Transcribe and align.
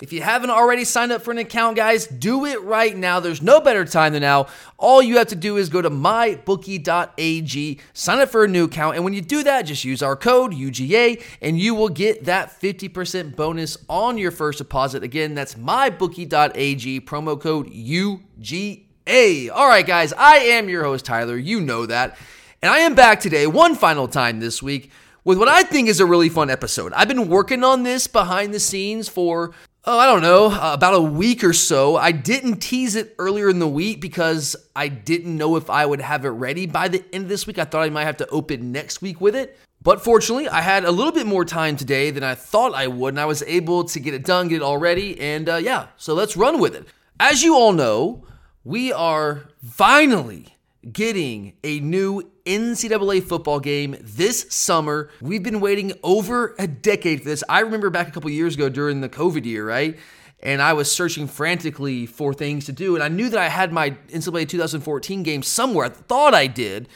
If 0.00 0.12
you 0.12 0.22
haven't 0.22 0.50
already 0.50 0.84
signed 0.84 1.10
up 1.10 1.22
for 1.22 1.32
an 1.32 1.38
account, 1.38 1.76
guys, 1.76 2.06
do 2.06 2.44
it 2.44 2.62
right 2.62 2.96
now. 2.96 3.18
There's 3.18 3.42
no 3.42 3.60
better 3.60 3.84
time 3.84 4.12
than 4.12 4.22
now. 4.22 4.46
All 4.76 5.02
you 5.02 5.18
have 5.18 5.26
to 5.28 5.36
do 5.36 5.56
is 5.56 5.68
go 5.68 5.82
to 5.82 5.90
mybookie.ag, 5.90 7.80
sign 7.92 8.18
up 8.20 8.28
for 8.28 8.44
a 8.44 8.48
new 8.48 8.64
account, 8.64 8.94
and 8.94 9.04
when 9.04 9.12
you 9.12 9.20
do 9.20 9.42
that, 9.42 9.62
just 9.62 9.84
use 9.84 10.02
our 10.02 10.14
code 10.14 10.52
UGA 10.52 11.22
and 11.42 11.58
you 11.58 11.74
will 11.74 11.88
get 11.88 12.26
that 12.26 12.60
50% 12.60 13.34
bonus 13.34 13.76
on 13.88 14.18
your 14.18 14.30
first 14.30 14.58
deposit. 14.58 15.02
Again, 15.02 15.34
that's 15.34 15.54
mybookie.ag, 15.54 17.00
promo 17.00 17.40
code 17.40 17.68
UGA. 17.68 19.50
All 19.50 19.66
right, 19.66 19.86
guys, 19.86 20.12
I 20.12 20.36
am 20.36 20.68
your 20.68 20.84
host, 20.84 21.04
Tyler. 21.04 21.36
You 21.36 21.60
know 21.60 21.86
that. 21.86 22.16
And 22.62 22.70
I 22.70 22.78
am 22.78 22.94
back 22.94 23.20
today, 23.20 23.46
one 23.46 23.74
final 23.74 24.06
time 24.06 24.40
this 24.40 24.62
week, 24.62 24.90
with 25.24 25.38
what 25.38 25.48
I 25.48 25.62
think 25.62 25.88
is 25.88 26.00
a 26.00 26.06
really 26.06 26.28
fun 26.28 26.50
episode. 26.50 26.92
I've 26.92 27.08
been 27.08 27.28
working 27.28 27.62
on 27.64 27.82
this 27.82 28.06
behind 28.06 28.52
the 28.52 28.60
scenes 28.60 29.08
for 29.08 29.52
oh, 29.88 29.98
I 29.98 30.04
don't 30.04 30.20
know, 30.20 30.50
uh, 30.50 30.74
about 30.74 30.92
a 30.92 31.00
week 31.00 31.42
or 31.42 31.54
so. 31.54 31.96
I 31.96 32.12
didn't 32.12 32.58
tease 32.58 32.94
it 32.94 33.14
earlier 33.18 33.48
in 33.48 33.58
the 33.58 33.66
week 33.66 34.02
because 34.02 34.54
I 34.76 34.88
didn't 34.88 35.34
know 35.34 35.56
if 35.56 35.70
I 35.70 35.86
would 35.86 36.02
have 36.02 36.26
it 36.26 36.28
ready 36.28 36.66
by 36.66 36.88
the 36.88 37.02
end 37.10 37.24
of 37.24 37.30
this 37.30 37.46
week. 37.46 37.58
I 37.58 37.64
thought 37.64 37.84
I 37.84 37.88
might 37.88 38.04
have 38.04 38.18
to 38.18 38.28
open 38.28 38.70
next 38.70 39.00
week 39.00 39.18
with 39.18 39.34
it. 39.34 39.58
But 39.80 40.04
fortunately, 40.04 40.46
I 40.46 40.60
had 40.60 40.84
a 40.84 40.90
little 40.90 41.12
bit 41.12 41.26
more 41.26 41.46
time 41.46 41.74
today 41.74 42.10
than 42.10 42.22
I 42.22 42.34
thought 42.34 42.74
I 42.74 42.86
would, 42.86 43.14
and 43.14 43.20
I 43.20 43.24
was 43.24 43.42
able 43.44 43.84
to 43.84 43.98
get 43.98 44.12
it 44.12 44.26
done, 44.26 44.48
get 44.48 44.56
it 44.56 44.62
all 44.62 44.76
ready, 44.76 45.18
and 45.18 45.48
uh, 45.48 45.56
yeah, 45.56 45.86
so 45.96 46.12
let's 46.12 46.36
run 46.36 46.60
with 46.60 46.74
it. 46.74 46.86
As 47.18 47.42
you 47.42 47.54
all 47.54 47.72
know, 47.72 48.26
we 48.64 48.92
are 48.92 49.48
finally 49.64 50.54
getting 50.92 51.54
a 51.64 51.80
new 51.80 52.30
NCAA 52.48 53.22
football 53.22 53.60
game 53.60 53.94
this 54.00 54.46
summer. 54.48 55.10
We've 55.20 55.42
been 55.42 55.60
waiting 55.60 55.92
over 56.02 56.54
a 56.58 56.66
decade 56.66 57.20
for 57.20 57.28
this. 57.28 57.44
I 57.46 57.60
remember 57.60 57.90
back 57.90 58.08
a 58.08 58.10
couple 58.10 58.30
years 58.30 58.54
ago 58.54 58.70
during 58.70 59.02
the 59.02 59.08
COVID 59.10 59.44
year, 59.44 59.68
right? 59.68 59.98
And 60.42 60.62
I 60.62 60.72
was 60.72 60.90
searching 60.90 61.26
frantically 61.26 62.06
for 62.06 62.32
things 62.32 62.64
to 62.64 62.72
do. 62.72 62.94
And 62.94 63.04
I 63.04 63.08
knew 63.08 63.28
that 63.28 63.38
I 63.38 63.48
had 63.48 63.70
my 63.70 63.90
NCAA 64.08 64.48
2014 64.48 65.22
game 65.22 65.42
somewhere. 65.42 65.86
I 65.86 65.88
thought 65.90 66.32
I 66.32 66.46
did. 66.46 66.88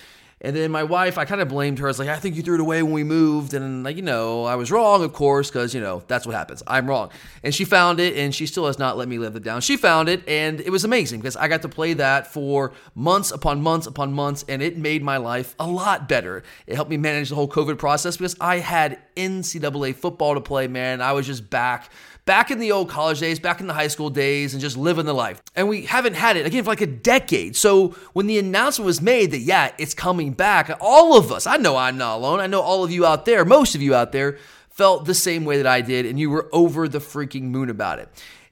And 0.44 0.56
then 0.56 0.72
my 0.72 0.82
wife, 0.82 1.18
I 1.18 1.24
kind 1.24 1.40
of 1.40 1.48
blamed 1.48 1.78
her. 1.78 1.86
I 1.86 1.90
was 1.90 2.00
like, 2.00 2.08
I 2.08 2.16
think 2.16 2.34
you 2.34 2.42
threw 2.42 2.56
it 2.56 2.60
away 2.60 2.82
when 2.82 2.92
we 2.92 3.04
moved. 3.04 3.54
And, 3.54 3.84
like, 3.84 3.94
you 3.94 4.02
know, 4.02 4.44
I 4.44 4.56
was 4.56 4.72
wrong, 4.72 5.04
of 5.04 5.12
course, 5.12 5.48
because, 5.48 5.72
you 5.72 5.80
know, 5.80 6.02
that's 6.08 6.26
what 6.26 6.34
happens. 6.34 6.64
I'm 6.66 6.88
wrong. 6.88 7.10
And 7.44 7.54
she 7.54 7.64
found 7.64 8.00
it, 8.00 8.16
and 8.16 8.34
she 8.34 8.46
still 8.46 8.66
has 8.66 8.76
not 8.76 8.96
let 8.96 9.06
me 9.06 9.18
live 9.18 9.36
it 9.36 9.44
down. 9.44 9.60
She 9.60 9.76
found 9.76 10.08
it, 10.08 10.28
and 10.28 10.60
it 10.60 10.70
was 10.70 10.82
amazing 10.82 11.20
because 11.20 11.36
I 11.36 11.46
got 11.46 11.62
to 11.62 11.68
play 11.68 11.94
that 11.94 12.26
for 12.26 12.72
months 12.96 13.30
upon 13.30 13.62
months 13.62 13.86
upon 13.86 14.12
months, 14.12 14.44
and 14.48 14.60
it 14.62 14.76
made 14.76 15.04
my 15.04 15.18
life 15.18 15.54
a 15.60 15.66
lot 15.66 16.08
better. 16.08 16.42
It 16.66 16.74
helped 16.74 16.90
me 16.90 16.96
manage 16.96 17.28
the 17.28 17.36
whole 17.36 17.48
COVID 17.48 17.78
process 17.78 18.16
because 18.16 18.34
I 18.40 18.58
had 18.58 18.98
NCAA 19.16 19.94
football 19.94 20.34
to 20.34 20.40
play, 20.40 20.66
man. 20.66 21.00
I 21.00 21.12
was 21.12 21.24
just 21.24 21.50
back 21.50 21.88
back 22.24 22.50
in 22.50 22.58
the 22.58 22.72
old 22.72 22.88
college 22.88 23.20
days, 23.20 23.40
back 23.40 23.60
in 23.60 23.66
the 23.66 23.74
high 23.74 23.88
school 23.88 24.10
days, 24.10 24.54
and 24.54 24.60
just 24.60 24.76
living 24.76 25.06
the 25.06 25.14
life. 25.14 25.42
And 25.56 25.68
we 25.68 25.82
haven't 25.82 26.14
had 26.14 26.36
it 26.36 26.46
again 26.46 26.64
for 26.64 26.70
like 26.70 26.80
a 26.80 26.86
decade. 26.86 27.56
So 27.56 27.88
when 28.12 28.26
the 28.26 28.38
announcement 28.38 28.86
was 28.86 29.00
made 29.00 29.32
that, 29.32 29.40
yeah, 29.40 29.72
it's 29.78 29.94
coming 29.94 30.32
back, 30.32 30.70
all 30.80 31.16
of 31.16 31.32
us, 31.32 31.46
I 31.46 31.56
know 31.56 31.76
I'm 31.76 31.98
not 31.98 32.16
alone. 32.16 32.40
I 32.40 32.46
know 32.46 32.60
all 32.60 32.84
of 32.84 32.90
you 32.90 33.04
out 33.04 33.24
there, 33.24 33.44
most 33.44 33.74
of 33.74 33.82
you 33.82 33.94
out 33.94 34.12
there, 34.12 34.38
felt 34.70 35.04
the 35.04 35.14
same 35.14 35.44
way 35.44 35.58
that 35.58 35.66
I 35.66 35.80
did, 35.80 36.06
and 36.06 36.18
you 36.18 36.30
were 36.30 36.48
over 36.52 36.88
the 36.88 36.98
freaking 36.98 37.44
moon 37.44 37.68
about 37.68 37.98
it. 37.98 38.08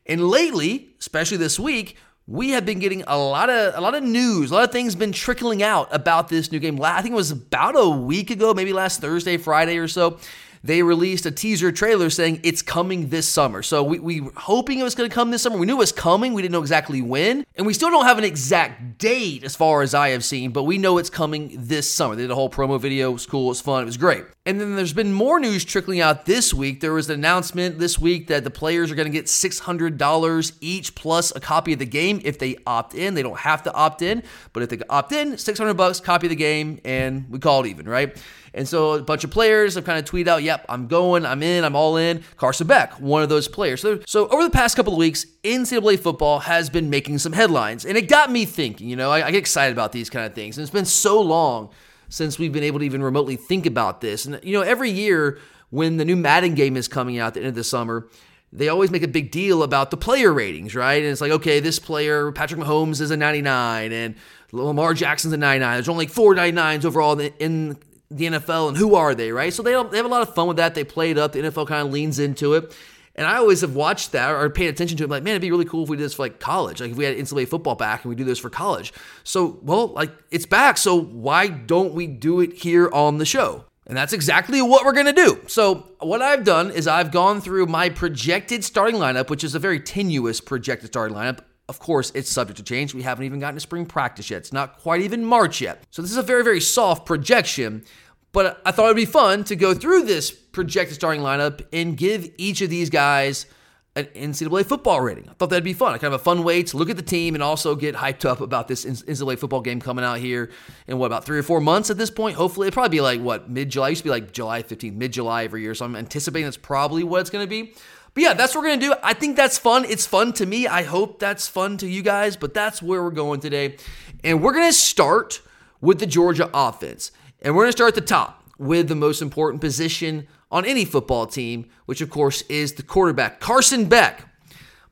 And 0.07 0.29
lately, 0.29 0.91
especially 0.99 1.39
this 1.39 1.59
week, 1.59 1.97
we 2.27 2.51
have 2.51 2.65
been 2.65 2.79
getting 2.79 3.03
a 3.07 3.19
lot 3.19 3.51
of 3.51 3.75
a 3.75 3.81
lot 3.81 3.95
of 3.95 4.05
news, 4.05 4.51
a 4.51 4.55
lot 4.55 4.65
of 4.65 4.71
things 4.71 4.95
been 4.95 5.13
trickling 5.13 5.63
out 5.63 5.89
about 5.91 6.29
this 6.29 6.53
new 6.53 6.59
game. 6.59 6.81
I 6.83 7.03
think 7.03 7.13
it 7.13 7.17
was 7.17 7.31
about 7.31 7.75
a 7.77 7.89
week 7.89 8.31
ago, 8.31 8.55
maybe 8.55 8.73
last 8.73 9.01
Thursday, 9.01 9.37
Friday 9.37 9.79
or 9.79 9.89
so 9.89 10.19
they 10.63 10.83
released 10.83 11.25
a 11.27 11.31
teaser 11.31 11.73
trailer 11.73 12.11
saying 12.11 12.41
it's 12.43 12.63
coming 12.63 13.09
this 13.09 13.29
summer. 13.29 13.63
So 13.63 13.83
we, 13.83 13.99
we 13.99 14.21
were 14.21 14.33
hoping 14.37 14.79
it 14.79 14.83
was 14.83 14.95
going 14.95 15.09
to 15.09 15.15
come 15.15 15.31
this 15.31 15.43
summer. 15.43 15.57
We 15.57 15.67
knew 15.67 15.75
it 15.75 15.79
was 15.79 15.93
coming. 15.93 16.35
We 16.35 16.43
didn't 16.43 16.53
know 16.53 16.61
exactly 16.61 17.01
when. 17.01 17.45
And 17.57 17.67
we 17.67 17.73
still 17.73 17.91
don't 17.91 18.05
have 18.05 18.19
an 18.19 18.25
exact 18.25 18.99
date 18.99 19.45
as 19.45 19.57
far 19.57 19.83
as 19.83 19.95
I 19.95 20.11
have 20.11 20.25
seen, 20.25 20.51
but 20.51 20.65
we 20.65 20.79
know 20.79 20.99
it's 20.99 21.11
coming 21.11 21.55
this 21.57 21.91
summer. 21.91 22.15
They 22.15 22.23
did 22.23 22.31
a 22.31 22.35
whole 22.35 22.51
promo 22.51 22.81
video. 22.81 23.11
It 23.11 23.15
was 23.15 23.27
cool. 23.27 23.47
It 23.47 23.49
was 23.49 23.61
fun. 23.61 23.83
It 23.83 23.87
was 23.87 23.97
great. 23.97 24.25
And 24.47 24.61
then 24.61 24.77
there's 24.77 24.93
been 24.93 25.13
more 25.13 25.41
news 25.41 25.65
trickling 25.65 26.01
out 26.01 26.27
this 26.27 26.53
week. 26.53 26.81
There 26.81 26.93
was 26.93 27.09
an 27.09 27.15
announcement 27.15 27.79
this 27.79 27.99
week 27.99 28.29
that 28.29 28.45
the 28.45 28.51
players 28.51 28.91
are 28.91 28.95
going 28.95 29.11
to 29.11 29.13
get 29.13 29.27
$600 29.27 30.53
each 30.61 30.95
plus 30.95 31.35
a 31.35 31.41
copy 31.41 31.73
of 31.73 31.79
the 31.79 31.87
game 31.87 32.21
if 32.25 32.39
they 32.39 32.57
opt 32.67 32.95
in. 32.95 33.15
They 33.15 33.23
don't 33.23 33.39
have 33.39 33.63
to 33.65 33.73
opt 33.73 34.03
in, 34.03 34.23
but 34.53 34.63
if 34.63 34.69
they 34.69 34.79
opt 34.89 35.13
in, 35.13 35.39
600 35.39 35.75
bucks, 35.75 36.01
copy 36.01 36.27
of 36.27 36.31
the 36.31 36.37
game, 36.37 36.81
and 36.85 37.31
we 37.31 37.39
call 37.39 37.65
it 37.65 37.69
even, 37.69 37.89
right? 37.89 38.17
And 38.55 38.69
so 38.69 38.93
a 38.93 39.03
bunch 39.03 39.25
of 39.25 39.31
players 39.31 39.75
have 39.75 39.85
kind 39.85 39.99
of 39.99 40.05
tweeted 40.05 40.29
out, 40.29 40.43
yep, 40.43 40.65
I'm 40.69 40.87
going, 40.87 41.25
I'm 41.25 41.43
in, 41.43 41.65
I'm 41.65 41.77
all 41.77 41.97
in. 41.97 42.23
Carson 42.37 42.67
Beck, 42.67 42.95
one 43.01 43.23
of 43.23 43.29
those 43.29 43.49
players. 43.49 43.81
So, 43.81 44.01
so 44.07 44.29
over 44.29 44.43
the 44.43 44.51
past 44.51 44.77
couple 44.77 44.93
of 44.93 44.99
weeks, 44.99 45.27
NCAA 45.45 45.99
football 46.01 46.41
has 46.41 46.69
been 46.71 46.91
making 46.91 47.19
some 47.19 47.33
headlines. 47.33 47.85
And 47.85 47.97
it 47.97 48.09
got 48.09 48.31
me 48.31 48.45
thinking, 48.45 48.89
you 48.89 48.97
know, 48.97 49.11
I, 49.11 49.27
I 49.27 49.31
get 49.31 49.39
excited 49.39 49.73
about 49.73 49.93
these 49.93 50.11
kind 50.11 50.27
of 50.27 50.35
things. 50.35 50.59
And 50.59 50.63
it's 50.63 50.73
been 50.73 50.85
so 50.85 51.21
long 51.21 51.71
since 52.09 52.39
we've 52.39 52.53
been 52.53 52.65
able 52.65 52.81
to 52.81 52.85
even 52.85 53.03
remotely 53.03 53.37
think 53.37 53.67
about 53.67 54.01
this. 54.01 54.27
And, 54.27 54.41
you 54.43 54.53
know, 54.53 54.63
every 54.63 54.91
year 54.91 55.39
when 55.71 55.97
the 55.97 56.05
new 56.05 56.17
Madden 56.17 56.55
game 56.55 56.77
is 56.77 56.89
coming 56.89 57.19
out 57.19 57.29
at 57.29 57.35
the 57.35 57.41
end 57.41 57.49
of 57.51 57.55
the 57.55 57.65
summer, 57.65 58.09
they 58.53 58.69
always 58.69 58.91
make 58.91 59.05
a 59.05 59.09
big 59.09 59.31
deal 59.31 59.63
about 59.63 59.93
the 59.93 59.97
player 59.97 60.33
ratings, 60.33 60.75
right? 60.75 61.03
And 61.03 61.07
it's 61.07 61.21
like, 61.21 61.31
okay, 61.31 61.61
this 61.61 61.79
player, 61.79 62.33
Patrick 62.33 62.61
Mahomes, 62.61 63.01
is 63.01 63.13
a 63.13 63.17
99, 63.17 63.93
and 63.93 64.17
Lamar 64.51 64.93
Jackson's 64.93 65.33
a 65.33 65.37
99. 65.37 65.77
There's 65.77 65.89
only 65.89 66.07
like 66.07 66.13
four 66.13 66.35
99s 66.35 66.85
overall 66.85 67.19
in 67.21 67.79
the 68.11 68.27
NFL 68.27 68.69
and 68.69 68.77
who 68.77 68.95
are 68.95 69.15
they, 69.15 69.33
right? 69.33 69.53
So 69.53 69.63
they, 69.63 69.71
they 69.71 69.97
have 69.97 70.07
a 70.07 70.09
lot 70.09 70.23
of 70.23 70.35
fun 70.35 70.49
with 70.49 70.57
that. 70.57 70.75
They 70.75 70.85
play 70.85 71.11
it 71.11 71.19
up. 71.19 71.33
The 71.33 71.41
NFL 71.41 71.69
kind 71.69 71.87
of 71.87 71.93
leans 71.93 72.19
into 72.19 72.55
it. 72.55 72.77
And 73.15 73.27
I 73.27 73.37
always 73.37 73.61
have 73.61 73.75
watched 73.75 74.13
that 74.13 74.31
or 74.31 74.49
paid 74.51 74.69
attention 74.69 74.97
to 74.99 75.05
it. 75.05 75.11
Like, 75.11 75.23
man, 75.23 75.33
it'd 75.33 75.43
be 75.43 75.51
really 75.51 75.65
cool 75.65 75.85
if 75.85 75.89
we 75.89 75.97
did 75.97 76.05
this 76.05 76.15
for 76.15 76.23
like 76.23 76.41
college. 76.41 76.81
Like 76.81 76.93
if 76.93 76.97
we 76.97 77.05
had 77.05 77.17
NCAA 77.17 77.49
football 77.49 77.75
back 77.75 78.05
and 78.05 78.09
we 78.09 78.15
do 78.15 78.25
this 78.25 78.39
for 78.39 78.51
college. 78.51 78.93
So, 79.25 79.59
well, 79.63 79.89
like 79.89 80.11
it's 80.31 80.47
back. 80.47 80.79
So 80.79 81.01
why 81.01 81.49
don't 81.49 81.93
we 81.93 82.07
do 82.07 82.41
it 82.41 82.53
here 82.53 82.91
on 82.93 83.19
the 83.19 83.27
show? 83.27 83.65
And 83.87 83.97
that's 83.97 84.13
exactly 84.13 84.63
what 84.63 84.85
we're 84.85 84.93
going 84.93 85.07
to 85.07 85.13
do. 85.13 85.41
So, 85.49 85.89
what 85.99 86.23
I've 86.23 86.45
done 86.45 86.71
is 86.71 86.87
I've 86.87 87.11
gone 87.11 87.41
through 87.41 87.67
my 87.67 87.89
projected 87.89 88.63
starting 88.63 88.95
lineup, 88.95 89.31
which 89.31 89.43
is 89.43 89.57
a 89.57 89.59
very 89.59 89.81
tenuous 89.81 90.41
projected 90.41 90.91
starting 90.91 91.17
lineup. 91.17 91.41
Of 91.71 91.79
course, 91.79 92.11
it's 92.17 92.29
subject 92.29 92.57
to 92.57 92.65
change. 92.65 92.95
We 92.95 93.03
haven't 93.03 93.27
even 93.27 93.39
gotten 93.39 93.55
to 93.55 93.61
spring 93.61 93.87
practice 93.87 94.29
yet. 94.29 94.39
It's 94.39 94.53
not 94.53 94.81
quite 94.81 95.03
even 95.03 95.25
March 95.25 95.61
yet. 95.61 95.85
So 95.93 96.03
this 96.03 96.11
is 96.11 96.17
a 96.17 96.23
very, 96.23 96.43
very 96.43 96.61
soft 96.61 97.07
projection. 97.07 97.85
But 98.33 98.61
I 98.67 98.73
thought 98.73 98.87
it'd 98.87 98.97
be 98.97 99.05
fun 99.05 99.45
to 99.45 99.55
go 99.55 99.73
through 99.73 100.03
this 100.03 100.33
projected 100.33 100.97
starting 100.97 101.21
lineup 101.21 101.65
and 101.73 101.97
give 101.97 102.29
each 102.39 102.61
of 102.61 102.71
these 102.71 102.91
guys 102.91 103.47
an 103.95 104.07
NCAA 104.07 104.67
football 104.67 105.01
rating. 105.01 105.29
I 105.29 105.35
thought 105.35 105.51
that'd 105.51 105.63
be 105.63 105.73
fun. 105.73 105.93
Kind 106.01 106.13
of 106.13 106.21
a 106.21 106.25
fun 106.25 106.43
way 106.43 106.65
to 106.65 106.77
look 106.77 106.91
at 106.91 106.97
the 106.97 107.05
team 107.05 107.35
and 107.35 107.43
also 107.43 107.77
get 107.77 107.95
hyped 107.95 108.25
up 108.25 108.41
about 108.41 108.67
this 108.67 108.85
NCAA 108.85 109.39
football 109.39 109.61
game 109.61 109.81
coming 109.81 110.05
out 110.05 110.19
here 110.19 110.51
in 110.89 110.99
what 110.99 111.07
about 111.07 111.25
three 111.25 111.39
or 111.39 111.45
four 111.45 111.61
months 111.61 111.89
at 111.89 111.99
this 111.99 112.11
point. 112.11 112.35
Hopefully, 112.35 112.67
it'll 112.67 112.75
probably 112.75 112.97
be 112.97 113.01
like 113.01 113.21
what 113.21 113.49
mid 113.49 113.71
July. 113.71 113.91
Used 113.91 114.01
to 114.01 114.05
be 114.07 114.11
like 114.11 114.33
July 114.33 114.65
15th, 114.65 114.95
mid 114.95 115.13
July 115.13 115.45
every 115.45 115.63
year. 115.63 115.77
So 115.77 115.85
I'm 115.85 115.95
anticipating 115.95 116.47
that's 116.47 116.57
probably 116.57 117.05
what 117.05 117.21
it's 117.21 117.31
going 117.31 117.45
to 117.45 117.49
be. 117.49 117.75
But 118.21 118.27
yeah, 118.27 118.35
that's 118.35 118.55
what 118.55 118.61
we're 118.61 118.69
going 118.69 118.81
to 118.81 118.87
do. 118.89 118.95
I 119.03 119.15
think 119.15 119.35
that's 119.35 119.57
fun. 119.57 119.87
It's 119.87 120.05
fun 120.05 120.35
to 120.35 120.45
me. 120.45 120.67
I 120.67 120.83
hope 120.83 121.19
that's 121.21 121.49
fun 121.49 121.79
to 121.79 121.89
you 121.89 122.03
guys, 122.03 122.37
but 122.37 122.53
that's 122.53 122.83
where 122.83 123.03
we're 123.03 123.13
going 123.13 123.41
today. 123.41 123.79
And 124.23 124.43
we're 124.43 124.53
going 124.53 124.69
to 124.69 124.75
start 124.75 125.41
with 125.81 126.01
the 126.01 126.07
Georgia 126.07 126.51
offense. 126.53 127.13
And 127.41 127.57
we're 127.57 127.63
going 127.63 127.73
to 127.73 127.79
start 127.79 127.89
at 127.89 127.95
the 127.95 128.03
top 128.03 128.45
with 128.59 128.89
the 128.89 128.95
most 128.95 129.23
important 129.23 129.63
position 129.63 130.27
on 130.51 130.67
any 130.67 130.85
football 130.85 131.27
team, 131.27 131.71
which 131.87 132.03
of 132.03 132.11
course 132.11 132.43
is 132.43 132.75
the 132.75 132.83
quarterback, 132.83 133.41
Carson 133.41 133.87
Beck. 133.87 134.29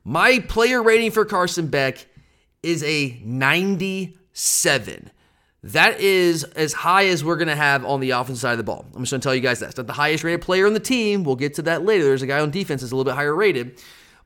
My 0.03 0.39
player 0.39 0.81
rating 0.81 1.11
for 1.11 1.23
Carson 1.23 1.67
Beck 1.67 2.07
is 2.63 2.81
a 2.81 3.21
97. 3.23 5.11
That 5.63 5.99
is 5.99 6.43
as 6.43 6.71
high 6.71 7.07
as 7.07 7.23
we're 7.23 7.35
going 7.35 7.49
to 7.49 7.55
have 7.55 7.83
on 7.83 7.99
the 7.99 8.11
offensive 8.11 8.39
side 8.39 8.51
of 8.53 8.57
the 8.57 8.63
ball. 8.63 8.85
I'm 8.95 9.01
just 9.01 9.11
going 9.11 9.19
to 9.19 9.25
tell 9.25 9.35
you 9.35 9.41
guys 9.41 9.59
that. 9.59 9.69
It's 9.69 9.77
not 9.77 9.87
the 9.87 9.93
highest 9.93 10.23
rated 10.23 10.41
player 10.41 10.65
on 10.65 10.73
the 10.73 10.79
team. 10.79 11.23
We'll 11.23 11.35
get 11.35 11.55
to 11.55 11.61
that 11.63 11.83
later. 11.83 12.05
There's 12.05 12.21
a 12.21 12.27
guy 12.27 12.39
on 12.39 12.49
defense 12.49 12.81
that's 12.81 12.93
a 12.93 12.95
little 12.95 13.09
bit 13.09 13.15
higher 13.15 13.35
rated. 13.35 13.81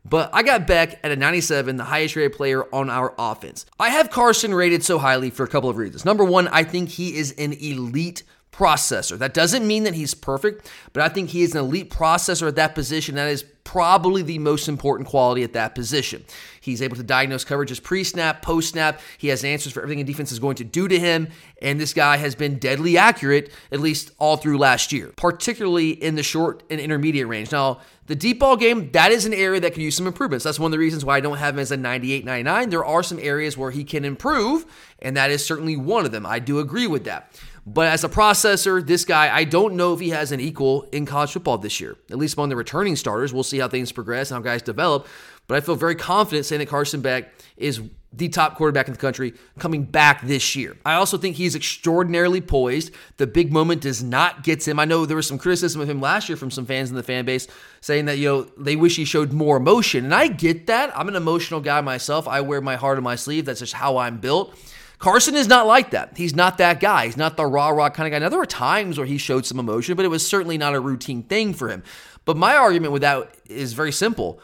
But 0.05 0.29
I 0.33 0.43
got 0.43 0.67
Beck 0.67 0.99
at 1.03 1.11
a 1.11 1.15
97, 1.15 1.77
the 1.77 1.85
highest 1.85 2.15
rated 2.15 2.33
player 2.33 2.65
on 2.75 2.89
our 2.89 3.15
offense. 3.17 3.65
I 3.79 3.89
have 3.89 4.09
Carson 4.09 4.53
rated 4.53 4.83
so 4.83 4.99
highly 4.99 5.29
for 5.29 5.43
a 5.43 5.47
couple 5.47 5.69
of 5.69 5.77
reasons. 5.77 6.05
Number 6.05 6.25
one, 6.25 6.49
I 6.49 6.63
think 6.63 6.89
he 6.89 7.15
is 7.15 7.31
an 7.37 7.53
elite 7.53 8.23
processor. 8.53 9.17
That 9.17 9.33
doesn't 9.33 9.65
mean 9.65 9.83
that 9.83 9.95
he's 9.95 10.13
perfect, 10.13 10.69
but 10.93 11.03
I 11.03 11.09
think 11.09 11.31
he 11.31 11.41
is 11.41 11.53
an 11.55 11.61
elite 11.61 11.89
processor 11.89 12.47
at 12.47 12.55
that 12.55 12.75
position. 12.75 13.15
That 13.15 13.29
is 13.29 13.43
probably 13.63 14.21
the 14.21 14.39
most 14.39 14.67
important 14.67 15.09
quality 15.09 15.43
at 15.43 15.53
that 15.53 15.73
position. 15.73 16.23
He's 16.61 16.81
able 16.81 16.95
to 16.95 17.03
diagnose 17.03 17.43
coverages 17.43 17.81
pre 17.81 18.03
snap, 18.03 18.41
post 18.41 18.69
snap. 18.69 19.01
He 19.17 19.29
has 19.29 19.43
answers 19.43 19.73
for 19.73 19.81
everything 19.81 20.01
a 20.01 20.03
defense 20.03 20.31
is 20.31 20.39
going 20.39 20.55
to 20.57 20.63
do 20.63 20.87
to 20.87 20.99
him. 20.99 21.29
And 21.61 21.79
this 21.79 21.93
guy 21.93 22.17
has 22.17 22.35
been 22.35 22.59
deadly 22.59 22.97
accurate, 22.97 23.51
at 23.71 23.79
least 23.79 24.11
all 24.19 24.37
through 24.37 24.57
last 24.57 24.93
year, 24.93 25.11
particularly 25.15 25.91
in 25.91 26.15
the 26.15 26.23
short 26.23 26.63
and 26.69 26.79
intermediate 26.79 27.27
range. 27.27 27.51
Now, 27.51 27.79
the 28.05 28.15
deep 28.15 28.39
ball 28.39 28.57
game, 28.57 28.91
that 28.91 29.11
is 29.11 29.25
an 29.25 29.33
area 29.33 29.61
that 29.61 29.73
could 29.73 29.81
use 29.81 29.95
some 29.95 30.07
improvements. 30.07 30.43
That's 30.43 30.59
one 30.59 30.67
of 30.67 30.73
the 30.73 30.79
reasons 30.79 31.05
why 31.05 31.17
I 31.17 31.19
don't 31.21 31.37
have 31.37 31.55
him 31.55 31.59
as 31.59 31.71
a 31.71 31.77
98 31.77 32.25
99. 32.25 32.69
There 32.69 32.85
are 32.85 33.01
some 33.01 33.19
areas 33.19 33.57
where 33.57 33.71
he 33.71 33.83
can 33.83 34.03
improve, 34.03 34.65
and 34.99 35.15
that 35.15 35.31
is 35.31 35.45
certainly 35.45 35.77
one 35.77 36.05
of 36.05 36.11
them. 36.11 36.25
I 36.25 36.39
do 36.39 36.59
agree 36.59 36.87
with 36.87 37.05
that. 37.05 37.31
But 37.65 37.87
as 37.87 38.03
a 38.03 38.09
processor, 38.09 38.85
this 38.85 39.05
guy, 39.05 39.33
I 39.33 39.45
don't 39.45 39.75
know 39.75 39.93
if 39.93 39.99
he 40.01 40.09
has 40.09 40.31
an 40.31 40.41
equal 40.41 40.83
in 40.91 41.05
college 41.05 41.31
football 41.31 41.57
this 41.57 41.79
year, 41.79 41.95
at 42.11 42.17
least 42.17 42.35
among 42.35 42.49
the 42.49 42.57
returning 42.57 42.95
starters. 42.95 43.33
We'll 43.33 43.43
see 43.43 43.59
how 43.59 43.69
things 43.69 43.91
progress 43.91 44.31
and 44.31 44.35
how 44.37 44.51
guys 44.51 44.61
develop. 44.61 45.07
But 45.47 45.55
I 45.55 45.61
feel 45.61 45.75
very 45.75 45.95
confident 45.95 46.45
saying 46.45 46.59
that 46.59 46.67
Carson 46.67 47.01
Beck 47.01 47.33
is 47.55 47.81
the 48.15 48.29
top 48.29 48.55
quarterback 48.55 48.87
in 48.87 48.93
the 48.93 48.99
country 48.99 49.33
coming 49.57 49.83
back 49.83 50.21
this 50.21 50.55
year. 50.55 50.77
I 50.85 50.93
also 50.93 51.17
think 51.17 51.35
he's 51.35 51.55
extraordinarily 51.55 52.41
poised. 52.41 52.91
The 53.17 53.25
big 53.25 53.51
moment 53.51 53.81
does 53.81 54.03
not 54.03 54.43
get 54.43 54.67
him. 54.67 54.79
I 54.79 54.85
know 54.85 55.05
there 55.05 55.17
was 55.17 55.27
some 55.27 55.39
criticism 55.39 55.81
of 55.81 55.89
him 55.89 55.99
last 55.99 56.29
year 56.29 56.35
from 56.37 56.51
some 56.51 56.65
fans 56.65 56.89
in 56.89 56.95
the 56.95 57.03
fan 57.03 57.25
base 57.25 57.47
saying 57.81 58.05
that, 58.05 58.19
you 58.19 58.27
know, 58.27 58.41
they 58.57 58.75
wish 58.75 58.97
he 58.97 59.05
showed 59.05 59.33
more 59.33 59.57
emotion. 59.57 60.05
And 60.05 60.13
I 60.13 60.27
get 60.27 60.67
that. 60.67 60.95
I'm 60.97 61.07
an 61.07 61.15
emotional 61.15 61.59
guy 61.59 61.81
myself. 61.81 62.27
I 62.27 62.41
wear 62.41 62.61
my 62.61 62.75
heart 62.75 62.97
on 62.97 63.03
my 63.03 63.15
sleeve. 63.15 63.45
That's 63.45 63.61
just 63.61 63.73
how 63.73 63.97
I'm 63.97 64.19
built. 64.19 64.55
Carson 65.03 65.35
is 65.35 65.49
not 65.49 65.67
like 65.67 65.89
that. 65.89 66.15
He's 66.15 66.33
not 66.33 66.59
that 66.59 66.79
guy. 66.79 67.07
He's 67.07 67.17
not 67.17 67.35
the 67.35 67.45
rah 67.45 67.71
rah 67.71 67.89
kind 67.89 68.07
of 68.07 68.11
guy. 68.11 68.19
Now, 68.19 68.29
there 68.29 68.39
were 68.39 68.45
times 68.45 68.97
where 68.97 69.05
he 69.05 69.17
showed 69.17 69.45
some 69.45 69.59
emotion, 69.59 69.97
but 69.97 70.05
it 70.05 70.07
was 70.07 70.25
certainly 70.25 70.57
not 70.57 70.75
a 70.75 70.79
routine 70.79 71.23
thing 71.23 71.53
for 71.53 71.67
him. 71.67 71.83
But 72.23 72.37
my 72.37 72.55
argument 72.55 72.93
with 72.93 73.01
that 73.01 73.35
is 73.49 73.73
very 73.73 73.91
simple. 73.91 74.39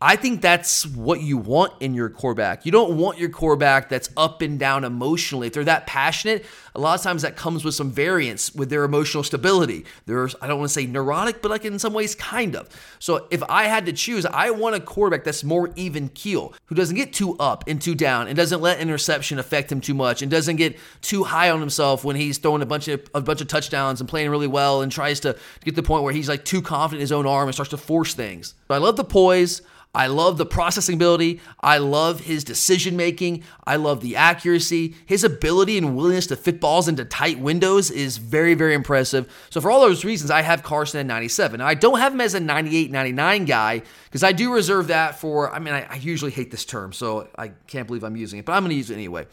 I 0.00 0.14
think 0.14 0.40
that's 0.40 0.86
what 0.86 1.20
you 1.20 1.36
want 1.36 1.72
in 1.82 1.94
your 1.94 2.10
quarterback. 2.10 2.64
You 2.64 2.70
don't 2.70 2.96
want 2.96 3.18
your 3.18 3.28
quarterback 3.28 3.88
that's 3.88 4.08
up 4.16 4.40
and 4.40 4.56
down 4.56 4.84
emotionally. 4.84 5.48
If 5.48 5.54
they're 5.54 5.64
that 5.64 5.88
passionate, 5.88 6.46
a 6.74 6.80
lot 6.80 6.98
of 6.98 7.02
times 7.02 7.22
that 7.22 7.36
comes 7.36 7.64
with 7.64 7.74
some 7.74 7.90
variance 7.90 8.54
with 8.54 8.68
their 8.68 8.84
emotional 8.84 9.22
stability. 9.22 9.84
There's, 10.06 10.34
I 10.40 10.46
don't 10.46 10.58
want 10.58 10.70
to 10.70 10.74
say 10.74 10.86
neurotic, 10.86 11.40
but 11.40 11.50
like 11.50 11.64
in 11.64 11.78
some 11.78 11.92
ways, 11.92 12.14
kind 12.14 12.56
of. 12.56 12.68
So 12.98 13.26
if 13.30 13.42
I 13.48 13.64
had 13.64 13.86
to 13.86 13.92
choose, 13.92 14.26
I 14.26 14.50
want 14.50 14.74
a 14.74 14.80
quarterback 14.80 15.24
that's 15.24 15.44
more 15.44 15.70
even 15.76 16.08
keel, 16.08 16.52
who 16.66 16.74
doesn't 16.74 16.96
get 16.96 17.12
too 17.12 17.36
up 17.38 17.64
and 17.68 17.80
too 17.80 17.94
down, 17.94 18.26
and 18.26 18.36
doesn't 18.36 18.60
let 18.60 18.80
interception 18.80 19.38
affect 19.38 19.70
him 19.70 19.80
too 19.80 19.94
much, 19.94 20.22
and 20.22 20.30
doesn't 20.30 20.56
get 20.56 20.76
too 21.00 21.24
high 21.24 21.50
on 21.50 21.60
himself 21.60 22.04
when 22.04 22.16
he's 22.16 22.38
throwing 22.38 22.62
a 22.62 22.66
bunch 22.66 22.88
of 22.88 23.02
a 23.14 23.20
bunch 23.20 23.40
of 23.40 23.48
touchdowns 23.48 24.00
and 24.00 24.08
playing 24.08 24.30
really 24.30 24.48
well, 24.48 24.82
and 24.82 24.90
tries 24.90 25.20
to 25.20 25.36
get 25.64 25.76
to 25.76 25.80
the 25.80 25.86
point 25.86 26.02
where 26.02 26.12
he's 26.12 26.28
like 26.28 26.44
too 26.44 26.60
confident 26.60 27.00
in 27.00 27.02
his 27.02 27.12
own 27.12 27.26
arm 27.26 27.48
and 27.48 27.54
starts 27.54 27.70
to 27.70 27.76
force 27.76 28.14
things. 28.14 28.54
But 28.66 28.74
I 28.74 28.78
love 28.78 28.96
the 28.96 29.04
poise. 29.04 29.62
I 29.96 30.08
love 30.08 30.38
the 30.38 30.46
processing 30.46 30.96
ability. 30.96 31.40
I 31.60 31.78
love 31.78 32.18
his 32.18 32.42
decision 32.42 32.96
making. 32.96 33.44
I 33.64 33.76
love 33.76 34.00
the 34.00 34.16
accuracy. 34.16 34.96
His 35.06 35.22
ability 35.22 35.78
and 35.78 35.94
willingness 35.94 36.26
to 36.28 36.36
fit 36.36 36.60
balls 36.64 36.88
into 36.88 37.04
tight 37.04 37.38
windows 37.38 37.90
is 37.90 38.16
very, 38.16 38.54
very 38.54 38.72
impressive. 38.72 39.30
So, 39.50 39.60
for 39.60 39.70
all 39.70 39.82
those 39.82 40.02
reasons, 40.02 40.30
I 40.30 40.40
have 40.40 40.62
Carson 40.62 40.98
at 40.98 41.04
97. 41.04 41.58
Now, 41.58 41.66
I 41.66 41.74
don't 41.74 41.98
have 41.98 42.14
him 42.14 42.22
as 42.22 42.32
a 42.32 42.40
98, 42.40 42.90
99 42.90 43.44
guy 43.44 43.82
because 44.06 44.24
I 44.24 44.32
do 44.32 44.50
reserve 44.50 44.86
that 44.86 45.20
for, 45.20 45.52
I 45.52 45.58
mean, 45.58 45.74
I, 45.74 45.82
I 45.82 45.96
usually 45.96 46.30
hate 46.30 46.50
this 46.50 46.64
term, 46.64 46.94
so 46.94 47.28
I 47.36 47.48
can't 47.66 47.86
believe 47.86 48.02
I'm 48.02 48.16
using 48.16 48.38
it, 48.38 48.46
but 48.46 48.52
I'm 48.52 48.62
going 48.62 48.70
to 48.70 48.76
use 48.76 48.88
it 48.88 48.94
anyway. 48.94 49.26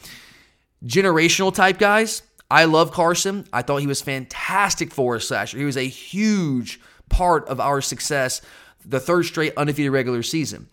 Generational 0.85 1.55
type 1.55 1.77
guys. 1.77 2.21
I 2.49 2.65
love 2.65 2.91
Carson. 2.91 3.47
I 3.53 3.61
thought 3.61 3.77
he 3.77 3.87
was 3.87 4.01
fantastic 4.01 4.91
for 4.91 5.15
us 5.15 5.31
last 5.31 5.53
year. 5.53 5.61
He 5.61 5.65
was 5.65 5.77
a 5.77 5.87
huge 5.87 6.81
part 7.07 7.47
of 7.47 7.61
our 7.61 7.79
success 7.79 8.41
the 8.85 8.99
third 8.99 9.23
straight 9.23 9.53
undefeated 9.55 9.93
regular 9.93 10.21
season. 10.21 10.67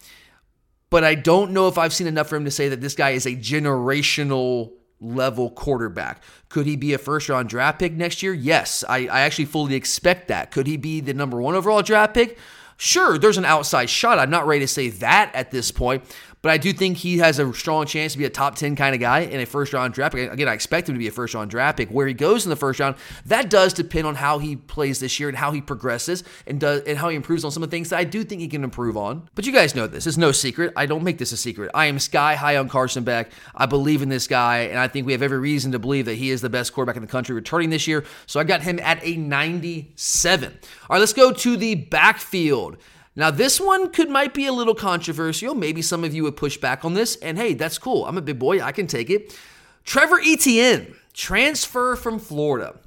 But 0.90 1.04
I 1.04 1.14
don't 1.14 1.52
know 1.52 1.68
if 1.68 1.78
I've 1.78 1.92
seen 1.92 2.08
enough 2.08 2.28
for 2.28 2.36
him 2.36 2.46
to 2.46 2.50
say 2.50 2.70
that 2.70 2.80
this 2.80 2.94
guy 2.94 3.10
is 3.10 3.26
a 3.26 3.36
generational 3.36 4.72
level 5.00 5.50
quarterback. 5.50 6.22
Could 6.48 6.66
he 6.66 6.76
be 6.76 6.92
a 6.92 6.98
first 6.98 7.28
round 7.28 7.48
draft 7.48 7.78
pick 7.78 7.92
next 7.92 8.22
year? 8.22 8.32
Yes, 8.32 8.84
I, 8.88 9.06
I 9.06 9.20
actually 9.20 9.46
fully 9.46 9.74
expect 9.74 10.28
that. 10.28 10.50
Could 10.50 10.66
he 10.66 10.76
be 10.76 11.00
the 11.00 11.14
number 11.14 11.40
one 11.40 11.54
overall 11.54 11.82
draft 11.82 12.14
pick? 12.14 12.38
Sure, 12.80 13.18
there's 13.18 13.38
an 13.38 13.44
outside 13.44 13.90
shot. 13.90 14.20
I'm 14.20 14.30
not 14.30 14.46
ready 14.46 14.60
to 14.60 14.68
say 14.68 14.88
that 14.88 15.32
at 15.34 15.50
this 15.50 15.72
point, 15.72 16.04
but 16.42 16.50
I 16.50 16.56
do 16.56 16.72
think 16.72 16.98
he 16.98 17.18
has 17.18 17.38
a 17.38 17.52
strong 17.52 17.86
chance 17.86 18.12
to 18.12 18.18
be 18.18 18.24
a 18.24 18.30
top 18.30 18.54
10 18.54 18.76
kind 18.76 18.94
of 18.94 19.00
guy 19.00 19.20
in 19.20 19.40
a 19.40 19.46
first 19.46 19.72
round 19.72 19.94
draft 19.94 20.14
pick. 20.14 20.30
Again, 20.30 20.48
I 20.48 20.52
expect 20.52 20.88
him 20.88 20.94
to 20.94 20.98
be 20.98 21.08
a 21.08 21.12
first 21.12 21.34
round 21.34 21.50
draft 21.50 21.78
pick. 21.78 21.88
Where 21.90 22.06
he 22.06 22.14
goes 22.14 22.44
in 22.44 22.50
the 22.50 22.56
first 22.56 22.80
round, 22.80 22.96
that 23.26 23.50
does 23.50 23.72
depend 23.72 24.06
on 24.06 24.14
how 24.14 24.38
he 24.38 24.56
plays 24.56 25.00
this 25.00 25.18
year 25.18 25.28
and 25.28 25.38
how 25.38 25.52
he 25.52 25.60
progresses 25.60 26.24
and 26.46 26.60
does 26.60 26.82
and 26.82 26.98
how 26.98 27.08
he 27.08 27.16
improves 27.16 27.44
on 27.44 27.50
some 27.50 27.62
of 27.62 27.70
the 27.70 27.76
things 27.76 27.90
that 27.90 27.98
I 27.98 28.04
do 28.04 28.24
think 28.24 28.40
he 28.40 28.48
can 28.48 28.64
improve 28.64 28.96
on. 28.96 29.28
But 29.34 29.46
you 29.46 29.52
guys 29.52 29.74
know 29.74 29.86
this. 29.86 30.06
It's 30.06 30.16
no 30.16 30.32
secret. 30.32 30.72
I 30.76 30.86
don't 30.86 31.02
make 31.02 31.18
this 31.18 31.32
a 31.32 31.36
secret. 31.36 31.70
I 31.74 31.86
am 31.86 31.98
sky 31.98 32.34
high 32.34 32.56
on 32.56 32.68
Carson 32.68 33.04
Beck. 33.04 33.30
I 33.54 33.66
believe 33.66 34.02
in 34.02 34.08
this 34.08 34.26
guy, 34.26 34.58
and 34.60 34.78
I 34.78 34.88
think 34.88 35.06
we 35.06 35.12
have 35.12 35.22
every 35.22 35.38
reason 35.38 35.72
to 35.72 35.78
believe 35.78 36.06
that 36.06 36.14
he 36.14 36.30
is 36.30 36.40
the 36.40 36.50
best 36.50 36.72
quarterback 36.72 36.96
in 36.96 37.02
the 37.02 37.08
country 37.08 37.34
returning 37.34 37.70
this 37.70 37.86
year. 37.86 38.04
So 38.26 38.38
I 38.38 38.44
got 38.44 38.62
him 38.62 38.78
at 38.80 39.04
a 39.04 39.16
97. 39.16 40.52
All 40.52 40.94
right, 40.94 40.98
let's 41.00 41.12
go 41.12 41.32
to 41.32 41.56
the 41.56 41.74
backfield. 41.74 42.78
Now, 43.18 43.32
this 43.32 43.60
one 43.60 43.90
could 43.90 44.08
might 44.08 44.32
be 44.32 44.46
a 44.46 44.52
little 44.52 44.76
controversial. 44.76 45.52
Maybe 45.52 45.82
some 45.82 46.04
of 46.04 46.14
you 46.14 46.22
would 46.22 46.36
push 46.36 46.56
back 46.56 46.84
on 46.84 46.94
this, 46.94 47.16
and 47.16 47.36
hey, 47.36 47.52
that's 47.52 47.76
cool. 47.76 48.06
I'm 48.06 48.16
a 48.16 48.22
big 48.22 48.38
boy, 48.38 48.60
I 48.62 48.70
can 48.70 48.86
take 48.86 49.10
it. 49.10 49.36
Trevor 49.82 50.20
Etienne, 50.24 50.94
transfer 51.14 51.96
from 51.96 52.20
Florida. 52.20 52.78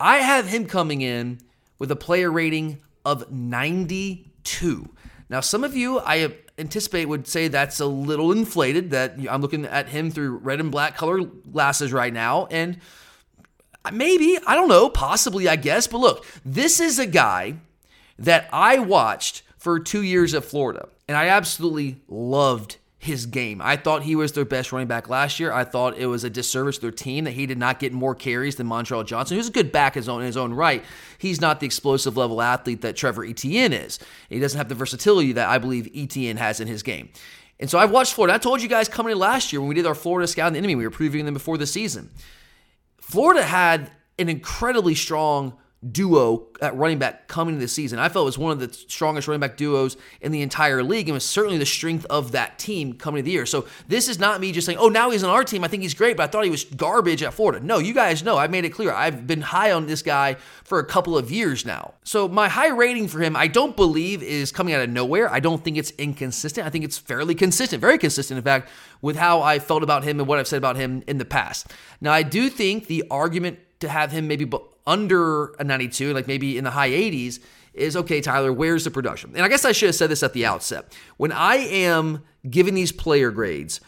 I 0.00 0.16
have 0.16 0.48
him 0.48 0.66
coming 0.66 1.00
in 1.00 1.38
with 1.78 1.92
a 1.92 1.96
player 1.96 2.28
rating 2.28 2.80
of 3.04 3.30
92. 3.30 4.88
Now, 5.30 5.38
some 5.38 5.62
of 5.62 5.76
you 5.76 6.00
I 6.00 6.34
anticipate 6.58 7.04
would 7.04 7.28
say 7.28 7.46
that's 7.46 7.78
a 7.78 7.86
little 7.86 8.32
inflated, 8.32 8.90
that 8.90 9.14
I'm 9.30 9.42
looking 9.42 9.64
at 9.64 9.90
him 9.90 10.10
through 10.10 10.38
red 10.38 10.58
and 10.58 10.72
black 10.72 10.96
color 10.96 11.20
glasses 11.20 11.92
right 11.92 12.12
now, 12.12 12.46
and 12.46 12.80
maybe, 13.92 14.40
I 14.44 14.56
don't 14.56 14.68
know, 14.68 14.88
possibly, 14.88 15.48
I 15.48 15.54
guess. 15.54 15.86
But 15.86 15.98
look, 15.98 16.26
this 16.44 16.80
is 16.80 16.98
a 16.98 17.06
guy 17.06 17.58
that 18.18 18.48
I 18.52 18.80
watched 18.80 19.44
for 19.62 19.78
two 19.78 20.02
years 20.02 20.34
at 20.34 20.44
Florida. 20.44 20.88
And 21.06 21.16
I 21.16 21.28
absolutely 21.28 22.00
loved 22.08 22.78
his 22.98 23.26
game. 23.26 23.62
I 23.62 23.76
thought 23.76 24.02
he 24.02 24.16
was 24.16 24.32
their 24.32 24.44
best 24.44 24.72
running 24.72 24.88
back 24.88 25.08
last 25.08 25.38
year. 25.38 25.52
I 25.52 25.62
thought 25.62 25.96
it 25.96 26.06
was 26.06 26.24
a 26.24 26.30
disservice 26.30 26.78
to 26.78 26.82
their 26.82 26.90
team 26.90 27.24
that 27.24 27.34
he 27.34 27.46
did 27.46 27.58
not 27.58 27.78
get 27.78 27.92
more 27.92 28.16
carries 28.16 28.56
than 28.56 28.66
Montrell 28.66 29.06
Johnson, 29.06 29.36
who's 29.36 29.46
a 29.46 29.52
good 29.52 29.70
back 29.70 29.94
in 29.94 30.00
his 30.00 30.08
own, 30.08 30.20
in 30.20 30.26
his 30.26 30.36
own 30.36 30.52
right. 30.52 30.84
He's 31.16 31.40
not 31.40 31.60
the 31.60 31.66
explosive 31.66 32.16
level 32.16 32.42
athlete 32.42 32.80
that 32.80 32.96
Trevor 32.96 33.24
Etienne 33.24 33.72
is. 33.72 34.00
He 34.28 34.40
doesn't 34.40 34.58
have 34.58 34.68
the 34.68 34.74
versatility 34.74 35.30
that 35.34 35.48
I 35.48 35.58
believe 35.58 35.88
Etienne 35.94 36.38
has 36.38 36.58
in 36.58 36.66
his 36.66 36.82
game. 36.82 37.10
And 37.60 37.70
so 37.70 37.78
I've 37.78 37.92
watched 37.92 38.14
Florida. 38.14 38.34
I 38.34 38.38
told 38.38 38.62
you 38.62 38.68
guys 38.68 38.88
coming 38.88 39.12
in 39.12 39.18
last 39.18 39.52
year 39.52 39.60
when 39.60 39.68
we 39.68 39.76
did 39.76 39.86
our 39.86 39.94
Florida 39.94 40.26
Scout 40.26 40.48
and 40.48 40.56
the 40.56 40.58
Enemy, 40.58 40.74
we 40.74 40.84
were 40.84 40.90
previewing 40.90 41.24
them 41.24 41.34
before 41.34 41.56
the 41.56 41.68
season. 41.68 42.10
Florida 43.00 43.44
had 43.44 43.92
an 44.18 44.28
incredibly 44.28 44.96
strong 44.96 45.56
duo 45.90 46.46
at 46.60 46.76
running 46.76 46.98
back 46.98 47.26
coming 47.26 47.54
into 47.54 47.64
the 47.64 47.68
season. 47.68 47.98
I 47.98 48.08
felt 48.08 48.24
it 48.24 48.26
was 48.26 48.38
one 48.38 48.52
of 48.52 48.60
the 48.60 48.72
strongest 48.72 49.26
running 49.26 49.40
back 49.40 49.56
duos 49.56 49.96
in 50.20 50.30
the 50.30 50.42
entire 50.42 50.82
league 50.82 51.08
and 51.08 51.14
was 51.14 51.24
certainly 51.24 51.58
the 51.58 51.66
strength 51.66 52.06
of 52.08 52.32
that 52.32 52.58
team 52.58 52.94
coming 52.94 53.18
to 53.18 53.24
the 53.24 53.32
year. 53.32 53.46
So 53.46 53.66
this 53.88 54.08
is 54.08 54.18
not 54.18 54.40
me 54.40 54.52
just 54.52 54.66
saying, 54.66 54.78
oh, 54.78 54.88
now 54.88 55.10
he's 55.10 55.24
on 55.24 55.30
our 55.30 55.42
team. 55.42 55.64
I 55.64 55.68
think 55.68 55.82
he's 55.82 55.94
great, 55.94 56.16
but 56.16 56.22
I 56.22 56.26
thought 56.28 56.44
he 56.44 56.50
was 56.50 56.64
garbage 56.64 57.22
at 57.22 57.34
Florida. 57.34 57.64
No, 57.64 57.78
you 57.78 57.94
guys 57.94 58.22
know. 58.22 58.36
I've 58.36 58.50
made 58.50 58.64
it 58.64 58.70
clear. 58.70 58.92
I've 58.92 59.26
been 59.26 59.40
high 59.40 59.72
on 59.72 59.86
this 59.86 60.02
guy 60.02 60.36
for 60.62 60.78
a 60.78 60.84
couple 60.84 61.18
of 61.18 61.30
years 61.30 61.66
now. 61.66 61.94
So 62.04 62.28
my 62.28 62.48
high 62.48 62.68
rating 62.68 63.08
for 63.08 63.20
him, 63.20 63.34
I 63.34 63.48
don't 63.48 63.74
believe 63.74 64.22
is 64.22 64.52
coming 64.52 64.74
out 64.74 64.82
of 64.82 64.90
nowhere. 64.90 65.28
I 65.30 65.40
don't 65.40 65.64
think 65.64 65.76
it's 65.76 65.90
inconsistent. 65.92 66.66
I 66.66 66.70
think 66.70 66.84
it's 66.84 66.98
fairly 66.98 67.34
consistent, 67.34 67.80
very 67.80 67.98
consistent, 67.98 68.38
in 68.38 68.44
fact, 68.44 68.68
with 69.00 69.16
how 69.16 69.42
I 69.42 69.58
felt 69.58 69.82
about 69.82 70.04
him 70.04 70.20
and 70.20 70.28
what 70.28 70.38
I've 70.38 70.46
said 70.46 70.58
about 70.58 70.76
him 70.76 71.02
in 71.08 71.18
the 71.18 71.24
past. 71.24 71.72
Now, 72.00 72.12
I 72.12 72.22
do 72.22 72.48
think 72.48 72.86
the 72.86 73.04
argument 73.10 73.58
to 73.80 73.88
have 73.88 74.12
him 74.12 74.28
maybe 74.28 74.44
under 74.86 75.52
a 75.54 75.64
92, 75.64 76.12
like 76.12 76.26
maybe 76.26 76.58
in 76.58 76.64
the 76.64 76.70
high 76.70 76.90
80s, 76.90 77.40
is 77.74 77.96
okay, 77.96 78.20
Tyler, 78.20 78.52
where's 78.52 78.84
the 78.84 78.90
production? 78.90 79.32
And 79.34 79.42
I 79.42 79.48
guess 79.48 79.64
I 79.64 79.72
should 79.72 79.86
have 79.86 79.94
said 79.94 80.10
this 80.10 80.22
at 80.22 80.32
the 80.32 80.44
outset. 80.44 80.96
When 81.16 81.32
I 81.32 81.56
am 81.56 82.22
giving 82.48 82.74
these 82.74 82.92
player 82.92 83.30
grades, 83.30 83.80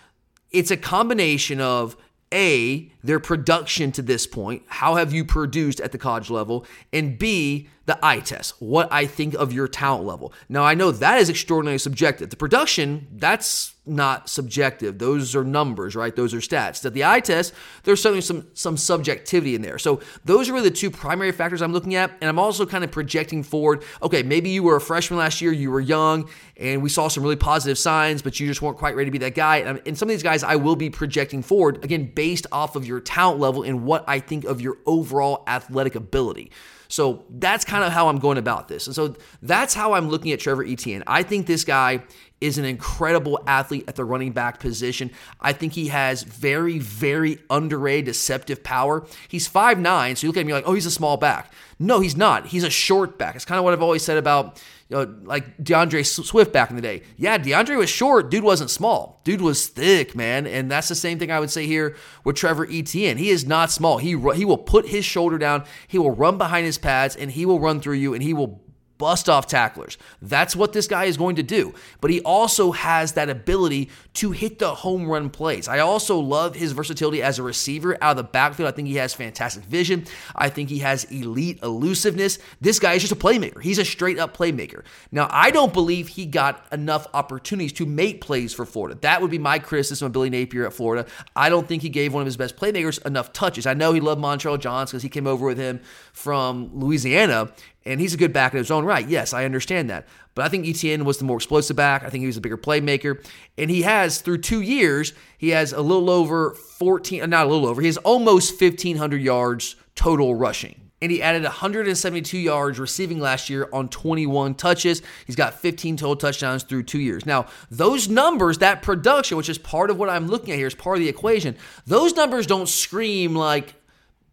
it's 0.51 0.71
a 0.71 0.77
combination 0.77 1.61
of 1.61 1.97
A, 2.33 2.91
their 3.05 3.21
production 3.21 3.93
to 3.93 4.03
this 4.03 4.27
point, 4.27 4.63
how 4.67 4.97
have 4.97 5.13
you 5.13 5.25
produced 5.25 5.79
at 5.81 5.93
the 5.93 5.99
college 5.99 6.31
level, 6.31 6.67
and 6.93 7.19
B, 7.19 7.69
the 7.87 7.99
eye 8.03 8.21
test, 8.21 8.55
what 8.61 8.91
I 8.91 9.07
think 9.07 9.35
of 9.35 9.53
your 9.53 9.69
talent 9.69 10.05
level. 10.05 10.33
Now, 10.49 10.65
I 10.65 10.75
know 10.75 10.91
that 10.91 11.19
is 11.19 11.29
extraordinarily 11.29 11.79
subjective. 11.79 12.31
The 12.31 12.37
production, 12.37 13.07
that's 13.13 13.75
not 13.87 14.31
subjective. 14.31 14.99
Those 14.99 15.37
are 15.37 15.45
numbers, 15.45 15.95
right? 15.95 16.17
Those 16.17 16.33
are 16.33 16.39
stats. 16.39 16.81
That 16.81 16.95
the 16.95 17.05
eye 17.05 17.21
test, 17.21 17.53
there's 17.83 18.01
certainly 18.01 18.23
some 18.23 18.49
some 18.55 18.79
subjectivity 18.79 19.55
in 19.55 19.61
there. 19.61 19.79
So 19.79 20.01
those 20.25 20.49
are 20.49 20.55
really 20.55 20.71
the 20.71 20.75
two 20.75 20.91
primary 20.91 21.33
factors 21.33 21.61
I'm 21.61 21.75
looking 21.75 21.95
at, 21.95 22.11
and 22.23 22.31
I'm 22.31 22.39
also 22.39 22.65
kind 22.65 22.83
of 22.83 22.91
projecting 22.91 23.43
forward. 23.43 23.83
Okay, 24.03 24.23
maybe 24.23 24.49
you 24.49 24.63
were 24.63 24.77
a 24.77 24.81
freshman 24.81 25.19
last 25.19 25.43
year, 25.43 25.53
you 25.53 25.71
were 25.71 25.81
young, 25.81 26.31
and 26.57 26.83
we 26.83 26.89
saw 26.89 27.09
some 27.09 27.23
really 27.23 27.37
positive 27.37 27.77
signs, 27.77 28.23
but 28.23 28.41
you 28.41 28.47
just 28.47 28.63
weren't 28.63 28.79
quite 28.79 28.97
ready 28.97 29.09
to 29.09 29.13
be 29.13 29.19
that 29.19 29.35
guy. 29.35 29.59
And, 29.59 29.83
and 29.85 29.99
some 29.99 30.09
of 30.09 30.15
these 30.15 30.23
guys, 30.23 30.43
I 30.43 30.57
will 30.57 30.77
be 30.77 30.89
projecting 30.89 31.43
forward 31.43 31.85
again 31.85 32.11
based 32.15 32.47
off 32.51 32.77
of 32.77 32.87
your 32.87 32.94
talent 33.01 33.41
level 33.41 33.63
and 33.63 33.85
what 33.85 34.05
I 34.07 34.21
think 34.21 34.45
of 34.45 34.61
your 34.61 34.79
overall 34.87 35.45
athletic 35.47 35.95
ability. 35.95 36.51
So 36.89 37.25
that's 37.31 37.65
kind 37.65 37.83
of 37.83 37.93
how 37.93 38.09
I'm 38.09 38.19
going 38.19 38.39
about 38.39 38.69
this. 38.69 38.87
And 38.87 38.95
so 38.95 39.17
that's 39.43 39.75
how 39.75 39.95
I'm 39.95 40.09
looking 40.09 40.33
at 40.33 40.41
Trevor 40.41 40.65
Etienne. 40.65 41.03
I 41.07 41.23
think 41.23 41.47
this 41.47 41.65
guy 41.65 42.05
is 42.41 42.59
an 42.59 42.65
incredible 42.65 43.43
athlete 43.47 43.85
at 43.89 43.97
the 43.97 44.05
running 44.05 44.33
back 44.33 44.61
position. 44.61 45.11
I 45.41 45.55
think 45.55 45.73
he 45.73 45.89
has 45.89 46.23
very, 46.23 46.79
very 46.79 47.39
underrated 47.49 48.05
deceptive 48.05 48.63
power. 48.63 49.07
He's 49.29 49.49
5'9, 49.49 50.17
so 50.17 50.27
you 50.27 50.29
look 50.29 50.37
at 50.37 50.43
him, 50.43 50.49
you're 50.49 50.59
like, 50.59 50.69
oh, 50.69 50.75
he's 50.75 50.87
a 50.87 50.91
small 50.91 51.17
back. 51.17 51.53
No, 51.79 52.01
he's 52.01 52.17
not. 52.17 52.47
He's 52.49 52.65
a 52.65 52.71
short 52.71 53.19
back. 53.19 53.35
It's 53.35 53.45
kind 53.45 53.59
of 53.59 53.65
what 53.65 53.73
I've 53.73 53.83
always 53.83 54.05
said 54.05 54.19
about 54.19 54.63
know, 54.95 55.15
like 55.25 55.63
D'Andre 55.63 56.03
Swift 56.03 56.53
back 56.53 56.71
in 56.71 56.77
the 56.77 56.83
day. 56.83 57.03
Yeah, 57.17 57.37
D'Andre 57.37 57.77
was 57.77 57.91
short. 57.91 58.31
Dude 58.31 58.45
wasn't 58.45 58.71
small. 58.71 59.21
Dude 59.25 59.41
was 59.43 59.67
thick, 59.67 60.15
man. 60.15 60.47
And 60.47 60.71
that's 60.71 60.89
the 60.89 60.95
same 60.95 61.19
thing 61.19 61.31
I 61.31 61.41
would 61.41 61.51
say 61.51 61.67
here 61.67 61.97
with 62.25 62.37
Trevor 62.37 62.67
Etienne. 62.71 63.19
He 63.19 63.31
is 63.31 63.47
not 63.47 63.71
small. 63.71 63.99
He 63.99 64.11
he 64.35 64.45
will 64.45 64.59
put 64.59 64.89
his 64.89 65.05
shoulder 65.05 65.37
down. 65.37 65.65
He 65.87 65.99
will 65.99 66.13
run 66.13 66.39
behind 66.39 66.65
his 66.65 66.79
pads, 66.79 67.15
and 67.15 67.31
he 67.31 67.45
will 67.45 67.61
run 67.61 67.81
through 67.81 67.97
you, 67.97 68.15
and 68.15 68.23
he 68.23 68.33
will 68.33 68.64
bust 68.99 69.29
off 69.29 69.47
tacklers. 69.47 69.99
That's 70.23 70.55
what 70.55 70.73
this 70.73 70.87
guy 70.87 71.05
is 71.05 71.17
going 71.17 71.37
to 71.37 71.43
do. 71.43 71.75
But 72.01 72.11
he 72.11 72.21
also 72.21 72.73
has 72.73 73.13
that 73.13 73.29
ability 73.29 73.91
to 74.15 74.33
hit 74.33 74.59
the 74.59 74.75
home 74.75 75.07
run 75.07 75.31
plays. 75.31 75.69
I 75.69 75.81
also 75.81 76.19
love 76.19 76.55
his 76.55 76.73
versatility 76.73 77.23
as 77.23 77.39
a 77.39 77.43
receiver 77.43 77.97
out 78.01 78.13
of 78.13 78.17
the 78.19 78.25
backfield. 78.25 78.69
I 78.69 78.73
think 78.73 78.89
he 78.89 78.97
has 78.97 79.13
fantastic 79.15 79.65
vision. 79.65 80.07
I 80.35 80.49
think 80.49 80.71
he 80.71 80.79
has 80.79 81.05
elite 81.05 81.61
elusiveness. 81.63 82.39
This 82.61 82.79
guy 82.79 82.95
is 82.95 83.03
just 83.03 83.13
a 83.13 83.17
playmaker. 83.17 83.61
He's 83.61 83.79
a 83.79 83.85
straight 83.85 84.19
up 84.19 84.37
playmaker. 84.37 84.85
Now, 85.11 85.29
I 85.31 85.51
don't 85.51 85.73
believe 85.73 86.09
he 86.09 86.27
got 86.27 86.65
enough 86.73 87.07
opportunities 87.15 87.73
to 87.75 87.87
make 87.87 88.21
plays 88.21 88.55
for 88.55 88.65
Florida. 88.65 88.99
That 89.03 89.21
would 89.21 89.31
be 89.31 89.39
my 89.39 89.59
criticism 89.59 90.07
of 90.07 90.13
Billy 90.13 90.31
Napier 90.31 90.67
at 90.67 90.73
Florida. 90.73 91.07
I 91.35 91.49
don't 91.49 91.67
think 91.67 91.83
he 91.83 91.89
gave 91.89 92.15
one 92.15 92.23
of 92.23 92.27
his 92.27 92.37
best 92.37 92.57
playmakers 92.57 93.05
enough 93.05 93.33
touches. 93.33 93.67
I 93.67 93.75
know 93.75 93.93
he 93.93 94.01
loved 94.01 94.21
Montrell 94.21 94.59
Jones 94.59 94.91
because 94.91 95.03
he 95.03 95.09
came 95.09 95.27
over 95.27 95.47
with 95.47 95.59
him 95.59 95.81
from 96.13 96.71
Louisiana 96.73 97.53
and 97.87 98.01
he's 98.01 98.15
a 98.15 98.17
good 98.17 98.33
back 98.33 98.53
in 98.53 98.59
his 98.59 98.71
own 98.71 98.85
right. 98.85 99.07
Yes, 99.07 99.33
I 99.33 99.45
understand 99.45 99.91
that. 99.91 100.07
But 100.35 100.45
I 100.45 100.49
think 100.49 100.67
Etienne 100.67 101.05
was 101.05 101.19
the 101.19 101.25
more 101.25 101.37
explosive 101.37 101.77
back. 101.77 102.03
I 102.03 102.09
think 102.09 102.23
he 102.23 102.27
was 102.27 102.37
a 102.37 102.41
bigger 102.41 102.57
playmaker. 102.57 103.25
And 103.59 103.71
he 103.71 103.83
has, 103.83 104.21
through 104.21 104.39
two 104.39 104.63
years, 104.63 105.13
he 105.39 105.51
has 105.51 105.73
a 105.73 105.81
little 105.81 106.11
over 106.11 106.51
14, 106.55 107.23
uh, 107.23 107.27
not 107.27 107.47
a 107.47 107.49
little 107.49 107.67
over, 107.67 107.81
he 107.81 107.87
has 107.87 107.99
almost 107.99 108.61
1,500 108.61 109.21
yards 109.21 109.77
total 109.95 110.35
rushing. 110.35 110.81
And 111.03 111.13
he 111.13 111.21
added 111.21 111.43
172 111.43 112.39
yards 112.39 112.79
receiving 112.79 113.21
last 113.21 113.51
year 113.51 113.69
on 113.75 113.91
21 113.91 114.55
touches. 114.55 115.03
He's 115.27 115.37
got 115.37 115.61
15 115.61 115.99
total 115.99 116.17
touchdowns 116.17 116.63
through 116.63 116.85
two 116.85 117.01
years. 117.01 117.27
Now, 117.27 117.47
those 117.71 118.09
numbers, 118.09 118.59
that 118.59 118.81
production, 118.81 119.37
which 119.37 119.51
is 119.51 119.59
part 119.59 119.91
of 119.91 119.99
what 119.99 120.09
I'm 120.09 120.29
looking 120.29 120.53
at 120.53 120.57
here, 120.57 120.67
is 120.67 120.75
part 120.75 120.97
of 120.97 121.03
the 121.03 121.11
equation, 121.11 121.57
those 121.87 122.15
numbers 122.15 122.47
don't 122.47 122.69
scream 122.69 123.35
like 123.35 123.75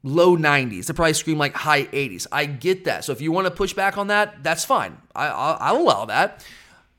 low 0.03 0.36
90s. 0.36 0.88
They 0.88 0.93
probably 0.93 1.13
scream 1.13 1.38
like 1.38 1.53
high 1.53 1.86
80s. 1.86 2.27
I 2.31 2.46
get 2.46 2.86
that. 2.86 3.03
So 3.03 3.12
if 3.12 3.22
you 3.22 3.31
want 3.31 3.46
to 3.46 3.51
push 3.51 3.74
back 3.74 3.98
on 3.98 4.08
that, 4.08 4.43
that's 4.43 4.65
fine. 4.65 4.98
I, 5.15 5.27
I'll, 5.27 5.58
I'll 5.60 5.81
allow 5.81 6.05
that. 6.05 6.46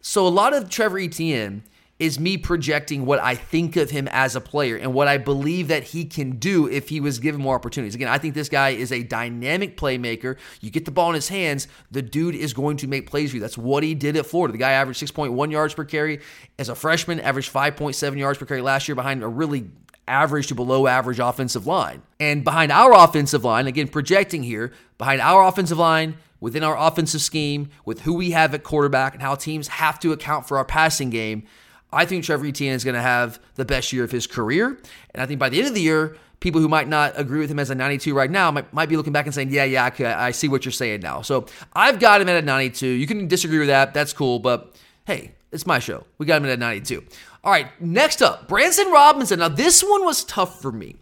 So 0.00 0.26
a 0.26 0.28
lot 0.28 0.54
of 0.54 0.68
Trevor 0.68 0.98
Etienne 0.98 1.62
is 2.02 2.18
me 2.18 2.36
projecting 2.36 3.06
what 3.06 3.20
I 3.20 3.36
think 3.36 3.76
of 3.76 3.90
him 3.90 4.08
as 4.10 4.34
a 4.34 4.40
player 4.40 4.74
and 4.74 4.92
what 4.92 5.06
I 5.06 5.18
believe 5.18 5.68
that 5.68 5.84
he 5.84 6.04
can 6.04 6.32
do 6.32 6.66
if 6.66 6.88
he 6.88 6.98
was 6.98 7.20
given 7.20 7.40
more 7.40 7.54
opportunities. 7.54 7.94
Again, 7.94 8.08
I 8.08 8.18
think 8.18 8.34
this 8.34 8.48
guy 8.48 8.70
is 8.70 8.90
a 8.90 9.04
dynamic 9.04 9.76
playmaker. 9.76 10.36
You 10.60 10.70
get 10.70 10.84
the 10.84 10.90
ball 10.90 11.10
in 11.10 11.14
his 11.14 11.28
hands, 11.28 11.68
the 11.92 12.02
dude 12.02 12.34
is 12.34 12.54
going 12.54 12.78
to 12.78 12.88
make 12.88 13.08
plays 13.08 13.30
for 13.30 13.36
you. 13.36 13.40
That's 13.40 13.56
what 13.56 13.84
he 13.84 13.94
did 13.94 14.16
at 14.16 14.26
Florida. 14.26 14.50
The 14.50 14.58
guy 14.58 14.72
averaged 14.72 15.00
6.1 15.00 15.52
yards 15.52 15.74
per 15.74 15.84
carry 15.84 16.20
as 16.58 16.68
a 16.68 16.74
freshman, 16.74 17.20
averaged 17.20 17.52
5.7 17.52 18.18
yards 18.18 18.36
per 18.36 18.46
carry 18.46 18.62
last 18.62 18.88
year 18.88 18.96
behind 18.96 19.22
a 19.22 19.28
really 19.28 19.70
average 20.08 20.48
to 20.48 20.54
below 20.54 20.86
average 20.86 21.18
offensive 21.18 21.66
line. 21.66 22.02
And 22.18 22.44
behind 22.44 22.72
our 22.72 22.92
offensive 22.92 23.44
line, 23.44 23.66
again, 23.66 23.88
projecting 23.88 24.42
here, 24.42 24.72
behind 24.98 25.20
our 25.20 25.46
offensive 25.46 25.78
line, 25.78 26.16
within 26.40 26.64
our 26.64 26.76
offensive 26.76 27.22
scheme, 27.22 27.70
with 27.84 28.00
who 28.02 28.14
we 28.14 28.32
have 28.32 28.52
at 28.52 28.64
quarterback 28.64 29.14
and 29.14 29.22
how 29.22 29.34
teams 29.34 29.68
have 29.68 30.00
to 30.00 30.12
account 30.12 30.46
for 30.48 30.58
our 30.58 30.64
passing 30.64 31.10
game, 31.10 31.44
I 31.92 32.04
think 32.06 32.24
Trevor 32.24 32.46
Etienne 32.46 32.74
is 32.74 32.84
going 32.84 32.94
to 32.94 33.02
have 33.02 33.38
the 33.54 33.64
best 33.64 33.92
year 33.92 34.02
of 34.02 34.10
his 34.10 34.26
career. 34.26 34.78
And 35.10 35.22
I 35.22 35.26
think 35.26 35.38
by 35.38 35.50
the 35.50 35.58
end 35.58 35.68
of 35.68 35.74
the 35.74 35.82
year, 35.82 36.16
people 36.40 36.60
who 36.60 36.68
might 36.68 36.88
not 36.88 37.12
agree 37.16 37.38
with 37.38 37.50
him 37.50 37.58
as 37.58 37.70
a 37.70 37.74
92 37.74 38.14
right 38.14 38.30
now 38.30 38.50
might, 38.50 38.72
might 38.72 38.88
be 38.88 38.96
looking 38.96 39.12
back 39.12 39.26
and 39.26 39.34
saying, 39.34 39.50
yeah, 39.50 39.64
yeah, 39.64 39.88
I, 39.98 40.26
I 40.26 40.30
see 40.32 40.48
what 40.48 40.64
you're 40.64 40.72
saying 40.72 41.00
now. 41.00 41.22
So 41.22 41.46
I've 41.74 42.00
got 42.00 42.20
him 42.20 42.28
at 42.28 42.42
a 42.42 42.44
92. 42.44 42.86
You 42.86 43.06
can 43.06 43.28
disagree 43.28 43.58
with 43.58 43.68
that. 43.68 43.94
That's 43.94 44.12
cool. 44.12 44.38
But 44.40 44.74
hey, 45.06 45.32
it's 45.52 45.66
my 45.66 45.78
show. 45.78 46.04
We 46.18 46.26
got 46.26 46.42
him 46.42 46.48
at 46.48 46.58
92. 46.58 47.04
All 47.44 47.52
right, 47.52 47.68
next 47.80 48.22
up, 48.22 48.48
Branson 48.48 48.90
Robinson. 48.90 49.38
Now, 49.38 49.48
this 49.48 49.82
one 49.82 50.04
was 50.04 50.24
tough 50.24 50.60
for 50.62 50.72
me. 50.72 50.96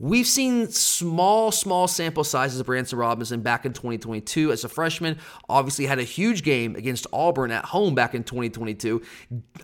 We've 0.00 0.28
seen 0.28 0.68
small, 0.68 1.50
small 1.50 1.88
sample 1.88 2.22
sizes 2.22 2.60
of 2.60 2.66
Branson 2.66 3.00
Robinson 3.00 3.40
back 3.40 3.66
in 3.66 3.72
2022 3.72 4.52
as 4.52 4.62
a 4.62 4.68
freshman. 4.68 5.18
Obviously, 5.48 5.86
had 5.86 5.98
a 5.98 6.04
huge 6.04 6.44
game 6.44 6.76
against 6.76 7.08
Auburn 7.12 7.50
at 7.50 7.64
home 7.64 7.96
back 7.96 8.14
in 8.14 8.22
2022. 8.22 9.02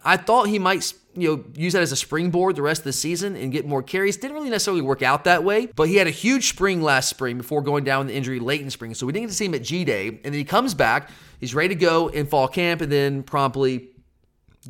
I 0.05 0.17
thought 0.17 0.49
he 0.49 0.59
might, 0.59 0.93
you 1.15 1.37
know, 1.37 1.45
use 1.55 1.75
that 1.75 1.83
as 1.83 1.93
a 1.93 1.97
springboard 1.97 2.57
the 2.57 2.63
rest 2.63 2.81
of 2.81 2.85
the 2.85 2.93
season 2.93 3.37
and 3.37 3.53
get 3.53 3.65
more 3.65 3.81
carries. 3.81 4.17
Didn't 4.17 4.35
really 4.35 4.51
necessarily 4.51 4.83
work 4.83 5.03
out 5.03 5.23
that 5.23 5.45
way, 5.45 5.67
but 5.67 5.89
he 5.89 5.97
had 5.97 6.09
a 6.09 6.11
huge 6.11 6.49
spring 6.49 6.83
last 6.83 7.09
spring 7.09 7.37
before 7.37 7.63
going 7.63 7.85
down 7.85 8.01
with 8.01 8.09
the 8.09 8.17
injury 8.17 8.41
late 8.41 8.61
in 8.61 8.71
spring. 8.71 8.95
So 8.95 9.07
we 9.07 9.13
didn't 9.13 9.27
get 9.27 9.31
to 9.31 9.37
see 9.37 9.45
him 9.45 9.55
at 9.55 9.63
G 9.63 9.85
Day, 9.85 10.09
and 10.09 10.25
then 10.25 10.33
he 10.33 10.43
comes 10.43 10.75
back. 10.75 11.11
He's 11.39 11.55
ready 11.55 11.69
to 11.69 11.81
go 11.81 12.09
in 12.09 12.27
fall 12.27 12.49
camp, 12.49 12.81
and 12.81 12.91
then 12.91 13.23
promptly 13.23 13.91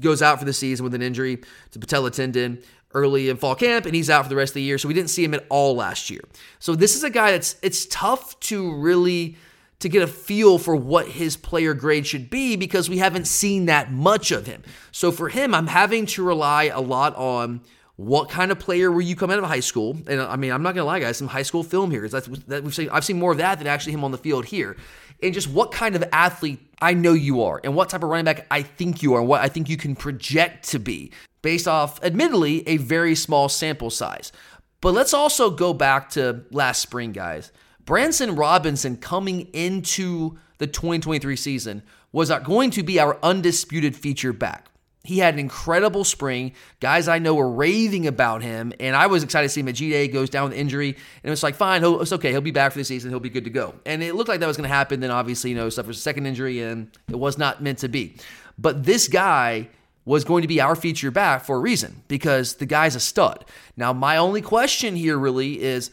goes 0.00 0.22
out 0.22 0.38
for 0.38 0.44
the 0.44 0.52
season 0.52 0.84
with 0.84 0.94
an 0.94 1.02
injury 1.02 1.38
to 1.70 1.78
patella 1.78 2.10
tendon 2.10 2.62
early 2.92 3.28
in 3.28 3.36
fall 3.36 3.54
camp 3.54 3.86
and 3.86 3.94
he's 3.94 4.10
out 4.10 4.24
for 4.24 4.28
the 4.28 4.36
rest 4.36 4.50
of 4.50 4.54
the 4.54 4.62
year 4.62 4.78
so 4.78 4.88
we 4.88 4.94
didn't 4.94 5.10
see 5.10 5.24
him 5.24 5.34
at 5.34 5.44
all 5.48 5.74
last 5.74 6.10
year 6.10 6.22
so 6.58 6.74
this 6.74 6.94
is 6.94 7.04
a 7.04 7.10
guy 7.10 7.30
that's 7.30 7.56
it's 7.62 7.86
tough 7.86 8.38
to 8.40 8.74
really 8.76 9.36
to 9.80 9.88
get 9.88 10.02
a 10.02 10.06
feel 10.06 10.58
for 10.58 10.74
what 10.76 11.08
his 11.08 11.36
player 11.36 11.74
grade 11.74 12.06
should 12.06 12.30
be 12.30 12.56
because 12.56 12.88
we 12.88 12.98
haven't 12.98 13.26
seen 13.26 13.66
that 13.66 13.90
much 13.90 14.30
of 14.30 14.46
him 14.46 14.62
so 14.92 15.10
for 15.10 15.28
him 15.28 15.54
i'm 15.54 15.66
having 15.66 16.06
to 16.06 16.22
rely 16.22 16.64
a 16.64 16.80
lot 16.80 17.14
on 17.16 17.60
what 17.96 18.28
kind 18.28 18.50
of 18.50 18.58
player 18.58 18.90
were 18.90 19.00
you 19.00 19.14
coming 19.14 19.36
out 19.36 19.44
of 19.44 19.48
high 19.48 19.60
school? 19.60 19.96
And 20.08 20.20
I 20.20 20.34
mean, 20.34 20.50
I'm 20.50 20.62
not 20.64 20.74
gonna 20.74 20.84
lie, 20.84 20.98
guys, 20.98 21.16
some 21.16 21.28
high 21.28 21.44
school 21.44 21.62
film 21.62 21.92
here. 21.92 22.08
That's 22.08 22.26
that 22.26 22.64
we've 22.64 22.74
seen. 22.74 22.88
I've 22.90 23.04
seen 23.04 23.18
more 23.18 23.30
of 23.30 23.38
that 23.38 23.58
than 23.58 23.68
actually 23.68 23.92
him 23.92 24.02
on 24.02 24.10
the 24.10 24.18
field 24.18 24.46
here 24.46 24.76
and 25.24 25.34
just 25.34 25.48
what 25.48 25.72
kind 25.72 25.96
of 25.96 26.04
athlete 26.12 26.60
I 26.80 26.94
know 26.94 27.14
you 27.14 27.42
are 27.42 27.60
and 27.64 27.74
what 27.74 27.88
type 27.88 28.02
of 28.02 28.10
running 28.10 28.26
back 28.26 28.46
I 28.50 28.62
think 28.62 29.02
you 29.02 29.14
are 29.14 29.20
and 29.20 29.28
what 29.28 29.40
I 29.40 29.48
think 29.48 29.68
you 29.68 29.76
can 29.76 29.96
project 29.96 30.68
to 30.68 30.78
be 30.78 31.12
based 31.42 31.66
off, 31.66 32.02
admittedly, 32.04 32.66
a 32.68 32.76
very 32.76 33.14
small 33.14 33.48
sample 33.48 33.90
size. 33.90 34.32
But 34.80 34.92
let's 34.92 35.14
also 35.14 35.50
go 35.50 35.72
back 35.72 36.10
to 36.10 36.44
last 36.50 36.82
spring, 36.82 37.12
guys. 37.12 37.52
Branson 37.84 38.36
Robinson 38.36 38.96
coming 38.96 39.48
into 39.52 40.38
the 40.58 40.66
2023 40.66 41.36
season 41.36 41.82
was 42.12 42.30
going 42.44 42.70
to 42.70 42.82
be 42.82 43.00
our 43.00 43.18
undisputed 43.22 43.96
feature 43.96 44.32
back. 44.32 44.68
He 45.04 45.18
had 45.18 45.34
an 45.34 45.40
incredible 45.40 46.02
spring. 46.02 46.52
Guys 46.80 47.08
I 47.08 47.18
know 47.18 47.34
were 47.34 47.50
raving 47.50 48.06
about 48.06 48.42
him, 48.42 48.72
and 48.80 48.96
I 48.96 49.06
was 49.06 49.22
excited 49.22 49.48
to 49.48 49.52
see 49.52 49.60
him 49.60 49.68
at 49.68 49.74
G 49.74 49.90
Day. 49.90 50.08
Goes 50.08 50.30
down 50.30 50.48
with 50.48 50.58
injury, 50.58 50.88
and 50.88 50.96
it 51.22 51.30
was 51.30 51.42
like, 51.42 51.54
fine, 51.54 51.84
it's 51.84 52.12
okay. 52.12 52.30
He'll 52.30 52.40
be 52.40 52.50
back 52.50 52.72
for 52.72 52.78
the 52.78 52.84
season. 52.84 53.10
He'll 53.10 53.20
be 53.20 53.28
good 53.28 53.44
to 53.44 53.50
go. 53.50 53.74
And 53.84 54.02
it 54.02 54.14
looked 54.14 54.30
like 54.30 54.40
that 54.40 54.46
was 54.46 54.56
going 54.56 54.68
to 54.68 54.74
happen. 54.74 55.00
Then 55.00 55.10
obviously, 55.10 55.50
you 55.50 55.56
know, 55.56 55.68
suffers 55.68 55.98
a 55.98 56.00
second 56.00 56.24
injury, 56.24 56.62
and 56.62 56.90
it 57.08 57.18
was 57.18 57.36
not 57.36 57.62
meant 57.62 57.78
to 57.80 57.88
be. 57.88 58.16
But 58.58 58.84
this 58.84 59.06
guy 59.06 59.68
was 60.06 60.24
going 60.24 60.42
to 60.42 60.48
be 60.48 60.60
our 60.60 60.74
feature 60.74 61.10
back 61.10 61.44
for 61.44 61.56
a 61.56 61.60
reason 61.60 62.02
because 62.08 62.54
the 62.54 62.66
guy's 62.66 62.94
a 62.94 63.00
stud. 63.00 63.44
Now, 63.76 63.92
my 63.92 64.16
only 64.16 64.40
question 64.40 64.96
here 64.96 65.18
really 65.18 65.62
is 65.62 65.90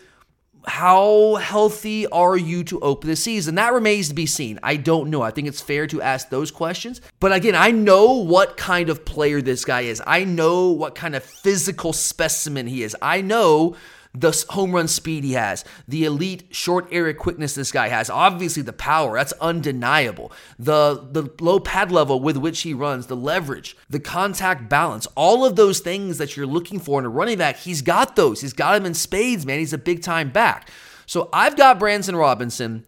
how 0.65 1.36
healthy 1.36 2.08
are 2.08 2.38
you 2.38 2.63
to 2.65 2.80
open 2.80 3.10
the 3.10 3.15
season? 3.15 3.56
That 3.56 3.74
remains 3.74 4.10
to 4.10 4.13
be 4.13 4.25
seen. 4.25 4.60
I 4.62 4.75
don't 4.75 5.10
know. 5.10 5.22
I 5.22 5.32
think 5.32 5.48
it's 5.48 5.62
fair 5.62 5.88
to 5.88 6.01
ask 6.01 6.30
those 6.30 6.51
questions. 6.51 7.01
But 7.20 7.34
again, 7.34 7.56
I 7.56 7.72
know 7.72 8.13
what 8.13 8.58
kind 8.58 8.89
of 8.89 9.06
player 9.06 9.41
this 9.41 9.65
guy 9.65 9.82
is. 9.82 10.01
I 10.06 10.24
know 10.24 10.70
what 10.70 10.96
kind 10.96 11.15
of 11.15 11.24
physical 11.24 11.94
specimen 11.94 12.68
he 12.68 12.84
is. 12.84 12.96
I 13.01 13.22
know 13.22 13.75
the 14.13 14.46
home 14.50 14.74
run 14.74 14.88
speed 14.88 15.24
he 15.24 15.34
has, 15.34 15.63
the 15.88 16.03
elite 16.06 16.44
short 16.51 16.88
area 16.91 17.13
quickness 17.13 17.56
this 17.56 17.72
guy 17.72 17.88
has, 17.88 18.10
obviously 18.10 18.62
the 18.62 18.74
power, 18.74 19.15
that's 19.15 19.34
undeniable. 19.34 20.32
The 20.60 21.08
the 21.12 21.30
low 21.39 21.60
pad 21.60 21.91
level 21.91 22.20
with 22.20 22.38
which 22.38 22.62
he 22.62 22.74
runs, 22.74 23.08
the 23.08 23.15
leverage, 23.15 23.77
the 23.89 24.00
contact 24.00 24.70
balance, 24.70 25.08
all 25.15 25.46
of 25.46 25.56
those 25.56 25.80
things 25.80 26.18
that 26.18 26.36
you're 26.36 26.46
looking 26.46 26.80
for 26.80 27.00
in 27.00 27.06
a 27.06 27.10
running 27.10 27.38
back, 27.38 27.58
he's 27.58 27.82
got 27.82 28.15
those. 28.15 28.41
He's 28.41 28.53
got 28.53 28.74
them 28.74 28.86
in 28.86 28.94
spades, 28.94 29.46
man. 29.46 29.60
He's 29.60 29.74
a 29.74 29.77
big 29.77 30.01
time 30.01 30.30
back. 30.30 30.70
So 31.06 31.30
I've 31.32 31.56
got 31.56 31.80
Branson 31.80 32.15
Robinson 32.15 32.86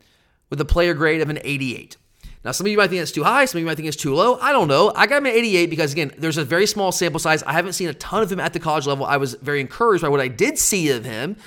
with 0.49 0.59
a 0.61 0.65
player 0.65 0.93
grade 0.93 1.21
of 1.21 1.29
an 1.29 1.39
88. 1.43 1.97
Now, 2.43 2.51
some 2.51 2.65
of 2.67 2.71
you 2.71 2.77
might 2.77 2.89
think 2.89 2.99
that's 2.99 3.11
too 3.11 3.23
high. 3.23 3.45
Some 3.45 3.59
of 3.59 3.61
you 3.61 3.65
might 3.65 3.75
think 3.75 3.87
it's 3.87 3.97
too 3.97 4.13
low. 4.13 4.37
I 4.39 4.51
don't 4.51 4.67
know. 4.67 4.91
I 4.95 5.07
got 5.07 5.17
him 5.17 5.27
at 5.27 5.33
88 5.33 5.69
because, 5.69 5.93
again, 5.93 6.11
there's 6.17 6.37
a 6.37 6.43
very 6.43 6.67
small 6.67 6.91
sample 6.91 7.19
size. 7.19 7.41
I 7.43 7.53
haven't 7.53 7.73
seen 7.73 7.87
a 7.87 7.93
ton 7.93 8.21
of 8.21 8.31
him 8.31 8.39
at 8.39 8.53
the 8.53 8.59
college 8.59 8.85
level. 8.85 9.05
I 9.05 9.17
was 9.17 9.35
very 9.35 9.61
encouraged 9.61 10.01
by 10.01 10.09
what 10.09 10.19
I 10.19 10.27
did 10.27 10.57
see 10.57 10.89
of 10.89 11.05
him, 11.05 11.37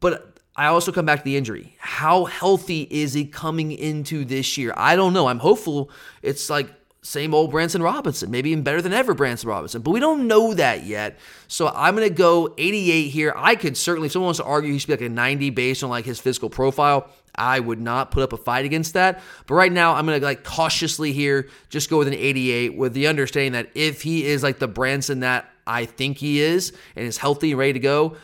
but 0.00 0.38
I 0.54 0.66
also 0.66 0.92
come 0.92 1.06
back 1.06 1.20
to 1.20 1.24
the 1.24 1.36
injury. 1.36 1.76
How 1.78 2.24
healthy 2.24 2.86
is 2.90 3.14
he 3.14 3.24
coming 3.24 3.72
into 3.72 4.24
this 4.24 4.58
year? 4.58 4.74
I 4.76 4.96
don't 4.96 5.12
know. 5.12 5.26
I'm 5.26 5.38
hopeful 5.38 5.90
it's 6.22 6.50
like 6.50 6.70
same 7.06 7.34
old 7.34 7.52
Branson 7.52 7.82
Robinson, 7.82 8.30
maybe 8.30 8.50
even 8.50 8.64
better 8.64 8.82
than 8.82 8.92
ever 8.92 9.14
Branson 9.14 9.48
Robinson, 9.48 9.80
but 9.80 9.92
we 9.92 10.00
don't 10.00 10.26
know 10.26 10.54
that 10.54 10.84
yet. 10.84 11.18
So 11.46 11.68
I'm 11.68 11.94
going 11.94 12.08
to 12.08 12.14
go 12.14 12.52
88 12.58 13.08
here. 13.08 13.32
I 13.36 13.54
could 13.54 13.76
certainly, 13.76 14.06
if 14.06 14.12
someone 14.12 14.26
wants 14.26 14.40
to 14.40 14.44
argue 14.44 14.72
he 14.72 14.78
should 14.78 14.88
be 14.88 14.94
like 14.94 15.02
a 15.02 15.08
90 15.08 15.50
based 15.50 15.84
on 15.84 15.90
like 15.90 16.04
his 16.04 16.18
physical 16.18 16.50
profile, 16.50 17.08
I 17.36 17.60
would 17.60 17.80
not 17.80 18.10
put 18.10 18.22
up 18.22 18.32
a 18.32 18.36
fight 18.36 18.64
against 18.64 18.94
that. 18.94 19.22
But 19.46 19.54
right 19.54 19.72
now, 19.72 19.94
I'm 19.94 20.06
going 20.06 20.18
to 20.18 20.24
like 20.24 20.44
cautiously 20.44 21.12
here 21.12 21.48
just 21.68 21.90
go 21.90 21.98
with 21.98 22.08
an 22.08 22.14
88 22.14 22.76
with 22.76 22.92
the 22.92 23.06
understanding 23.06 23.52
that 23.52 23.70
if 23.74 24.02
he 24.02 24.26
is 24.26 24.42
like 24.42 24.58
the 24.58 24.68
Branson 24.68 25.20
that 25.20 25.50
I 25.66 25.84
think 25.84 26.18
he 26.18 26.40
is 26.40 26.72
and 26.94 27.06
is 27.06 27.18
healthy 27.18 27.50
and 27.50 27.58
ready 27.58 27.72
to 27.74 27.80
go, 27.80 28.16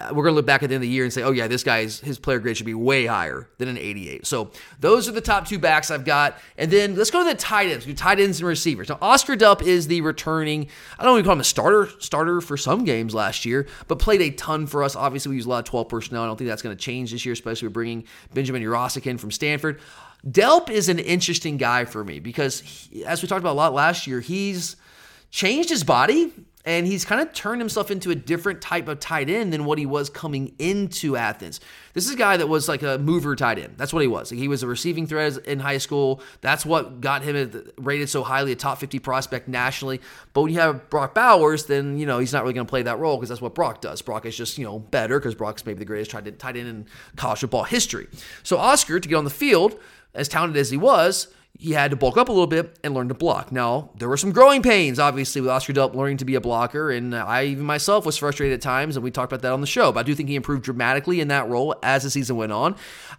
Uh, 0.00 0.14
we're 0.14 0.22
going 0.24 0.32
to 0.32 0.36
look 0.36 0.46
back 0.46 0.62
at 0.62 0.68
the 0.68 0.74
end 0.74 0.82
of 0.82 0.88
the 0.88 0.94
year 0.94 1.04
and 1.04 1.12
say, 1.12 1.22
oh, 1.22 1.30
yeah, 1.30 1.46
this 1.46 1.62
guy's 1.62 2.00
his 2.00 2.18
player 2.18 2.38
grade 2.38 2.56
should 2.56 2.66
be 2.66 2.74
way 2.74 3.06
higher 3.06 3.48
than 3.58 3.68
an 3.68 3.76
88. 3.76 4.26
So 4.26 4.50
those 4.78 5.08
are 5.08 5.12
the 5.12 5.20
top 5.20 5.46
two 5.46 5.58
backs 5.58 5.90
I've 5.90 6.04
got. 6.04 6.38
And 6.56 6.70
then 6.70 6.94
let's 6.94 7.10
go 7.10 7.22
to 7.22 7.28
the 7.28 7.36
tight 7.36 7.68
ends. 7.68 7.86
Tight 7.94 8.20
ends 8.20 8.40
and 8.40 8.48
receivers. 8.48 8.88
Now, 8.88 8.98
Oscar 9.02 9.36
Delp 9.36 9.62
is 9.62 9.88
the 9.88 10.00
returning, 10.00 10.68
I 10.98 11.04
don't 11.04 11.14
even 11.14 11.24
call 11.24 11.34
him 11.34 11.40
a 11.40 11.44
starter, 11.44 11.90
starter 11.98 12.40
for 12.40 12.56
some 12.56 12.84
games 12.84 13.14
last 13.14 13.44
year, 13.44 13.66
but 13.88 13.98
played 13.98 14.22
a 14.22 14.30
ton 14.30 14.66
for 14.66 14.82
us. 14.82 14.96
Obviously, 14.96 15.30
we 15.30 15.36
use 15.36 15.46
a 15.46 15.50
lot 15.50 15.58
of 15.58 15.64
12 15.66 15.88
personnel. 15.88 16.22
I 16.22 16.26
don't 16.26 16.36
think 16.36 16.48
that's 16.48 16.62
going 16.62 16.76
to 16.76 16.82
change 16.82 17.12
this 17.12 17.24
year, 17.24 17.32
especially 17.32 17.68
with 17.68 17.74
bringing 17.74 18.04
Benjamin 18.32 18.62
Yurosek 18.62 19.06
in 19.06 19.18
from 19.18 19.30
Stanford. 19.30 19.80
Delp 20.26 20.68
is 20.70 20.88
an 20.88 20.98
interesting 20.98 21.56
guy 21.56 21.84
for 21.84 22.04
me 22.04 22.20
because, 22.20 22.60
he, 22.60 23.04
as 23.04 23.22
we 23.22 23.28
talked 23.28 23.40
about 23.40 23.52
a 23.52 23.54
lot 23.54 23.72
last 23.72 24.06
year, 24.06 24.20
he's 24.20 24.76
changed 25.30 25.70
his 25.70 25.84
body 25.84 26.32
and 26.64 26.86
he's 26.86 27.06
kind 27.06 27.22
of 27.22 27.32
turned 27.32 27.60
himself 27.60 27.90
into 27.90 28.10
a 28.10 28.14
different 28.14 28.60
type 28.60 28.86
of 28.86 29.00
tight 29.00 29.30
end 29.30 29.52
than 29.52 29.64
what 29.64 29.78
he 29.78 29.86
was 29.86 30.10
coming 30.10 30.54
into 30.58 31.16
Athens. 31.16 31.58
This 31.94 32.04
is 32.04 32.12
a 32.12 32.16
guy 32.16 32.36
that 32.36 32.48
was 32.48 32.68
like 32.68 32.82
a 32.82 32.98
mover 32.98 33.34
tight 33.34 33.58
end. 33.58 33.74
That's 33.78 33.94
what 33.94 34.02
he 34.02 34.08
was. 34.08 34.30
Like 34.30 34.38
He 34.38 34.46
was 34.46 34.62
a 34.62 34.66
receiving 34.66 35.06
threat 35.06 35.38
in 35.38 35.60
high 35.60 35.78
school. 35.78 36.20
That's 36.42 36.66
what 36.66 37.00
got 37.00 37.22
him 37.22 37.70
rated 37.78 38.10
so 38.10 38.22
highly, 38.22 38.52
a 38.52 38.56
top 38.56 38.78
50 38.78 38.98
prospect 38.98 39.48
nationally. 39.48 40.02
But 40.34 40.42
when 40.42 40.52
you 40.52 40.60
have 40.60 40.90
Brock 40.90 41.14
Bowers, 41.14 41.64
then, 41.64 41.98
you 41.98 42.04
know, 42.04 42.18
he's 42.18 42.32
not 42.32 42.42
really 42.42 42.54
going 42.54 42.66
to 42.66 42.70
play 42.70 42.82
that 42.82 42.98
role 42.98 43.16
because 43.16 43.30
that's 43.30 43.40
what 43.40 43.54
Brock 43.54 43.80
does. 43.80 44.02
Brock 44.02 44.26
is 44.26 44.36
just, 44.36 44.58
you 44.58 44.64
know, 44.64 44.78
better 44.78 45.18
because 45.18 45.34
Brock's 45.34 45.64
maybe 45.64 45.78
the 45.78 45.86
greatest 45.86 46.10
tight 46.10 46.26
end 46.26 46.68
in 46.68 46.86
college 47.16 47.40
football 47.40 47.64
history. 47.64 48.06
So 48.42 48.58
Oscar, 48.58 49.00
to 49.00 49.08
get 49.08 49.14
on 49.14 49.24
the 49.24 49.30
field, 49.30 49.80
as 50.14 50.28
talented 50.28 50.58
as 50.58 50.70
he 50.70 50.76
was, 50.76 51.28
he 51.60 51.72
had 51.72 51.90
to 51.90 51.96
bulk 51.96 52.16
up 52.16 52.30
a 52.30 52.32
little 52.32 52.46
bit 52.46 52.78
and 52.82 52.94
learn 52.94 53.08
to 53.08 53.14
block. 53.14 53.52
Now, 53.52 53.90
there 53.98 54.08
were 54.08 54.16
some 54.16 54.32
growing 54.32 54.62
pains, 54.62 54.98
obviously, 54.98 55.42
with 55.42 55.50
Oscar 55.50 55.74
Delp 55.74 55.94
learning 55.94 56.16
to 56.16 56.24
be 56.24 56.34
a 56.34 56.40
blocker, 56.40 56.90
and 56.90 57.14
I 57.14 57.44
even 57.44 57.66
myself 57.66 58.06
was 58.06 58.16
frustrated 58.16 58.54
at 58.54 58.62
times, 58.62 58.96
and 58.96 59.04
we 59.04 59.10
talked 59.10 59.30
about 59.30 59.42
that 59.42 59.52
on 59.52 59.60
the 59.60 59.66
show. 59.66 59.92
But 59.92 60.00
I 60.00 60.02
do 60.04 60.14
think 60.14 60.30
he 60.30 60.36
improved 60.36 60.64
dramatically 60.64 61.20
in 61.20 61.28
that 61.28 61.50
role 61.50 61.74
as 61.82 62.02
the 62.02 62.10
season 62.10 62.36
went 62.36 62.50
on. 62.50 62.76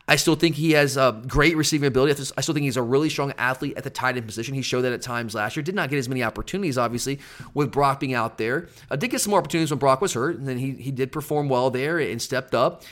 I 0.08 0.16
still 0.16 0.34
think 0.34 0.56
he 0.56 0.72
has 0.72 0.98
a 0.98 1.22
great 1.28 1.56
receiving 1.56 1.86
ability. 1.86 2.20
I 2.36 2.42
still 2.42 2.56
think 2.56 2.64
he's 2.64 2.78
a 2.78 2.82
really 2.82 3.10
strong 3.10 3.32
athlete 3.38 3.78
at 3.78 3.84
the 3.84 3.92
tight 3.92 4.18
end 4.18 4.26
position. 4.26 4.56
He 4.56 4.64
showed 4.64 4.82
that 4.82 4.92
at 4.92 5.04
times 5.04 5.36
last 5.36 5.56
year. 5.56 5.62
Did 5.62 5.76
not 5.76 5.92
get 5.92 6.00
as 6.00 6.10
many 6.10 6.24
opportunities, 6.24 6.80
obviously, 6.80 7.20
with 7.54 7.72
Brock 7.72 8.00
being 8.00 8.16
out 8.16 8.40
there. 8.40 8.70
I 8.90 8.96
did 8.96 9.12
get 9.12 9.22
some 9.22 9.30
more 9.30 9.40
opportunities 9.40 9.70
when 9.70 9.78
Brock 9.78 10.02
was 10.02 10.14
hurt, 10.14 10.40
and 10.40 10.48
then 10.48 10.58
he, 10.58 10.72
he 10.72 10.90
did 10.90 11.12
perform 11.12 11.48
well 11.48 11.70
there 11.70 12.00
and 12.00 12.20
stepped 12.20 12.56
up 12.56 12.84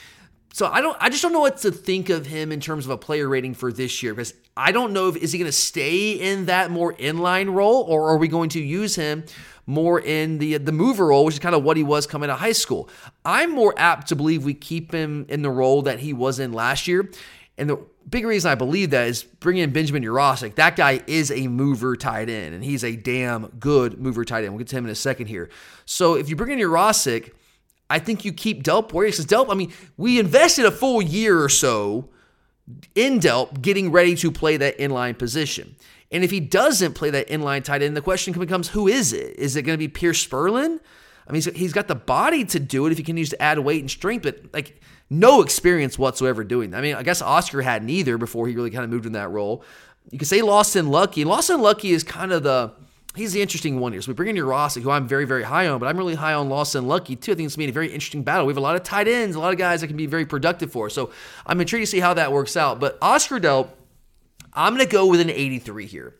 so 0.54 0.68
I 0.68 0.82
don't 0.82 0.98
I 1.00 1.10
just 1.10 1.22
don't 1.22 1.34
know 1.34 1.40
what 1.40 1.58
to 1.58 1.72
think 1.72 2.10
of 2.10 2.26
him 2.26 2.52
in 2.52 2.60
terms 2.60 2.86
of 2.86 2.92
a 2.92 2.98
player 2.98 3.28
rating 3.28 3.54
for 3.54 3.72
this 3.72 4.02
year 4.02 4.14
because 4.14 4.34
I 4.58 4.72
don't 4.72 4.94
know 4.94 5.10
if 5.10 5.18
is 5.18 5.32
he 5.32 5.38
going 5.38 5.48
to 5.48 5.52
stay 5.52 6.12
in 6.14 6.46
that 6.46 6.72
more 6.72 6.94
inline 6.94 7.54
role 7.54 7.84
or 7.84 8.10
are 8.10 8.18
we 8.18 8.28
going 8.28 8.50
to 8.50 8.62
use 8.62 8.96
him 8.96 9.24
more 9.66 10.00
in 10.00 10.40
the 10.40 10.58
the 10.58 10.72
mover 10.72 11.08
role 11.08 11.26
which 11.26 11.36
is 11.36 11.40
kind 11.40 11.56
of 11.56 11.64
what 11.64 11.78
he 11.78 11.84
was 11.84 12.08
coming 12.08 12.30
out 12.30 12.34
of 12.34 12.40
high 12.40 12.52
school. 12.52 12.90
I'm 13.24 13.52
more 13.52 13.74
apt 13.78 14.08
to 14.08 14.16
believe 14.16 14.44
we 14.44 14.56
keep 14.56 14.92
him 14.92 15.26
in 15.30 15.44
the 15.44 15.52
role 15.52 15.84
that 15.84 16.00
he 16.00 16.14
was 16.14 16.40
in 16.40 16.54
last 16.54 16.88
year. 16.88 17.10
And 17.60 17.70
the 17.70 17.78
big 18.10 18.26
reason 18.26 18.50
I 18.50 18.56
believe 18.56 18.90
that 18.92 19.08
is 19.08 19.24
bringing 19.24 19.64
in 19.64 19.72
Benjamin 19.72 20.02
Yurosek. 20.02 20.56
That 20.56 20.76
guy 20.76 21.02
is 21.08 21.30
a 21.30 21.48
mover 21.48 21.96
tight 21.96 22.30
end, 22.30 22.56
and 22.56 22.64
he's 22.64 22.84
a 22.84 22.96
damn 22.96 23.48
good 23.60 24.00
mover 24.00 24.24
tight 24.24 24.46
end. 24.46 24.54
We'll 24.54 24.60
get 24.60 24.70
to 24.70 24.78
him 24.78 24.86
in 24.86 24.92
a 24.92 24.96
second 24.96 25.28
here. 25.28 25.50
So 25.86 26.16
if 26.16 26.30
you 26.30 26.36
bring 26.36 26.58
in 26.58 26.66
Yurosek, 26.66 27.32
I 27.90 28.00
think 28.00 28.24
you 28.24 28.32
keep 28.32 28.64
Delp 28.64 28.94
where 28.94 29.06
he 29.06 29.12
says 29.12 29.26
Delp. 29.26 29.50
I 29.50 29.56
mean, 29.56 29.74
we 29.98 30.20
invested 30.20 30.66
a 30.66 30.72
full 30.72 31.02
year 31.02 31.44
or 31.44 31.50
so 31.50 32.10
in 32.96 33.20
Delp 33.20 33.62
getting 33.62 33.92
ready 33.92 34.16
to 34.16 34.32
play 34.32 34.58
that 34.58 34.78
inline 34.78 35.18
position. 35.18 35.76
And 36.12 36.24
if 36.24 36.32
he 36.32 36.40
doesn't 36.40 36.94
play 36.94 37.10
that 37.12 37.28
inline 37.28 37.64
tight 37.64 37.82
end, 37.82 37.96
the 37.96 38.02
question 38.02 38.34
becomes 38.34 38.70
who 38.70 38.88
is 38.88 39.14
it? 39.14 39.38
Is 39.38 39.56
it 39.56 39.64
going 39.64 39.76
to 39.76 39.80
be 39.80 39.88
Pierce 39.88 40.26
Spurlin? 40.26 40.80
I 41.28 41.32
mean, 41.32 41.44
he's 41.54 41.74
got 41.74 41.88
the 41.88 41.96
body 41.96 42.44
to 42.46 42.60
do 42.60 42.88
it 42.88 42.92
if 42.92 42.98
he 42.98 43.04
can 43.04 43.16
use 43.16 43.30
to 43.30 43.42
add 43.42 43.60
weight 43.60 43.82
and 43.82 43.92
strength, 43.92 44.24
but 44.24 44.42
like 44.52 44.82
no 45.12 45.42
experience 45.42 46.00
whatsoever 46.00 46.44
doing 46.44 46.72
that. 46.72 46.78
I 46.78 46.82
mean, 46.82 46.96
I 46.96 47.04
guess 47.04 47.22
Oscar 47.22 47.62
had 47.62 47.84
neither 47.84 48.18
before 48.18 48.48
he 48.48 48.56
really 48.56 48.72
kind 48.72 48.84
of 48.84 48.90
moved 48.90 49.06
in 49.06 49.12
that 49.12 49.30
role. 49.30 49.64
You 50.10 50.18
could 50.18 50.28
say 50.28 50.42
Lawson 50.42 50.90
Luckie. 50.90 51.26
Lawson 51.26 51.62
Luckie 51.62 51.92
is 51.92 52.04
kind 52.04 52.32
of 52.32 52.42
the 52.42 52.74
he's 53.16 53.34
the 53.34 53.42
interesting 53.42 53.80
one 53.80 53.92
here. 53.92 54.02
So 54.02 54.12
we 54.12 54.16
bring 54.16 54.30
in 54.30 54.36
Yurosek, 54.36 54.82
who 54.82 54.92
I'm 54.92 55.08
very, 55.08 55.26
very 55.26 55.44
high 55.44 55.68
on, 55.68 55.80
but 55.80 55.88
I'm 55.88 55.98
really 55.98 56.16
high 56.16 56.34
on 56.34 56.50
Lawson 56.50 56.88
Luckie 56.88 57.16
too. 57.16 57.32
I 57.32 57.36
think 57.36 57.48
it's 57.48 57.56
going 57.56 57.68
to 57.68 57.72
be 57.72 57.72
a 57.72 57.74
very 57.74 57.88
interesting 57.88 58.24
battle. 58.24 58.46
We 58.46 58.52
have 58.52 58.58
a 58.58 58.62
lot 58.62 58.76
of 58.76 58.84
tight 58.84 59.08
ends, 59.08 59.36
a 59.36 59.40
lot 59.40 59.52
of 59.52 59.60
guys 59.60 59.82
that 59.82 59.88
can 59.88 59.98
be 59.98 60.06
very 60.06 60.26
productive 60.26 60.72
for. 60.72 60.90
So 60.90 61.12
I'm 61.46 61.60
intrigued 61.60 61.84
to 61.84 61.92
see 61.92 62.00
how 62.00 62.14
that 62.16 62.32
works 62.32 62.56
out. 62.56 62.80
But 62.80 62.98
Oscar 63.02 63.40
Delp, 63.40 63.70
I'm 64.54 64.76
going 64.76 64.86
to 64.86 64.92
go 64.92 65.06
with 65.08 65.20
an 65.20 65.30
83 65.30 65.86
here. 65.86 66.16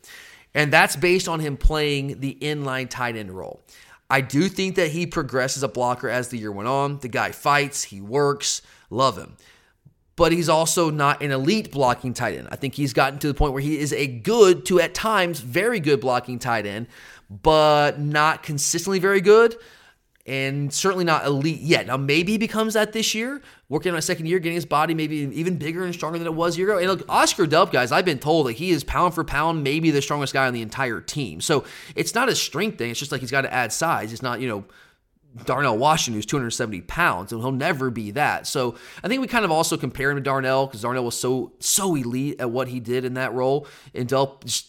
And 0.54 0.74
that's 0.74 0.96
based 0.96 1.28
on 1.28 1.40
him 1.40 1.58
playing 1.58 2.20
the 2.22 2.38
inline 2.42 2.90
tight 2.90 3.16
end 3.16 3.32
role. 3.32 3.62
I 4.10 4.22
do 4.22 4.50
think 4.50 4.76
that 4.76 4.90
he 4.90 5.06
progresses 5.06 5.62
a 5.62 5.68
blocker 5.68 6.10
as 6.10 6.30
the 6.30 6.38
year 6.38 6.52
went 6.52 6.68
on. 6.68 7.00
The 7.00 7.08
guy 7.08 7.32
fights, 7.32 7.84
he 7.84 8.02
works, 8.02 8.64
love 8.90 9.18
him 9.18 9.38
but 10.20 10.34
he's 10.34 10.50
also 10.50 10.90
not 10.90 11.24
an 11.24 11.32
elite 11.32 11.72
blocking 11.72 12.14
tight 12.14 12.38
end. 12.38 12.50
I 12.52 12.58
think 12.58 12.76
he's 12.76 12.92
gotten 12.92 13.20
to 13.20 13.28
the 13.30 13.34
point 13.34 13.54
where 13.54 13.62
he 13.62 13.80
is 13.80 13.94
a 13.94 14.06
good 14.06 14.66
to 14.66 14.82
at 14.82 14.94
times 14.94 15.40
very 15.40 15.80
good 15.80 16.02
blocking 16.02 16.40
tight 16.40 16.66
end, 16.66 16.88
but 17.30 18.02
not 18.02 18.44
consistently 18.44 19.00
very 19.00 19.22
good 19.22 19.56
and 20.28 20.74
certainly 20.74 21.06
not 21.06 21.26
elite 21.26 21.62
yet. 21.62 21.88
Now 21.88 21.96
maybe 21.96 22.34
he 22.34 22.38
becomes 22.38 22.74
that 22.74 22.92
this 22.92 23.16
year, 23.16 23.42
working 23.70 23.94
on 23.94 23.98
a 23.98 24.02
second 24.02 24.26
year, 24.26 24.40
getting 24.40 24.56
his 24.56 24.66
body 24.66 24.94
maybe 24.94 25.16
even 25.16 25.56
bigger 25.58 25.86
and 25.86 25.94
stronger 25.94 26.20
than 26.20 26.28
it 26.28 26.36
was 26.36 26.56
a 26.56 26.60
year 26.60 26.72
ago. 26.72 26.80
And 26.80 26.90
look, 26.90 27.06
Oscar 27.08 27.46
Delp, 27.46 27.72
guys, 27.72 27.94
I've 27.94 28.04
been 28.04 28.20
told 28.20 28.48
that 28.48 28.54
he 28.54 28.72
is 28.72 28.84
pound 28.84 29.14
for 29.14 29.24
pound 29.24 29.64
maybe 29.64 29.90
the 29.90 30.02
strongest 30.02 30.34
guy 30.34 30.48
on 30.48 30.54
the 30.54 30.62
entire 30.62 31.00
team. 31.00 31.40
So 31.40 31.64
it's 31.96 32.14
not 32.14 32.28
a 32.28 32.36
strength 32.36 32.78
thing. 32.78 32.92
It's 32.92 33.00
just 33.00 33.14
like 33.14 33.22
he's 33.22 33.32
got 33.32 33.44
to 33.44 33.54
add 33.54 33.72
size. 33.72 34.12
It's 34.12 34.22
not, 34.22 34.42
you 34.42 34.50
know, 34.50 34.66
Darnell 35.46 35.78
Washington, 35.78 36.16
who's 36.16 36.26
270 36.26 36.82
pounds, 36.82 37.32
and 37.32 37.42
he'll 37.42 37.52
never 37.52 37.90
be 37.90 38.12
that. 38.12 38.48
So 38.48 38.76
I 39.04 39.08
think 39.08 39.22
we 39.22 39.28
kind 39.28 39.46
of 39.46 39.52
also 39.52 39.78
compare 39.78 40.12
him 40.12 40.18
to 40.18 40.22
Darnell 40.22 40.66
because 40.66 40.82
Darnell 40.82 41.06
was 41.06 41.18
so 41.18 41.54
so 41.60 41.96
elite 41.96 42.40
at 42.40 42.50
what 42.50 42.68
he 42.68 42.80
did 42.80 43.06
in 43.06 43.14
that 43.14 43.34
role, 43.34 43.68
and 43.94 44.10
just 44.10 44.68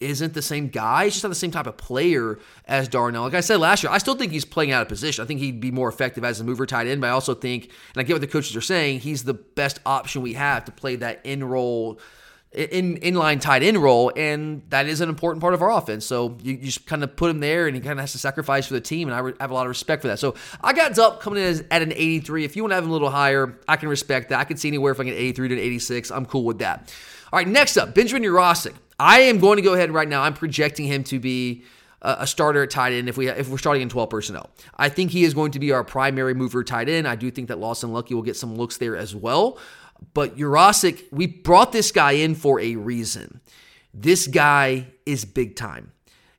isn't 0.00 0.34
the 0.34 0.42
same 0.42 0.68
guy. 0.68 1.04
He's 1.04 1.14
just 1.14 1.24
not 1.24 1.30
the 1.30 1.36
same 1.36 1.50
type 1.50 1.66
of 1.66 1.76
player 1.76 2.38
as 2.66 2.88
Darnell. 2.88 3.22
Like 3.22 3.34
I 3.34 3.40
said 3.40 3.60
last 3.60 3.82
year, 3.82 3.92
I 3.92 3.98
still 3.98 4.16
think 4.16 4.32
he's 4.32 4.44
playing 4.44 4.72
out 4.72 4.82
of 4.82 4.88
position. 4.88 5.22
I 5.22 5.26
think 5.26 5.40
he'd 5.40 5.60
be 5.60 5.70
more 5.70 5.88
effective 5.88 6.24
as 6.24 6.40
a 6.40 6.44
mover 6.44 6.66
tight 6.66 6.88
end, 6.88 7.00
but 7.00 7.06
I 7.06 7.10
also 7.10 7.34
think, 7.34 7.64
and 7.64 8.00
I 8.00 8.02
get 8.02 8.14
what 8.14 8.20
the 8.20 8.26
coaches 8.26 8.56
are 8.56 8.60
saying, 8.60 9.00
he's 9.00 9.24
the 9.24 9.34
best 9.34 9.78
option 9.86 10.22
we 10.22 10.34
have 10.34 10.64
to 10.66 10.72
play 10.72 10.96
that 10.96 11.20
in 11.24 11.44
role 11.44 12.00
in 12.54 12.98
inline 12.98 13.40
tight 13.40 13.62
end 13.62 13.78
role, 13.78 14.12
and 14.14 14.62
that 14.68 14.86
is 14.86 15.00
an 15.00 15.08
important 15.08 15.40
part 15.40 15.54
of 15.54 15.62
our 15.62 15.70
offense. 15.70 16.04
So 16.04 16.36
you, 16.42 16.54
you 16.54 16.64
just 16.64 16.86
kind 16.86 17.02
of 17.02 17.16
put 17.16 17.30
him 17.30 17.40
there, 17.40 17.66
and 17.66 17.74
he 17.74 17.80
kind 17.80 17.92
of 17.92 17.98
has 17.98 18.12
to 18.12 18.18
sacrifice 18.18 18.66
for 18.66 18.74
the 18.74 18.80
team, 18.80 19.08
and 19.08 19.14
I 19.14 19.20
re- 19.20 19.34
have 19.40 19.50
a 19.50 19.54
lot 19.54 19.66
of 19.66 19.70
respect 19.70 20.02
for 20.02 20.08
that. 20.08 20.18
So 20.18 20.34
I 20.62 20.72
got 20.72 20.92
Delp 20.92 21.20
coming 21.20 21.42
in 21.42 21.48
as, 21.48 21.64
at 21.70 21.82
an 21.82 21.92
83. 21.92 22.44
If 22.44 22.56
you 22.56 22.62
want 22.62 22.72
to 22.72 22.74
have 22.74 22.84
him 22.84 22.90
a 22.90 22.92
little 22.92 23.10
higher, 23.10 23.58
I 23.66 23.76
can 23.76 23.88
respect 23.88 24.28
that. 24.28 24.38
I 24.38 24.44
can 24.44 24.56
see 24.56 24.68
anywhere 24.68 24.94
from 24.94 25.08
an 25.08 25.14
83 25.14 25.48
to 25.48 25.54
an 25.54 25.60
86. 25.60 26.10
I'm 26.10 26.26
cool 26.26 26.44
with 26.44 26.58
that. 26.58 26.92
All 27.32 27.38
right, 27.38 27.48
next 27.48 27.78
up, 27.78 27.94
Benjamin 27.94 28.22
Yurosek. 28.22 28.74
I 28.98 29.20
am 29.20 29.38
going 29.38 29.56
to 29.56 29.62
go 29.62 29.72
ahead 29.72 29.90
right 29.90 30.08
now. 30.08 30.22
I'm 30.22 30.34
projecting 30.34 30.86
him 30.86 31.04
to 31.04 31.18
be 31.18 31.64
a 32.02 32.26
starter 32.26 32.64
at 32.64 32.70
tight 32.70 32.92
end 32.92 33.08
if 33.08 33.16
we 33.16 33.28
if 33.28 33.48
we're 33.48 33.58
starting 33.58 33.82
in 33.82 33.88
12 33.88 34.10
personnel. 34.10 34.50
I 34.76 34.88
think 34.88 35.12
he 35.12 35.24
is 35.24 35.34
going 35.34 35.52
to 35.52 35.60
be 35.60 35.70
our 35.70 35.84
primary 35.84 36.34
mover 36.34 36.64
tight 36.64 36.88
end. 36.88 37.06
I 37.06 37.14
do 37.14 37.30
think 37.30 37.48
that 37.48 37.58
Lawson 37.58 37.92
Luckie 37.92 38.14
will 38.14 38.22
get 38.22 38.36
some 38.36 38.56
looks 38.56 38.76
there 38.76 38.96
as 38.96 39.14
well. 39.14 39.58
But 40.14 40.36
Yurosek, 40.36 41.04
we 41.10 41.26
brought 41.26 41.72
this 41.72 41.92
guy 41.92 42.12
in 42.12 42.34
for 42.34 42.60
a 42.60 42.76
reason. 42.76 43.40
This 43.94 44.26
guy 44.26 44.88
is 45.06 45.24
big 45.24 45.56
time. 45.56 45.92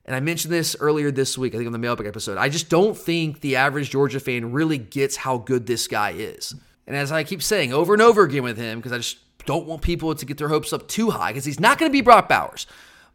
And 0.04 0.14
I 0.14 0.20
mentioned 0.20 0.52
this 0.52 0.76
earlier 0.80 1.10
this 1.10 1.38
week, 1.38 1.54
I 1.54 1.56
think 1.56 1.66
on 1.66 1.72
the 1.72 1.78
mailbag 1.78 2.06
episode. 2.06 2.36
I 2.36 2.48
just 2.48 2.68
don't 2.68 2.96
think 2.96 3.40
the 3.40 3.56
average 3.56 3.90
Georgia 3.90 4.20
fan 4.20 4.52
really 4.52 4.76
gets 4.76 5.16
how 5.16 5.38
good 5.38 5.66
this 5.66 5.88
guy 5.88 6.10
is. 6.10 6.54
And 6.86 6.94
as 6.94 7.10
I 7.10 7.24
keep 7.24 7.42
saying 7.42 7.72
over 7.72 7.94
and 7.94 8.02
over 8.02 8.22
again 8.22 8.42
with 8.42 8.58
him, 8.58 8.78
because 8.78 8.92
I 8.92 8.98
just 8.98 9.18
don't 9.46 9.66
want 9.66 9.82
people 9.82 10.14
to 10.14 10.26
get 10.26 10.36
their 10.36 10.48
hopes 10.48 10.72
up 10.72 10.88
too 10.88 11.10
high, 11.10 11.30
because 11.30 11.44
he's 11.44 11.60
not 11.60 11.78
going 11.78 11.90
to 11.90 11.92
be 11.92 12.02
Brock 12.02 12.28
Bowers, 12.28 12.66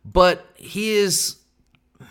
but 0.03 0.45
he 0.55 0.91
is 0.91 1.38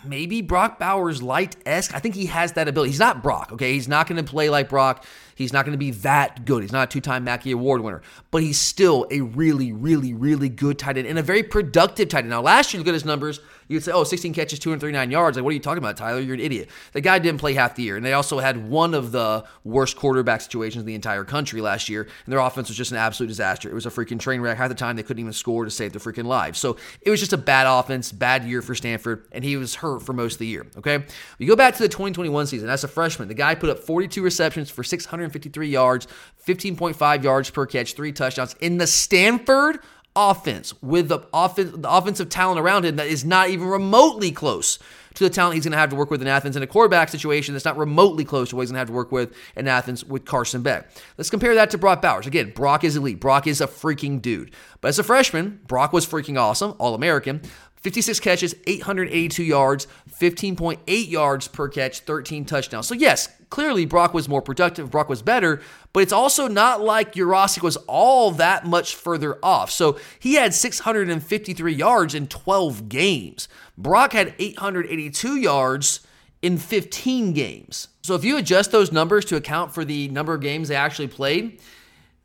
maybe 0.03 0.41
Brock 0.41 0.79
Bowers 0.79 1.21
light 1.21 1.55
esque. 1.65 1.93
I 1.93 1.99
think 1.99 2.15
he 2.15 2.27
has 2.27 2.53
that 2.53 2.67
ability. 2.67 2.91
He's 2.91 2.99
not 2.99 3.23
Brock, 3.23 3.51
okay? 3.53 3.73
He's 3.73 3.87
not 3.87 4.07
going 4.07 4.23
to 4.23 4.29
play 4.29 4.49
like 4.49 4.69
Brock. 4.69 5.05
He's 5.35 5.53
not 5.53 5.65
going 5.65 5.73
to 5.73 5.77
be 5.77 5.91
that 5.91 6.45
good. 6.45 6.63
He's 6.63 6.71
not 6.71 6.89
a 6.89 6.91
two 6.91 7.01
time 7.01 7.23
Mackey 7.23 7.51
Award 7.51 7.81
winner, 7.81 8.01
but 8.31 8.43
he's 8.43 8.59
still 8.59 9.07
a 9.11 9.21
really, 9.21 9.71
really, 9.71 10.13
really 10.13 10.49
good 10.49 10.77
tight 10.77 10.97
end 10.97 11.07
and 11.07 11.17
a 11.17 11.23
very 11.23 11.43
productive 11.43 12.09
tight 12.09 12.19
end. 12.19 12.29
Now, 12.29 12.41
last 12.41 12.73
year, 12.73 12.79
look 12.79 12.87
at 12.87 12.93
his 12.93 13.05
numbers. 13.05 13.39
You'd 13.69 13.83
say, 13.83 13.91
oh, 13.91 14.03
16 14.03 14.33
catches, 14.33 14.57
239 14.57 15.11
yards. 15.11 15.37
Like, 15.37 15.43
what 15.43 15.51
are 15.51 15.53
you 15.53 15.59
talking 15.59 15.77
about, 15.77 15.95
Tyler? 15.95 16.19
You're 16.19 16.33
an 16.33 16.41
idiot. 16.41 16.69
The 16.91 17.01
guy 17.01 17.19
didn't 17.19 17.39
play 17.39 17.53
half 17.53 17.75
the 17.75 17.83
year. 17.83 17.97
And 17.97 18.03
they 18.03 18.13
also 18.13 18.39
had 18.39 18.67
one 18.67 18.95
of 18.95 19.11
the 19.11 19.45
worst 19.63 19.95
quarterback 19.95 20.41
situations 20.41 20.81
in 20.81 20.87
the 20.87 20.95
entire 20.95 21.23
country 21.23 21.61
last 21.61 21.87
year. 21.87 22.01
And 22.01 22.33
their 22.33 22.39
offense 22.39 22.69
was 22.69 22.77
just 22.77 22.89
an 22.89 22.97
absolute 22.97 23.27
disaster. 23.27 23.69
It 23.69 23.75
was 23.75 23.85
a 23.85 23.91
freaking 23.91 24.19
train 24.19 24.41
wreck. 24.41 24.57
Half 24.57 24.69
the 24.69 24.75
time, 24.75 24.95
they 24.95 25.03
couldn't 25.03 25.21
even 25.21 25.33
score 25.33 25.65
to 25.65 25.71
save 25.71 25.93
their 25.93 26.01
freaking 26.01 26.25
lives. 26.25 26.57
So 26.57 26.77
it 27.01 27.11
was 27.11 27.19
just 27.19 27.31
a 27.31 27.37
bad 27.37 27.67
offense, 27.67 28.11
bad 28.11 28.43
year 28.43 28.63
for 28.63 28.73
Stanford. 28.73 29.27
And 29.31 29.43
he 29.43 29.55
was 29.55 29.75
hurt 29.75 30.01
for 30.01 30.13
most 30.13 30.33
of 30.33 30.39
the 30.39 30.47
year. 30.47 30.65
Okay. 30.77 31.05
We 31.37 31.45
go 31.45 31.55
back 31.55 31.75
to 31.75 31.83
the 31.83 31.89
2021 31.89 32.47
season. 32.47 32.69
As 32.69 32.83
a 32.83 32.87
freshman, 32.87 33.27
the 33.27 33.35
guy 33.35 33.53
put 33.53 33.69
up 33.69 33.77
42 33.77 34.23
receptions 34.23 34.71
for 34.71 34.83
653 34.83 35.69
yards, 35.69 36.07
15.5 36.43 37.23
yards 37.23 37.51
per 37.51 37.67
catch, 37.67 37.93
three 37.93 38.13
touchdowns 38.13 38.55
in 38.61 38.79
the 38.79 38.87
Stanford 38.87 39.79
offense 40.15 40.73
with 40.81 41.07
the, 41.07 41.19
offen- 41.33 41.81
the 41.81 41.91
offensive 41.91 42.29
talent 42.29 42.59
around 42.59 42.85
him 42.85 42.95
that 42.97 43.07
is 43.07 43.23
not 43.23 43.49
even 43.49 43.67
remotely 43.67 44.31
close 44.31 44.79
to 45.15 45.23
the 45.23 45.29
talent 45.29 45.55
he's 45.55 45.65
going 45.65 45.71
to 45.71 45.77
have 45.77 45.89
to 45.89 45.95
work 45.95 46.09
with 46.09 46.21
in 46.21 46.27
Athens 46.27 46.55
in 46.55 46.63
a 46.63 46.67
quarterback 46.67 47.09
situation 47.09 47.53
that's 47.53 47.65
not 47.65 47.77
remotely 47.77 48.23
close 48.23 48.49
to 48.49 48.55
what 48.55 48.61
he's 48.61 48.69
going 48.69 48.75
to 48.75 48.79
have 48.79 48.87
to 48.87 48.93
work 48.93 49.11
with 49.11 49.35
in 49.55 49.67
Athens 49.67 50.05
with 50.05 50.25
Carson 50.25 50.61
Beck. 50.61 50.89
Let's 51.17 51.29
compare 51.29 51.55
that 51.55 51.71
to 51.71 51.77
Brock 51.77 52.01
Bowers. 52.01 52.27
Again, 52.27 52.51
Brock 52.55 52.83
is 52.83 52.95
elite. 52.95 53.19
Brock 53.19 53.47
is 53.47 53.59
a 53.59 53.67
freaking 53.67 54.21
dude. 54.21 54.51
But 54.81 54.89
as 54.89 54.99
a 54.99 55.03
freshman, 55.03 55.59
Brock 55.67 55.93
was 55.93 56.05
freaking 56.05 56.39
awesome, 56.39 56.75
All 56.77 56.95
American. 56.95 57.41
56 57.81 58.19
catches, 58.19 58.55
882 58.67 59.43
yards, 59.43 59.87
15.8 60.19 61.09
yards 61.09 61.47
per 61.47 61.69
catch, 61.69 62.01
13 62.01 62.45
touchdowns. 62.45 62.87
So, 62.87 62.93
yes, 62.93 63.29
clearly 63.49 63.85
Brock 63.85 64.13
was 64.13 64.27
more 64.27 64.41
productive, 64.41 64.91
Brock 64.91 65.07
was 65.07 65.21
better, 65.21 65.61
but 65.93 66.03
it's 66.03 66.11
also 66.11 66.47
not 66.47 66.81
like 66.81 67.13
Yurosek 67.13 67.61
was 67.61 67.77
all 67.87 68.31
that 68.31 68.65
much 68.65 68.95
further 68.95 69.39
off. 69.41 69.71
So, 69.71 69.97
he 70.19 70.33
had 70.33 70.53
653 70.53 71.73
yards 71.73 72.13
in 72.13 72.27
12 72.27 72.89
games. 72.89 73.47
Brock 73.77 74.11
had 74.11 74.33
882 74.37 75.37
yards 75.37 76.01
in 76.41 76.57
15 76.57 77.33
games. 77.33 77.87
So, 78.01 78.13
if 78.15 78.25
you 78.25 78.35
adjust 78.37 78.71
those 78.71 78.91
numbers 78.91 79.23
to 79.25 79.37
account 79.37 79.73
for 79.73 79.85
the 79.85 80.09
number 80.09 80.33
of 80.33 80.41
games 80.41 80.67
they 80.67 80.75
actually 80.75 81.07
played, 81.07 81.61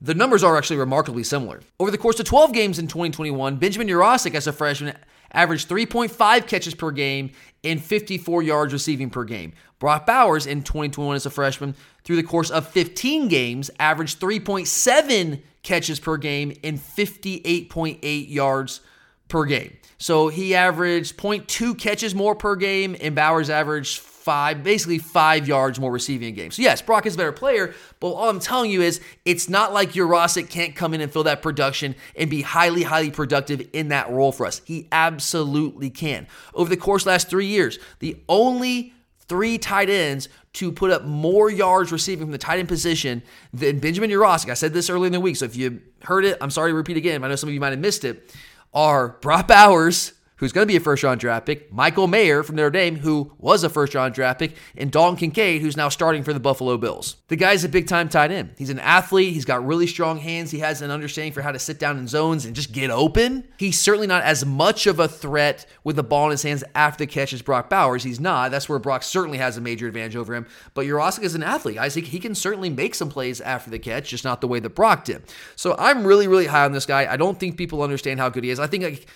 the 0.00 0.14
numbers 0.14 0.42
are 0.42 0.56
actually 0.56 0.76
remarkably 0.76 1.22
similar. 1.22 1.60
Over 1.78 1.92
the 1.92 1.98
course 1.98 2.18
of 2.18 2.26
12 2.26 2.52
games 2.52 2.78
in 2.80 2.88
2021, 2.88 3.56
Benjamin 3.56 3.86
Yurosek, 3.86 4.34
as 4.34 4.48
a 4.48 4.52
freshman, 4.52 4.96
averaged 5.34 5.68
3.5 5.68 6.46
catches 6.46 6.74
per 6.74 6.90
game 6.90 7.32
and 7.62 7.82
54 7.82 8.42
yards 8.42 8.72
receiving 8.72 9.10
per 9.10 9.24
game. 9.24 9.52
Brock 9.78 10.06
Bowers 10.06 10.46
in 10.46 10.62
2021 10.62 11.16
as 11.16 11.26
a 11.26 11.30
freshman, 11.30 11.74
through 12.04 12.16
the 12.16 12.22
course 12.22 12.50
of 12.50 12.66
15 12.68 13.28
games, 13.28 13.70
averaged 13.78 14.20
3.7 14.20 15.42
catches 15.62 16.00
per 16.00 16.16
game 16.16 16.54
and 16.62 16.78
58.8 16.78 18.30
yards 18.30 18.80
per 19.28 19.44
game. 19.44 19.76
So 19.98 20.28
he 20.28 20.54
averaged 20.54 21.16
0.2 21.16 21.78
catches 21.78 22.14
more 22.14 22.34
per 22.34 22.56
game, 22.56 22.96
and 23.00 23.14
Bowers 23.14 23.50
averaged 23.50 23.98
five, 24.24 24.62
basically 24.62 24.98
five 24.98 25.46
yards 25.46 25.78
more 25.78 25.92
receiving 25.92 26.28
a 26.28 26.30
game. 26.30 26.50
So 26.50 26.62
yes, 26.62 26.80
Brock 26.80 27.04
is 27.04 27.14
a 27.14 27.18
better 27.18 27.30
player, 27.30 27.74
but 28.00 28.08
all 28.08 28.30
I'm 28.30 28.40
telling 28.40 28.70
you 28.70 28.80
is 28.80 29.02
it's 29.26 29.50
not 29.50 29.74
like 29.74 29.92
Yurosek 29.92 30.48
can't 30.48 30.74
come 30.74 30.94
in 30.94 31.02
and 31.02 31.12
fill 31.12 31.24
that 31.24 31.42
production 31.42 31.94
and 32.16 32.30
be 32.30 32.40
highly, 32.40 32.84
highly 32.84 33.10
productive 33.10 33.68
in 33.74 33.88
that 33.88 34.10
role 34.10 34.32
for 34.32 34.46
us. 34.46 34.62
He 34.64 34.88
absolutely 34.90 35.90
can. 35.90 36.26
Over 36.54 36.70
the 36.70 36.78
course 36.78 37.04
the 37.04 37.10
last 37.10 37.28
three 37.28 37.46
years, 37.46 37.78
the 37.98 38.16
only 38.26 38.94
three 39.28 39.58
tight 39.58 39.90
ends 39.90 40.30
to 40.54 40.72
put 40.72 40.90
up 40.90 41.04
more 41.04 41.50
yards 41.50 41.92
receiving 41.92 42.24
from 42.24 42.32
the 42.32 42.38
tight 42.38 42.58
end 42.58 42.68
position 42.68 43.22
than 43.52 43.78
Benjamin 43.78 44.08
Yurosek. 44.08 44.48
I 44.48 44.54
said 44.54 44.72
this 44.72 44.88
earlier 44.88 45.06
in 45.06 45.12
the 45.12 45.20
week, 45.20 45.36
so 45.36 45.44
if 45.44 45.54
you 45.54 45.82
heard 46.02 46.24
it, 46.24 46.38
I'm 46.40 46.50
sorry 46.50 46.70
to 46.70 46.74
repeat 46.74 46.96
again. 46.96 47.22
I 47.22 47.28
know 47.28 47.36
some 47.36 47.48
of 47.50 47.54
you 47.54 47.60
might 47.60 47.70
have 47.70 47.78
missed 47.78 48.04
it. 48.04 48.34
Are 48.72 49.08
Brock 49.20 49.48
Bowers 49.48 50.14
who's 50.44 50.52
going 50.52 50.66
to 50.66 50.70
be 50.70 50.76
a 50.76 50.80
first 50.80 51.02
round 51.02 51.18
draft 51.18 51.46
pick, 51.46 51.72
Michael 51.72 52.06
Mayer 52.06 52.42
from 52.42 52.56
Notre 52.56 52.68
Dame, 52.68 52.96
who 52.96 53.32
was 53.38 53.64
a 53.64 53.70
first 53.70 53.94
round 53.94 54.12
draft 54.12 54.38
pick, 54.38 54.54
and 54.76 54.92
Dalton 54.92 55.16
Kincaid, 55.16 55.62
who's 55.62 55.74
now 55.74 55.88
starting 55.88 56.22
for 56.22 56.34
the 56.34 56.40
Buffalo 56.40 56.76
Bills. 56.76 57.16
The 57.28 57.36
guy's 57.36 57.64
a 57.64 57.68
big 57.68 57.88
time 57.88 58.10
tight 58.10 58.30
end. 58.30 58.52
He's 58.58 58.68
an 58.68 58.78
athlete. 58.78 59.32
He's 59.32 59.46
got 59.46 59.66
really 59.66 59.86
strong 59.86 60.18
hands. 60.18 60.50
He 60.50 60.58
has 60.58 60.82
an 60.82 60.90
understanding 60.90 61.32
for 61.32 61.40
how 61.40 61.50
to 61.50 61.58
sit 61.58 61.78
down 61.78 61.96
in 61.96 62.06
zones 62.06 62.44
and 62.44 62.54
just 62.54 62.72
get 62.72 62.90
open. 62.90 63.48
He's 63.56 63.80
certainly 63.80 64.06
not 64.06 64.22
as 64.22 64.44
much 64.44 64.86
of 64.86 65.00
a 65.00 65.08
threat 65.08 65.64
with 65.82 65.96
the 65.96 66.02
ball 66.02 66.26
in 66.26 66.32
his 66.32 66.42
hands 66.42 66.62
after 66.74 67.04
the 67.04 67.10
catch 67.10 67.32
as 67.32 67.40
Brock 67.40 67.70
Bowers. 67.70 68.02
He's 68.02 68.20
not. 68.20 68.50
That's 68.50 68.68
where 68.68 68.78
Brock 68.78 69.02
certainly 69.02 69.38
has 69.38 69.56
a 69.56 69.62
major 69.62 69.88
advantage 69.88 70.14
over 70.14 70.34
him. 70.34 70.46
But 70.74 70.84
Yurosek 70.84 71.22
is 71.22 71.34
an 71.34 71.42
athlete. 71.42 71.78
I 71.78 71.88
he 71.88 72.18
can 72.18 72.34
certainly 72.34 72.68
make 72.68 72.94
some 72.94 73.08
plays 73.08 73.40
after 73.40 73.70
the 73.70 73.78
catch, 73.78 74.10
just 74.10 74.24
not 74.24 74.42
the 74.42 74.48
way 74.48 74.60
that 74.60 74.74
Brock 74.74 75.06
did. 75.06 75.22
So 75.56 75.74
I'm 75.78 76.06
really, 76.06 76.28
really 76.28 76.48
high 76.48 76.66
on 76.66 76.72
this 76.72 76.84
guy. 76.84 77.10
I 77.10 77.16
don't 77.16 77.40
think 77.40 77.56
people 77.56 77.82
understand 77.82 78.20
how 78.20 78.28
good 78.28 78.44
he 78.44 78.50
is. 78.50 78.60
I 78.60 78.66
think 78.66 78.84
like 78.84 79.06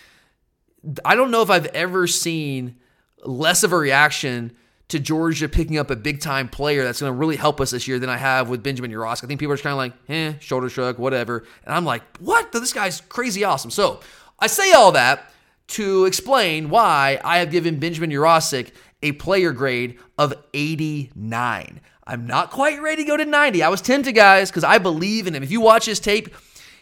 I 1.05 1.15
don't 1.15 1.31
know 1.31 1.43
if 1.43 1.51
I've 1.51 1.67
ever 1.67 2.07
seen 2.07 2.77
less 3.25 3.63
of 3.63 3.73
a 3.73 3.77
reaction 3.77 4.53
to 4.89 4.99
Georgia 4.99 5.49
picking 5.49 5.77
up 5.77 5.91
a 5.91 5.97
big 5.97 6.21
time 6.21 6.49
player 6.49 6.83
that's 6.83 7.01
going 7.01 7.13
to 7.13 7.17
really 7.17 7.37
help 7.37 7.61
us 7.61 7.71
this 7.71 7.87
year 7.87 7.99
than 7.99 8.09
I 8.09 8.17
have 8.17 8.49
with 8.49 8.63
Benjamin 8.63 8.91
Yurosek. 8.91 9.25
I 9.25 9.27
think 9.27 9.39
people 9.39 9.53
are 9.53 9.57
just 9.57 9.65
kind 9.65 9.73
of 9.73 9.79
like, 9.79 9.93
eh, 10.09 10.39
shoulder 10.41 10.69
shrug, 10.71 10.99
whatever. 10.99 11.45
And 11.65 11.75
I'm 11.75 11.85
like, 11.85 12.03
what? 12.19 12.53
This 12.53 12.73
guy's 12.73 13.03
crazy 13.03 13.45
awesome. 13.45 13.71
So 13.71 14.01
I 14.39 14.47
say 14.47 14.73
all 14.73 14.93
that 14.93 15.31
to 15.69 16.07
explain 16.07 16.71
why 16.71 17.21
I 17.23 17.39
have 17.39 17.51
given 17.51 17.79
Benjamin 17.79 18.11
Yurosek 18.11 18.71
a 19.03 19.13
player 19.13 19.53
grade 19.53 19.99
of 20.17 20.33
89. 20.55 21.81
I'm 22.07 22.27
not 22.27 22.51
quite 22.51 22.81
ready 22.81 23.03
to 23.03 23.09
go 23.09 23.17
to 23.19 23.25
90. 23.27 23.63
I 23.63 23.69
was 23.69 23.83
tempted, 23.83 24.15
guys, 24.15 24.51
because 24.51 24.65
I 24.65 24.79
believe 24.79 25.27
in 25.27 25.35
him. 25.35 25.43
If 25.43 25.51
you 25.51 25.61
watch 25.61 25.85
his 25.85 26.01
tape, 26.01 26.35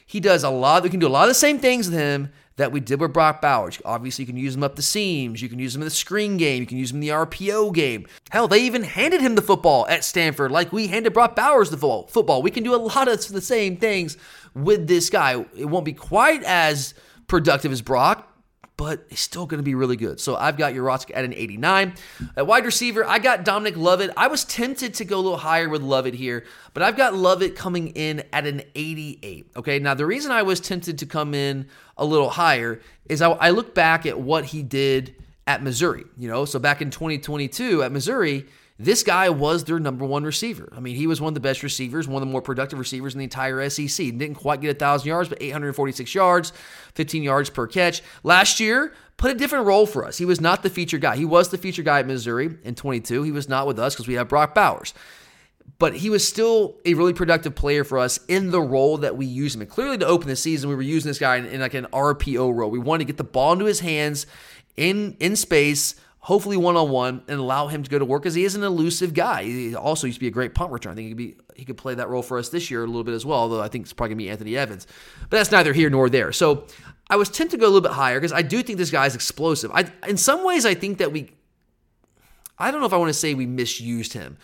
he 0.07 0.21
does 0.21 0.45
a 0.45 0.51
lot. 0.51 0.85
We 0.85 0.91
can 0.91 1.01
do 1.01 1.09
a 1.09 1.11
lot 1.11 1.25
of 1.25 1.31
the 1.31 1.35
same 1.35 1.59
things 1.59 1.91
with 1.91 1.99
him 1.99 2.31
that 2.57 2.73
we 2.73 2.81
did 2.81 3.01
with 3.01 3.13
Brock 3.13 3.41
Bowers. 3.41 3.81
Obviously, 3.85 4.25
you 4.25 4.27
can 4.27 4.37
use 4.37 4.57
him 4.57 4.63
up 4.63 4.77
the 4.77 4.83
seams. 4.83 5.43
You 5.43 5.49
can 5.49 5.59
use 5.59 5.75
him 5.75 5.83
in 5.83 5.87
the 5.87 5.91
screen 5.91 6.37
game. 6.37 6.61
You 6.61 6.67
can 6.67 6.79
use 6.79 6.91
him 6.91 6.97
in 6.97 7.01
the 7.01 7.09
RPO 7.09 7.75
game. 7.75 8.07
Hell, 8.31 8.49
they 8.49 8.61
even 8.61 8.83
handed 8.83 9.21
him 9.21 9.35
the 9.35 9.43
football 9.43 9.87
at 9.89 10.05
Stanford 10.05 10.51
like 10.51 10.73
we 10.73 10.87
handed 10.87 11.13
Brock 11.13 11.37
Bowers 11.37 11.71
the 11.71 11.77
football. 11.77 12.43
We 12.43 12.51
can 12.51 12.65
do 12.65 12.75
a 12.75 12.77
lot 12.77 13.09
of 13.09 13.29
the 13.29 13.41
same 13.41 13.77
things 13.77 14.17
with 14.55 14.89
this 14.89 15.11
guy. 15.11 15.45
It 15.57 15.67
won't 15.67 15.85
be 15.85 15.93
quite 15.93 16.43
as 16.45 16.95
productive 17.27 17.73
as 17.73 17.83
Brock, 17.83 18.33
but 18.77 19.07
he's 19.09 19.21
still 19.21 19.47
going 19.47 19.59
to 19.59 19.65
be 19.65 19.75
really 19.75 19.97
good. 19.97 20.21
So 20.21 20.37
I've 20.37 20.59
got 20.59 20.75
Yurosek 20.75 21.11
at 21.15 21.25
an 21.25 21.33
89. 21.33 21.95
At 22.37 22.47
wide 22.47 22.65
receiver, 22.65 23.05
I 23.07 23.19
got 23.19 23.45
Dominic 23.45 23.77
Lovett. 23.77 24.11
I 24.17 24.29
was 24.29 24.45
tempted 24.45 24.95
to 24.95 25.05
go 25.05 25.19
a 25.19 25.23
little 25.23 25.39
higher 25.39 25.69
with 25.69 25.83
Lovett 25.83 26.15
here, 26.15 26.45
but 26.75 26.83
I've 26.83 26.97
got 26.97 27.15
Lovett 27.15 27.57
coming 27.57 27.89
in 27.89 28.25
at 28.33 28.47
an 28.47 28.63
88. 28.75 29.51
Okay, 29.57 29.79
now 29.79 29.95
the 29.95 30.05
reason 30.05 30.31
I 30.31 30.43
was 30.43 30.61
tempted 30.61 30.99
to 30.99 31.07
come 31.07 31.33
in 31.33 31.69
a 31.97 32.05
little 32.05 32.31
higher 32.31 32.81
is 33.07 33.23
I, 33.23 33.31
I 33.31 33.51
look 33.51 33.75
back 33.75 34.05
at 34.05 34.21
what 34.21 34.47
he 34.47 34.63
did 34.63 35.15
at 35.47 35.63
Missouri. 35.63 36.05
You 36.19 36.29
know, 36.29 36.45
so 36.45 36.59
back 36.59 36.83
in 36.83 36.91
2022 36.91 37.83
at 37.83 37.93
Missouri, 37.93 38.47
this 38.79 39.03
guy 39.03 39.31
was 39.31 39.65
their 39.65 39.79
number 39.79 40.05
one 40.05 40.25
receiver. 40.25 40.69
I 40.77 40.81
mean, 40.81 40.97
he 40.97 41.07
was 41.07 41.21
one 41.21 41.31
of 41.31 41.35
the 41.35 41.41
best 41.41 41.63
receivers, 41.63 42.07
one 42.07 42.23
of 42.23 42.29
the 42.29 42.33
more 42.33 42.43
productive 42.43 42.79
receivers 42.79 43.15
in 43.15 43.19
the 43.19 43.25
entire 43.25 43.69
SEC. 43.71 43.89
Didn't 43.89 44.35
quite 44.35 44.61
get 44.61 44.69
a 44.69 44.73
1,000 44.73 45.09
yards, 45.09 45.29
but 45.31 45.41
846 45.41 46.15
yards, 46.15 46.53
15 46.95 47.23
yards 47.23 47.49
per 47.49 47.67
catch. 47.67 48.03
Last 48.23 48.61
year, 48.61 48.93
put 49.17 49.31
a 49.31 49.35
different 49.35 49.65
role 49.65 49.87
for 49.87 50.05
us. 50.05 50.19
He 50.19 50.27
was 50.27 50.43
not 50.43 50.63
the 50.63 50.69
feature 50.69 50.99
guy. 50.99 51.17
He 51.17 51.25
was 51.25 51.49
the 51.49 51.57
feature 51.57 51.83
guy 51.83 52.01
at 52.01 52.07
Missouri 52.07 52.59
in 52.65 52.75
22. 52.75 53.23
He 53.23 53.33
was 53.33 53.49
not 53.49 53.67
with 53.67 53.79
us 53.79 53.95
because 53.95 54.09
we 54.09 54.15
have 54.15 54.29
Brock 54.29 54.55
Bowers. 54.55 54.93
but 55.79 55.97
he 55.97 56.11
was 56.11 56.27
still 56.27 56.77
a 56.85 56.95
really 56.95 57.13
productive 57.13 57.55
player 57.55 57.85
for 57.85 57.99
us 57.99 58.19
in 58.29 58.51
the 58.51 58.61
role 58.61 58.99
that 58.99 59.17
we 59.17 59.27
used 59.27 59.55
him. 59.57 59.63
And 59.63 59.71
clearly, 59.71 59.99
to 59.99 60.07
open 60.07 60.29
the 60.29 60.37
season, 60.37 60.71
we 60.71 60.77
were 60.77 60.83
using 60.83 61.09
this 61.09 61.19
guy 61.19 61.37
in, 61.37 61.47
in 61.47 61.61
like 61.61 61.75
an 61.75 61.87
RPO 61.93 62.55
role. 62.55 62.71
We 62.71 62.79
wanted 62.79 63.05
to 63.05 63.13
get 63.13 63.17
the 63.17 63.25
ball 63.25 63.53
into 63.53 63.65
his 63.65 63.81
hands 63.81 64.27
in 64.77 65.17
in 65.21 65.37
space, 65.37 65.95
hopefully 66.27 66.57
one 66.57 66.77
on 66.77 66.91
one, 66.91 67.23
and 67.29 67.39
allow 67.39 67.69
him 67.69 67.85
to 67.85 67.89
go 67.89 68.01
to 68.01 68.05
work 68.05 68.21
because 68.21 68.35
he 68.35 68.45
is 68.45 68.57
an 68.57 68.65
elusive 68.65 69.15
guy. 69.15 69.45
He 69.45 69.77
also 69.77 70.09
used 70.09 70.17
to 70.17 70.21
be 70.21 70.27
a 70.27 70.33
great 70.33 70.57
punt 70.57 70.73
return. 70.73 70.91
I 70.91 70.95
think 70.97 71.05
he 71.05 71.11
could 71.11 71.17
be 71.17 71.37
he 71.55 71.65
could 71.65 71.77
play 71.77 71.95
that 71.95 72.09
role 72.09 72.23
for 72.23 72.37
us 72.37 72.49
this 72.49 72.69
year 72.69 72.83
a 72.83 72.87
little 72.87 73.05
bit 73.05 73.15
as 73.15 73.25
well. 73.25 73.39
Although 73.39 73.63
I 73.63 73.69
think 73.69 73.85
it's 73.85 73.93
probably 73.93 74.15
gonna 74.15 74.25
be 74.25 74.31
Anthony 74.31 74.57
Evans, 74.57 74.89
but 75.21 75.37
that's 75.37 75.53
neither 75.53 75.73
here 75.73 75.89
nor 75.89 76.11
there. 76.11 76.33
So 76.33 76.67
I 77.09 77.15
was 77.15 77.29
tempted 77.29 77.59
to 77.59 77.61
go 77.61 77.67
a 77.67 77.71
little 77.71 77.81
bit 77.81 77.93
higher 77.93 78.19
because 78.19 78.33
I 78.33 78.43
do 78.43 78.61
think 78.61 78.77
this 78.77 78.91
guy 78.91 79.07
is 79.07 79.15
explosive. 79.15 79.71
I 79.73 79.89
in 80.09 80.17
some 80.17 80.45
ways 80.45 80.67
I 80.67 80.75
think 80.75 80.99
that 80.99 81.13
we. 81.13 81.31
I 82.59 82.73
don't 82.73 82.81
know 82.81 82.87
if 82.87 82.93
I 82.93 82.97
want 82.97 83.11
to 83.11 83.15
say 83.15 83.35
we 83.35 83.47
misused 83.47 84.13
him. 84.13 84.37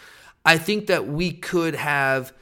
I 0.45 0.59
think 0.59 0.87
that 0.87 1.09
we 1.09 1.33
could 1.33 1.75
have 1.75 2.33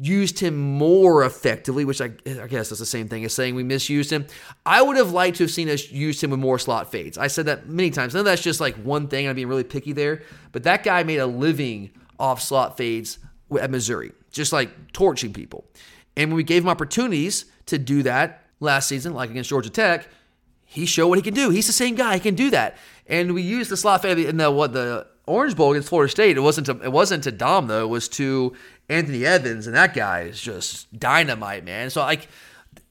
used 0.00 0.38
him 0.38 0.56
more 0.56 1.24
effectively, 1.24 1.84
which 1.84 2.00
I, 2.00 2.06
I, 2.26 2.46
guess 2.46 2.70
that's 2.70 2.78
the 2.78 2.86
same 2.86 3.08
thing 3.08 3.24
as 3.24 3.34
saying 3.34 3.54
we 3.54 3.62
misused 3.62 4.10
him. 4.10 4.26
I 4.64 4.80
would 4.80 4.96
have 4.96 5.12
liked 5.12 5.36
to 5.38 5.44
have 5.44 5.50
seen 5.50 5.68
us 5.68 5.90
use 5.90 6.22
him 6.22 6.30
with 6.30 6.40
more 6.40 6.58
slot 6.58 6.90
fades. 6.90 7.18
I 7.18 7.26
said 7.26 7.46
that 7.46 7.68
many 7.68 7.90
times. 7.90 8.14
Of 8.14 8.24
that's 8.24 8.42
just 8.42 8.60
like 8.60 8.76
one 8.76 9.08
thing. 9.08 9.28
I'm 9.28 9.36
being 9.36 9.48
really 9.48 9.64
picky 9.64 9.92
there. 9.92 10.22
But 10.52 10.62
that 10.62 10.84
guy 10.84 11.02
made 11.02 11.18
a 11.18 11.26
living 11.26 11.90
off 12.18 12.40
slot 12.40 12.76
fades 12.76 13.18
at 13.60 13.70
Missouri, 13.70 14.12
just 14.30 14.52
like 14.52 14.92
torching 14.92 15.32
people. 15.32 15.66
And 16.16 16.30
when 16.30 16.36
we 16.36 16.44
gave 16.44 16.62
him 16.62 16.68
opportunities 16.68 17.44
to 17.66 17.78
do 17.78 18.02
that 18.04 18.44
last 18.58 18.88
season, 18.88 19.12
like 19.12 19.30
against 19.30 19.50
Georgia 19.50 19.70
Tech, 19.70 20.08
he 20.64 20.86
showed 20.86 21.08
what 21.08 21.18
he 21.18 21.22
can 21.22 21.34
do. 21.34 21.50
He's 21.50 21.66
the 21.66 21.72
same 21.72 21.94
guy. 21.94 22.14
He 22.14 22.20
can 22.20 22.34
do 22.34 22.50
that. 22.50 22.76
And 23.06 23.34
we 23.34 23.42
used 23.42 23.70
the 23.70 23.76
slot 23.76 24.02
fade 24.02 24.18
in 24.18 24.36
the 24.36 24.50
what 24.50 24.72
the 24.72 25.06
Orange 25.26 25.56
Bowl 25.56 25.72
against 25.72 25.88
Florida 25.88 26.10
State. 26.10 26.36
It 26.36 26.40
wasn't 26.40 26.66
to, 26.66 26.80
it 26.82 26.92
wasn't 26.92 27.24
to 27.24 27.32
Dom 27.32 27.66
though. 27.66 27.84
It 27.84 27.88
was 27.88 28.08
to 28.10 28.54
Anthony 28.90 29.24
Evans, 29.24 29.66
and 29.66 29.76
that 29.76 29.94
guy 29.94 30.22
is 30.22 30.40
just 30.40 30.92
dynamite, 30.98 31.64
man. 31.64 31.90
So 31.90 32.00
like, 32.00 32.28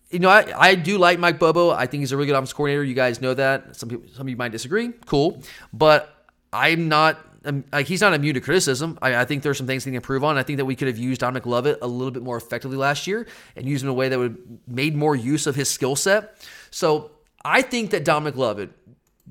you 0.09 0.19
know, 0.19 0.29
I, 0.29 0.51
I 0.57 0.75
do 0.75 0.97
like 0.97 1.19
Mike 1.19 1.37
Bobo. 1.37 1.71
I 1.71 1.85
think 1.85 2.01
he's 2.01 2.11
a 2.11 2.17
really 2.17 2.27
good 2.27 2.35
offensive 2.35 2.55
coordinator. 2.55 2.83
You 2.83 2.95
guys 2.95 3.21
know 3.21 3.33
that. 3.33 3.75
Some 3.75 3.89
people, 3.89 4.09
some 4.13 4.21
of 4.21 4.29
you 4.29 4.37
might 4.37 4.51
disagree. 4.51 4.91
Cool, 5.05 5.43
but 5.73 6.27
I'm 6.51 6.87
not. 6.87 7.19
Um, 7.45 7.63
like 7.71 7.87
he's 7.87 8.01
not 8.01 8.13
immune 8.13 8.33
to 8.33 8.41
criticism. 8.41 8.99
I, 9.01 9.15
I, 9.15 9.25
think 9.25 9.43
there's 9.43 9.57
some 9.57 9.65
things 9.65 9.85
he 9.85 9.91
can 9.91 9.95
improve 9.95 10.25
on. 10.25 10.37
I 10.37 10.43
think 10.43 10.57
that 10.57 10.65
we 10.65 10.75
could 10.75 10.89
have 10.89 10.97
used 10.97 11.21
Dominic 11.21 11.45
Lovett 11.45 11.79
a 11.81 11.87
little 11.87 12.11
bit 12.11 12.21
more 12.21 12.35
effectively 12.35 12.75
last 12.75 13.07
year 13.07 13.27
and 13.55 13.65
used 13.65 13.81
him 13.81 13.87
in 13.87 13.91
a 13.91 13.93
way 13.93 14.09
that 14.09 14.19
would 14.19 14.59
made 14.67 14.93
more 14.93 15.15
use 15.15 15.47
of 15.47 15.55
his 15.55 15.69
skill 15.69 15.95
set. 15.95 16.35
So 16.69 17.11
I 17.45 17.61
think 17.61 17.91
that 17.91 18.03
Dominic 18.03 18.35
Lovett, 18.35 18.71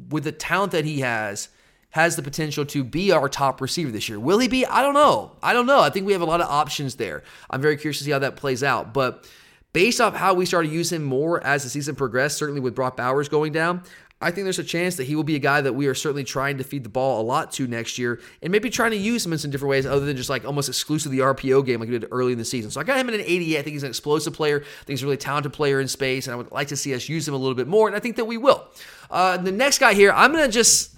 with 0.09 0.25
the 0.25 0.33
talent 0.33 0.73
that 0.73 0.87
he 0.87 1.01
has, 1.01 1.51
has 1.99 2.15
the 2.15 2.23
potential 2.23 2.65
to 2.65 2.85
be 2.85 3.11
our 3.11 3.29
top 3.29 3.61
receiver 3.61 3.91
this 3.91 4.09
year. 4.09 4.21
Will 4.21 4.39
he 4.39 4.47
be? 4.47 4.65
I 4.65 4.83
don't 4.83 4.95
know. 4.95 5.33
I 5.43 5.53
don't 5.53 5.67
know. 5.67 5.81
I 5.81 5.91
think 5.91 6.07
we 6.07 6.13
have 6.13 6.23
a 6.23 6.27
lot 6.27 6.41
of 6.41 6.49
options 6.49 6.95
there. 6.95 7.25
I'm 7.51 7.61
very 7.61 7.77
curious 7.77 7.99
to 7.99 8.05
see 8.05 8.13
how 8.13 8.21
that 8.21 8.37
plays 8.37 8.63
out. 8.63 8.95
But 8.95 9.29
based 9.73 10.01
off 10.01 10.15
how 10.15 10.33
we 10.35 10.47
started 10.47 10.71
using 10.71 10.97
him 10.97 11.05
more 11.05 11.45
as 11.45 11.65
the 11.65 11.69
season 11.69 11.97
progressed, 11.97 12.39
certainly 12.39 12.61
with 12.61 12.77
Brock 12.77 12.97
Bowers 12.97 13.29
going 13.29 13.53
down, 13.53 13.83
I 14.21 14.31
think 14.31 14.45
there's 14.45 14.61
a 14.61 14.65
chance 14.65 14.95
that 14.97 15.05
he 15.05 15.17
will 15.17 15.25
be 15.25 15.35
a 15.35 15.41
guy 15.41 15.61
that 15.61 15.73
we 15.73 15.89
are 15.89 15.95
certainly 15.95 16.23
trying 16.23 16.59
to 16.59 16.65
feed 16.65 16.85
the 16.85 16.89
ball 16.89 17.21
a 17.21 17.23
lot 17.23 17.51
to 17.53 17.67
next 17.67 17.99
year 17.99 18.21
and 18.43 18.53
maybe 18.53 18.71
trying 18.71 18.93
to 18.93 18.97
use 18.97 19.27
him 19.27 19.33
in 19.33 19.39
some 19.39 19.51
different 19.51 19.71
ways 19.71 19.85
other 19.85 20.07
than 20.07 20.17
just 20.17 20.31
like 20.31 20.45
almost 20.45 20.69
exclusively 20.69 21.19
the 21.19 21.25
RPO 21.25 21.67
game 21.67 21.81
like 21.81 21.89
we 21.89 21.99
did 21.99 22.09
early 22.13 22.31
in 22.31 22.39
the 22.39 22.45
season. 22.45 22.71
So 22.71 22.81
I 22.81 22.85
got 22.85 22.97
him 22.97 23.09
in 23.09 23.15
an 23.15 23.23
88. 23.23 23.59
I 23.59 23.63
think 23.63 23.75
he's 23.75 23.83
an 23.83 23.89
explosive 23.89 24.35
player. 24.35 24.61
I 24.61 24.85
think 24.85 24.89
he's 24.99 25.03
a 25.03 25.07
really 25.07 25.17
talented 25.17 25.53
player 25.53 25.81
in 25.81 25.89
space, 25.89 26.29
and 26.29 26.35
I 26.35 26.37
would 26.37 26.53
like 26.53 26.69
to 26.69 26.77
see 26.77 26.95
us 26.95 27.09
use 27.09 27.27
him 27.27 27.35
a 27.35 27.37
little 27.37 27.57
bit 27.57 27.67
more, 27.67 27.89
and 27.89 27.97
I 27.97 28.01
think 28.01 28.17
that 28.17 28.25
we 28.25 28.37
will. 28.37 28.67
Uh, 29.11 29.37
the 29.37 29.53
next 29.53 29.79
guy 29.79 29.95
here, 29.95 30.13
I'm 30.13 30.33
going 30.33 30.45
to 30.45 30.53
just 30.53 30.98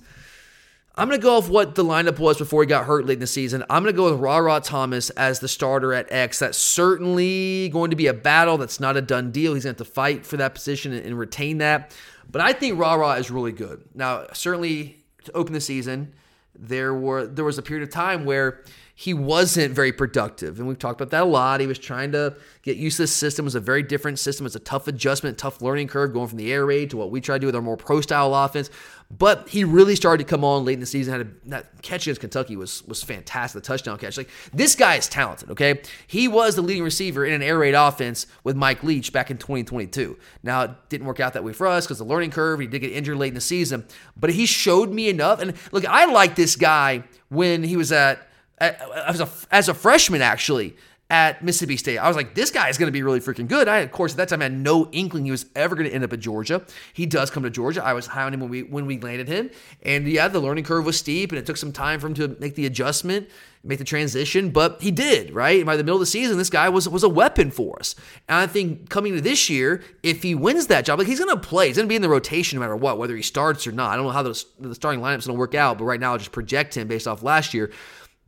I'm 0.97 1.09
going 1.09 1.21
to 1.21 1.23
go 1.23 1.37
off 1.37 1.49
what 1.49 1.77
the 1.77 1.85
lineup 1.85 2.19
was 2.19 2.37
before 2.37 2.63
he 2.63 2.67
got 2.67 2.85
hurt 2.85 3.07
late 3.07 3.15
in 3.15 3.21
the 3.21 3.27
season. 3.27 3.63
I'm 3.71 3.83
going 3.83 3.95
to 3.95 3.97
go 3.97 4.11
with 4.11 4.21
Rara 4.21 4.61
Thomas 4.61 5.11
as 5.11 5.39
the 5.39 5.49
starter 5.49 5.95
at 5.95 6.11
X. 6.11 6.41
That's 6.41 6.59
certainly 6.59 7.69
going 7.69 7.91
to 7.91 7.97
be 7.97 8.09
a 8.09 8.15
battle. 8.15 8.59
That's 8.59 8.81
not 8.81 8.97
a 8.97 9.01
done 9.01 9.31
deal. 9.31 9.55
He's 9.55 9.65
going 9.65 9.77
to 9.77 9.81
have 9.81 9.87
to 9.87 9.93
fight 9.93 10.27
for 10.27 10.37
that 10.39 10.55
position 10.55 10.93
and, 10.93 11.07
and 11.07 11.19
retain 11.19 11.59
that. 11.59 11.95
But 12.31 12.43
I 12.43 12.53
think 12.53 12.79
Rara 12.79 13.13
is 13.15 13.31
really 13.31 13.53
good. 13.53 13.85
Now, 13.95 14.27
certainly 14.33 15.05
to 15.25 15.33
open 15.33 15.53
the 15.53 15.61
season, 15.61 16.13
there 16.55 16.93
were 16.93 17.27
there 17.27 17.45
was 17.45 17.59
a 17.59 17.63
period 17.63 17.89
of 17.89 17.93
time 17.93 18.25
where 18.25 18.65
he 19.01 19.15
wasn't 19.15 19.75
very 19.75 19.93
productive. 19.93 20.59
And 20.59 20.69
we've 20.69 20.79
talked 20.79 21.01
about 21.01 21.11
that 21.13 21.23
a 21.23 21.25
lot. 21.25 21.61
He 21.61 21.67
was 21.67 21.79
trying 21.79 22.13
to 22.13 22.37
get 22.63 22.77
used 22.77 22.99
to 22.99 23.05
the 23.05 23.07
system. 23.07 23.45
It 23.45 23.47
was 23.47 23.55
a 23.55 23.61
very 23.61 23.83
different 23.83 24.19
system. 24.19 24.45
It's 24.45 24.57
a 24.57 24.61
tough 24.61 24.89
adjustment, 24.89 25.39
tough 25.39 25.63
learning 25.63 25.89
curve 25.89 26.13
going 26.13 26.29
from 26.29 26.37
the 26.37 26.53
air 26.53 26.67
raid 26.67 26.91
to 26.91 26.99
what 26.99 27.11
we 27.11 27.23
try 27.23 27.37
to 27.37 27.39
do 27.39 27.47
with 27.47 27.57
our 27.57 27.63
more 27.63 27.79
pro 27.79 28.03
style 28.03 28.35
offense. 28.35 28.69
But 29.11 29.49
he 29.49 29.65
really 29.65 29.97
started 29.97 30.25
to 30.25 30.31
come 30.31 30.45
on 30.45 30.65
late 30.65 30.75
in 30.75 30.81
the 30.81 30.87
season. 30.87 31.13
Had 31.13 31.27
a, 31.27 31.49
that 31.49 31.83
catch 31.83 32.07
against 32.07 32.21
Kentucky 32.21 32.55
was 32.55 32.87
was 32.87 33.03
fantastic. 33.03 33.61
The 33.61 33.67
touchdown 33.67 33.99
catch. 33.99 34.17
Like 34.17 34.31
this 34.53 34.77
guy 34.77 34.95
is 34.95 35.09
talented. 35.09 35.51
Okay, 35.51 35.81
he 36.07 36.29
was 36.29 36.55
the 36.55 36.63
leading 36.63 36.85
receiver 36.85 37.25
in 37.25 37.33
an 37.33 37.43
air 37.43 37.59
raid 37.59 37.75
offense 37.75 38.27
with 38.45 38.55
Mike 38.55 38.85
Leach 38.85 39.13
back 39.13 39.31
in 39.31 39.37
2022. 39.37 40.17
Now 40.45 40.63
it 40.63 40.71
didn't 40.89 41.09
work 41.09 41.19
out 41.19 41.33
that 41.33 41.43
way 41.43 41.53
for 41.53 41.67
us 41.67 41.87
because 41.87 41.99
the 41.99 42.05
learning 42.05 42.31
curve. 42.31 42.61
He 42.61 42.69
did 42.69 42.79
get 42.79 42.93
injured 42.93 43.17
late 43.17 43.29
in 43.29 43.35
the 43.35 43.41
season, 43.41 43.85
but 44.17 44.31
he 44.31 44.47
showed 44.47 44.91
me 44.91 45.09
enough. 45.09 45.41
And 45.41 45.55
look, 45.73 45.85
I 45.87 46.05
like 46.05 46.37
this 46.37 46.55
guy 46.55 47.03
when 47.31 47.65
he 47.65 47.77
was 47.77 47.91
at 47.91 48.29
as 48.61 49.21
a 49.21 49.29
as 49.51 49.69
a 49.69 49.75
freshman 49.75 50.23
actually 50.23 50.77
at 51.11 51.43
Mississippi 51.43 51.77
State. 51.77 51.99
I 51.99 52.07
was 52.07 52.17
like, 52.17 52.35
this 52.35 52.53
guy 52.53 52.69
is 52.69 52.79
going 52.79 52.87
to 52.87 52.93
be 52.93 53.03
really 53.03 53.19
freaking 53.19 53.49
good. 53.49 53.67
I, 53.67 53.79
of 53.79 53.91
course, 53.91 54.13
at 54.13 54.19
that 54.19 54.29
time 54.29 54.41
had 54.41 54.53
no 54.53 54.89
inkling 54.93 55.25
he 55.25 55.33
was 55.33 55.47
ever 55.57 55.75
going 55.75 55.89
to 55.89 55.95
end 55.95 56.05
up 56.05 56.13
at 56.13 56.21
Georgia. 56.21 56.63
He 56.93 57.05
does 57.05 57.31
come 57.31 57.43
to 57.43 57.51
Georgia. 57.51 57.85
I 57.85 57.93
was 57.93 58.07
high 58.07 58.23
on 58.23 58.33
him 58.33 58.41
when 58.41 58.49
we 58.49 58.63
when 58.63 58.87
we 58.87 58.99
landed 58.99 59.27
him, 59.27 59.51
and 59.83 60.07
yeah, 60.07 60.29
the 60.29 60.41
learning 60.41 60.65
curve 60.65 60.87
was 60.87 60.97
steep, 60.97 61.33
and 61.33 61.39
it 61.39 61.47
took 61.47 61.57
some 61.57 61.73
time 61.73 61.99
for 61.99 62.07
him 62.07 62.15
to 62.15 62.37
make 62.39 62.55
the 62.55 62.65
adjustment, 62.65 63.29
make 63.65 63.79
the 63.79 63.85
transition. 63.85 64.51
But 64.51 64.81
he 64.81 64.93
did 64.93 65.35
right. 65.35 65.59
And 65.59 65.67
by 65.67 65.77
the 65.77 65.83
middle 65.83 65.97
of 65.97 66.01
the 66.01 66.07
season, 66.07 66.39
this 66.39 66.51
guy 66.51 66.69
was 66.69 66.89
was 66.89 67.03
a 67.03 67.09
weapon 67.09 67.51
for 67.51 67.79
us. 67.81 67.97
And 68.29 68.39
I 68.39 68.47
think 68.47 68.89
coming 68.89 69.15
to 69.15 69.21
this 69.21 69.51
year, 69.51 69.83
if 70.05 70.23
he 70.23 70.37
wins 70.37 70.69
that 70.69 70.85
job, 70.85 71.01
like 71.01 71.09
he's 71.09 71.19
going 71.19 71.35
to 71.35 71.49
play, 71.49 71.67
he's 71.67 71.77
going 71.77 71.89
to 71.89 71.91
be 71.91 71.97
in 71.97 72.03
the 72.03 72.09
rotation 72.09 72.57
no 72.57 72.61
matter 72.61 72.77
what, 72.77 72.99
whether 72.99 73.17
he 73.17 73.23
starts 73.23 73.67
or 73.67 73.73
not. 73.73 73.91
I 73.91 73.97
don't 73.97 74.05
know 74.05 74.13
how 74.13 74.23
the, 74.23 74.45
the 74.61 74.75
starting 74.77 75.01
lineup's 75.01 75.27
going 75.27 75.37
to 75.37 75.41
work 75.41 75.57
out, 75.57 75.79
but 75.79 75.85
right 75.85 75.99
now 75.99 76.13
I'll 76.13 76.19
just 76.19 76.33
project 76.33 76.77
him 76.77 76.87
based 76.87 77.09
off 77.09 77.25
last 77.25 77.53
year. 77.53 77.73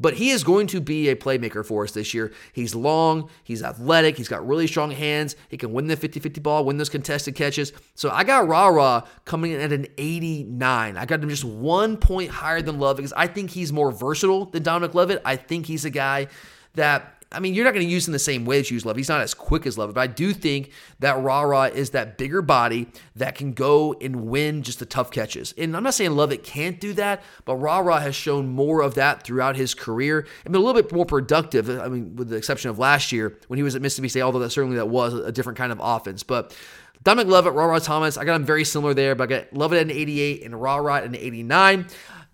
But 0.03 0.15
he 0.15 0.31
is 0.31 0.43
going 0.43 0.67
to 0.67 0.81
be 0.81 1.09
a 1.09 1.17
playmaker 1.17 1.65
for 1.65 1.85
us 1.85 1.93
this 1.93 2.13
year. 2.13 2.33
He's 2.53 2.75
long, 2.75 3.31
he's 3.45 3.63
athletic, 3.63 4.17
he's 4.17 4.29
got 4.29 4.47
really 4.47 4.67
strong 4.67 4.91
hands. 4.91 5.37
He 5.49 5.57
can 5.57 5.73
win 5.73 5.87
the 5.87 5.97
50 5.97 6.19
50 6.19 6.41
ball, 6.41 6.65
win 6.65 6.77
those 6.77 6.89
contested 6.89 7.37
catches. 7.37 7.73
So 7.95 8.11
I 8.11 8.25
got 8.25 8.49
Rara 8.49 9.05
coming 9.25 9.53
in 9.53 9.61
at 9.61 9.73
an 9.73 9.87
89. 9.97 10.97
I 10.97 11.07
got 11.07 11.23
him 11.23 11.29
just 11.29 11.45
one 11.45 11.97
point 11.97 12.31
higher 12.31 12.61
than 12.61 12.81
Love 12.81 12.97
because 12.97 13.13
I 13.13 13.29
think 13.29 13.51
he's 13.51 13.73
more 13.73 13.93
versatile 13.93 14.47
than 14.47 14.65
Dominic 14.65 14.95
Lovett. 14.95 15.23
I 15.25 15.37
think 15.37 15.67
he's 15.67 15.85
a 15.85 15.91
guy 15.91 16.27
that 16.75 17.22
I 17.35 17.41
mean, 17.41 17.55
you're 17.55 17.65
not 17.65 17.75
going 17.75 17.87
to 17.87 17.93
use 17.93 18.07
him 18.07 18.13
the 18.13 18.19
same 18.19 18.45
way 18.45 18.59
that 18.59 18.71
you 18.71 18.75
use 18.75 18.85
Love. 18.85 18.97
He's 18.97 19.09
not 19.09 19.21
as 19.21 19.35
quick 19.35 19.67
as 19.67 19.79
Love, 19.79 19.95
but 19.95 20.01
I 20.01 20.07
do 20.07 20.33
think 20.33 20.71
that 21.01 21.19
Rara 21.23 21.65
is 21.69 21.91
that 21.91 22.19
bigger 22.19 22.43
body 22.43 22.89
that 23.17 23.35
can 23.35 23.53
go 23.53 23.95
and 24.01 24.27
win 24.27 24.63
just 24.63 24.79
the 24.79 24.87
tough 24.87 25.11
catches. 25.11 25.53
And 25.57 25.77
I'm 25.77 25.83
not 25.83 25.95
saying 25.95 26.13
Lovett 26.13 26.45
can't 26.45 26.81
do 26.81 26.93
that, 26.95 27.23
but 27.45 27.57
Rara 27.57 28.01
has 28.01 28.15
shown 28.15 28.49
more 28.49 28.83
of 28.83 28.95
that 28.95 29.25
throughout 29.25 29.57
his 29.57 29.75
career 29.75 30.27
and 30.45 30.53
been 30.53 30.61
a 30.61 30.65
little 30.65 30.81
bit 30.81 30.93
more 30.93 31.07
productive. 31.07 31.69
I 31.69 31.89
mean, 31.89 32.17
with 32.17 32.29
the 32.29 32.37
exception 32.37 32.71
of 32.71 32.79
last 32.79 33.13
year 33.13 33.39
when 33.49 33.57
he 33.57 33.63
was 33.63 33.75
at 33.75 33.83
Mississippi 33.83 34.09
State, 34.09 34.23
although 34.23 34.41
that 34.41 34.51
certainly 34.51 34.77
that 34.77 34.89
was 34.89 35.15
a 35.15 35.33
different 35.33 35.59
kind 35.59 35.73
of 35.73 35.81
offense. 35.83 36.23
But 36.23 36.57
Dominic 37.03 37.33
Lovett, 37.33 37.55
Rara 37.55 37.81
Thomas, 37.81 38.17
I 38.17 38.25
got 38.25 38.37
him 38.37 38.45
very 38.45 38.65
similar 38.65 38.95
there, 38.95 39.15
but 39.15 39.25
I 39.25 39.39
got 39.39 39.53
Lovett 39.53 39.79
at 39.79 39.87
an 39.87 39.91
88 39.91 40.45
and 40.45 40.61
Rara 40.61 40.99
at 40.99 41.05
an 41.05 41.17
89. 41.17 41.87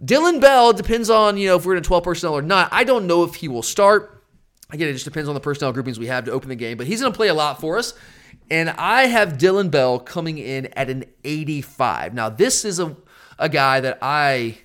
Dillon 0.04 0.40
Bell 0.40 0.72
depends 0.72 1.11
on, 1.11 1.37
you 1.38 1.48
know, 1.48 1.56
if 1.56 1.66
we're 1.66 1.72
in 1.72 1.78
a 1.78 1.82
12 1.82 2.04
personnel 2.04 2.34
or 2.34 2.42
not. 2.42 2.68
I 2.70 2.84
don't 2.84 3.06
know 3.06 3.24
if 3.24 3.34
he 3.37 3.48
will 3.48 3.62
start. 3.62 4.17
Again, 4.70 4.88
it 4.88 4.92
just 4.92 5.07
depends 5.07 5.28
on 5.28 5.35
the 5.35 5.40
personnel 5.40 5.72
groupings 5.72 5.98
we 5.98 6.09
have 6.09 6.26
to 6.26 6.33
open 6.33 6.50
the 6.50 6.57
game, 6.57 6.76
but 6.76 6.87
he's 6.87 7.00
going 7.00 7.12
to 7.12 7.16
play 7.16 7.28
a 7.28 7.35
lot 7.35 7.61
for 7.61 7.78
us. 7.78 7.94
And 8.50 8.70
I 8.70 9.07
have 9.07 9.38
Dillon 9.38 9.70
Bell 9.70 9.98
coming 9.98 10.38
in 10.38 10.66
at 10.74 10.90
an 10.90 11.04
85. 11.24 12.12
Now, 12.14 12.28
this 12.28 12.64
is 12.64 12.78
a, 12.78 12.96
a 13.38 13.48
guy 13.48 13.81
that 13.81 13.98
I 14.02 14.59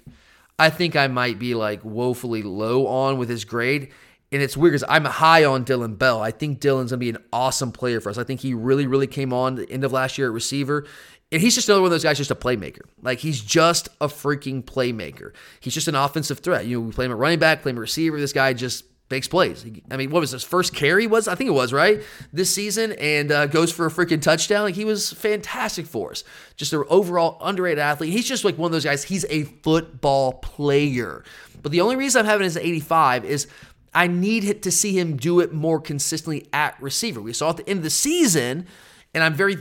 I 0.59 0.69
think 0.69 0.95
I 0.95 1.07
might 1.07 1.39
be 1.39 1.55
like 1.55 1.83
woefully 1.83 2.43
low 2.43 2.87
on 2.87 3.17
with 3.17 3.29
his 3.29 3.45
grade. 3.45 3.91
And 4.31 4.41
it's 4.41 4.57
weird 4.57 4.73
because 4.73 4.85
I'm 4.89 5.05
high 5.05 5.45
on 5.45 5.63
Dillon 5.63 5.95
Bell. 5.95 6.21
I 6.21 6.31
think 6.31 6.59
Dillon's 6.59 6.91
going 6.91 6.99
to 6.99 7.05
be 7.05 7.09
an 7.09 7.23
awesome 7.31 7.71
player 7.71 8.01
for 8.01 8.09
us. 8.09 8.17
I 8.17 8.23
think 8.23 8.39
he 8.39 8.53
really, 8.53 8.87
really 8.87 9.07
came 9.07 9.31
on 9.31 9.55
the 9.55 9.69
end 9.69 9.83
of 9.83 9.91
last 9.91 10.17
year 10.17 10.27
at 10.27 10.33
receiver. 10.33 10.85
And 11.31 11.41
he's 11.41 11.55
just 11.55 11.67
another 11.67 11.81
one 11.81 11.87
of 11.87 11.91
those 11.91 12.03
guys, 12.03 12.17
just 12.17 12.31
a 12.31 12.35
playmaker. 12.35 12.81
Like 13.01 13.19
he's 13.19 13.41
just 13.41 13.89
a 14.01 14.07
freaking 14.07 14.63
playmaker. 14.63 15.33
He's 15.59 15.73
just 15.73 15.87
an 15.87 15.95
offensive 15.95 16.39
threat. 16.39 16.65
You 16.65 16.77
know, 16.79 16.87
we 16.87 16.91
play 16.91 17.05
him 17.05 17.11
at 17.11 17.17
running 17.17 17.39
back, 17.39 17.61
play 17.61 17.71
him 17.71 17.77
at 17.77 17.81
receiver. 17.81 18.19
This 18.19 18.33
guy 18.33 18.53
just 18.53 18.85
makes 19.09 19.27
plays. 19.27 19.65
I 19.91 19.97
mean, 19.97 20.09
what 20.09 20.21
was 20.21 20.31
his 20.31 20.43
first 20.43 20.73
carry? 20.73 21.07
Was 21.07 21.27
I 21.27 21.35
think 21.35 21.47
it 21.47 21.53
was 21.53 21.71
right 21.71 22.01
this 22.31 22.53
season, 22.53 22.93
and 22.93 23.31
uh, 23.31 23.45
goes 23.45 23.71
for 23.71 23.85
a 23.85 23.89
freaking 23.89 24.21
touchdown. 24.21 24.63
Like 24.63 24.75
he 24.75 24.85
was 24.85 25.11
fantastic 25.13 25.85
for 25.85 26.11
us. 26.11 26.23
Just 26.55 26.73
an 26.73 26.83
overall 26.89 27.37
underrated 27.41 27.79
athlete. 27.79 28.11
He's 28.11 28.27
just 28.27 28.43
like 28.43 28.57
one 28.57 28.67
of 28.67 28.71
those 28.71 28.85
guys. 28.85 29.03
He's 29.03 29.25
a 29.29 29.43
football 29.43 30.33
player. 30.33 31.23
But 31.61 31.71
the 31.71 31.81
only 31.81 31.95
reason 31.95 32.19
I'm 32.19 32.25
having 32.25 32.43
his 32.43 32.57
85 32.57 33.25
is 33.25 33.47
I 33.93 34.07
need 34.07 34.63
to 34.63 34.71
see 34.71 34.97
him 34.97 35.17
do 35.17 35.39
it 35.39 35.53
more 35.53 35.79
consistently 35.79 36.47
at 36.51 36.81
receiver. 36.81 37.21
We 37.21 37.33
saw 37.33 37.51
at 37.51 37.57
the 37.57 37.69
end 37.69 37.77
of 37.77 37.83
the 37.83 37.89
season, 37.89 38.65
and 39.13 39.23
I'm 39.23 39.33
very, 39.33 39.57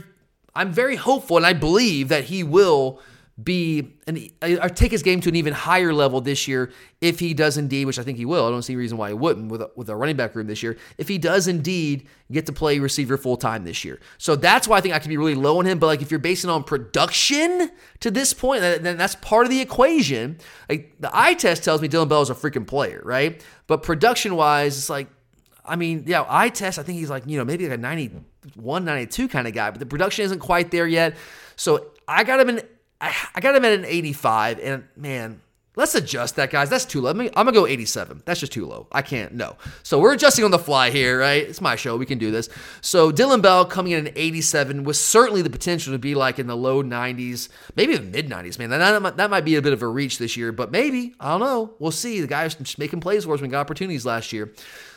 I'm 0.55 0.71
very 0.71 0.95
hopeful, 0.95 1.37
and 1.37 1.45
I 1.45 1.53
believe 1.53 2.09
that 2.09 2.25
he 2.25 2.43
will 2.43 2.99
be 3.43 3.97
an, 4.07 4.29
or 4.41 4.69
take 4.69 4.91
his 4.91 5.03
game 5.03 5.21
to 5.21 5.29
an 5.29 5.35
even 5.35 5.53
higher 5.53 5.93
level 5.93 6.21
this 6.21 6.47
year 6.47 6.71
if 7.01 7.19
he 7.19 7.33
does 7.33 7.57
indeed, 7.57 7.85
which 7.85 7.99
I 7.99 8.03
think 8.03 8.17
he 8.17 8.25
will. 8.25 8.45
I 8.45 8.49
don't 8.49 8.61
see 8.61 8.73
a 8.73 8.77
reason 8.77 8.97
why 8.97 9.09
he 9.09 9.13
wouldn't 9.13 9.51
with 9.51 9.61
a, 9.61 9.71
with 9.75 9.89
a 9.89 9.95
running 9.95 10.15
back 10.15 10.35
room 10.35 10.47
this 10.47 10.61
year. 10.61 10.77
If 10.97 11.07
he 11.07 11.17
does 11.17 11.47
indeed 11.47 12.07
get 12.31 12.45
to 12.45 12.53
play 12.53 12.79
receiver 12.79 13.17
full 13.17 13.37
time 13.37 13.63
this 13.63 13.83
year, 13.83 13.99
so 14.17 14.35
that's 14.35 14.67
why 14.67 14.77
I 14.77 14.81
think 14.81 14.93
I 14.93 14.99
can 14.99 15.09
be 15.09 15.17
really 15.17 15.35
low 15.35 15.59
on 15.59 15.65
him. 15.65 15.79
But 15.79 15.87
like 15.87 16.01
if 16.01 16.11
you're 16.11 16.19
basing 16.19 16.49
on 16.49 16.63
production 16.63 17.71
to 17.99 18.11
this 18.11 18.33
point, 18.33 18.61
then 18.61 18.97
that's 18.97 19.15
part 19.15 19.45
of 19.45 19.49
the 19.49 19.61
equation. 19.61 20.37
Like 20.69 20.95
the 20.99 21.09
eye 21.13 21.33
test 21.33 21.63
tells 21.63 21.81
me 21.81 21.87
Dillon 21.87 22.09
Bell 22.09 22.21
is 22.21 22.29
a 22.29 22.35
freaking 22.35 22.67
player, 22.67 23.01
right? 23.03 23.43
But 23.67 23.83
production 23.83 24.35
wise, 24.35 24.77
it's 24.77 24.89
like 24.89 25.07
I 25.65 25.75
mean, 25.75 26.03
yeah, 26.07 26.25
eye 26.27 26.49
test, 26.49 26.77
I 26.77 26.83
think 26.83 26.99
he's 26.99 27.09
like, 27.09 27.23
you 27.25 27.37
know, 27.37 27.45
maybe 27.45 27.63
like 27.67 27.77
a 27.77 27.81
91, 27.81 28.85
92 28.85 29.27
kind 29.29 29.47
of 29.47 29.53
guy, 29.53 29.69
but 29.71 29.79
the 29.79 29.85
production 29.85 30.25
isn't 30.25 30.39
quite 30.39 30.71
there 30.71 30.87
yet. 30.87 31.15
So 31.55 31.91
I 32.07 32.23
got 32.23 32.39
him 32.39 32.49
in 32.49 32.61
I, 33.01 33.41
got 33.41 33.55
him 33.55 33.65
at 33.65 33.73
an 33.73 33.85
85, 33.85 34.59
and 34.59 34.83
man, 34.95 35.41
let's 35.75 35.95
adjust 35.95 36.35
that, 36.37 36.51
guys. 36.51 36.69
That's 36.69 36.85
too 36.85 37.01
low. 37.01 37.11
I'm 37.11 37.17
gonna 37.17 37.51
go 37.51 37.67
87. 37.67 38.23
That's 38.25 38.39
just 38.39 38.51
too 38.51 38.65
low. 38.65 38.87
I 38.91 39.01
can't. 39.01 39.33
No. 39.33 39.57
So 39.81 39.99
we're 39.99 40.13
adjusting 40.13 40.45
on 40.45 40.51
the 40.51 40.59
fly 40.59 40.89
here, 40.89 41.19
right? 41.19 41.43
It's 41.43 41.61
my 41.61 41.75
show. 41.75 41.97
We 41.97 42.05
can 42.05 42.17
do 42.17 42.31
this. 42.31 42.49
So 42.81 43.11
Dillon 43.11 43.41
Bell 43.41 43.65
coming 43.65 43.93
in 43.93 44.07
at 44.07 44.17
87 44.17 44.83
was 44.83 44.99
certainly 44.99 45.41
the 45.41 45.49
potential 45.49 45.93
to 45.93 45.99
be 45.99 46.15
like 46.15 46.39
in 46.39 46.47
the 46.47 46.55
low 46.55 46.83
90s, 46.83 47.49
maybe 47.75 47.95
the 47.95 48.03
mid 48.03 48.29
90s. 48.29 48.59
Man, 48.59 48.69
that, 48.69 49.17
that 49.17 49.29
might 49.29 49.45
be 49.45 49.55
a 49.55 49.61
bit 49.61 49.73
of 49.73 49.81
a 49.81 49.87
reach 49.87 50.17
this 50.17 50.37
year, 50.37 50.51
but 50.51 50.71
maybe 50.71 51.13
I 51.19 51.31
don't 51.31 51.41
know. 51.41 51.73
We'll 51.79 51.91
see. 51.91 52.21
The 52.21 52.27
guy 52.27 52.43
was 52.43 52.77
making 52.77 53.01
plays 53.01 53.25
for 53.25 53.33
us 53.33 53.41
when 53.41 53.49
got 53.49 53.61
opportunities 53.61 54.05
last 54.05 54.31
year. 54.31 54.53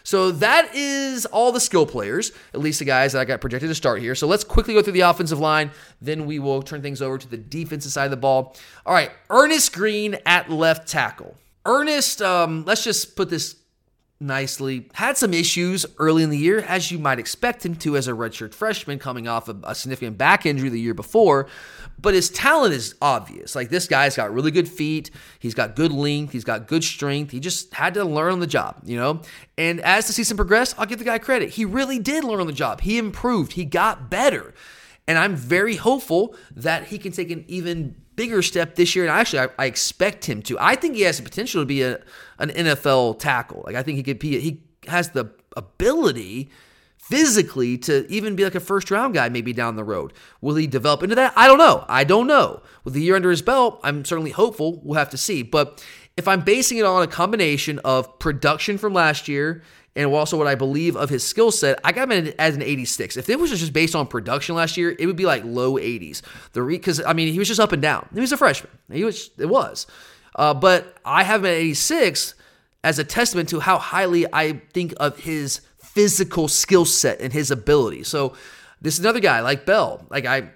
So 0.06 0.30
that 0.30 0.72
is 0.72 1.26
all 1.26 1.50
the 1.50 1.58
skill 1.58 1.84
players, 1.84 2.30
at 2.54 2.60
least 2.60 2.78
the 2.78 2.84
guys 2.84 3.12
that 3.12 3.18
I 3.18 3.24
got 3.24 3.40
projected 3.40 3.68
to 3.70 3.74
start 3.74 4.00
here. 4.00 4.14
So 4.14 4.28
let's 4.28 4.44
quickly 4.44 4.72
go 4.72 4.80
through 4.80 4.92
the 4.92 5.00
offensive 5.00 5.40
line. 5.40 5.72
Then 6.00 6.26
we 6.26 6.38
will 6.38 6.62
turn 6.62 6.80
things 6.80 7.02
over 7.02 7.18
to 7.18 7.26
the 7.26 7.36
defensive 7.36 7.90
side 7.90 8.04
of 8.04 8.12
the 8.12 8.16
ball. 8.16 8.54
All 8.86 8.94
right, 8.94 9.10
Earnest 9.30 9.72
Greene 9.72 10.16
at 10.24 10.48
left 10.48 10.86
tackle. 10.86 11.36
Earnest, 11.64 12.22
um, 12.22 12.64
let's 12.64 12.84
just 12.84 13.16
put 13.16 13.30
this 13.30 13.56
nicely. 14.18 14.88
Had 14.94 15.16
some 15.16 15.34
issues 15.34 15.84
early 15.98 16.22
in 16.22 16.30
the 16.30 16.38
year, 16.38 16.60
as 16.60 16.90
you 16.90 16.98
might 16.98 17.18
expect 17.18 17.64
him 17.64 17.74
to 17.76 17.96
as 17.96 18.08
a 18.08 18.12
redshirt 18.12 18.54
freshman 18.54 18.98
coming 18.98 19.28
off 19.28 19.48
of 19.48 19.62
a 19.64 19.74
significant 19.74 20.16
back 20.16 20.46
injury 20.46 20.68
the 20.68 20.80
year 20.80 20.94
before. 20.94 21.48
But 21.98 22.14
his 22.14 22.30
talent 22.30 22.74
is 22.74 22.94
obvious. 23.00 23.54
Like 23.54 23.68
this 23.68 23.86
guy's 23.86 24.16
got 24.16 24.32
really 24.32 24.50
good 24.50 24.68
feet. 24.68 25.10
He's 25.38 25.54
got 25.54 25.76
good 25.76 25.92
length. 25.92 26.32
He's 26.32 26.44
got 26.44 26.66
good 26.66 26.84
strength. 26.84 27.30
He 27.30 27.40
just 27.40 27.72
had 27.74 27.94
to 27.94 28.04
learn 28.04 28.32
on 28.32 28.40
the 28.40 28.46
job, 28.46 28.80
you 28.84 28.96
know? 28.96 29.22
And 29.58 29.80
as 29.80 30.06
the 30.06 30.12
season 30.12 30.36
progressed, 30.36 30.78
I'll 30.78 30.86
give 30.86 30.98
the 30.98 31.04
guy 31.04 31.18
credit. 31.18 31.50
He 31.50 31.64
really 31.64 31.98
did 31.98 32.24
learn 32.24 32.40
on 32.40 32.46
the 32.46 32.52
job. 32.52 32.82
He 32.82 32.98
improved. 32.98 33.52
He 33.52 33.64
got 33.64 34.10
better. 34.10 34.54
And 35.08 35.18
I'm 35.18 35.36
very 35.36 35.76
hopeful 35.76 36.34
that 36.54 36.86
he 36.86 36.98
can 36.98 37.12
take 37.12 37.30
an 37.30 37.44
even 37.48 37.94
bigger 38.16 38.42
step 38.42 38.74
this 38.74 38.96
year. 38.96 39.04
And 39.04 39.12
actually, 39.12 39.40
I, 39.40 39.48
I 39.58 39.66
expect 39.66 40.24
him 40.24 40.42
to. 40.42 40.58
I 40.58 40.74
think 40.74 40.96
he 40.96 41.02
has 41.02 41.18
the 41.18 41.22
potential 41.22 41.62
to 41.62 41.66
be 41.66 41.82
a, 41.82 42.00
an 42.38 42.50
NFL 42.50 43.18
tackle. 43.18 43.62
Like 43.66 43.76
I 43.76 43.82
think 43.82 43.96
he 43.96 44.02
could 44.02 44.18
be. 44.18 44.40
He 44.40 44.62
has 44.88 45.10
the 45.10 45.30
ability 45.56 46.50
physically 46.98 47.78
to 47.78 48.04
even 48.10 48.34
be 48.34 48.42
like 48.42 48.56
a 48.56 48.60
first 48.60 48.90
round 48.90 49.14
guy 49.14 49.28
maybe 49.28 49.52
down 49.52 49.76
the 49.76 49.84
road. 49.84 50.12
Will 50.40 50.56
he 50.56 50.66
develop 50.66 51.02
into 51.02 51.14
that? 51.14 51.32
I 51.36 51.46
don't 51.46 51.58
know. 51.58 51.84
I 51.88 52.02
don't 52.02 52.26
know. 52.26 52.62
With 52.82 52.94
the 52.94 53.02
year 53.02 53.14
under 53.14 53.30
his 53.30 53.42
belt, 53.42 53.78
I'm 53.84 54.04
certainly 54.04 54.32
hopeful. 54.32 54.80
We'll 54.82 54.98
have 54.98 55.10
to 55.10 55.16
see. 55.16 55.42
But 55.42 55.84
if 56.16 56.26
I'm 56.26 56.40
basing 56.40 56.78
it 56.78 56.84
on 56.84 57.02
a 57.02 57.06
combination 57.06 57.78
of 57.80 58.18
production 58.18 58.78
from 58.78 58.92
last 58.92 59.28
year 59.28 59.62
and 59.96 60.12
also 60.12 60.36
what 60.36 60.46
I 60.46 60.54
believe 60.54 60.94
of 60.94 61.08
his 61.08 61.24
skill 61.24 61.50
set, 61.50 61.80
I 61.82 61.90
got 61.90 62.12
him 62.12 62.32
as 62.38 62.54
an 62.54 62.62
86. 62.62 63.16
If 63.16 63.28
it 63.30 63.40
was 63.40 63.50
just 63.50 63.72
based 63.72 63.96
on 63.96 64.06
production 64.06 64.54
last 64.54 64.76
year, 64.76 64.94
it 64.98 65.06
would 65.06 65.16
be 65.16 65.24
like 65.24 65.42
low 65.44 65.74
80s. 65.74 66.20
The 66.52 66.62
because 66.62 67.02
I 67.02 67.14
mean 67.14 67.32
he 67.32 67.38
was 67.38 67.48
just 67.48 67.60
up 67.60 67.72
and 67.72 67.80
down. 67.80 68.08
He 68.12 68.20
was 68.20 68.30
a 68.30 68.36
freshman. 68.36 68.70
He 68.92 69.04
was 69.04 69.30
it 69.38 69.46
was, 69.46 69.86
uh, 70.34 70.54
but 70.54 70.98
I 71.04 71.24
have 71.24 71.40
him 71.40 71.46
at 71.46 71.54
86 71.54 72.34
as 72.84 72.98
a 72.98 73.04
testament 73.04 73.48
to 73.48 73.60
how 73.60 73.78
highly 73.78 74.26
I 74.32 74.60
think 74.72 74.94
of 74.98 75.18
his 75.18 75.62
physical 75.78 76.46
skill 76.46 76.84
set 76.84 77.20
and 77.20 77.32
his 77.32 77.50
ability. 77.50 78.04
So 78.04 78.34
this 78.82 78.94
is 78.94 79.00
another 79.00 79.20
guy 79.20 79.40
like 79.40 79.64
Bell. 79.64 80.06
Like 80.10 80.26
I, 80.26 80.50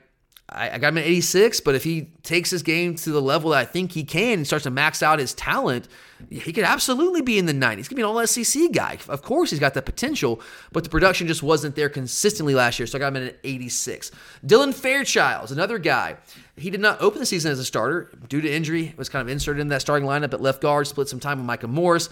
I, 0.48 0.78
got 0.78 0.88
him 0.88 0.98
at 0.98 1.04
86, 1.04 1.60
but 1.60 1.74
if 1.74 1.82
he 1.82 2.12
takes 2.22 2.50
his 2.50 2.62
game 2.62 2.94
to 2.96 3.10
the 3.10 3.22
level 3.22 3.50
that 3.50 3.58
I 3.58 3.64
think 3.64 3.92
he 3.92 4.04
can 4.04 4.40
and 4.40 4.46
starts 4.46 4.64
to 4.64 4.70
max 4.70 5.02
out 5.02 5.18
his 5.18 5.32
talent, 5.32 5.88
he 6.28 6.52
could 6.52 6.64
absolutely 6.64 7.22
be 7.22 7.38
in 7.38 7.46
the 7.46 7.52
90s. 7.52 7.76
He 7.78 7.82
could 7.84 7.96
be 7.96 8.02
an 8.02 8.08
all 8.08 8.26
SEC 8.26 8.72
guy. 8.72 8.98
Of 9.08 9.22
course, 9.22 9.50
he's 9.50 9.58
got 9.58 9.74
the 9.74 9.82
potential, 9.82 10.40
but 10.72 10.84
the 10.84 10.90
production 10.90 11.26
just 11.26 11.42
wasn't 11.42 11.76
there 11.76 11.88
consistently 11.88 12.54
last 12.54 12.78
year. 12.78 12.86
So 12.86 12.98
I 12.98 13.00
got 13.00 13.16
him 13.16 13.28
at 13.28 13.38
86. 13.42 14.10
Dylan 14.46 14.74
Fairchild's 14.74 15.52
another 15.52 15.78
guy. 15.78 16.16
He 16.56 16.70
did 16.70 16.80
not 16.80 17.00
open 17.00 17.20
the 17.20 17.26
season 17.26 17.50
as 17.50 17.58
a 17.58 17.64
starter 17.64 18.12
due 18.28 18.40
to 18.40 18.50
injury. 18.50 18.94
Was 18.96 19.08
kind 19.08 19.22
of 19.22 19.28
inserted 19.28 19.60
in 19.60 19.68
that 19.68 19.80
starting 19.80 20.06
lineup 20.06 20.34
at 20.34 20.40
left 20.40 20.60
guard, 20.60 20.86
split 20.86 21.08
some 21.08 21.20
time 21.20 21.38
with 21.38 21.46
Micah 21.46 21.68
Morris. 21.68 22.08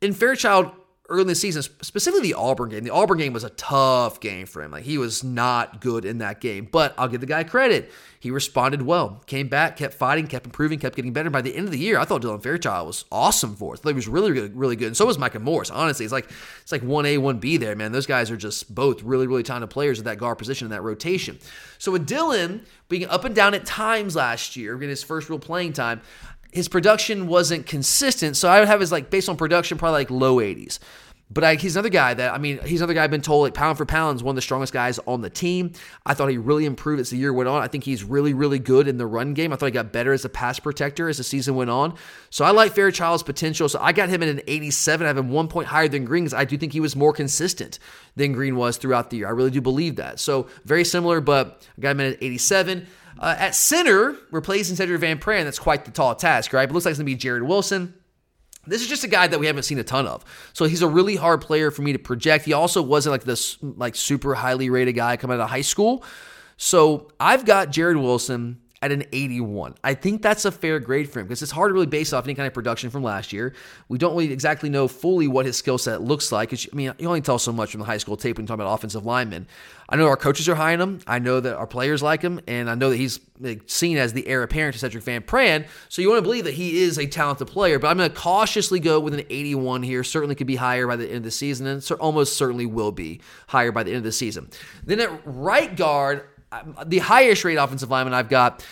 In 0.00 0.12
Fairchild, 0.12 0.72
early 1.08 1.22
in 1.22 1.26
the 1.28 1.34
season, 1.34 1.62
specifically 1.62 2.20
the 2.20 2.34
Auburn 2.34 2.68
game. 2.68 2.84
The 2.84 2.90
Auburn 2.90 3.16
game 3.16 3.32
was 3.32 3.44
a 3.44 3.50
tough 3.50 4.20
game 4.20 4.44
for 4.44 4.62
him. 4.62 4.72
Like 4.72 4.84
he 4.84 4.98
was 4.98 5.24
not 5.24 5.80
good 5.80 6.04
in 6.04 6.18
that 6.18 6.40
game, 6.40 6.68
but 6.70 6.94
I'll 6.98 7.08
give 7.08 7.20
the 7.20 7.26
guy 7.26 7.44
credit. 7.44 7.90
He 8.20 8.30
responded 8.30 8.82
well, 8.82 9.22
came 9.26 9.48
back, 9.48 9.76
kept 9.76 9.94
fighting, 9.94 10.26
kept 10.26 10.44
improving, 10.44 10.78
kept 10.78 10.96
getting 10.96 11.12
better. 11.12 11.30
By 11.30 11.40
the 11.40 11.54
end 11.54 11.66
of 11.66 11.70
the 11.70 11.78
year, 11.78 11.98
I 11.98 12.04
thought 12.04 12.20
Dylan 12.20 12.42
Fairchild 12.42 12.86
was 12.86 13.04
awesome 13.10 13.54
for 13.56 13.74
us. 13.74 13.80
He 13.82 13.92
was 13.92 14.08
really, 14.08 14.32
really, 14.32 14.50
really 14.50 14.76
good. 14.76 14.88
And 14.88 14.96
so 14.96 15.06
was 15.06 15.18
Micah 15.18 15.38
Morris. 15.38 15.70
Honestly, 15.70 16.04
it's 16.04 16.12
like 16.12 16.30
it's 16.60 16.72
like 16.72 16.82
one 16.82 17.06
A, 17.06 17.16
one 17.18 17.38
B 17.38 17.56
there, 17.56 17.76
man. 17.76 17.92
Those 17.92 18.06
guys 18.06 18.30
are 18.30 18.36
just 18.36 18.74
both 18.74 19.02
really, 19.02 19.26
really 19.26 19.44
talented 19.44 19.70
players 19.70 19.98
at 19.98 20.04
that 20.06 20.18
guard 20.18 20.36
position 20.36 20.66
in 20.66 20.70
that 20.72 20.82
rotation. 20.82 21.38
So 21.78 21.92
with 21.92 22.08
Dylan 22.08 22.66
being 22.88 23.06
up 23.06 23.24
and 23.24 23.34
down 23.34 23.54
at 23.54 23.64
times 23.64 24.16
last 24.16 24.56
year, 24.56 24.74
getting 24.74 24.90
his 24.90 25.02
first 25.02 25.30
real 25.30 25.38
playing 25.38 25.72
time, 25.72 26.02
his 26.52 26.68
production 26.68 27.26
wasn't 27.26 27.66
consistent. 27.66 28.36
So 28.36 28.48
I 28.48 28.58
would 28.60 28.68
have 28.68 28.80
his 28.80 28.92
like 28.92 29.10
based 29.10 29.28
on 29.28 29.36
production, 29.36 29.78
probably 29.78 30.00
like 30.00 30.10
low 30.10 30.36
80s. 30.36 30.78
But 31.30 31.44
I, 31.44 31.54
he's 31.56 31.76
another 31.76 31.90
guy 31.90 32.14
that 32.14 32.32
I 32.32 32.38
mean, 32.38 32.58
he's 32.64 32.80
another 32.80 32.94
guy 32.94 33.04
I've 33.04 33.10
been 33.10 33.20
told 33.20 33.42
like 33.42 33.54
pound 33.54 33.76
for 33.76 33.84
pound 33.84 34.16
is 34.16 34.22
one 34.22 34.32
of 34.32 34.36
the 34.36 34.42
strongest 34.42 34.72
guys 34.72 34.98
on 35.00 35.20
the 35.20 35.28
team. 35.28 35.72
I 36.06 36.14
thought 36.14 36.28
he 36.28 36.38
really 36.38 36.64
improved 36.64 37.00
as 37.00 37.10
the 37.10 37.18
year 37.18 37.34
went 37.34 37.48
on. 37.48 37.62
I 37.62 37.68
think 37.68 37.84
he's 37.84 38.02
really, 38.02 38.32
really 38.32 38.58
good 38.58 38.88
in 38.88 38.96
the 38.96 39.06
run 39.06 39.34
game. 39.34 39.52
I 39.52 39.56
thought 39.56 39.66
he 39.66 39.72
got 39.72 39.92
better 39.92 40.12
as 40.12 40.24
a 40.24 40.30
pass 40.30 40.58
protector 40.58 41.06
as 41.08 41.18
the 41.18 41.24
season 41.24 41.54
went 41.54 41.68
on. 41.68 41.96
So 42.30 42.46
I 42.46 42.50
like 42.50 42.72
Fairchild's 42.72 43.22
potential. 43.22 43.68
So 43.68 43.78
I 43.82 43.92
got 43.92 44.08
him 44.08 44.22
at 44.22 44.28
an 44.30 44.40
87. 44.46 45.04
I 45.04 45.08
have 45.08 45.18
him 45.18 45.28
one 45.28 45.48
point 45.48 45.68
higher 45.68 45.88
than 45.88 46.06
because 46.06 46.32
I 46.32 46.46
do 46.46 46.56
think 46.56 46.72
he 46.72 46.80
was 46.80 46.96
more 46.96 47.12
consistent 47.12 47.78
than 48.16 48.32
Greene 48.32 48.56
was 48.56 48.78
throughout 48.78 49.10
the 49.10 49.18
year. 49.18 49.26
I 49.26 49.32
really 49.32 49.50
do 49.50 49.60
believe 49.60 49.96
that. 49.96 50.20
So 50.20 50.48
very 50.64 50.84
similar, 50.84 51.20
but 51.20 51.66
I 51.76 51.80
got 51.82 51.90
him 51.90 52.00
at 52.00 52.22
87. 52.22 52.86
Uh, 53.18 53.34
at 53.38 53.54
center, 53.54 54.16
replacing 54.30 54.76
Sedrick 54.76 55.00
Van 55.00 55.18
Pran, 55.18 55.44
that's 55.44 55.58
quite 55.58 55.84
the 55.84 55.90
tall 55.90 56.14
task, 56.14 56.52
right? 56.52 56.66
But 56.66 56.74
looks 56.74 56.84
like 56.84 56.92
it's 56.92 56.98
going 56.98 57.06
to 57.06 57.12
be 57.12 57.16
Jared 57.16 57.42
Wilson. 57.42 57.94
This 58.66 58.82
is 58.82 58.88
just 58.88 59.02
a 59.02 59.08
guy 59.08 59.26
that 59.26 59.40
we 59.40 59.46
haven't 59.46 59.62
seen 59.62 59.78
a 59.78 59.84
ton 59.84 60.06
of. 60.06 60.24
So 60.52 60.66
he's 60.66 60.82
a 60.82 60.88
really 60.88 61.16
hard 61.16 61.40
player 61.40 61.70
for 61.70 61.82
me 61.82 61.92
to 61.92 61.98
project. 61.98 62.44
He 62.44 62.52
also 62.52 62.82
wasn't 62.82 63.12
like 63.12 63.24
this 63.24 63.56
like 63.62 63.96
super 63.96 64.34
highly 64.34 64.70
rated 64.70 64.94
guy 64.94 65.16
coming 65.16 65.38
out 65.38 65.44
of 65.44 65.50
high 65.50 65.62
school. 65.62 66.04
So 66.56 67.10
I've 67.18 67.44
got 67.44 67.70
Jared 67.70 67.96
Wilson 67.96 68.60
at 68.80 68.92
an 68.92 69.04
81. 69.12 69.74
I 69.82 69.94
think 69.94 70.22
that's 70.22 70.44
a 70.44 70.52
fair 70.52 70.78
grade 70.78 71.10
for 71.10 71.20
him 71.20 71.26
because 71.26 71.42
it's 71.42 71.50
hard 71.50 71.70
to 71.70 71.74
really 71.74 71.86
base 71.86 72.12
off 72.12 72.24
any 72.24 72.34
kind 72.34 72.46
of 72.46 72.54
production 72.54 72.90
from 72.90 73.02
last 73.02 73.32
year. 73.32 73.54
We 73.88 73.98
don't 73.98 74.12
really 74.12 74.32
exactly 74.32 74.68
know 74.68 74.86
fully 74.86 75.26
what 75.26 75.46
his 75.46 75.56
skill 75.56 75.78
set 75.78 76.02
looks 76.02 76.30
like. 76.30 76.52
I 76.52 76.56
mean, 76.72 76.92
you 76.98 77.08
only 77.08 77.20
tell 77.20 77.38
so 77.38 77.52
much 77.52 77.72
from 77.72 77.80
the 77.80 77.86
high 77.86 77.98
school 77.98 78.16
tape 78.16 78.36
when 78.36 78.44
you 78.44 78.48
talk 78.48 78.54
about 78.54 78.72
offensive 78.72 79.04
linemen. 79.04 79.48
I 79.88 79.96
know 79.96 80.06
our 80.06 80.16
coaches 80.16 80.48
are 80.48 80.54
high 80.54 80.74
on 80.74 80.80
him. 80.80 81.00
I 81.06 81.18
know 81.18 81.40
that 81.40 81.56
our 81.56 81.66
players 81.66 82.02
like 82.02 82.20
him, 82.20 82.40
and 82.46 82.68
I 82.68 82.74
know 82.74 82.90
that 82.90 82.96
he's 82.96 83.20
seen 83.66 83.96
as 83.96 84.12
the 84.12 84.26
heir 84.28 84.42
apparent 84.42 84.76
to 84.76 84.86
Sedrick 84.86 85.02
Van 85.02 85.22
Pran. 85.22 85.66
So 85.88 86.02
you 86.02 86.10
want 86.10 86.18
to 86.18 86.22
believe 86.22 86.44
that 86.44 86.54
he 86.54 86.82
is 86.82 86.98
a 86.98 87.06
talented 87.06 87.48
player, 87.48 87.78
but 87.78 87.88
I'm 87.88 87.96
going 87.96 88.10
to 88.10 88.14
cautiously 88.14 88.80
go 88.80 89.00
with 89.00 89.14
an 89.14 89.24
81 89.30 89.82
here. 89.82 90.04
Certainly 90.04 90.34
could 90.34 90.46
be 90.46 90.56
higher 90.56 90.86
by 90.86 90.96
the 90.96 91.06
end 91.06 91.16
of 91.16 91.22
the 91.22 91.30
season, 91.30 91.66
and 91.66 91.90
almost 92.00 92.36
certainly 92.36 92.66
will 92.66 92.92
be 92.92 93.22
higher 93.46 93.72
by 93.72 93.82
the 93.82 93.90
end 93.90 93.98
of 93.98 94.04
the 94.04 94.12
season. 94.12 94.50
Then 94.84 95.00
at 95.00 95.10
right 95.24 95.74
guard, 95.74 96.22
the 96.86 96.98
highest 96.98 97.44
rate 97.44 97.56
offensive 97.56 97.90
lineman 97.90 98.14
I've 98.14 98.28
got 98.28 98.64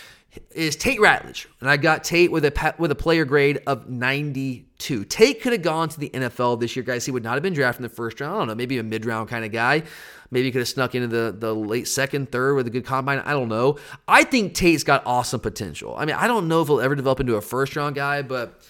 is 0.51 0.75
Tate 0.75 0.99
Ratledge, 0.99 1.47
and 1.61 1.69
I 1.69 1.77
got 1.77 2.03
Tate 2.03 2.31
with 2.31 2.45
a 2.45 2.75
with 2.77 2.91
a 2.91 2.95
player 2.95 3.25
grade 3.25 3.59
of 3.67 3.89
92. 3.89 5.05
Tate 5.05 5.41
could 5.41 5.53
have 5.53 5.61
gone 5.61 5.89
to 5.89 5.99
the 5.99 6.09
NFL 6.09 6.59
this 6.59 6.75
year, 6.75 6.83
guys. 6.83 7.05
He 7.05 7.11
would 7.11 7.23
not 7.23 7.33
have 7.33 7.43
been 7.43 7.53
drafted 7.53 7.83
in 7.83 7.89
the 7.89 7.95
first 7.95 8.19
round. 8.19 8.35
I 8.35 8.37
don't 8.39 8.47
know, 8.49 8.55
maybe 8.55 8.77
a 8.77 8.83
mid 8.83 9.05
round 9.05 9.29
kind 9.29 9.45
of 9.45 9.51
guy. 9.51 9.83
Maybe 10.29 10.45
he 10.45 10.51
could 10.51 10.59
have 10.59 10.67
snuck 10.67 10.93
into 10.93 11.07
the, 11.07 11.33
the 11.37 11.55
late 11.55 11.87
second, 11.87 12.31
third 12.31 12.55
with 12.55 12.67
a 12.67 12.69
good 12.69 12.85
combine. 12.85 13.19
I 13.19 13.31
don't 13.31 13.47
know. 13.47 13.77
I 14.07 14.25
think 14.25 14.53
Tate's 14.53 14.83
got 14.83 15.03
awesome 15.05 15.39
potential. 15.39 15.95
I 15.97 16.05
mean, 16.05 16.15
I 16.15 16.27
don't 16.27 16.49
know 16.49 16.61
if 16.61 16.67
he'll 16.67 16.81
ever 16.81 16.95
develop 16.95 17.21
into 17.21 17.35
a 17.35 17.41
first 17.41 17.75
round 17.75 17.95
guy, 17.95 18.21
but 18.21 18.61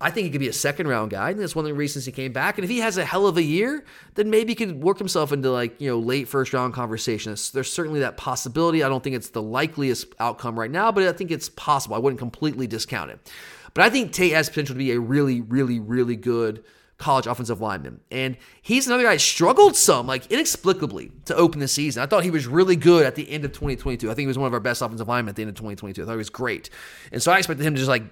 I 0.00 0.10
think 0.10 0.24
he 0.24 0.30
could 0.30 0.40
be 0.40 0.48
a 0.48 0.52
second 0.52 0.88
round 0.88 1.10
guy. 1.10 1.30
And 1.30 1.40
that's 1.40 1.54
one 1.54 1.64
of 1.64 1.68
the 1.68 1.74
reasons 1.74 2.04
he 2.04 2.12
came 2.12 2.32
back. 2.32 2.58
And 2.58 2.64
if 2.64 2.70
he 2.70 2.78
has 2.80 2.98
a 2.98 3.04
hell 3.04 3.26
of 3.26 3.36
a 3.36 3.42
year, 3.42 3.84
then 4.14 4.28
maybe 4.28 4.50
he 4.50 4.54
could 4.56 4.82
work 4.82 4.98
himself 4.98 5.32
into 5.32 5.50
like, 5.50 5.80
you 5.80 5.88
know, 5.88 5.98
late 5.98 6.28
first 6.28 6.52
round 6.52 6.74
conversations. 6.74 7.50
There's 7.52 7.72
certainly 7.72 8.00
that 8.00 8.16
possibility. 8.16 8.82
I 8.82 8.88
don't 8.88 9.02
think 9.02 9.16
it's 9.16 9.30
the 9.30 9.42
likeliest 9.42 10.06
outcome 10.18 10.58
right 10.58 10.70
now, 10.70 10.90
but 10.92 11.04
I 11.04 11.12
think 11.12 11.30
it's 11.30 11.48
possible. 11.48 11.94
I 11.96 12.00
wouldn't 12.00 12.18
completely 12.18 12.66
discount 12.66 13.12
it. 13.12 13.32
But 13.72 13.84
I 13.84 13.90
think 13.90 14.12
Tate 14.12 14.32
has 14.32 14.48
potential 14.48 14.74
to 14.74 14.78
be 14.78 14.92
a 14.92 15.00
really, 15.00 15.40
really, 15.40 15.80
really 15.80 16.16
good 16.16 16.64
college 16.98 17.26
offensive 17.26 17.60
lineman. 17.60 18.00
And 18.10 18.36
he's 18.62 18.86
another 18.86 19.02
guy 19.02 19.16
struggled 19.16 19.76
some, 19.76 20.06
like 20.06 20.30
inexplicably, 20.30 21.12
to 21.24 21.34
open 21.34 21.60
the 21.60 21.68
season. 21.68 22.02
I 22.02 22.06
thought 22.06 22.24
he 22.24 22.30
was 22.30 22.46
really 22.46 22.76
good 22.76 23.04
at 23.04 23.14
the 23.14 23.28
end 23.30 23.44
of 23.44 23.52
2022. 23.52 24.10
I 24.10 24.14
think 24.14 24.24
he 24.24 24.26
was 24.26 24.38
one 24.38 24.46
of 24.46 24.54
our 24.54 24.60
best 24.60 24.80
offensive 24.80 25.08
linemen 25.08 25.30
at 25.30 25.36
the 25.36 25.42
end 25.42 25.50
of 25.50 25.56
2022. 25.56 26.02
I 26.02 26.04
thought 26.04 26.12
he 26.12 26.18
was 26.18 26.30
great. 26.30 26.70
And 27.10 27.22
so 27.22 27.32
I 27.32 27.38
expected 27.38 27.66
him 27.66 27.74
to 27.74 27.78
just 27.78 27.88
like 27.88 28.04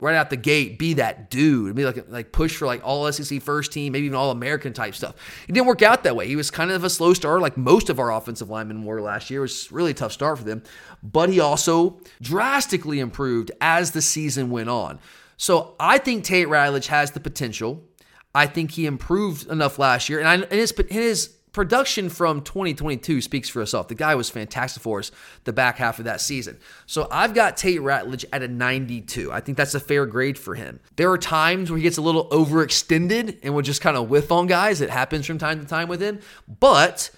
right 0.00 0.16
out 0.16 0.30
the 0.30 0.36
gate 0.36 0.78
be 0.78 0.94
that 0.94 1.30
dude, 1.30 1.74
be 1.74 1.84
like 1.84 2.08
like 2.08 2.32
push 2.32 2.56
for 2.56 2.66
like 2.66 2.82
all 2.84 3.10
SEC 3.10 3.40
first 3.40 3.72
team, 3.72 3.92
maybe 3.92 4.06
even 4.06 4.16
all 4.16 4.30
American 4.30 4.72
type 4.72 4.94
stuff. 4.94 5.14
It 5.48 5.52
didn't 5.52 5.66
work 5.66 5.82
out 5.82 6.04
that 6.04 6.16
way. 6.16 6.26
He 6.26 6.36
was 6.36 6.50
kind 6.50 6.70
of 6.70 6.84
a 6.84 6.90
slow 6.90 7.14
starter, 7.14 7.40
like 7.40 7.56
most 7.56 7.88
of 7.88 7.98
our 7.98 8.12
offensive 8.12 8.50
linemen 8.50 8.84
were 8.84 9.00
last 9.00 9.30
year. 9.30 9.40
It 9.40 9.42
was 9.42 9.72
really 9.72 9.92
a 9.92 9.94
tough 9.94 10.12
start 10.12 10.38
for 10.38 10.44
them, 10.44 10.62
but 11.02 11.30
he 11.30 11.40
also 11.40 12.00
drastically 12.20 13.00
improved 13.00 13.52
as 13.60 13.92
the 13.92 14.02
season 14.02 14.50
went 14.50 14.68
on. 14.68 14.98
So 15.36 15.74
I 15.80 15.98
think 15.98 16.24
Tate 16.24 16.48
Ratledge 16.48 16.86
has 16.86 17.12
the 17.12 17.20
potential. 17.20 17.82
I 18.34 18.46
think 18.46 18.72
he 18.72 18.86
improved 18.86 19.48
enough 19.48 19.78
last 19.78 20.08
year, 20.08 20.18
and, 20.18 20.28
I, 20.28 20.54
his 20.54 20.74
his 20.90 21.36
production 21.54 22.10
from 22.10 22.42
2022 22.42 23.22
speaks 23.22 23.48
for 23.48 23.62
itself. 23.62 23.88
The 23.88 23.94
guy 23.94 24.14
was 24.14 24.28
fantastic 24.28 24.82
for 24.82 24.98
us 24.98 25.10
the 25.44 25.52
back 25.52 25.78
half 25.78 25.98
of 25.98 26.04
that 26.04 26.20
season. 26.20 26.58
So 26.84 27.08
I've 27.10 27.32
got 27.32 27.56
Tate 27.56 27.80
Ratledge 27.80 28.26
at 28.32 28.42
a 28.42 28.48
92. 28.48 29.32
I 29.32 29.40
think 29.40 29.56
that's 29.56 29.74
a 29.74 29.80
fair 29.80 30.04
grade 30.04 30.36
for 30.36 30.56
him. 30.56 30.80
There 30.96 31.10
are 31.10 31.16
times 31.16 31.70
where 31.70 31.78
he 31.78 31.82
gets 31.82 31.96
a 31.96 32.02
little 32.02 32.28
overextended 32.28 33.38
and 33.42 33.54
will 33.54 33.62
just 33.62 33.80
kind 33.80 33.96
of 33.96 34.10
whiff 34.10 34.30
on 34.30 34.46
guys. 34.46 34.82
It 34.82 34.90
happens 34.90 35.24
from 35.24 35.38
time 35.38 35.60
to 35.60 35.66
time 35.66 35.88
with 35.88 36.02
him. 36.02 36.18
But 36.60 37.10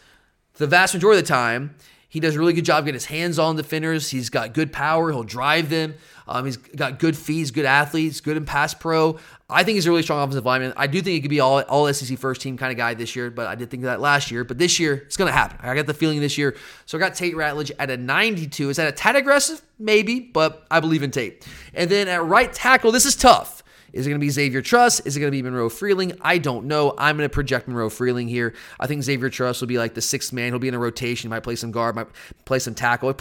the 0.55 0.67
vast 0.67 0.95
majority 0.95 1.21
of 1.21 1.25
the 1.25 1.33
time, 1.33 1.75
he 2.09 2.21
does 2.21 2.37
a 2.37 2.39
really 2.39 2.53
good 2.53 2.65
job 2.65 2.85
getting 2.85 2.95
his 2.95 3.07
hands 3.07 3.39
on 3.39 3.57
defenders. 3.57 4.11
He's 4.11 4.31
got 4.31 4.53
good 4.53 4.73
power. 4.73 5.11
He'll 5.11 5.25
drive 5.25 5.71
them. 5.71 5.95
Um, 6.29 6.45
he's 6.45 6.57
got 6.57 6.99
good 6.99 7.17
feet. 7.17 7.37
He's 7.37 7.51
good 7.51 7.65
athletes. 7.65 8.21
Good 8.21 8.37
in 8.37 8.45
pass 8.45 8.75
pro. 8.75 9.19
I 9.49 9.63
think 9.63 9.77
he's 9.77 9.87
a 9.87 9.91
really 9.91 10.03
strong 10.03 10.23
offensive 10.23 10.45
lineman. 10.45 10.73
I 10.77 10.87
do 10.87 11.01
think 11.01 11.15
he 11.15 11.21
could 11.21 11.31
be 11.31 11.41
all 11.41 11.61
all 11.63 11.93
SEC 11.93 12.19
first 12.19 12.41
team 12.41 12.57
kind 12.57 12.73
of 12.73 12.77
guy 12.77 12.95
this 12.95 13.15
year, 13.15 13.31
but 13.31 13.47
I 13.47 13.55
did 13.55 13.71
think 13.71 13.85
that 13.85 14.01
last 14.01 14.31
year. 14.31 14.43
But 14.43 14.59
this 14.59 14.81
year, 14.81 14.95
it's 14.95 15.17
going 15.17 15.31
to 15.31 15.37
happen. 15.37 15.59
I 15.63 15.75
got 15.75 15.87
the 15.87 15.95
feeling 15.95 16.21
this 16.21 16.37
year. 16.37 16.57
So 16.87 16.99
I 16.99 17.01
got 17.01 17.15
Tate 17.15 17.35
Ratledge 17.35 17.71
at 17.79 17.91
a 17.91 17.97
92. 17.97 18.71
Is 18.71 18.77
that 18.77 18.89
a 18.89 18.93
tad 18.93 19.15
aggressive? 19.15 19.63
Maybe, 19.79 20.21
but 20.21 20.67
I 20.71 20.81
believe 20.81 21.03
in 21.03 21.11
Tate. 21.11 21.47
And 21.75 21.91
then 21.91 22.09
at 22.09 22.25
right 22.25 22.53
tackle, 22.53 22.91
this 22.93 23.07
is 23.07 23.15
tough. 23.15 23.63
Is 23.97 24.07
it 24.07 24.11
going 24.11 24.21
to 24.21 24.25
be 24.25 24.29
Xavier 24.29 24.61
Truss? 24.61 25.01
Is 25.01 25.17
it 25.17 25.21
going 25.21 25.29
to 25.29 25.37
be 25.37 25.41
Monroe 25.41 25.71
Freeling? 25.71 26.13
I 26.21 26.37
don't 26.37 26.67
know. 26.67 26.95
I'm 26.99 27.17
going 27.17 27.27
to 27.27 27.33
project 27.33 27.67
Monroe 27.67 27.89
Freeling 27.89 28.29
here. 28.29 28.53
I 28.79 28.87
think 28.87 29.03
Xavier 29.03 29.31
Truss 29.31 29.63
will 29.63 29.69
be 29.69 29.79
like 29.79 29.95
the 29.95 30.03
sixth 30.03 30.35
man. 30.35 30.53
He'll 30.53 30.59
be 30.59 30.69
in 30.69 30.75
a 30.75 30.79
rotation. 30.79 31.31
Might 31.31 31.43
play 31.43 31.57
some 31.57 31.71
guard, 31.71 31.97
might 31.97 32.09
play 32.45 32.59
some 32.59 32.75
tackle. 32.75 33.15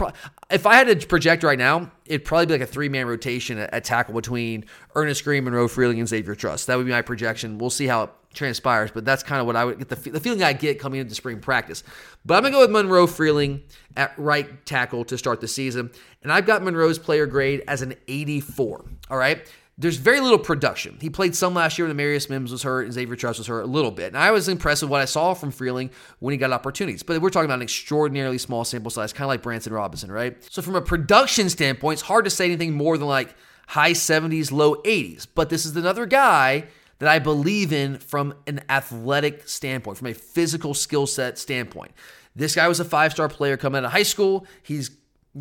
If 0.49 0.65
I 0.65 0.75
had 0.75 0.99
to 0.99 1.07
project 1.07 1.43
right 1.43 1.57
now, 1.57 1.91
it'd 2.05 2.25
probably 2.25 2.45
be 2.45 2.53
like 2.53 2.61
a 2.61 2.67
three 2.67 2.89
man 2.89 3.07
rotation 3.07 3.57
at, 3.57 3.73
at, 3.73 3.83
tackle 3.83 4.13
between 4.13 4.65
Earnest 4.95 5.23
Greene, 5.23 5.43
Monroe 5.43 5.67
Freeling, 5.67 5.99
and 5.99 6.07
Xavier 6.07 6.35
Truss. 6.35 6.65
That 6.65 6.77
would 6.77 6.85
be 6.85 6.91
my 6.91 7.01
projection. 7.01 7.57
We'll 7.57 7.69
see 7.69 7.87
how 7.87 8.03
it 8.03 8.09
transpires, 8.33 8.91
but 8.91 9.05
that's 9.05 9.23
kind 9.23 9.41
of 9.41 9.47
what 9.47 9.55
I 9.55 9.65
would 9.65 9.79
get 9.79 9.89
the, 9.89 10.09
the 10.11 10.19
feeling 10.19 10.43
I 10.43 10.53
get 10.53 10.79
coming 10.79 10.99
into 10.99 11.15
spring 11.15 11.39
practice. 11.39 11.83
But 12.25 12.35
I'm 12.35 12.41
going 12.43 12.53
to 12.53 12.57
go 12.57 12.61
with 12.61 12.71
Monroe 12.71 13.07
Freeling 13.07 13.63
at 13.97 14.13
right 14.17 14.65
tackle 14.65 15.03
to 15.05 15.17
start 15.17 15.41
the 15.41 15.47
season. 15.47 15.89
And 16.21 16.31
I've 16.31 16.45
got 16.45 16.61
Monroe's 16.61 16.99
player 16.99 17.25
grade 17.25 17.63
as 17.67 17.81
an 17.81 17.95
84. 18.07 18.85
All 19.09 19.17
right 19.17 19.47
there's 19.78 19.97
very 19.97 20.21
little 20.21 20.39
production. 20.39 20.97
He 21.01 21.09
played 21.09 21.36
some 21.36 21.53
last 21.53 21.78
year 21.78 21.88
when 21.88 21.97
Marius 21.97 22.30
Mims 22.30 22.51
was 22.51 22.63
hurt 22.63 22.86
and 22.86 22.93
Xavier 22.93 23.15
Truss 23.17 23.38
was 23.38 23.47
hurt 23.47 23.61
a 23.61 23.67
little 23.67 23.91
bit. 23.91 24.07
And 24.07 24.17
I 24.17 24.32
was 24.32 24.47
impressed 24.47 24.82
with 24.82 24.89
what 24.89 25.01
I 25.01 25.05
saw 25.05 25.34
from 25.34 25.51
Freeling 25.51 25.89
when 26.19 26.32
he 26.32 26.38
got 26.38 26.53
opportunities. 26.53 27.03
But 27.03 27.21
we're 27.21 27.30
talking 27.30 27.45
about 27.45 27.55
an 27.55 27.63
extraordinarily 27.63 28.38
small 28.38 28.63
sample 28.63 28.89
size, 28.89 29.11
kind 29.11 29.26
of 29.26 29.30
like 29.30 29.41
Branson 29.41 29.73
Robinson, 29.73 30.09
right? 30.09 30.41
So 30.49 30.61
from 30.61 30.76
a 30.76 30.82
production 30.82 31.49
standpoint, 31.49 31.95
it's 31.95 32.03
hard 32.03 32.23
to 32.23 32.32
say 32.32 32.45
anything 32.45 32.73
more 32.73 32.97
than 32.97 33.07
like 33.07 33.36
high 33.67 33.91
70s, 33.91 34.49
low 34.49 34.76
80s. 34.76 35.28
But 35.36 35.49
this 35.49 35.65
is 35.65 35.76
another 35.76 36.05
guy 36.05 36.67
that 36.99 37.09
I 37.09 37.19
believe 37.19 37.73
in 37.73 37.97
from 37.97 38.34
an 38.47 38.61
athletic 38.69 39.49
standpoint, 39.49 39.97
from 39.97 40.07
a 40.07 40.13
physical 40.13 40.73
skill 40.73 41.05
set 41.05 41.38
standpoint. 41.38 41.91
This 42.34 42.55
guy 42.55 42.69
was 42.69 42.80
a 42.80 42.86
five 42.86 43.11
star 43.11 43.28
player 43.28 43.57
coming 43.57 43.80
out 43.80 43.86
of 43.86 43.91
high 43.91 44.03
school. 44.03 44.47
He's 44.63 44.91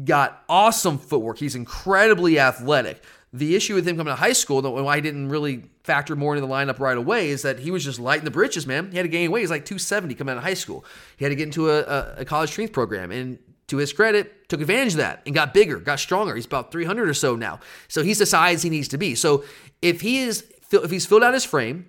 got 0.05 0.43
awesome 0.49 0.99
footwork. 0.99 1.39
He's 1.39 1.55
incredibly 1.55 2.41
athletic. 2.41 3.03
The 3.35 3.57
issue 3.57 3.75
with 3.75 3.87
him 3.87 3.97
coming 3.97 4.13
to 4.13 4.17
high 4.17 4.33
school, 4.33 4.63
why 4.63 4.97
he 4.97 5.03
didn't 5.03 5.29
really 5.29 5.65
factor 5.83 6.15
more 6.15 6.37
into 6.37 6.47
the 6.47 6.53
lineup 6.53 6.79
right 6.79 6.97
away, 6.97 7.31
is 7.31 7.43
that 7.43 7.59
he 7.59 7.73
was 7.73 7.85
just 7.85 7.99
lighting 7.99 8.25
the 8.25 8.31
britches, 8.31 8.65
man. 8.65 8.91
He 8.91 8.97
had 8.97 9.03
to 9.03 9.09
gain 9.09 9.31
weight. 9.33 9.41
He's 9.41 9.51
like 9.51 9.65
270 9.65 10.15
coming 10.15 10.33
out 10.33 10.39
of 10.39 10.45
high 10.45 10.55
school. 10.55 10.85
He 11.17 11.25
had 11.25 11.31
to 11.31 11.35
get 11.35 11.45
into 11.45 11.69
a, 11.69 11.81
a, 11.81 12.15
a 12.19 12.25
college 12.25 12.51
strength 12.51 12.73
program. 12.73 13.11
And 13.11 13.39
to 13.69 13.79
his 13.79 13.93
credit, 13.93 14.49
took 14.49 14.61
advantage 14.61 14.93
of 14.93 14.99
that 14.99 15.23
and 15.27 15.35
got 15.35 15.53
bigger, 15.53 15.79
got 15.79 15.99
stronger. 15.99 16.35
He's 16.37 16.47
about 16.47 16.71
300 16.71 17.09
or 17.09 17.15
so 17.15 17.35
now. 17.35 17.61
So 17.89 18.03
he's 18.03 18.19
the 18.19 18.27
size 18.27 18.63
he 18.63 18.71
needs 18.71 18.89
to 18.89 18.99
be. 18.99 19.15
So 19.15 19.45
if 19.83 20.01
he 20.01 20.19
is, 20.21 20.45
if 20.71 20.91
he's 20.91 21.07
filled 21.07 21.25
out 21.25 21.35
his 21.35 21.45
frame, 21.45 21.87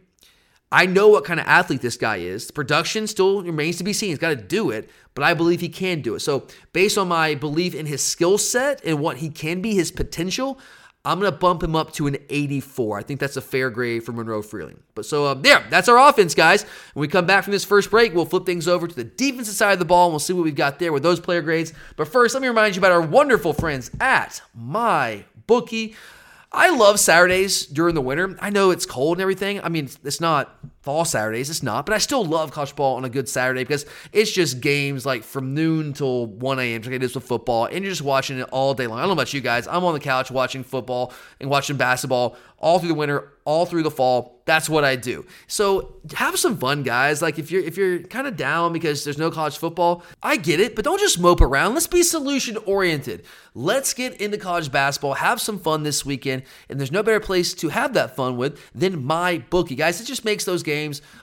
I 0.71 0.87
know 0.87 1.09
what 1.09 1.25
kind 1.25 1.39
of 1.39 1.45
athlete 1.47 1.81
this 1.81 1.95
guy 1.95 2.17
is. 2.17 2.47
The 2.47 2.53
production 2.53 3.07
still 3.07 3.43
remains 3.43 3.77
to 3.77 3.83
be 3.83 3.93
seen. 3.93 4.09
He's 4.09 4.17
got 4.17 4.29
to 4.29 4.35
do 4.35 4.71
it, 4.71 4.89
but 5.13 5.23
I 5.23 5.33
believe 5.33 5.61
he 5.61 5.69
can 5.69 6.01
do 6.01 6.15
it. 6.15 6.19
So, 6.19 6.47
based 6.73 6.97
on 6.97 7.07
my 7.07 7.35
belief 7.35 7.75
in 7.75 7.85
his 7.85 8.03
skill 8.03 8.37
set 8.37 8.83
and 8.83 8.99
what 8.99 9.17
he 9.17 9.29
can 9.29 9.61
be, 9.61 9.75
his 9.75 9.91
potential, 9.91 10.59
I'm 11.05 11.19
going 11.19 11.31
to 11.31 11.37
bump 11.37 11.63
him 11.63 11.75
up 11.75 11.93
to 11.93 12.07
an 12.07 12.17
84. 12.29 12.97
I 12.97 13.03
think 13.03 13.19
that's 13.19 13.37
a 13.37 13.41
fair 13.41 13.69
grade 13.69 14.03
for 14.03 14.11
Monroe 14.11 14.41
Freeling. 14.41 14.81
But 14.95 15.05
so, 15.05 15.27
um, 15.27 15.41
there, 15.41 15.63
that's 15.69 15.87
our 15.87 16.09
offense, 16.09 16.33
guys. 16.33 16.63
When 16.93 17.01
we 17.01 17.07
come 17.07 17.25
back 17.25 17.43
from 17.43 17.51
this 17.51 17.63
first 17.63 17.91
break, 17.91 18.13
we'll 18.13 18.25
flip 18.25 18.45
things 18.45 18.67
over 18.67 18.87
to 18.87 18.95
the 18.95 19.03
defensive 19.03 19.53
side 19.53 19.73
of 19.73 19.79
the 19.79 19.85
ball 19.85 20.07
and 20.07 20.13
we'll 20.13 20.19
see 20.19 20.33
what 20.33 20.43
we've 20.43 20.55
got 20.55 20.79
there 20.79 20.91
with 20.91 21.03
those 21.03 21.19
player 21.19 21.41
grades. 21.41 21.73
But 21.95 22.07
first, 22.07 22.33
let 22.33 22.41
me 22.41 22.47
remind 22.47 22.75
you 22.75 22.79
about 22.79 22.91
our 22.91 23.01
wonderful 23.01 23.53
friends 23.53 23.91
at 23.99 24.41
My 24.53 25.25
Bookie. 25.47 25.95
I 26.51 26.69
love 26.75 26.99
Saturdays 26.99 27.65
during 27.65 27.95
the 27.95 28.01
winter. 28.01 28.35
I 28.39 28.49
know 28.49 28.71
it's 28.71 28.85
cold 28.85 29.17
and 29.17 29.21
everything. 29.21 29.59
I 29.61 29.69
mean, 29.69 29.89
it's 30.03 30.21
not 30.21 30.57
fall 30.85 31.03
Saturdays, 31.03 31.49
it's 31.49 31.63
not, 31.63 31.85
but 31.87 31.95
I 31.95 31.97
still 31.97 32.23
love 32.23 32.51
college 32.51 32.75
ball 32.75 32.95
on 32.97 33.05
a 33.05 33.09
good 33.09 33.27
Saturday 33.27 33.63
because 33.63 33.87
it's 34.13 34.31
just 34.31 34.61
games 34.61 35.03
like 35.03 35.23
from 35.23 35.55
noon 35.55 35.93
till 35.93 36.27
1 36.27 36.59
a.m. 36.59 36.81
like 36.83 36.91
it 36.91 37.03
is 37.03 37.15
with 37.15 37.25
football, 37.25 37.65
and 37.65 37.83
you're 37.83 37.91
just 37.91 38.03
watching 38.03 38.37
it 38.37 38.47
all 38.51 38.75
day 38.75 38.85
long. 38.85 38.99
I 38.99 39.01
don't 39.01 39.09
know 39.09 39.13
about 39.13 39.33
you 39.33 39.41
guys. 39.41 39.67
I'm 39.67 39.83
on 39.83 39.95
the 39.95 39.99
couch 39.99 40.29
watching 40.29 40.63
football 40.63 41.11
and 41.41 41.49
watching 41.49 41.75
basketball 41.75 42.37
all 42.59 42.79
through 42.79 42.89
the 42.89 42.95
winter, 42.95 43.33
all 43.45 43.65
through 43.65 43.83
the 43.83 43.91
fall. 43.91 44.41
That's 44.45 44.69
what 44.69 44.83
I 44.83 44.95
do. 44.95 45.25
So 45.47 45.95
have 46.13 46.37
some 46.37 46.57
fun, 46.57 46.83
guys. 46.83 47.21
Like 47.21 47.39
if 47.39 47.51
you're 47.51 47.63
if 47.63 47.77
you're 47.77 47.99
kind 47.99 48.27
of 48.27 48.37
down 48.37 48.73
because 48.73 49.03
there's 49.03 49.17
no 49.17 49.31
college 49.31 49.57
football, 49.57 50.03
I 50.21 50.37
get 50.37 50.59
it, 50.59 50.75
but 50.75 50.85
don't 50.85 50.99
just 50.99 51.19
mope 51.19 51.41
around. 51.41 51.73
Let's 51.73 51.87
be 51.87 52.03
solution 52.03 52.57
oriented. 52.65 53.25
Let's 53.53 53.93
get 53.93 54.19
into 54.19 54.37
college 54.37 54.71
basketball, 54.71 55.13
have 55.15 55.39
some 55.39 55.59
fun 55.59 55.83
this 55.83 56.05
weekend, 56.05 56.43
and 56.69 56.79
there's 56.79 56.91
no 56.91 57.03
better 57.03 57.19
place 57.19 57.53
to 57.55 57.69
have 57.69 57.93
that 57.93 58.15
fun 58.15 58.35
with 58.35 58.59
than 58.73 59.03
my 59.03 59.39
bookie, 59.49 59.75
guys. 59.75 60.01
It 60.01 60.05
just 60.05 60.25
makes 60.25 60.43
those 60.43 60.61
games 60.61 60.74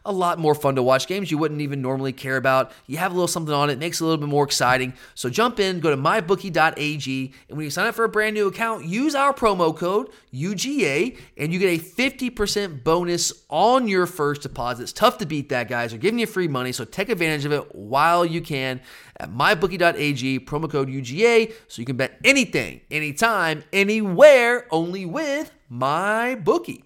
a 0.04 0.12
lot 0.12 0.38
more 0.38 0.54
fun 0.54 0.76
to 0.76 0.82
watch. 0.82 1.06
Games 1.06 1.30
you 1.30 1.38
wouldn't 1.38 1.60
even 1.60 1.82
normally 1.82 2.12
care 2.12 2.36
about. 2.36 2.72
You 2.86 2.98
have 2.98 3.12
a 3.12 3.14
little 3.14 3.28
something 3.28 3.54
on 3.54 3.70
it, 3.70 3.78
makes 3.78 4.00
it 4.00 4.04
a 4.04 4.06
little 4.06 4.20
bit 4.20 4.28
more 4.28 4.44
exciting. 4.44 4.94
So 5.14 5.28
jump 5.28 5.60
in, 5.60 5.80
go 5.80 5.90
to 5.90 5.96
mybookie.ag, 5.96 7.32
and 7.48 7.56
when 7.56 7.64
you 7.64 7.70
sign 7.70 7.86
up 7.86 7.94
for 7.94 8.04
a 8.04 8.08
brand 8.08 8.34
new 8.34 8.48
account, 8.48 8.84
use 8.84 9.14
our 9.14 9.32
promo 9.32 9.76
code 9.76 10.08
UGA 10.32 11.18
and 11.36 11.52
you 11.52 11.58
get 11.58 11.80
a 11.80 11.82
50% 11.82 12.84
bonus 12.84 13.32
on 13.50 13.88
your 13.88 14.06
first 14.06 14.42
deposit. 14.42 14.84
It's 14.84 14.92
tough 14.92 15.18
to 15.18 15.26
beat 15.26 15.48
that, 15.50 15.68
guys. 15.68 15.90
They're 15.90 15.98
giving 15.98 16.18
you 16.18 16.26
free 16.26 16.48
money, 16.48 16.72
so 16.72 16.84
take 16.84 17.08
advantage 17.08 17.44
of 17.44 17.52
it 17.52 17.74
while 17.74 18.24
you 18.24 18.40
can 18.40 18.80
at 19.18 19.30
mybookie.ag, 19.30 20.40
promo 20.40 20.70
code 20.70 20.88
UGA, 20.88 21.52
so 21.68 21.80
you 21.80 21.86
can 21.86 21.96
bet 21.96 22.18
anything, 22.24 22.80
anytime, 22.90 23.62
anywhere, 23.72 24.66
only 24.70 25.06
with 25.06 25.52
my 25.68 26.34
bookie. 26.34 26.84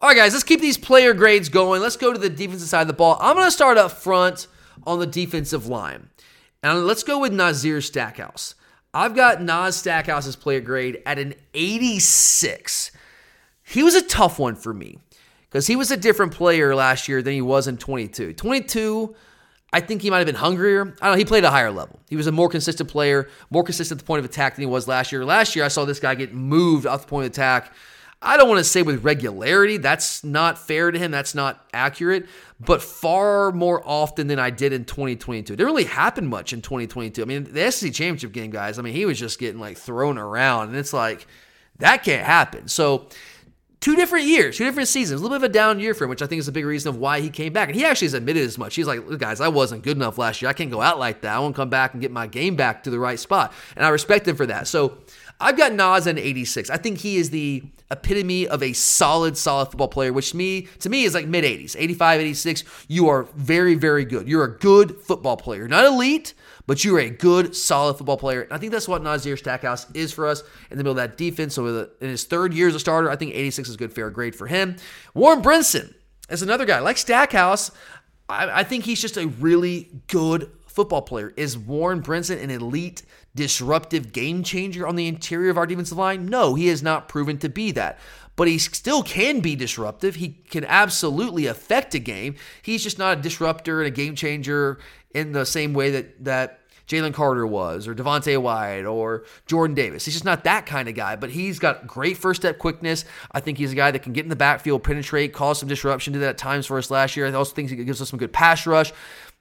All 0.00 0.08
right, 0.08 0.16
guys, 0.16 0.32
let's 0.32 0.44
keep 0.44 0.60
these 0.60 0.78
player 0.78 1.12
grades 1.12 1.48
going. 1.48 1.82
Let's 1.82 1.96
go 1.96 2.12
to 2.12 2.18
the 2.18 2.30
defensive 2.30 2.68
side 2.68 2.82
of 2.82 2.86
the 2.86 2.92
ball. 2.92 3.16
I'm 3.20 3.34
going 3.34 3.48
to 3.48 3.50
start 3.50 3.78
up 3.78 3.90
front 3.90 4.46
on 4.86 5.00
the 5.00 5.06
defensive 5.06 5.66
line. 5.66 6.10
And 6.62 6.86
let's 6.86 7.02
go 7.02 7.18
with 7.18 7.32
Nazir 7.32 7.80
Stackhouse. 7.80 8.54
I've 8.94 9.16
got 9.16 9.42
Nas 9.42 9.74
Stackhouse's 9.74 10.36
player 10.36 10.60
grade 10.60 11.02
at 11.04 11.18
an 11.18 11.34
86. 11.52 12.92
He 13.64 13.82
was 13.82 13.96
a 13.96 14.02
tough 14.02 14.38
one 14.38 14.54
for 14.54 14.72
me 14.72 14.98
because 15.50 15.66
he 15.66 15.74
was 15.74 15.90
a 15.90 15.96
different 15.96 16.32
player 16.32 16.76
last 16.76 17.08
year 17.08 17.20
than 17.20 17.34
he 17.34 17.42
was 17.42 17.66
in 17.66 17.76
22. 17.76 18.34
22, 18.34 19.16
I 19.72 19.80
think 19.80 20.02
he 20.02 20.10
might 20.10 20.18
have 20.18 20.26
been 20.26 20.36
hungrier. 20.36 20.94
I 21.00 21.06
don't 21.06 21.14
know. 21.14 21.18
He 21.18 21.24
played 21.24 21.42
a 21.42 21.50
higher 21.50 21.72
level. 21.72 21.98
He 22.08 22.14
was 22.14 22.28
a 22.28 22.32
more 22.32 22.48
consistent 22.48 22.88
player, 22.88 23.28
more 23.50 23.64
consistent 23.64 23.98
at 23.98 24.04
the 24.04 24.06
point 24.06 24.20
of 24.20 24.24
attack 24.24 24.54
than 24.54 24.62
he 24.62 24.66
was 24.66 24.86
last 24.86 25.10
year. 25.10 25.24
Last 25.24 25.56
year, 25.56 25.64
I 25.64 25.68
saw 25.68 25.84
this 25.84 25.98
guy 25.98 26.14
get 26.14 26.32
moved 26.32 26.86
off 26.86 27.00
the 27.00 27.08
point 27.08 27.26
of 27.26 27.32
attack. 27.32 27.72
I 28.20 28.36
don't 28.36 28.48
want 28.48 28.58
to 28.58 28.64
say 28.64 28.82
with 28.82 29.04
regularity. 29.04 29.76
That's 29.76 30.24
not 30.24 30.58
fair 30.58 30.90
to 30.90 30.98
him. 30.98 31.10
That's 31.10 31.34
not 31.34 31.64
accurate 31.72 32.26
but 32.60 32.82
far 32.82 33.52
more 33.52 33.82
often 33.86 34.26
than 34.26 34.38
I 34.38 34.50
did 34.50 34.72
in 34.72 34.84
2022. 34.84 35.52
It 35.52 35.56
didn't 35.56 35.66
really 35.66 35.84
happen 35.84 36.26
much 36.26 36.52
in 36.52 36.60
2022. 36.60 37.22
I 37.22 37.24
mean, 37.24 37.44
the 37.52 37.70
SEC 37.70 37.92
championship 37.92 38.32
game, 38.32 38.50
guys, 38.50 38.78
I 38.78 38.82
mean, 38.82 38.94
he 38.94 39.06
was 39.06 39.18
just 39.18 39.38
getting 39.38 39.60
like 39.60 39.78
thrown 39.78 40.18
around, 40.18 40.68
and 40.68 40.76
it's 40.76 40.92
like, 40.92 41.26
that 41.78 42.02
can't 42.02 42.26
happen. 42.26 42.66
So, 42.66 43.06
two 43.78 43.94
different 43.94 44.26
years, 44.26 44.56
two 44.56 44.64
different 44.64 44.88
seasons, 44.88 45.20
a 45.20 45.22
little 45.22 45.38
bit 45.38 45.44
of 45.44 45.50
a 45.50 45.54
down 45.54 45.78
year 45.78 45.94
for 45.94 46.02
him, 46.04 46.10
which 46.10 46.22
I 46.22 46.26
think 46.26 46.40
is 46.40 46.48
a 46.48 46.52
big 46.52 46.64
reason 46.64 46.88
of 46.88 46.96
why 46.96 47.20
he 47.20 47.30
came 47.30 47.52
back. 47.52 47.68
And 47.68 47.76
he 47.76 47.84
actually 47.84 48.06
has 48.06 48.14
admitted 48.14 48.42
as 48.42 48.58
much. 48.58 48.74
He's 48.74 48.88
like, 48.88 49.06
guys, 49.18 49.40
I 49.40 49.46
wasn't 49.46 49.84
good 49.84 49.96
enough 49.96 50.18
last 50.18 50.42
year. 50.42 50.48
I 50.48 50.52
can't 50.52 50.72
go 50.72 50.80
out 50.80 50.98
like 50.98 51.20
that. 51.20 51.36
I 51.36 51.38
want 51.38 51.54
to 51.54 51.60
come 51.60 51.70
back 51.70 51.92
and 51.92 52.02
get 52.02 52.10
my 52.10 52.26
game 52.26 52.56
back 52.56 52.82
to 52.82 52.90
the 52.90 52.98
right 52.98 53.20
spot. 53.20 53.52
And 53.76 53.86
I 53.86 53.90
respect 53.90 54.26
him 54.26 54.34
for 54.34 54.46
that. 54.46 54.66
So, 54.66 54.98
I've 55.40 55.56
got 55.56 55.72
Nas 55.72 56.06
at 56.06 56.18
86. 56.18 56.68
I 56.70 56.76
think 56.76 56.98
he 56.98 57.16
is 57.16 57.30
the 57.30 57.62
epitome 57.90 58.46
of 58.46 58.62
a 58.62 58.72
solid, 58.72 59.36
solid 59.36 59.66
football 59.66 59.88
player, 59.88 60.12
which 60.12 60.34
me 60.34 60.62
to 60.80 60.88
me 60.88 61.04
is 61.04 61.14
like 61.14 61.26
mid 61.26 61.44
80s, 61.44 61.76
85, 61.78 62.20
86. 62.20 62.64
You 62.88 63.08
are 63.08 63.22
very, 63.36 63.74
very 63.74 64.04
good. 64.04 64.28
You're 64.28 64.44
a 64.44 64.58
good 64.58 65.00
football 65.00 65.36
player, 65.36 65.68
not 65.68 65.84
elite, 65.84 66.34
but 66.66 66.84
you're 66.84 66.98
a 66.98 67.10
good, 67.10 67.54
solid 67.54 67.94
football 67.94 68.16
player. 68.16 68.42
And 68.42 68.52
I 68.52 68.58
think 68.58 68.72
that's 68.72 68.88
what 68.88 69.02
Nazir 69.02 69.36
Stackhouse 69.36 69.90
is 69.92 70.12
for 70.12 70.26
us 70.26 70.42
in 70.70 70.76
the 70.76 70.84
middle 70.84 70.92
of 70.92 70.96
that 70.96 71.16
defense. 71.16 71.54
So 71.54 71.88
in 72.00 72.08
his 72.08 72.24
third 72.24 72.52
year 72.52 72.68
as 72.68 72.74
a 72.74 72.80
starter, 72.80 73.10
I 73.10 73.16
think 73.16 73.34
86 73.34 73.68
is 73.68 73.74
a 73.76 73.78
good, 73.78 73.92
fair 73.92 74.10
grade 74.10 74.34
for 74.34 74.48
him. 74.48 74.76
Warren 75.14 75.40
Brinson 75.40 75.94
is 76.28 76.42
another 76.42 76.66
guy 76.66 76.80
like 76.80 76.98
Stackhouse. 76.98 77.70
I, 78.28 78.60
I 78.60 78.64
think 78.64 78.84
he's 78.84 79.00
just 79.00 79.16
a 79.16 79.28
really 79.28 79.88
good 80.08 80.50
football 80.78 81.02
player. 81.02 81.34
Is 81.36 81.58
Warren 81.58 82.00
Brinson 82.00 82.40
an 82.40 82.52
elite, 82.52 83.02
disruptive 83.34 84.12
game 84.12 84.44
changer 84.44 84.86
on 84.86 84.94
the 84.94 85.08
interior 85.08 85.50
of 85.50 85.58
our 85.58 85.66
defensive 85.66 85.98
line? 85.98 86.26
No, 86.26 86.54
he 86.54 86.68
has 86.68 86.84
not 86.84 87.08
proven 87.08 87.36
to 87.38 87.48
be 87.48 87.72
that. 87.72 87.98
But 88.36 88.46
he 88.46 88.58
still 88.58 89.02
can 89.02 89.40
be 89.40 89.56
disruptive. 89.56 90.14
He 90.14 90.28
can 90.48 90.64
absolutely 90.64 91.46
affect 91.46 91.96
a 91.96 91.98
game. 91.98 92.36
He's 92.62 92.84
just 92.84 92.96
not 92.96 93.18
a 93.18 93.20
disruptor 93.20 93.80
and 93.80 93.88
a 93.88 93.90
game 93.90 94.14
changer 94.14 94.78
in 95.12 95.32
the 95.32 95.44
same 95.44 95.74
way 95.74 95.90
that 95.90 96.24
that 96.24 96.60
Jalen 96.88 97.12
Carter 97.12 97.46
was, 97.46 97.86
or 97.86 97.94
Devonte 97.94 98.40
Wyatt, 98.40 98.86
or 98.86 99.24
Jordan 99.46 99.74
Davis. 99.74 100.06
He's 100.06 100.14
just 100.14 100.24
not 100.24 100.44
that 100.44 100.64
kind 100.64 100.88
of 100.88 100.94
guy, 100.94 101.16
but 101.16 101.30
he's 101.30 101.58
got 101.58 101.86
great 101.86 102.16
first 102.16 102.40
step 102.40 102.58
quickness. 102.58 103.04
I 103.30 103.40
think 103.40 103.58
he's 103.58 103.72
a 103.72 103.76
guy 103.76 103.90
that 103.90 104.02
can 104.02 104.14
get 104.14 104.24
in 104.24 104.30
the 104.30 104.36
backfield, 104.36 104.84
penetrate, 104.84 105.34
cause 105.34 105.58
some 105.58 105.68
disruption. 105.68 106.14
Did 106.14 106.20
that 106.20 106.30
at 106.30 106.38
times 106.38 106.64
for 106.66 106.78
us 106.78 106.90
last 106.90 107.14
year. 107.14 107.26
I 107.26 107.32
also 107.32 107.54
think 107.54 107.68
he 107.68 107.76
gives 107.84 108.00
us 108.00 108.08
some 108.08 108.18
good 108.18 108.32
pass 108.32 108.66
rush. 108.66 108.92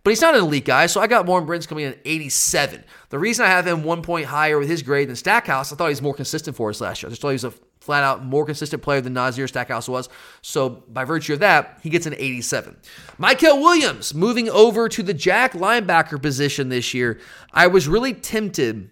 But 0.04 0.12
he's 0.12 0.22
not 0.22 0.36
an 0.36 0.42
elite 0.42 0.66
guy, 0.66 0.86
so 0.86 1.02
I 1.02 1.08
got 1.08 1.26
Warren 1.26 1.46
Brinson 1.46 1.68
coming 1.68 1.86
in 1.86 1.94
at 1.94 2.00
87. 2.06 2.84
The 3.10 3.20
reason 3.20 3.46
I 3.46 3.50
have 3.50 3.68
him 3.68 3.84
one 3.84 4.02
point 4.02 4.26
higher 4.26 4.58
with 4.58 4.70
his 4.70 4.82
grade 4.82 5.10
than 5.10 5.18
Stackhouse, 5.18 5.74
I 5.74 5.76
thought 5.76 5.88
he 5.88 5.92
was 5.92 6.02
more 6.02 6.14
consistent 6.14 6.56
for 6.56 6.70
us 6.70 6.80
last 6.80 7.04
year. 7.04 7.10
I 7.10 7.12
just 7.12 7.22
thought 7.22 7.30
he 7.30 7.34
was 7.34 7.44
a 7.44 7.54
flat 7.88 8.04
out 8.04 8.24
more 8.24 8.46
consistent 8.46 8.82
player 8.82 9.00
than 9.00 9.14
Nazir 9.14 9.48
Stackhouse 9.48 9.88
was. 9.88 10.10
So 10.42 10.70
by 10.70 11.06
virtue 11.06 11.34
of 11.34 11.40
that, 11.40 11.80
he 11.82 11.90
gets 11.90 12.06
an 12.06 12.16
87. 12.16 12.76
Mykel 13.18 13.62
Williams 13.62 14.14
moving 14.14 14.50
over 14.50 14.90
to 14.90 15.02
the 15.02 15.14
Jack 15.14 15.54
linebacker 15.54 16.22
position 16.22 16.70
this 16.70 16.94
year. 16.94 17.20
I 17.54 17.68
was 17.68 17.88
really 17.88 18.14
tempted 18.14 18.92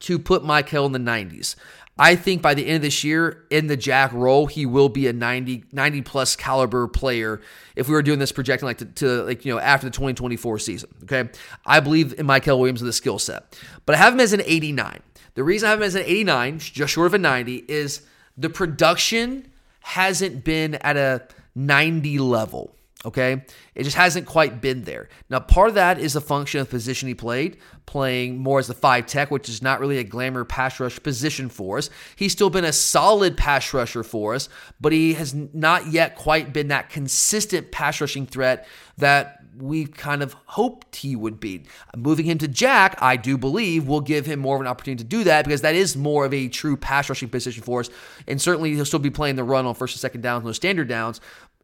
to 0.00 0.18
put 0.18 0.42
Mykel 0.42 0.86
in 0.86 0.92
the 0.92 0.98
90s. 0.98 1.56
I 1.98 2.14
think 2.14 2.42
by 2.42 2.54
the 2.54 2.64
end 2.64 2.76
of 2.76 2.82
this 2.82 3.02
year, 3.02 3.44
in 3.50 3.66
the 3.66 3.76
Jack 3.76 4.12
role, 4.12 4.46
he 4.46 4.66
will 4.66 4.88
be 4.88 5.08
a 5.08 5.12
90, 5.12 5.64
90 5.72 6.02
plus 6.02 6.36
caliber 6.36 6.86
player. 6.86 7.40
If 7.74 7.88
we 7.88 7.94
were 7.94 8.02
doing 8.02 8.20
this 8.20 8.30
projecting 8.30 8.66
like 8.66 8.78
to, 8.78 8.84
to, 8.84 9.22
like 9.24 9.44
you 9.44 9.52
know 9.52 9.58
after 9.58 9.86
the 9.86 9.90
2024 9.90 10.58
season, 10.60 10.90
okay, 11.04 11.28
I 11.66 11.80
believe 11.80 12.18
in 12.18 12.26
Mykel 12.26 12.58
Williams 12.58 12.80
and 12.80 12.88
the 12.88 12.92
skill 12.92 13.18
set, 13.18 13.58
but 13.84 13.94
I 13.94 13.98
have 13.98 14.14
him 14.14 14.20
as 14.20 14.32
an 14.32 14.42
89. 14.44 15.00
The 15.34 15.44
reason 15.44 15.66
I 15.66 15.70
have 15.70 15.80
him 15.80 15.84
as 15.84 15.94
an 15.94 16.04
89, 16.04 16.58
just 16.58 16.92
short 16.92 17.08
of 17.08 17.14
a 17.14 17.18
90, 17.18 17.64
is 17.68 18.02
the 18.36 18.50
production 18.50 19.48
hasn't 19.80 20.44
been 20.44 20.74
at 20.76 20.96
a 20.96 21.26
90 21.54 22.18
level. 22.18 22.74
Okay. 23.04 23.44
It 23.76 23.84
just 23.84 23.96
hasn't 23.96 24.26
quite 24.26 24.60
been 24.60 24.82
there. 24.82 25.08
Now, 25.30 25.38
part 25.38 25.68
of 25.68 25.74
that 25.76 26.00
is 26.00 26.16
a 26.16 26.20
function 26.20 26.60
of 26.60 26.68
position 26.68 27.06
he 27.06 27.14
played, 27.14 27.58
playing 27.86 28.38
more 28.38 28.58
as 28.58 28.66
the 28.66 28.74
five 28.74 29.06
tech, 29.06 29.30
which 29.30 29.48
is 29.48 29.62
not 29.62 29.78
really 29.78 29.98
a 29.98 30.04
glamour 30.04 30.44
pass 30.44 30.80
rush 30.80 31.00
position 31.00 31.48
for 31.48 31.78
us. 31.78 31.90
He's 32.16 32.32
still 32.32 32.50
been 32.50 32.64
a 32.64 32.72
solid 32.72 33.36
pass 33.36 33.72
rusher 33.72 34.02
for 34.02 34.34
us, 34.34 34.48
but 34.80 34.92
he 34.92 35.14
has 35.14 35.32
not 35.32 35.86
yet 35.86 36.16
quite 36.16 36.52
been 36.52 36.68
that 36.68 36.90
consistent 36.90 37.70
pass 37.70 38.00
rushing 38.00 38.26
threat 38.26 38.66
that 38.96 39.38
we 39.56 39.86
kind 39.86 40.22
of 40.22 40.34
hoped 40.46 40.96
he 40.96 41.16
would 41.16 41.40
be. 41.40 41.64
Moving 41.96 42.26
him 42.26 42.38
to 42.38 42.48
Jack, 42.48 42.96
I 43.00 43.16
do 43.16 43.36
believe, 43.36 43.86
will 43.86 44.00
give 44.00 44.26
him 44.26 44.38
more 44.38 44.56
of 44.56 44.60
an 44.60 44.66
opportunity 44.66 45.02
to 45.02 45.08
do 45.08 45.24
that 45.24 45.44
because 45.44 45.62
that 45.62 45.74
is 45.74 45.96
more 45.96 46.24
of 46.24 46.34
a 46.34 46.48
true 46.48 46.76
pass 46.76 47.08
rushing 47.08 47.28
position 47.28 47.62
for 47.62 47.80
us. 47.80 47.90
And 48.26 48.40
certainly 48.40 48.74
he'll 48.74 48.84
still 48.84 48.98
be 48.98 49.10
playing 49.10 49.36
the 49.36 49.44
run 49.44 49.66
on 49.66 49.74
first 49.74 49.94
and 49.94 50.00
second 50.00 50.20
downs, 50.20 50.44
those 50.44 50.56
standard 50.56 50.88
downs. 50.88 51.20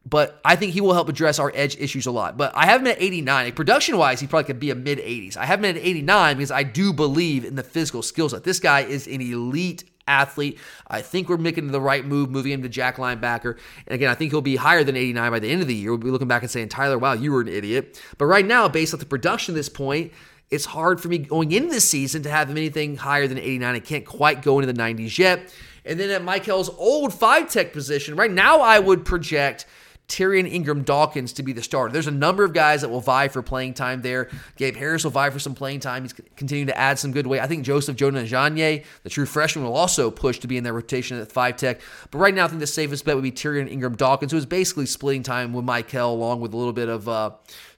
But 0.07 0.39
I 0.45 0.55
think 0.55 0.73
he 0.73 0.81
will 0.81 0.93
help 0.93 1.09
address 1.09 1.39
our 1.39 1.51
edge 1.55 1.77
issues 1.77 2.05
a 2.05 2.11
lot. 2.11 2.37
But 2.37 2.55
I 2.55 2.67
have 2.67 2.81
him 2.81 2.87
at 2.87 3.01
89. 3.01 3.45
Like 3.45 3.55
production 3.55 3.97
wise, 3.97 4.19
he 4.19 4.27
probably 4.27 4.45
could 4.45 4.59
be 4.59 4.69
a 4.69 4.75
mid 4.75 4.99
80s. 4.99 5.35
I 5.35 5.45
have 5.45 5.59
him 5.59 5.65
at 5.65 5.77
89 5.77 6.37
because 6.37 6.51
I 6.51 6.63
do 6.63 6.93
believe 6.93 7.43
in 7.43 7.55
the 7.55 7.63
physical 7.63 8.03
skill 8.03 8.29
set. 8.29 8.43
This 8.43 8.59
guy 8.59 8.81
is 8.81 9.07
an 9.07 9.21
elite 9.21 9.83
athlete. 10.07 10.59
I 10.87 11.01
think 11.01 11.27
we're 11.27 11.37
making 11.37 11.71
the 11.71 11.81
right 11.81 12.05
move 12.05 12.29
moving 12.29 12.51
him 12.51 12.61
to 12.61 12.69
Jack 12.69 12.97
linebacker. 12.97 13.57
And 13.87 13.95
again, 13.95 14.11
I 14.11 14.13
think 14.13 14.31
he'll 14.31 14.41
be 14.41 14.57
higher 14.57 14.83
than 14.83 14.95
89 14.95 15.31
by 15.31 15.39
the 15.39 15.49
end 15.49 15.63
of 15.63 15.67
the 15.67 15.73
year. 15.73 15.89
We'll 15.89 15.97
be 15.97 16.11
looking 16.11 16.27
back 16.27 16.43
and 16.43 16.51
saying, 16.51 16.69
Tyler, 16.69 16.99
wow, 16.99 17.13
you 17.13 17.31
were 17.31 17.41
an 17.41 17.47
idiot. 17.47 17.99
But 18.19 18.25
right 18.25 18.45
now, 18.45 18.67
based 18.67 18.93
on 18.93 18.99
the 18.99 19.07
production 19.07 19.55
at 19.55 19.57
this 19.57 19.69
point, 19.69 20.13
it's 20.51 20.65
hard 20.65 21.01
for 21.01 21.07
me 21.07 21.17
going 21.17 21.51
into 21.51 21.73
this 21.73 21.89
season 21.89 22.21
to 22.21 22.29
have 22.29 22.51
him 22.51 22.57
anything 22.57 22.97
higher 22.97 23.25
than 23.27 23.39
89. 23.39 23.75
I 23.75 23.79
can't 23.79 24.05
quite 24.05 24.43
go 24.43 24.59
into 24.59 24.71
the 24.71 24.79
90s 24.79 25.17
yet. 25.17 25.51
And 25.83 25.99
then 25.99 26.11
at 26.11 26.21
Mykel's 26.21 26.69
old 26.69 27.11
five 27.11 27.49
tech 27.49 27.73
position, 27.73 28.15
right 28.15 28.29
now 28.29 28.61
I 28.61 28.77
would 28.77 29.03
project– 29.03 29.65
Tyrion 30.07 30.47
Ingram 30.51 30.83
Dawkins 30.83 31.33
to 31.33 31.43
be 31.43 31.51
the 31.51 31.63
starter. 31.63 31.91
There's 31.91 32.07
a 32.07 32.11
number 32.11 32.43
of 32.43 32.53
guys 32.53 32.81
that 32.81 32.89
will 32.89 33.01
vie 33.01 33.27
for 33.27 33.41
playing 33.41 33.73
time 33.73 34.01
there. 34.01 34.29
Gabe 34.55 34.75
Harris 34.75 35.03
will 35.03 35.11
vie 35.11 35.29
for 35.31 35.39
some 35.39 35.55
playing 35.55 35.79
time. 35.79 36.03
He's 36.03 36.13
continuing 36.35 36.67
to 36.67 36.77
add 36.77 36.99
some 36.99 37.11
good 37.11 37.25
weight. 37.25 37.41
I 37.41 37.47
think 37.47 37.65
Joseph 37.65 37.95
Jonah-Ajonye, 37.95 38.85
the 39.03 39.09
true 39.09 39.25
freshman, 39.25 39.65
will 39.65 39.75
also 39.75 40.11
push 40.11 40.39
to 40.39 40.47
be 40.47 40.57
in 40.57 40.63
their 40.63 40.73
rotation 40.73 41.19
at 41.19 41.31
five 41.31 41.57
tech. 41.57 41.81
But 42.11 42.19
right 42.19 42.33
now, 42.33 42.45
I 42.45 42.47
think 42.47 42.59
the 42.59 42.67
safest 42.67 43.03
bet 43.03 43.15
would 43.15 43.23
be 43.23 43.31
Tyrion 43.31 43.69
Ingram 43.69 43.95
Dawkins, 43.95 44.31
who 44.31 44.37
is 44.37 44.45
basically 44.45 44.85
splitting 44.85 45.23
time 45.23 45.53
with 45.53 45.65
Mykel 45.65 46.11
along 46.11 46.39
with 46.39 46.53
a 46.53 46.57
little 46.57 46.73
bit 46.73 46.89
of 46.89 47.09
uh, 47.09 47.31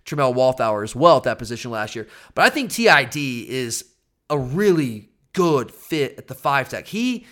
Tramel 0.05 0.35
Walthour 0.35 0.83
as 0.83 0.95
well 0.95 1.17
at 1.17 1.23
that 1.23 1.39
position 1.39 1.71
last 1.71 1.95
year. 1.95 2.07
But 2.35 2.45
I 2.45 2.49
think 2.49 2.71
TID 2.71 3.15
is 3.15 3.85
a 4.29 4.37
really 4.37 5.09
good 5.33 5.71
fit 5.71 6.17
at 6.17 6.27
the 6.27 6.35
five 6.35 6.67
tech. 6.67 6.87
He 6.87 7.25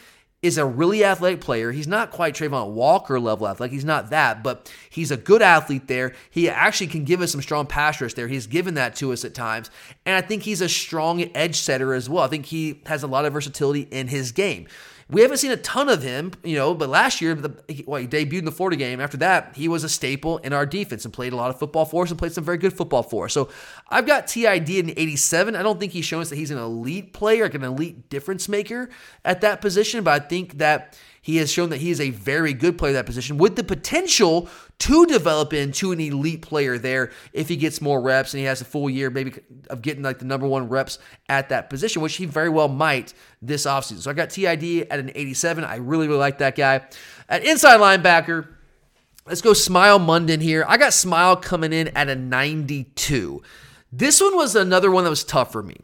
is 0.46 0.58
a 0.58 0.66
really 0.66 1.04
athletic 1.04 1.42
player. 1.42 1.72
He's 1.72 1.88
not 1.88 2.12
quite 2.12 2.36
Travon 2.36 2.72
Walker 2.72 3.20
level 3.20 3.48
athletic. 3.48 3.74
He's 3.74 3.86
not 3.86 4.10
that, 4.12 4.44
but 4.44 4.72
he's 4.90 5.12
a 5.12 5.18
good 5.18 5.42
athlete 5.42 5.88
there. 5.88 6.14
He 6.30 6.50
actually 6.50 6.88
can 6.88 7.04
give 7.04 7.22
us 7.22 7.32
some 7.32 7.42
strong 7.42 7.66
pass 7.66 8.00
rush 8.00 8.14
there. 8.14 8.28
He's 8.28 8.48
given 8.48 8.76
that 8.76 8.96
to 8.98 9.12
us 9.12 9.26
at 9.26 9.34
times. 9.34 9.70
And 10.06 10.16
I 10.16 10.22
think 10.22 10.44
he's 10.44 10.62
a 10.62 10.70
strong 10.70 11.30
edge 11.36 11.58
setter 11.58 11.94
as 11.94 12.10
well. 12.10 12.24
I 12.24 12.28
think 12.28 12.46
he 12.46 12.82
has 12.86 13.04
a 13.04 13.08
lot 13.08 13.26
of 13.26 13.34
versatility 13.34 13.82
in 13.92 14.08
his 14.08 14.32
game. 14.32 14.68
We 15.08 15.22
haven't 15.22 15.38
seen 15.38 15.52
a 15.52 15.58
ton 15.58 15.88
of 15.88 16.02
him, 16.02 16.32
you 16.44 16.56
know, 16.56 16.74
but 16.74 16.90
last 16.90 17.22
year, 17.22 17.36
the, 17.36 17.84
well, 17.86 18.02
he 18.02 18.08
debuted 18.08 18.40
in 18.40 18.46
the 18.46 18.52
Florida 18.52 18.76
game. 18.76 19.00
After 19.00 19.18
that, 19.18 19.52
he 19.56 19.68
was 19.68 19.84
a 19.84 19.90
staple 19.90 20.40
in 20.40 20.52
our 20.52 20.66
defense 20.66 21.06
and 21.06 21.14
played 21.14 21.32
a 21.32 21.36
lot 21.36 21.52
of 21.52 21.60
football 21.60 21.86
for 21.86 22.04
us 22.04 22.10
and 22.10 22.18
played 22.18 22.32
some 22.32 22.44
very 22.44 22.58
good 22.58 22.74
football 22.74 23.04
for 23.04 23.26
us. 23.26 23.34
So 23.34 23.50
I've 23.88 24.08
got 24.08 24.26
TID 24.26 24.70
in 24.70 24.90
87. 24.90 25.56
I 25.56 25.62
don't 25.62 25.80
think 25.80 25.92
he's 25.92 26.06
shown 26.06 26.22
us 26.22 26.30
that 26.30 26.38
he's 26.38 26.50
an 26.50 26.58
elite 26.58 27.14
player, 27.14 27.44
like 27.44 27.54
an 27.54 27.64
elite 27.64 28.10
difference 28.10 28.50
maker 28.50 28.90
at 29.24 29.42
that 29.42 29.62
position, 29.62 30.04
but 30.04 30.24
I 30.24 30.26
think 30.26 30.58
that 30.58 30.98
he 31.26 31.38
has 31.38 31.52
shown 31.52 31.72
that 31.72 31.82
he 31.82 31.90
is 31.90 32.00
a 32.00 32.12
very 32.12 32.54
good 32.54 32.78
player 32.78 32.92
at 32.92 33.00
that 33.00 33.08
position 33.08 33.40
with 33.40 33.56
the 33.56 33.64
potential 33.64 34.48
to 34.78 35.08
develop 35.08 35.54
into 35.54 35.92
an 35.92 36.00
elite 36.00 36.44
player 36.44 36.78
there 36.78 37.12
if 37.34 37.50
he 37.50 37.56
gets 37.56 37.82
more 37.82 38.00
reps 38.00 38.36
and 38.36 38.42
he 38.42 38.46
has 38.46 38.62
a 38.62 38.64
full 38.64 38.88
year 38.88 39.10
maybe 39.10 39.34
of 39.72 39.82
getting 39.82 40.04
like 40.04 40.20
the 40.20 40.26
number 40.26 40.48
one 40.48 40.70
reps 40.70 41.00
at 41.28 41.50
that 41.50 41.68
position, 41.68 42.04
which 42.04 42.18
he 42.18 42.28
very 42.28 42.50
well 42.50 42.68
might 42.68 43.16
this 43.42 43.66
offseason. 43.66 44.02
So 44.02 44.12
I 44.12 44.14
got 44.14 44.30
TID 44.30 44.86
at 44.92 45.00
an 45.00 45.12
87. 45.16 45.64
I 45.64 45.78
really, 45.78 46.08
really 46.08 46.20
like 46.20 46.38
that 46.38 46.56
guy. 46.56 46.82
At 47.28 47.44
inside 47.44 47.80
linebacker, 47.80 48.48
let's 49.26 49.42
go 49.42 49.54
Smael 49.54 50.00
Mondon 50.00 50.42
here. 50.42 50.64
I 50.68 50.78
got 50.78 50.94
Smile 50.94 51.38
coming 51.38 51.74
in 51.74 51.88
at 51.98 52.08
a 52.08 52.16
92. 52.16 53.42
This 53.92 54.22
one 54.22 54.36
was 54.36 54.56
another 54.56 54.92
one 54.92 55.06
that 55.06 55.10
was 55.10 55.24
tough 55.24 55.52
for 55.52 55.64
me 55.64 55.78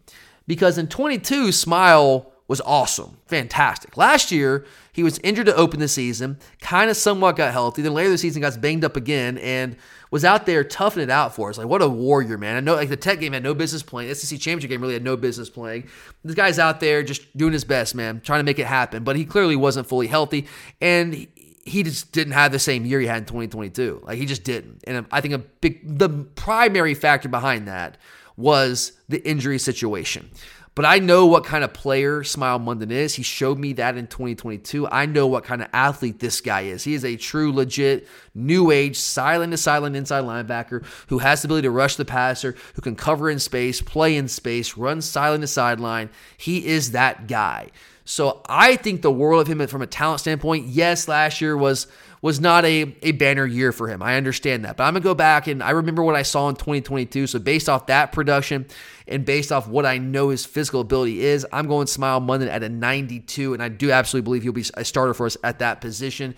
because 0.45 0.77
in 0.77 0.85
22, 0.85 1.47
Smael 1.47 2.27
was 2.51 2.59
awesome, 2.65 3.15
fantastic. 3.27 3.95
Last 3.95 4.29
year, 4.29 4.65
he 4.91 5.03
was 5.03 5.19
injured 5.19 5.45
to 5.45 5.55
open 5.55 5.79
the 5.79 5.87
season, 5.87 6.37
kind 6.59 6.89
of 6.89 6.97
somewhat 6.97 7.37
got 7.37 7.53
healthy. 7.53 7.81
Then 7.81 7.93
later 7.93 8.09
the 8.09 8.17
season 8.17 8.41
got 8.41 8.59
banged 8.59 8.83
up 8.83 8.97
again 8.97 9.37
and 9.37 9.77
was 10.11 10.25
out 10.25 10.45
there 10.45 10.65
toughing 10.65 11.01
it 11.01 11.09
out 11.09 11.33
for 11.33 11.49
us. 11.49 11.57
Like, 11.57 11.67
what 11.67 11.81
a 11.81 11.87
warrior, 11.87 12.37
man. 12.37 12.57
I 12.57 12.59
know 12.59 12.75
like 12.75 12.89
the 12.89 12.97
tech 12.97 13.21
game 13.21 13.31
had 13.31 13.41
no 13.41 13.53
business 13.53 13.83
playing. 13.83 14.13
SEC 14.13 14.37
championship 14.37 14.69
game 14.69 14.81
really 14.81 14.95
had 14.95 15.01
no 15.01 15.15
business 15.15 15.49
playing. 15.49 15.87
This 16.25 16.35
guy's 16.35 16.59
out 16.59 16.81
there 16.81 17.03
just 17.03 17.37
doing 17.37 17.53
his 17.53 17.63
best, 17.63 17.95
man, 17.95 18.19
trying 18.19 18.41
to 18.41 18.43
make 18.43 18.59
it 18.59 18.67
happen. 18.67 19.05
But 19.05 19.15
he 19.15 19.23
clearly 19.23 19.55
wasn't 19.55 19.87
fully 19.87 20.07
healthy. 20.07 20.45
And 20.81 21.27
he 21.63 21.83
just 21.83 22.11
didn't 22.11 22.33
have 22.33 22.51
the 22.51 22.59
same 22.59 22.85
year 22.85 22.99
he 22.99 23.07
had 23.07 23.19
in 23.19 23.25
2022. 23.27 24.01
Like 24.03 24.17
he 24.17 24.25
just 24.25 24.43
didn't. 24.43 24.83
And 24.85 25.05
I 25.09 25.21
think 25.21 25.33
a 25.33 25.37
big 25.37 25.97
the 25.97 26.09
primary 26.09 26.95
factor 26.95 27.29
behind 27.29 27.69
that 27.69 27.97
was 28.35 28.91
the 29.07 29.25
injury 29.25 29.57
situation. 29.57 30.29
But 30.73 30.85
I 30.85 30.99
know 30.99 31.25
what 31.25 31.43
kind 31.43 31.65
of 31.65 31.73
player 31.73 32.21
Smael 32.21 32.63
Mondon 32.63 32.91
is. 32.91 33.15
He 33.15 33.23
showed 33.23 33.59
me 33.59 33.73
that 33.73 33.97
in 33.97 34.07
2022. 34.07 34.87
I 34.87 35.05
know 35.05 35.27
what 35.27 35.43
kind 35.43 35.61
of 35.61 35.67
athlete 35.73 36.19
this 36.19 36.39
guy 36.39 36.61
is. 36.61 36.85
He 36.85 36.93
is 36.93 37.03
a 37.03 37.17
true, 37.17 37.51
legit, 37.51 38.07
new 38.33 38.71
age, 38.71 38.95
silent 38.97 39.51
to 39.51 39.57
silent 39.57 39.97
inside 39.97 40.23
linebacker 40.23 40.85
who 41.09 41.17
has 41.17 41.41
the 41.41 41.47
ability 41.47 41.67
to 41.67 41.71
rush 41.71 41.97
the 41.97 42.05
passer, 42.05 42.55
who 42.75 42.81
can 42.81 42.95
cover 42.95 43.29
in 43.29 43.39
space, 43.39 43.81
play 43.81 44.15
in 44.15 44.29
space, 44.29 44.77
run 44.77 45.01
silent 45.01 45.41
to 45.41 45.47
sideline. 45.47 46.09
He 46.37 46.65
is 46.65 46.91
that 46.91 47.27
guy. 47.27 47.67
So 48.05 48.41
I 48.47 48.77
think 48.77 49.01
the 49.01 49.11
world 49.11 49.41
of 49.41 49.47
him 49.47 49.65
from 49.67 49.81
a 49.81 49.87
talent 49.87 50.21
standpoint. 50.21 50.67
Yes, 50.67 51.07
last 51.07 51.41
year 51.41 51.55
was 51.57 51.87
was 52.21 52.39
not 52.39 52.63
a, 52.65 52.95
a 53.01 53.13
banner 53.13 53.45
year 53.45 53.71
for 53.71 53.87
him. 53.87 54.03
I 54.03 54.15
understand 54.15 54.63
that. 54.65 54.77
But 54.77 54.83
I'm 54.83 54.93
going 54.93 55.01
to 55.01 55.09
go 55.09 55.15
back 55.15 55.47
and 55.47 55.63
I 55.63 55.71
remember 55.71 56.03
what 56.03 56.15
I 56.15 56.21
saw 56.21 56.49
in 56.49 56.55
2022. 56.55 57.27
So 57.27 57.39
based 57.39 57.67
off 57.67 57.87
that 57.87 58.11
production 58.11 58.67
and 59.11 59.25
based 59.25 59.51
off 59.51 59.67
what 59.67 59.85
I 59.85 59.97
know 59.97 60.29
his 60.29 60.45
physical 60.45 60.81
ability 60.81 61.21
is, 61.21 61.45
I'm 61.51 61.67
going 61.67 61.87
Smael 61.87 62.25
Mondon 62.25 62.47
at 62.47 62.63
a 62.63 62.69
92. 62.69 63.53
And 63.53 63.61
I 63.61 63.69
do 63.69 63.91
absolutely 63.91 64.25
believe 64.25 64.43
he'll 64.43 64.53
be 64.53 64.65
a 64.75 64.85
starter 64.85 65.13
for 65.13 65.25
us 65.25 65.37
at 65.43 65.59
that 65.59 65.81
position. 65.81 66.35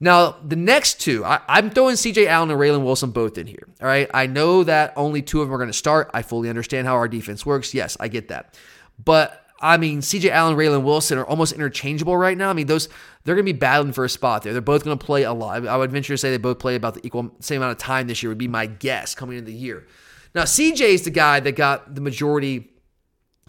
Now, 0.00 0.36
the 0.44 0.56
next 0.56 1.00
two, 1.00 1.24
I, 1.24 1.40
am 1.48 1.70
throwing 1.70 1.94
CJ 1.94 2.26
Allen 2.26 2.50
and 2.50 2.58
Raylen 2.58 2.84
Wilson 2.84 3.10
both 3.10 3.38
in 3.38 3.46
here. 3.46 3.68
All 3.80 3.86
right. 3.86 4.10
I 4.12 4.26
know 4.26 4.64
that 4.64 4.92
only 4.96 5.22
two 5.22 5.40
of 5.40 5.48
them 5.48 5.54
are 5.54 5.58
going 5.58 5.70
to 5.70 5.72
start. 5.72 6.10
I 6.12 6.22
fully 6.22 6.48
understand 6.48 6.86
how 6.88 6.94
our 6.94 7.06
defense 7.06 7.46
works. 7.46 7.72
Yes, 7.72 7.96
I 8.00 8.08
get 8.08 8.28
that. 8.28 8.58
But 9.02 9.42
I 9.60 9.76
mean, 9.76 10.00
CJ 10.00 10.30
Allen, 10.30 10.56
Raylen 10.56 10.82
Wilson 10.82 11.18
are 11.18 11.24
almost 11.24 11.52
interchangeable 11.52 12.16
right 12.16 12.36
now. 12.36 12.50
I 12.50 12.52
mean, 12.52 12.66
those 12.66 12.88
they're 13.22 13.36
going 13.36 13.46
to 13.46 13.52
be 13.52 13.58
battling 13.58 13.92
for 13.92 14.04
a 14.04 14.08
spot 14.08 14.42
there. 14.42 14.52
They're 14.52 14.60
both 14.60 14.82
going 14.84 14.98
to 14.98 15.04
play 15.04 15.22
a 15.22 15.32
lot. 15.32 15.64
I 15.68 15.76
would 15.76 15.92
venture 15.92 16.14
to 16.14 16.18
say 16.18 16.30
they 16.32 16.36
both 16.36 16.58
play 16.58 16.74
about 16.74 16.94
the 16.94 17.06
equal 17.06 17.30
same 17.38 17.62
amount 17.62 17.70
of 17.70 17.78
time 17.78 18.08
this 18.08 18.24
year. 18.24 18.30
Would 18.30 18.38
be 18.38 18.48
my 18.48 18.66
guess 18.66 19.14
coming 19.14 19.38
into 19.38 19.52
the 19.52 19.56
year. 19.56 19.86
Now, 20.34 20.42
CJ 20.42 20.80
is 20.80 21.02
the 21.02 21.10
guy 21.10 21.40
that 21.40 21.52
got 21.52 21.94
the 21.94 22.00
majority 22.00 22.70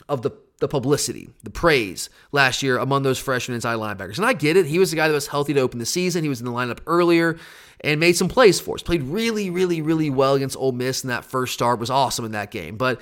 of 0.10 0.22
the 0.22 0.32
the 0.60 0.68
publicity, 0.70 1.30
the 1.44 1.50
praise 1.50 2.10
last 2.32 2.64
year 2.64 2.78
among 2.78 3.04
those 3.04 3.20
freshmen 3.20 3.54
inside 3.54 3.76
linebackers. 3.76 4.16
And 4.16 4.26
I 4.26 4.32
get 4.32 4.56
it. 4.56 4.66
He 4.66 4.80
was 4.80 4.92
the 4.92 4.96
guy 4.96 5.10
that 5.10 5.14
was 5.14 5.28
healthy 5.28 5.54
to 5.56 5.60
open 5.60 5.78
the 5.78 5.86
season. 5.86 6.24
He 6.24 6.30
was 6.30 6.40
in 6.40 6.46
the 6.46 6.54
lineup 6.54 6.80
earlier 6.88 7.38
and 7.82 8.00
made 8.00 8.16
some 8.16 8.30
plays 8.30 8.62
for 8.62 8.76
us. 8.76 8.82
Played 8.82 9.04
really, 9.04 9.50
really, 9.50 9.82
really 9.82 10.10
well 10.10 10.36
against 10.36 10.56
Ole 10.56 10.72
Miss 10.72 11.04
and 11.04 11.12
that 11.12 11.26
first 11.26 11.54
start. 11.54 11.80
Was 11.80 11.90
awesome 11.90 12.24
in 12.24 12.32
that 12.32 12.50
game. 12.50 12.78
But 12.78 13.02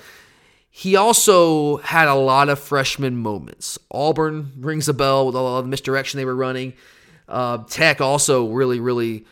he 0.70 0.96
also 0.96 1.76
had 1.76 2.08
a 2.08 2.14
lot 2.14 2.48
of 2.48 2.58
freshman 2.58 3.16
moments. 3.18 3.78
Auburn 3.92 4.52
rings 4.58 4.88
a 4.88 4.94
bell 4.94 5.26
with 5.26 5.36
all 5.36 5.62
the 5.62 5.68
misdirection 5.68 6.18
they 6.18 6.24
were 6.24 6.34
running. 6.34 6.72
Uh, 7.28 7.58
Tech 7.68 8.00
also 8.00 8.48
really, 8.48 8.80
really 8.80 9.24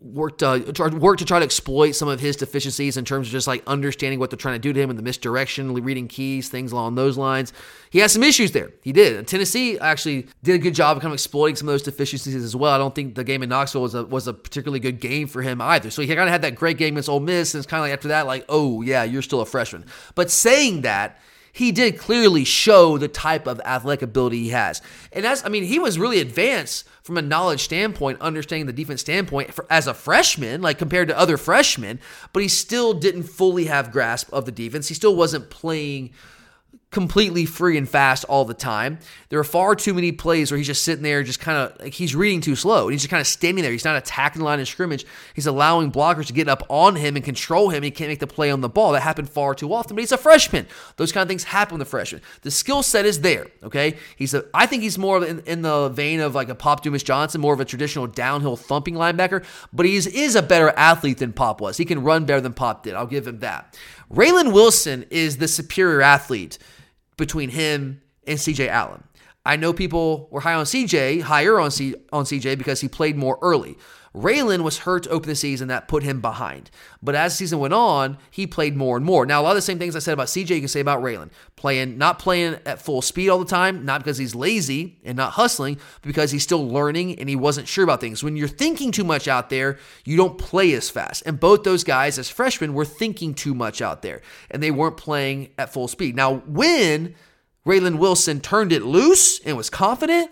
worked 0.00 0.42
uh, 0.42 0.60
worked 0.92 1.18
to 1.20 1.24
try 1.24 1.38
to 1.38 1.44
exploit 1.44 1.92
some 1.92 2.08
of 2.08 2.20
his 2.20 2.36
deficiencies 2.36 2.96
in 2.96 3.04
terms 3.04 3.28
of 3.28 3.32
just 3.32 3.46
like 3.46 3.62
understanding 3.66 4.18
what 4.18 4.30
they're 4.30 4.36
trying 4.36 4.54
to 4.54 4.58
do 4.58 4.72
to 4.72 4.80
him 4.80 4.90
and 4.90 4.98
the 4.98 5.02
misdirection, 5.02 5.72
reading 5.72 6.08
keys, 6.08 6.48
things 6.48 6.72
along 6.72 6.94
those 6.94 7.16
lines. 7.16 7.52
He 7.90 8.00
has 8.00 8.12
some 8.12 8.22
issues 8.22 8.52
there. 8.52 8.70
He 8.82 8.92
did. 8.92 9.26
Tennessee 9.26 9.78
actually 9.78 10.26
did 10.42 10.54
a 10.54 10.58
good 10.58 10.74
job 10.74 10.96
of 10.96 11.02
kind 11.02 11.12
of 11.12 11.14
exploiting 11.14 11.56
some 11.56 11.68
of 11.68 11.72
those 11.72 11.82
deficiencies 11.82 12.34
as 12.34 12.54
well. 12.54 12.72
I 12.72 12.78
don't 12.78 12.94
think 12.94 13.14
the 13.14 13.24
game 13.24 13.42
in 13.42 13.48
Knoxville 13.48 13.82
was 13.82 13.94
a 13.94 14.04
was 14.04 14.26
a 14.26 14.34
particularly 14.34 14.80
good 14.80 15.00
game 15.00 15.26
for 15.26 15.42
him 15.42 15.60
either. 15.60 15.90
So 15.90 16.02
he 16.02 16.08
kind 16.08 16.20
of 16.20 16.28
had 16.28 16.42
that 16.42 16.54
great 16.54 16.78
game 16.78 16.94
against 16.94 17.08
Ole 17.08 17.20
Miss, 17.20 17.54
and 17.54 17.60
it's 17.60 17.70
kind 17.70 17.80
of 17.80 17.84
like 17.84 17.92
after 17.92 18.08
that, 18.08 18.26
like, 18.26 18.44
oh 18.48 18.82
yeah, 18.82 19.04
you're 19.04 19.22
still 19.22 19.40
a 19.40 19.46
freshman. 19.46 19.86
But 20.14 20.30
saying 20.30 20.82
that 20.82 21.20
he 21.54 21.70
did 21.70 21.98
clearly 21.98 22.44
show 22.44 22.98
the 22.98 23.06
type 23.06 23.46
of 23.46 23.60
athletic 23.60 24.02
ability 24.02 24.42
he 24.42 24.48
has. 24.48 24.82
And 25.12 25.24
that's, 25.24 25.46
I 25.46 25.48
mean, 25.48 25.62
he 25.62 25.78
was 25.78 26.00
really 26.00 26.18
advanced 26.18 26.84
from 27.04 27.18
a 27.18 27.22
knowledge 27.22 27.62
standpoint, 27.62 28.18
understanding 28.22 28.66
the 28.66 28.72
defense 28.72 29.02
standpoint 29.02 29.52
for, 29.52 29.66
as 29.68 29.86
a 29.86 29.92
freshman, 29.92 30.62
like 30.62 30.78
compared 30.78 31.06
to 31.08 31.18
other 31.18 31.36
freshmen, 31.36 32.00
but 32.32 32.42
he 32.42 32.48
still 32.48 32.94
didn't 32.94 33.24
fully 33.24 33.66
have 33.66 33.92
grasp 33.92 34.32
of 34.32 34.46
the 34.46 34.52
defense. 34.52 34.88
He 34.88 34.94
still 34.94 35.14
wasn't 35.14 35.50
playing 35.50 36.12
completely 36.94 37.44
free 37.44 37.76
and 37.76 37.88
fast 37.88 38.24
all 38.24 38.44
the 38.44 38.54
time. 38.54 38.98
There 39.28 39.38
are 39.40 39.44
far 39.44 39.74
too 39.74 39.92
many 39.92 40.12
plays 40.12 40.50
where 40.50 40.56
he's 40.56 40.68
just 40.68 40.84
sitting 40.84 41.02
there, 41.02 41.24
just 41.24 41.40
kind 41.40 41.58
of 41.58 41.80
like 41.80 41.92
he's 41.92 42.14
reading 42.14 42.40
too 42.40 42.54
slow. 42.54 42.86
He's 42.86 43.02
just 43.02 43.10
kind 43.10 43.20
of 43.20 43.26
standing 43.26 43.62
there. 43.62 43.72
He's 43.72 43.84
not 43.84 43.96
attacking 43.96 44.38
the 44.38 44.44
line 44.44 44.60
of 44.60 44.68
scrimmage. 44.68 45.04
He's 45.34 45.46
allowing 45.46 45.90
blockers 45.90 46.26
to 46.26 46.32
get 46.32 46.48
up 46.48 46.62
on 46.70 46.94
him 46.94 47.16
and 47.16 47.24
control 47.24 47.68
him. 47.68 47.82
He 47.82 47.90
can't 47.90 48.08
make 48.08 48.20
the 48.20 48.28
play 48.28 48.50
on 48.52 48.60
the 48.60 48.68
ball. 48.68 48.92
That 48.92 49.00
happened 49.00 49.28
far 49.28 49.54
too 49.54 49.74
often. 49.74 49.96
But 49.96 50.02
he's 50.02 50.12
a 50.12 50.16
freshman. 50.16 50.68
Those 50.96 51.10
kind 51.10 51.22
of 51.22 51.28
things 51.28 51.44
happen 51.44 51.78
with 51.78 51.86
the 51.86 51.90
freshman. 51.90 52.22
The 52.42 52.52
skill 52.52 52.84
set 52.84 53.04
is 53.04 53.20
there. 53.20 53.48
Okay, 53.64 53.96
he's 54.14 54.32
a. 54.32 54.44
I 54.54 54.66
think 54.66 54.84
he's 54.84 54.96
more 54.96 55.24
in, 55.24 55.40
in 55.40 55.62
the 55.62 55.88
vein 55.88 56.20
of 56.20 56.36
like 56.36 56.48
a 56.48 56.54
Pop 56.54 56.84
Dumas 56.84 57.02
Johnson, 57.02 57.40
more 57.40 57.54
of 57.54 57.60
a 57.60 57.64
traditional 57.64 58.06
downhill 58.06 58.56
thumping 58.56 58.94
linebacker. 58.94 59.44
But 59.72 59.84
he 59.84 59.96
is 59.96 60.36
a 60.36 60.42
better 60.42 60.70
athlete 60.70 61.18
than 61.18 61.32
Pop 61.32 61.60
was. 61.60 61.76
He 61.76 61.84
can 61.84 62.04
run 62.04 62.24
better 62.24 62.40
than 62.40 62.54
Pop 62.54 62.84
did. 62.84 62.94
I'll 62.94 63.06
give 63.06 63.26
him 63.26 63.40
that. 63.40 63.76
Raylen 64.12 64.52
Wilson 64.52 65.06
is 65.10 65.38
the 65.38 65.48
superior 65.48 66.00
athlete 66.00 66.58
between 67.16 67.50
him 67.50 68.00
and 68.26 68.38
CJ 68.38 68.68
Allen. 68.68 69.04
I 69.44 69.56
know 69.56 69.72
people 69.72 70.28
were 70.30 70.40
high 70.40 70.54
on 70.54 70.64
CJ, 70.64 71.22
higher 71.22 71.60
on 71.60 71.70
C, 71.70 71.94
on 72.12 72.24
CJ 72.24 72.56
because 72.56 72.80
he 72.80 72.88
played 72.88 73.16
more 73.16 73.38
early. 73.42 73.76
Raylen 74.14 74.62
was 74.62 74.78
hurt 74.78 75.02
to 75.02 75.10
open 75.10 75.28
the 75.28 75.34
season, 75.34 75.68
that 75.68 75.88
put 75.88 76.04
him 76.04 76.20
behind. 76.20 76.70
But 77.02 77.16
as 77.16 77.32
the 77.32 77.38
season 77.38 77.58
went 77.58 77.74
on, 77.74 78.16
he 78.30 78.46
played 78.46 78.76
more 78.76 78.96
and 78.96 79.04
more. 79.04 79.26
Now, 79.26 79.40
a 79.40 79.42
lot 79.42 79.50
of 79.50 79.56
the 79.56 79.62
same 79.62 79.78
things 79.80 79.96
I 79.96 79.98
said 79.98 80.12
about 80.12 80.28
CJ, 80.28 80.50
you 80.50 80.60
can 80.60 80.68
say 80.68 80.78
about 80.78 81.02
Raylen. 81.02 81.30
Playing, 81.56 81.98
not 81.98 82.20
playing 82.20 82.58
at 82.64 82.80
full 82.80 83.02
speed 83.02 83.28
all 83.28 83.40
the 83.40 83.44
time, 83.44 83.84
not 83.84 84.00
because 84.00 84.16
he's 84.16 84.34
lazy 84.34 84.98
and 85.04 85.16
not 85.16 85.32
hustling, 85.32 85.74
but 85.74 86.06
because 86.06 86.30
he's 86.30 86.44
still 86.44 86.68
learning 86.68 87.18
and 87.18 87.28
he 87.28 87.34
wasn't 87.34 87.66
sure 87.66 87.82
about 87.82 88.00
things. 88.00 88.22
When 88.22 88.36
you're 88.36 88.46
thinking 88.46 88.92
too 88.92 89.04
much 89.04 89.26
out 89.26 89.50
there, 89.50 89.78
you 90.04 90.16
don't 90.16 90.38
play 90.38 90.72
as 90.74 90.88
fast. 90.88 91.24
And 91.26 91.40
both 91.40 91.64
those 91.64 91.82
guys, 91.82 92.16
as 92.16 92.30
freshmen, 92.30 92.72
were 92.72 92.84
thinking 92.84 93.34
too 93.34 93.54
much 93.54 93.82
out 93.82 94.02
there 94.02 94.22
and 94.48 94.62
they 94.62 94.70
weren't 94.70 94.96
playing 94.96 95.50
at 95.58 95.72
full 95.72 95.88
speed. 95.88 96.14
Now, 96.14 96.36
when 96.46 97.16
Raylen 97.66 97.98
Wilson 97.98 98.40
turned 98.40 98.72
it 98.72 98.82
loose 98.82 99.40
and 99.40 99.56
was 99.56 99.70
confident, 99.70 100.30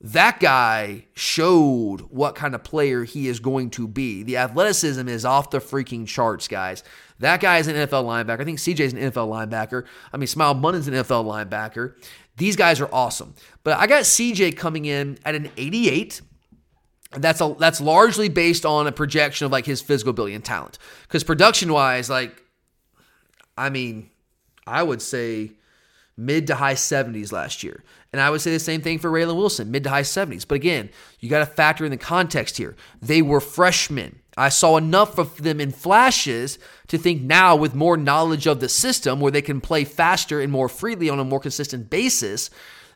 that 0.00 0.38
guy 0.40 1.06
showed 1.14 2.02
what 2.10 2.34
kind 2.34 2.54
of 2.54 2.62
player 2.62 3.04
he 3.04 3.28
is 3.28 3.40
going 3.40 3.70
to 3.70 3.88
be. 3.88 4.22
The 4.22 4.36
athleticism 4.36 5.08
is 5.08 5.24
off 5.24 5.50
the 5.50 5.60
freaking 5.60 6.06
charts, 6.06 6.46
guys. 6.46 6.82
That 7.20 7.40
guy 7.40 7.58
is 7.58 7.68
an 7.68 7.76
NFL 7.76 8.04
linebacker. 8.04 8.40
I 8.40 8.44
think 8.44 8.58
CJ's 8.58 8.92
an 8.92 8.98
NFL 8.98 9.28
linebacker. 9.28 9.86
I 10.12 10.16
mean, 10.16 10.26
Smael 10.26 10.58
Mondon's 10.60 10.88
an 10.88 10.94
NFL 10.94 11.24
linebacker. 11.24 11.94
These 12.36 12.56
guys 12.56 12.80
are 12.80 12.88
awesome. 12.92 13.34
But 13.62 13.78
I 13.78 13.86
got 13.86 14.02
CJ 14.02 14.56
coming 14.56 14.84
in 14.84 15.18
at 15.24 15.34
an 15.34 15.50
88. 15.56 16.20
That's 17.12 17.40
a 17.40 17.54
that's 17.58 17.80
largely 17.80 18.28
based 18.28 18.66
on 18.66 18.88
a 18.88 18.92
projection 18.92 19.46
of 19.46 19.52
like 19.52 19.64
his 19.64 19.80
physical 19.80 20.10
ability 20.10 20.34
and 20.34 20.44
talent. 20.44 20.78
Because 21.02 21.22
production 21.22 21.72
wise, 21.72 22.10
like, 22.10 22.42
I 23.56 23.70
mean, 23.70 24.10
I 24.66 24.82
would 24.82 25.00
say 25.00 25.52
mid 26.16 26.46
to 26.46 26.54
high 26.54 26.74
70s 26.74 27.32
last 27.32 27.62
year. 27.62 27.82
And 28.12 28.20
I 28.20 28.30
would 28.30 28.40
say 28.40 28.52
the 28.52 28.60
same 28.60 28.80
thing 28.80 28.98
for 28.98 29.10
Raylen 29.10 29.36
Wilson, 29.36 29.70
mid 29.70 29.84
to 29.84 29.90
high 29.90 30.02
70s. 30.02 30.46
But 30.46 30.56
again, 30.56 30.90
you 31.20 31.28
got 31.28 31.40
to 31.40 31.46
factor 31.46 31.84
in 31.84 31.90
the 31.90 31.96
context 31.96 32.56
here. 32.56 32.76
They 33.02 33.22
were 33.22 33.40
freshmen. 33.40 34.20
I 34.36 34.48
saw 34.48 34.76
enough 34.76 35.18
of 35.18 35.42
them 35.42 35.60
in 35.60 35.70
flashes 35.70 36.58
to 36.88 36.98
think 36.98 37.22
now, 37.22 37.56
with 37.56 37.74
more 37.74 37.96
knowledge 37.96 38.46
of 38.46 38.60
the 38.60 38.68
system, 38.68 39.20
where 39.20 39.32
they 39.32 39.42
can 39.42 39.60
play 39.60 39.84
faster 39.84 40.40
and 40.40 40.50
more 40.50 40.68
freely 40.68 41.08
on 41.08 41.20
a 41.20 41.24
more 41.24 41.40
consistent 41.40 41.90
basis, 41.90 42.50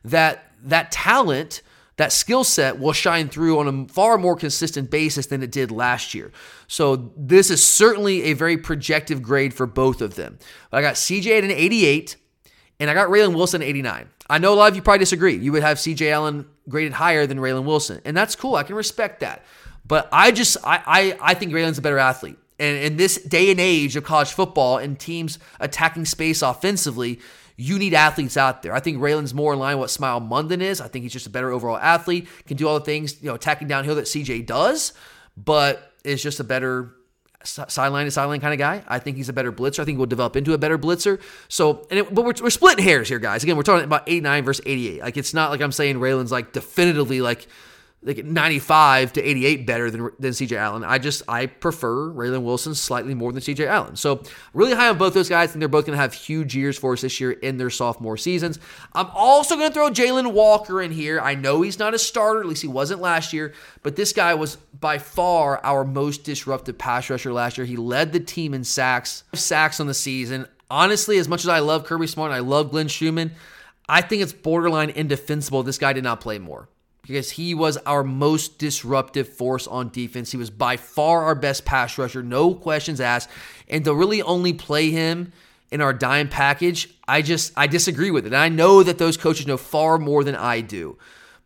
that 0.04 0.52
that 0.62 0.90
talent, 0.90 1.62
that 1.96 2.12
skill 2.12 2.44
set 2.44 2.78
will 2.78 2.92
shine 2.92 3.28
through 3.28 3.58
on 3.58 3.68
a 3.68 3.92
far 3.92 4.18
more 4.18 4.36
consistent 4.36 4.90
basis 4.90 5.26
than 5.26 5.42
it 5.42 5.52
did 5.52 5.70
last 5.70 6.14
year. 6.14 6.32
So 6.66 7.12
this 7.16 7.50
is 7.50 7.64
certainly 7.64 8.24
a 8.24 8.32
very 8.32 8.56
projective 8.56 9.22
grade 9.22 9.54
for 9.54 9.66
both 9.66 10.00
of 10.00 10.14
them. 10.14 10.38
I 10.72 10.80
got 10.80 10.94
CJ 10.94 11.38
at 11.38 11.44
an 11.44 11.50
88 11.50 12.16
and 12.80 12.90
I 12.90 12.94
got 12.94 13.08
Raylen 13.08 13.34
Wilson 13.34 13.62
89. 13.62 14.08
I 14.30 14.38
know 14.38 14.52
a 14.52 14.56
lot 14.56 14.70
of 14.70 14.76
you 14.76 14.82
probably 14.82 15.00
disagree. 15.00 15.36
You 15.36 15.52
would 15.52 15.62
have 15.62 15.78
CJ 15.78 16.10
Allen 16.10 16.46
graded 16.68 16.92
higher 16.92 17.26
than 17.26 17.38
Raylen 17.38 17.64
Wilson, 17.64 18.00
and 18.04 18.16
that's 18.16 18.36
cool. 18.36 18.54
I 18.54 18.62
can 18.62 18.76
respect 18.76 19.20
that. 19.20 19.44
But 19.86 20.08
I 20.12 20.30
just 20.30 20.56
I 20.64 20.82
I, 20.86 21.18
I 21.30 21.34
think 21.34 21.52
Raylen's 21.52 21.78
a 21.78 21.82
better 21.82 21.98
athlete. 21.98 22.38
And 22.58 22.76
in 22.78 22.96
this 22.96 23.22
day 23.22 23.50
and 23.50 23.60
age 23.60 23.94
of 23.96 24.04
college 24.04 24.32
football 24.32 24.78
and 24.78 24.98
teams 24.98 25.38
attacking 25.60 26.04
space 26.06 26.42
offensively, 26.42 27.20
you 27.56 27.78
need 27.78 27.94
athletes 27.94 28.36
out 28.36 28.62
there. 28.62 28.74
I 28.74 28.80
think 28.80 28.98
Raylen's 28.98 29.32
more 29.32 29.52
in 29.52 29.58
line 29.58 29.78
with 29.78 29.82
what 29.82 29.90
Smael 29.90 30.28
Mondon 30.28 30.60
is. 30.60 30.80
I 30.80 30.88
think 30.88 31.04
he's 31.04 31.12
just 31.12 31.26
a 31.26 31.30
better 31.30 31.50
overall 31.50 31.76
athlete, 31.76 32.28
can 32.46 32.56
do 32.56 32.66
all 32.68 32.78
the 32.78 32.84
things, 32.84 33.20
you 33.22 33.28
know, 33.28 33.34
attacking 33.34 33.68
downhill 33.68 33.94
that 33.94 34.06
CJ 34.06 34.46
does, 34.46 34.92
but 35.36 35.92
is 36.04 36.22
just 36.22 36.40
a 36.40 36.44
better 36.44 36.94
sideline 37.44 38.04
to 38.04 38.10
sideline 38.10 38.40
kind 38.40 38.52
of 38.52 38.58
guy. 38.58 38.82
I 38.88 38.98
think 38.98 39.16
he's 39.16 39.28
a 39.28 39.32
better 39.32 39.52
blitzer. 39.52 39.80
I 39.80 39.84
think 39.84 39.98
we'll 39.98 40.06
develop 40.06 40.36
into 40.36 40.52
a 40.54 40.58
better 40.58 40.78
blitzer. 40.78 41.20
So, 41.48 41.86
and 41.90 42.00
it, 42.00 42.14
but 42.14 42.24
we're, 42.24 42.34
we're 42.42 42.50
splitting 42.50 42.84
hairs 42.84 43.08
here, 43.08 43.18
guys. 43.18 43.42
Again, 43.42 43.56
we're 43.56 43.62
talking 43.62 43.84
about 43.84 44.02
89 44.06 44.44
versus 44.44 44.64
88. 44.66 45.02
Like, 45.02 45.16
it's 45.16 45.34
not 45.34 45.50
like 45.50 45.60
I'm 45.60 45.72
saying 45.72 45.96
Raylen's 45.96 46.32
like 46.32 46.52
definitively 46.52 47.20
like 47.20 47.46
like 48.00 48.24
95 48.24 49.12
to 49.14 49.22
88 49.22 49.66
better 49.66 49.90
than, 49.90 50.10
than 50.20 50.30
CJ 50.30 50.56
Allen. 50.56 50.84
I 50.84 50.98
just, 50.98 51.22
I 51.26 51.46
prefer 51.46 52.08
Raylen 52.10 52.42
Wilson 52.42 52.74
slightly 52.76 53.12
more 53.12 53.32
than 53.32 53.42
CJ 53.42 53.66
Allen. 53.66 53.96
So, 53.96 54.22
really 54.54 54.72
high 54.72 54.88
on 54.88 54.98
both 54.98 55.14
those 55.14 55.28
guys, 55.28 55.52
and 55.52 55.60
they're 55.60 55.68
both 55.68 55.84
going 55.84 55.96
to 55.96 56.00
have 56.00 56.14
huge 56.14 56.54
years 56.54 56.78
for 56.78 56.92
us 56.92 57.00
this 57.00 57.18
year 57.18 57.32
in 57.32 57.56
their 57.56 57.70
sophomore 57.70 58.16
seasons. 58.16 58.60
I'm 58.92 59.08
also 59.14 59.56
going 59.56 59.68
to 59.68 59.74
throw 59.74 59.90
Jalon 59.90 60.32
Walker 60.32 60.80
in 60.80 60.92
here. 60.92 61.20
I 61.20 61.34
know 61.34 61.62
he's 61.62 61.80
not 61.80 61.92
a 61.92 61.98
starter, 61.98 62.40
at 62.40 62.46
least 62.46 62.62
he 62.62 62.68
wasn't 62.68 63.00
last 63.00 63.32
year, 63.32 63.52
but 63.82 63.96
this 63.96 64.12
guy 64.12 64.34
was 64.34 64.56
by 64.78 64.98
far 64.98 65.58
our 65.64 65.84
most 65.84 66.22
disruptive 66.22 66.78
pass 66.78 67.10
rusher 67.10 67.32
last 67.32 67.58
year. 67.58 67.66
He 67.66 67.76
led 67.76 68.12
the 68.12 68.20
team 68.20 68.54
in 68.54 68.62
sacks, 68.62 69.24
sacks 69.34 69.80
on 69.80 69.88
the 69.88 69.94
season. 69.94 70.46
Honestly, 70.70 71.18
as 71.18 71.28
much 71.28 71.42
as 71.42 71.48
I 71.48 71.58
love 71.58 71.84
Kirby 71.84 72.06
Smart 72.06 72.30
and 72.30 72.36
I 72.36 72.46
love 72.46 72.70
Glenn 72.70 72.86
Schumann, 72.86 73.32
I 73.88 74.02
think 74.02 74.22
it's 74.22 74.32
borderline 74.32 74.90
indefensible 74.90 75.64
this 75.64 75.78
guy 75.78 75.92
did 75.92 76.04
not 76.04 76.20
play 76.20 76.38
more 76.38 76.68
because 77.08 77.30
he 77.32 77.54
was 77.54 77.76
our 77.78 78.04
most 78.04 78.58
disruptive 78.58 79.28
force 79.28 79.66
on 79.66 79.88
defense. 79.88 80.30
He 80.30 80.36
was 80.36 80.50
by 80.50 80.76
far 80.76 81.24
our 81.24 81.34
best 81.34 81.64
pass 81.64 81.98
rusher, 81.98 82.22
no 82.22 82.54
questions 82.54 83.00
asked. 83.00 83.28
And 83.68 83.84
to 83.84 83.94
really 83.94 84.22
only 84.22 84.52
play 84.52 84.90
him 84.90 85.32
in 85.70 85.80
our 85.80 85.92
dime 85.92 86.28
package, 86.28 86.88
I 87.06 87.22
just 87.22 87.52
I 87.56 87.66
disagree 87.66 88.10
with 88.10 88.26
it. 88.26 88.28
And 88.28 88.36
I 88.36 88.48
know 88.48 88.82
that 88.82 88.98
those 88.98 89.16
coaches 89.16 89.46
know 89.46 89.56
far 89.56 89.98
more 89.98 90.22
than 90.22 90.36
I 90.36 90.60
do. 90.60 90.98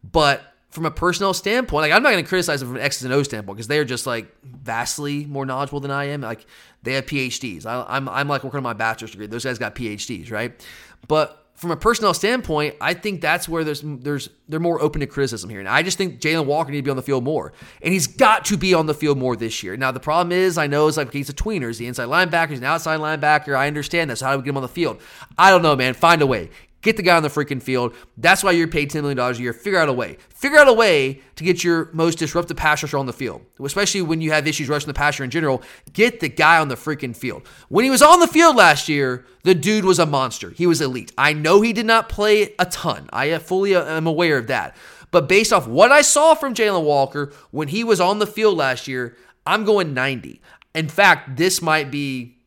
But 0.05 0.43
from 0.71 0.87
a 0.87 0.91
personnel 0.91 1.35
standpoint, 1.35 1.83
like 1.83 1.93
I'm 1.93 2.03
not 2.03 2.11
going 2.11 2.25
to 2.25 2.29
criticize 2.29 2.61
them 2.61 2.71
from 2.71 2.77
an 2.77 2.83
X's 2.83 3.05
and 3.05 3.13
O 3.13 3.23
standpoint 3.23 3.57
because 3.57 3.69
they 3.69 3.79
are 3.79 3.85
just 3.85 4.07
like 4.07 4.35
vastly 4.43 5.27
more 5.27 5.47
knowledgeable 5.47 5.81
than 5.81 5.91
I 5.91 6.07
am. 6.07 6.23
Like 6.23 6.47
they 6.83 6.95
have 6.95 7.07
PhDs. 7.07 7.67
I, 7.67 7.85
I'm 7.89 8.09
I'm 8.09 8.27
like 8.27 8.43
working 8.43 8.59
on 8.59 8.65
my 8.65 8.73
bachelor's 8.73 9.13
degree. 9.13 9.27
Those 9.27 9.45
guys 9.45 9.59
got 9.59 9.75
PhDs, 9.75 10.31
right? 10.33 10.53
But 11.07 11.42
from 11.55 11.71
a 11.71 11.77
personnel 11.77 12.13
standpoint, 12.13 12.75
I 12.81 12.95
think 12.95 13.21
that's 13.21 13.49
where 13.49 13.63
there's 13.63 13.83
there's 13.85 14.29
they're 14.49 14.61
more 14.61 14.83
open 14.83 15.01
to 15.01 15.07
criticism 15.07 15.49
here. 15.49 15.61
And 15.61 15.69
I 15.69 15.83
just 15.83 15.97
think 15.97 16.21
Jalon 16.21 16.47
Walker 16.47 16.71
need 16.71 16.79
to 16.79 16.83
be 16.83 16.91
on 16.91 16.97
the 16.97 17.03
field 17.03 17.25
more, 17.25 17.53
and 17.81 17.93
he's 17.93 18.07
got 18.07 18.45
to 18.47 18.57
be 18.57 18.75
on 18.75 18.87
the 18.87 18.95
field 18.95 19.19
more 19.19 19.37
this 19.37 19.63
year. 19.63 19.77
Now 19.77 19.93
the 19.93 20.01
problem 20.01 20.33
is, 20.33 20.59
I 20.59 20.67
know 20.67 20.89
it's 20.89 20.97
like 20.97 21.13
he's 21.13 21.29
a 21.29 21.35
tweener, 21.35 21.69
he's 21.69 21.79
the 21.79 21.87
inside 21.87 22.09
linebacker, 22.09 22.51
he's 22.51 22.59
an 22.59 22.65
outside 22.65 23.01
linebacker. 23.01 23.57
I 23.57 23.67
understand 23.67 24.11
that. 24.11 24.17
So 24.17 24.27
how 24.27 24.33
do 24.33 24.39
we 24.39 24.45
get 24.45 24.51
him 24.51 24.57
on 24.57 24.63
the 24.63 24.69
field? 24.69 25.01
I 25.39 25.51
don't 25.51 25.63
know, 25.63 25.77
man. 25.77 25.95
Find 25.95 26.21
a 26.23 26.27
way. 26.27 26.51
Get 26.83 26.97
the 26.97 27.03
guy 27.03 27.17
on 27.17 27.23
the 27.23 27.29
freaking 27.29 27.63
field. 27.63 27.95
That's 28.17 28.43
why 28.43 28.51
you're 28.51 28.67
paid 28.67 28.91
$10 28.91 29.03
million 29.03 29.19
a 29.19 29.33
year. 29.35 29.53
Figure 29.53 29.79
out 29.79 29.89
a 29.89 29.93
way. 29.93 30.19
Figure 30.31 30.59
out 30.59 30.69
a 30.69 30.73
way 30.73 31.21
to 31.37 31.45
get 31.45 31.63
your 31.63 31.89
most 31.93 32.19
disruptive 32.19 32.57
pass 32.57 32.83
rusher 32.83 32.99
on 32.99 33.07
the 33.07 33.13
field, 33.13 33.43
especially 33.65 34.03
when 34.03 34.21
you 34.21 34.33
have 34.33 34.47
issues 34.49 34.69
rushing 34.69 34.89
the 34.89 34.95
passer 34.95 35.23
in 35.23 35.31
general. 35.31 35.63
Get 35.93 36.19
the 36.19 36.29
guy 36.29 36.59
on 36.59 36.69
the 36.69 36.75
freaking 36.75 37.17
field. 37.17 37.47
When 37.69 37.85
he 37.85 37.91
was 37.91 38.03
on 38.03 38.19
the 38.19 38.27
field 38.27 38.57
last 38.57 38.89
year, 38.89 39.25
the 39.45 39.55
dude 39.55 39.85
was 39.85 40.01
a 40.01 40.07
monster. 40.07 40.51
He 40.51 40.67
was 40.67 40.81
elite. 40.81 41.13
I 41.17 41.33
know 41.33 41.61
he 41.61 41.73
did 41.73 41.87
not 41.87 42.09
play 42.09 42.55
a 42.59 42.67
ton. 42.67 43.09
I 43.13 43.31
uh, 43.31 43.39
fully 43.39 43.77
uh, 43.77 43.85
am 43.85 44.09
aware 44.09 44.39
of 44.39 44.49
that. 44.49 44.77
But 45.13 45.29
based 45.29 45.53
off 45.53 45.69
what 45.69 45.93
I 45.93 46.03
saw 46.03 46.35
from 46.35 46.55
Jalon 46.55 46.85
Walker 46.85 47.33
when 47.53 47.69
he 47.69 47.85
was 47.85 48.01
on 48.01 48.19
the 48.19 48.27
field 48.27 48.57
last 48.57 48.89
year, 48.89 49.17
I'm 49.47 49.65
going 49.65 49.95
90. 49.95 50.41
In 50.75 50.89
fact, 50.89 51.37
this 51.37 51.63
might 51.63 51.93
be 51.93 52.39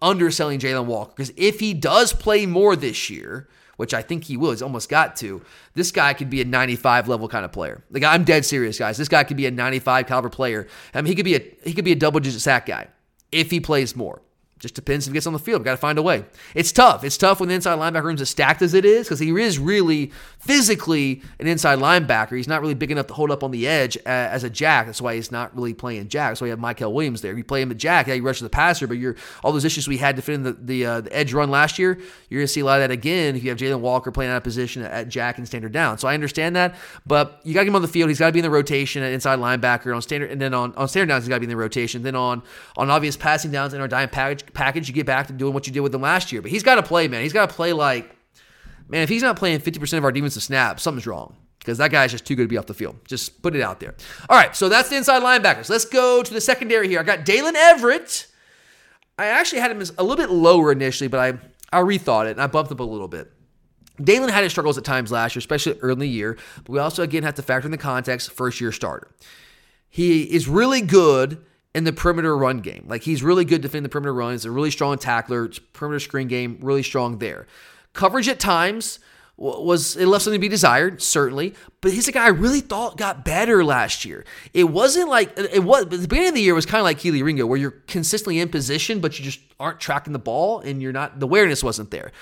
underselling 0.00 0.60
Jalon 0.60 0.84
Walker 0.84 1.12
because 1.16 1.32
if 1.36 1.58
he 1.60 1.74
does 1.74 2.12
play 2.12 2.46
more 2.46 2.76
this 2.76 3.08
year, 3.10 3.48
which 3.76 3.94
I 3.94 4.02
think 4.02 4.24
he 4.24 4.36
will. 4.36 4.50
He's 4.50 4.62
almost 4.62 4.88
got 4.88 5.16
to. 5.16 5.42
This 5.74 5.90
guy 5.90 6.14
could 6.14 6.30
be 6.30 6.40
a 6.40 6.44
95 6.44 7.08
level 7.08 7.28
kind 7.28 7.44
of 7.44 7.52
player. 7.52 7.82
Like 7.90 8.04
I'm 8.04 8.24
dead 8.24 8.44
serious, 8.44 8.78
guys. 8.78 8.96
This 8.96 9.08
guy 9.08 9.24
could 9.24 9.36
be 9.36 9.46
a 9.46 9.50
95 9.50 10.06
caliber 10.06 10.28
player. 10.28 10.66
I 10.92 11.02
mean, 11.02 11.10
he 11.10 11.14
could 11.14 11.24
be 11.24 11.36
a 11.36 11.56
he 11.64 11.74
could 11.74 11.84
be 11.84 11.92
a 11.92 11.96
double 11.96 12.20
digit 12.20 12.40
sack 12.40 12.66
guy 12.66 12.88
if 13.32 13.50
he 13.50 13.60
plays 13.60 13.96
more. 13.96 14.22
Just 14.64 14.74
depends 14.74 15.06
if 15.06 15.12
he 15.12 15.14
gets 15.14 15.26
on 15.26 15.34
the 15.34 15.38
field. 15.38 15.60
We've 15.60 15.66
got 15.66 15.72
to 15.72 15.76
find 15.76 15.98
a 15.98 16.02
way. 16.02 16.24
It's 16.54 16.72
tough. 16.72 17.04
It's 17.04 17.18
tough 17.18 17.38
when 17.38 17.50
the 17.50 17.54
inside 17.54 17.78
linebacker 17.78 18.04
room's 18.04 18.22
as 18.22 18.30
stacked 18.30 18.62
as 18.62 18.72
it 18.72 18.86
is 18.86 19.06
because 19.06 19.20
he 19.20 19.30
is 19.30 19.58
really 19.58 20.10
physically 20.38 21.22
an 21.38 21.46
inside 21.46 21.78
linebacker. 21.78 22.36
He's 22.36 22.48
not 22.48 22.62
really 22.62 22.72
big 22.72 22.90
enough 22.90 23.06
to 23.08 23.14
hold 23.14 23.30
up 23.30 23.44
on 23.44 23.50
the 23.50 23.68
edge 23.68 23.98
as 24.06 24.42
a 24.42 24.48
jack. 24.48 24.86
That's 24.86 25.02
why 25.02 25.16
he's 25.16 25.30
not 25.30 25.54
really 25.54 25.74
playing 25.74 26.08
jack. 26.08 26.30
That's 26.30 26.40
why 26.40 26.46
you 26.46 26.50
have 26.52 26.60
Mykel 26.60 26.92
Williams 26.92 27.20
there. 27.20 27.36
You 27.36 27.44
play 27.44 27.60
him 27.60 27.70
at 27.70 27.76
jack, 27.76 28.06
yeah, 28.06 28.14
you 28.14 28.22
rush 28.22 28.40
the 28.40 28.48
passer, 28.48 28.86
but 28.86 28.96
you're 28.96 29.16
all 29.42 29.52
those 29.52 29.64
issues 29.64 29.86
we 29.86 29.98
had 29.98 30.16
defending 30.16 30.44
the 30.44 30.52
the, 30.64 30.86
uh, 30.86 31.00
the 31.02 31.14
edge 31.14 31.34
run 31.34 31.50
last 31.50 31.78
year. 31.78 31.98
You're 32.30 32.40
going 32.40 32.46
to 32.46 32.52
see 32.52 32.60
a 32.60 32.64
lot 32.64 32.80
of 32.80 32.88
that 32.88 32.90
again 32.90 33.36
if 33.36 33.44
you 33.44 33.50
have 33.50 33.58
Jalon 33.58 33.80
Walker 33.80 34.10
playing 34.10 34.30
out 34.30 34.38
of 34.38 34.44
position 34.44 34.82
at 34.82 35.08
jack 35.08 35.38
and 35.38 35.46
standard 35.46 35.72
down. 35.72 35.98
So 35.98 36.08
I 36.08 36.14
understand 36.14 36.56
that, 36.56 36.74
but 37.06 37.40
you 37.44 37.52
got 37.52 37.60
to 37.60 37.64
get 37.64 37.70
him 37.70 37.76
on 37.76 37.82
the 37.82 37.88
field. 37.88 38.08
He's 38.08 38.18
got 38.18 38.26
to 38.26 38.32
be 38.32 38.38
in 38.38 38.44
the 38.44 38.50
rotation 38.50 39.02
at 39.02 39.12
inside 39.12 39.38
linebacker 39.38 39.94
on 39.94 40.00
standard, 40.00 40.30
and 40.30 40.40
then 40.40 40.54
on, 40.54 40.74
on 40.74 40.88
standard 40.88 41.12
downs 41.12 41.24
he's 41.24 41.28
got 41.28 41.36
to 41.36 41.40
be 41.40 41.44
in 41.44 41.50
the 41.50 41.56
rotation. 41.56 42.02
Then 42.02 42.16
on 42.16 42.42
on 42.76 42.90
obvious 42.90 43.16
passing 43.16 43.50
downs 43.50 43.74
in 43.74 43.80
our 43.80 43.88
dime 43.88 44.08
package 44.08 44.52
package, 44.54 44.88
you 44.88 44.94
get 44.94 45.06
back 45.06 45.26
to 45.26 45.32
doing 45.32 45.52
what 45.52 45.66
you 45.66 45.72
did 45.72 45.80
with 45.80 45.94
him 45.94 46.00
last 46.00 46.32
year. 46.32 46.40
But 46.40 46.50
he's 46.50 46.62
got 46.62 46.76
to 46.76 46.82
play, 46.82 47.08
man. 47.08 47.22
He's 47.22 47.32
got 47.32 47.48
to 47.48 47.54
play 47.54 47.72
like, 47.72 48.14
man, 48.88 49.02
if 49.02 49.08
he's 49.08 49.22
not 49.22 49.36
playing 49.36 49.60
50% 49.60 49.98
of 49.98 50.04
our 50.04 50.12
defensive 50.12 50.42
snaps, 50.42 50.82
something's 50.82 51.06
wrong 51.06 51.36
because 51.58 51.78
that 51.78 51.90
guy's 51.90 52.10
just 52.10 52.26
too 52.26 52.36
good 52.36 52.44
to 52.44 52.48
be 52.48 52.58
off 52.58 52.66
the 52.66 52.74
field. 52.74 52.96
Just 53.06 53.42
put 53.42 53.56
it 53.56 53.62
out 53.62 53.80
there. 53.80 53.94
All 54.28 54.36
right, 54.36 54.54
so 54.54 54.68
that's 54.68 54.90
the 54.90 54.96
inside 54.96 55.22
linebackers. 55.22 55.70
Let's 55.70 55.86
go 55.86 56.22
to 56.22 56.34
the 56.34 56.40
secondary 56.40 56.88
here. 56.88 57.00
I 57.00 57.02
got 57.02 57.20
Daylen 57.20 57.54
Everett. 57.54 58.26
I 59.18 59.26
actually 59.26 59.60
had 59.60 59.70
him 59.70 59.82
a 59.96 60.02
little 60.02 60.16
bit 60.16 60.30
lower 60.30 60.72
initially, 60.72 61.08
but 61.08 61.20
I, 61.20 61.78
I 61.78 61.82
rethought 61.82 62.26
it 62.26 62.32
and 62.32 62.42
I 62.42 62.48
bumped 62.48 62.70
up 62.70 62.80
a 62.80 62.84
little 62.84 63.08
bit. 63.08 63.32
Daylen 63.98 64.28
had 64.28 64.42
his 64.42 64.52
struggles 64.52 64.76
at 64.76 64.84
times 64.84 65.12
last 65.12 65.36
year, 65.36 65.38
especially 65.38 65.78
early 65.80 65.92
in 65.92 65.98
the 66.00 66.08
year, 66.08 66.36
but 66.56 66.70
we 66.70 66.78
also, 66.78 67.02
again, 67.02 67.22
have 67.22 67.34
to 67.34 67.42
factor 67.42 67.66
in 67.66 67.72
the 67.72 67.78
context 67.78 68.32
first 68.32 68.60
year 68.60 68.72
starter. 68.72 69.08
He 69.88 70.22
is 70.22 70.48
really 70.48 70.80
good 70.80 71.44
in 71.74 71.84
the 71.84 71.92
perimeter 71.92 72.36
run 72.36 72.60
game. 72.60 72.84
Like 72.88 73.02
he's 73.02 73.22
really 73.22 73.44
good 73.44 73.62
defending 73.62 73.82
the 73.82 73.88
perimeter 73.88 74.14
run. 74.14 74.32
He's 74.32 74.44
a 74.44 74.50
really 74.50 74.70
strong 74.70 74.96
tackler. 74.98 75.48
Perimeter 75.72 76.00
screen 76.00 76.28
game, 76.28 76.58
really 76.60 76.82
strong 76.82 77.18
there. 77.18 77.46
Coverage 77.92 78.28
at 78.28 78.38
times 78.40 79.00
was 79.36 79.96
it 79.96 80.06
left 80.06 80.22
something 80.24 80.38
to 80.38 80.40
be 80.40 80.48
desired, 80.48 81.02
certainly. 81.02 81.54
But 81.80 81.92
he's 81.92 82.06
a 82.06 82.12
guy 82.12 82.26
I 82.26 82.28
really 82.28 82.60
thought 82.60 82.96
got 82.96 83.24
better 83.24 83.64
last 83.64 84.04
year. 84.04 84.24
It 84.52 84.64
wasn't 84.64 85.08
like 85.08 85.32
it 85.36 85.64
was. 85.64 85.86
the 85.88 86.06
beginning 86.06 86.28
of 86.28 86.34
the 86.34 86.40
year 86.40 86.54
was 86.54 86.66
kind 86.66 86.78
of 86.78 86.84
like 86.84 86.98
Kelee 87.00 87.24
Ringo, 87.24 87.46
where 87.46 87.58
you're 87.58 87.82
consistently 87.88 88.38
in 88.38 88.48
position, 88.48 89.00
but 89.00 89.18
you 89.18 89.24
just 89.24 89.40
aren't 89.58 89.80
tracking 89.80 90.12
the 90.12 90.18
ball, 90.20 90.60
and 90.60 90.80
you're 90.80 90.92
not. 90.92 91.18
The 91.18 91.26
awareness 91.26 91.64
wasn't 91.64 91.90
there. 91.90 92.12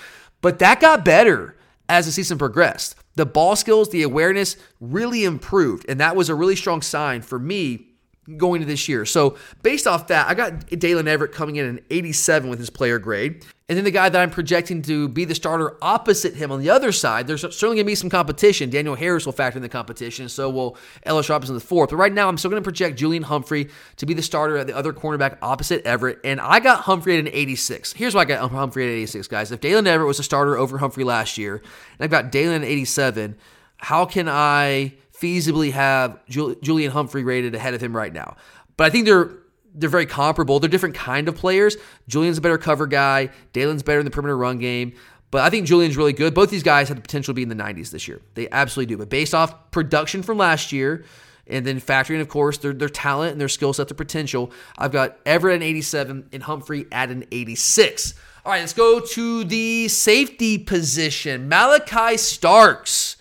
But 0.41 0.59
that 0.59 0.79
got 0.79 1.05
better 1.05 1.55
as 1.87 2.07
the 2.07 2.11
season 2.11 2.37
progressed. 2.37 2.95
The 3.15 3.27
ball 3.27 3.55
skills, 3.55 3.89
the 3.89 4.01
awareness 4.01 4.57
really 4.79 5.23
improved, 5.23 5.85
and 5.87 5.99
that 5.99 6.15
was 6.15 6.29
a 6.29 6.35
really 6.35 6.55
strong 6.55 6.81
sign 6.81 7.21
for 7.21 7.37
me 7.37 7.92
going 8.37 8.61
to 8.61 8.67
this 8.67 8.87
year. 8.87 9.05
So 9.05 9.37
based 9.61 9.87
off 9.87 10.07
that, 10.07 10.27
I 10.27 10.33
got 10.33 10.67
Daylen 10.67 11.07
Everett 11.07 11.31
coming 11.31 11.57
in 11.57 11.77
at 11.77 11.83
87 11.89 12.49
with 12.49 12.59
his 12.59 12.69
player 12.69 12.99
grade. 12.99 13.45
And 13.69 13.77
then 13.77 13.85
the 13.85 13.91
guy 13.91 14.09
that 14.09 14.21
I'm 14.21 14.29
projecting 14.29 14.81
to 14.83 15.07
be 15.07 15.23
the 15.25 15.33
starter 15.33 15.77
opposite 15.81 16.35
him 16.35 16.51
on 16.51 16.59
the 16.59 16.69
other 16.69 16.91
side, 16.91 17.27
there's 17.27 17.41
certainly 17.41 17.77
going 17.77 17.85
to 17.85 17.91
be 17.91 17.95
some 17.95 18.09
competition. 18.09 18.69
Daniel 18.69 18.93
Harris 18.93 19.25
will 19.25 19.33
factor 19.33 19.57
in 19.57 19.63
the 19.63 19.69
competition, 19.69 20.27
so 20.27 20.49
will 20.49 20.77
Ellis 21.03 21.29
Robinson 21.29 21.55
the 21.55 21.61
fourth. 21.61 21.89
But 21.89 21.95
right 21.95 22.11
now, 22.11 22.27
I'm 22.27 22.37
still 22.37 22.51
going 22.51 22.61
to 22.61 22.65
project 22.65 22.99
Julian 22.99 23.23
Humphrey 23.23 23.69
to 23.97 24.05
be 24.05 24.13
the 24.13 24.21
starter 24.21 24.57
at 24.57 24.67
the 24.67 24.75
other 24.75 24.91
cornerback 24.91 25.37
opposite 25.41 25.81
Everett. 25.85 26.19
And 26.25 26.41
I 26.41 26.59
got 26.59 26.81
Humphrey 26.81 27.17
at 27.17 27.19
an 27.21 27.29
86. 27.31 27.93
Here's 27.93 28.13
why 28.13 28.21
I 28.21 28.25
got 28.25 28.51
Humphrey 28.51 28.83
at 28.83 28.91
86, 28.91 29.27
guys. 29.29 29.51
If 29.51 29.61
Daylen 29.61 29.87
Everett 29.87 30.07
was 30.07 30.19
a 30.19 30.23
starter 30.23 30.57
over 30.57 30.77
Humphrey 30.77 31.05
last 31.05 31.37
year, 31.37 31.55
and 31.55 32.01
I've 32.01 32.11
got 32.11 32.31
Daylen 32.31 32.57
at 32.57 32.63
87, 32.65 33.37
how 33.77 34.05
can 34.05 34.27
I 34.29 34.93
feasibly 35.23 35.71
have 35.71 36.19
Julian 36.27 36.91
Humphrey 36.91 37.23
rated 37.23 37.55
ahead 37.55 37.73
of 37.73 37.81
him 37.81 37.95
right 37.95 38.11
now. 38.11 38.35
But 38.75 38.85
I 38.85 38.89
think 38.89 39.05
they're 39.05 39.31
they're 39.75 39.89
very 39.89 40.05
comparable. 40.05 40.59
They're 40.59 40.69
different 40.69 40.93
kind 40.93 41.27
of 41.27 41.35
players. 41.35 41.77
Julian's 42.07 42.37
a 42.37 42.41
better 42.41 42.59
cover 42.59 42.85
guy. 42.85 43.29
Daylen's 43.53 43.81
better 43.81 43.99
in 43.99 44.05
the 44.05 44.11
perimeter 44.11 44.37
run 44.37 44.59
game. 44.59 44.93
But 45.31 45.41
I 45.41 45.49
think 45.49 45.65
Julian's 45.65 45.97
really 45.97 46.13
good. 46.13 46.35
Both 46.35 46.51
these 46.51 46.61
guys 46.61 46.89
have 46.89 46.97
the 46.97 47.01
potential 47.01 47.31
to 47.31 47.35
be 47.35 47.41
in 47.41 47.49
the 47.49 47.55
90s 47.55 47.89
this 47.89 48.07
year. 48.07 48.21
They 48.35 48.47
absolutely 48.51 48.93
do. 48.93 48.99
But 48.99 49.09
based 49.09 49.33
off 49.33 49.71
production 49.71 50.21
from 50.21 50.37
last 50.37 50.71
year, 50.71 51.05
and 51.47 51.65
then 51.65 51.81
factoring, 51.81 52.21
of 52.21 52.29
course, 52.29 52.59
their, 52.59 52.71
their 52.71 52.87
talent 52.87 53.31
and 53.31 53.41
their 53.41 53.49
skill 53.49 53.73
set, 53.73 53.87
their 53.87 53.95
potential, 53.95 54.51
I've 54.77 54.91
got 54.91 55.17
Everett 55.25 55.55
at 55.55 55.61
an 55.61 55.63
87 55.63 56.29
and 56.31 56.43
Humphrey 56.43 56.85
at 56.91 57.09
an 57.09 57.25
86. 57.31 58.13
All 58.45 58.51
right, 58.51 58.59
let's 58.59 58.73
go 58.73 58.99
to 58.99 59.43
the 59.43 59.87
safety 59.87 60.59
position. 60.59 61.49
Malaki 61.49 62.19
Starks 62.19 63.17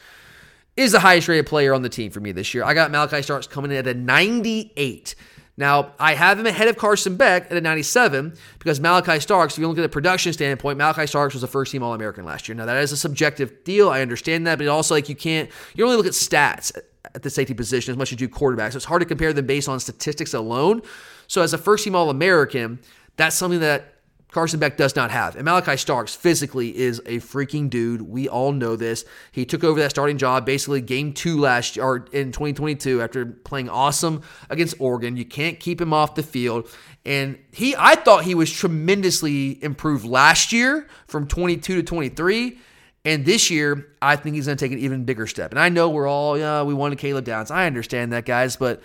is 0.76 0.92
the 0.92 1.00
highest 1.00 1.28
rated 1.28 1.46
player 1.46 1.74
on 1.74 1.82
the 1.82 1.88
team 1.88 2.10
for 2.10 2.20
me 2.20 2.32
this 2.32 2.54
year. 2.54 2.64
I 2.64 2.74
got 2.74 2.90
Malaki 2.90 3.22
Starks 3.22 3.46
coming 3.46 3.70
in 3.70 3.76
at 3.76 3.86
a 3.86 3.94
98. 3.94 5.14
Now, 5.58 5.92
I 5.98 6.14
have 6.14 6.38
him 6.38 6.46
ahead 6.46 6.68
of 6.68 6.78
Carson 6.78 7.16
Beck 7.16 7.50
at 7.50 7.56
a 7.56 7.60
97 7.60 8.34
because 8.58 8.80
Malaki 8.80 9.20
Starks, 9.20 9.54
if 9.54 9.60
you 9.60 9.68
look 9.68 9.76
at 9.76 9.82
the 9.82 9.88
production 9.88 10.32
standpoint, 10.32 10.78
Malaki 10.78 11.06
Starks 11.06 11.34
was 11.34 11.42
a 11.42 11.46
first 11.46 11.72
team 11.72 11.82
All 11.82 11.92
American 11.92 12.24
last 12.24 12.48
year. 12.48 12.56
Now, 12.56 12.64
that 12.64 12.82
is 12.82 12.90
a 12.92 12.96
subjective 12.96 13.62
deal. 13.64 13.90
I 13.90 14.00
understand 14.00 14.46
that, 14.46 14.58
but 14.58 14.66
also, 14.68 14.94
like, 14.94 15.10
you 15.10 15.14
can't, 15.14 15.50
you 15.74 15.84
only 15.84 15.96
look 15.96 16.06
at 16.06 16.12
stats 16.12 16.72
at 17.14 17.22
the 17.22 17.28
safety 17.28 17.52
position 17.52 17.92
as 17.92 17.98
much 17.98 18.08
as 18.08 18.12
you 18.12 18.26
do 18.26 18.32
quarterback. 18.32 18.72
So 18.72 18.76
it's 18.76 18.86
hard 18.86 19.02
to 19.02 19.06
compare 19.06 19.34
them 19.34 19.46
based 19.46 19.68
on 19.68 19.78
statistics 19.78 20.32
alone. 20.32 20.80
So, 21.26 21.42
as 21.42 21.52
a 21.52 21.58
first 21.58 21.84
team 21.84 21.94
All 21.94 22.08
American, 22.08 22.78
that's 23.16 23.36
something 23.36 23.60
that 23.60 23.91
Carson 24.32 24.58
Beck 24.58 24.78
does 24.78 24.96
not 24.96 25.10
have. 25.10 25.36
And 25.36 25.46
Malaki 25.46 25.78
Starks 25.78 26.14
physically 26.14 26.76
is 26.76 27.00
a 27.00 27.18
freaking 27.18 27.68
dude. 27.68 28.02
We 28.02 28.28
all 28.28 28.52
know 28.52 28.76
this. 28.76 29.04
He 29.30 29.44
took 29.44 29.62
over 29.62 29.78
that 29.80 29.90
starting 29.90 30.16
job 30.16 30.46
basically 30.46 30.80
game 30.80 31.12
two 31.12 31.38
last 31.38 31.76
year 31.76 31.84
or 31.84 31.96
in 32.12 32.32
2022 32.32 33.02
after 33.02 33.26
playing 33.26 33.68
awesome 33.68 34.22
against 34.48 34.74
Oregon. 34.80 35.16
You 35.16 35.26
can't 35.26 35.60
keep 35.60 35.80
him 35.80 35.92
off 35.92 36.14
the 36.14 36.22
field. 36.22 36.68
And 37.04 37.38
he 37.52 37.74
I 37.78 37.94
thought 37.94 38.24
he 38.24 38.34
was 38.34 38.50
tremendously 38.50 39.62
improved 39.62 40.04
last 40.04 40.52
year 40.52 40.88
from 41.06 41.28
22 41.28 41.76
to 41.76 41.82
23. 41.82 42.58
And 43.04 43.24
this 43.24 43.50
year, 43.50 43.88
I 44.00 44.16
think 44.16 44.36
he's 44.36 44.46
going 44.46 44.56
to 44.56 44.64
take 44.64 44.72
an 44.72 44.78
even 44.78 45.04
bigger 45.04 45.26
step. 45.26 45.50
And 45.50 45.58
I 45.58 45.68
know 45.68 45.90
we're 45.90 46.06
all, 46.06 46.38
yeah, 46.38 46.62
we 46.62 46.72
wanted 46.72 46.98
Caleb 46.98 47.24
Downs. 47.24 47.50
I 47.50 47.66
understand 47.66 48.12
that, 48.12 48.24
guys. 48.24 48.54
But 48.54 48.80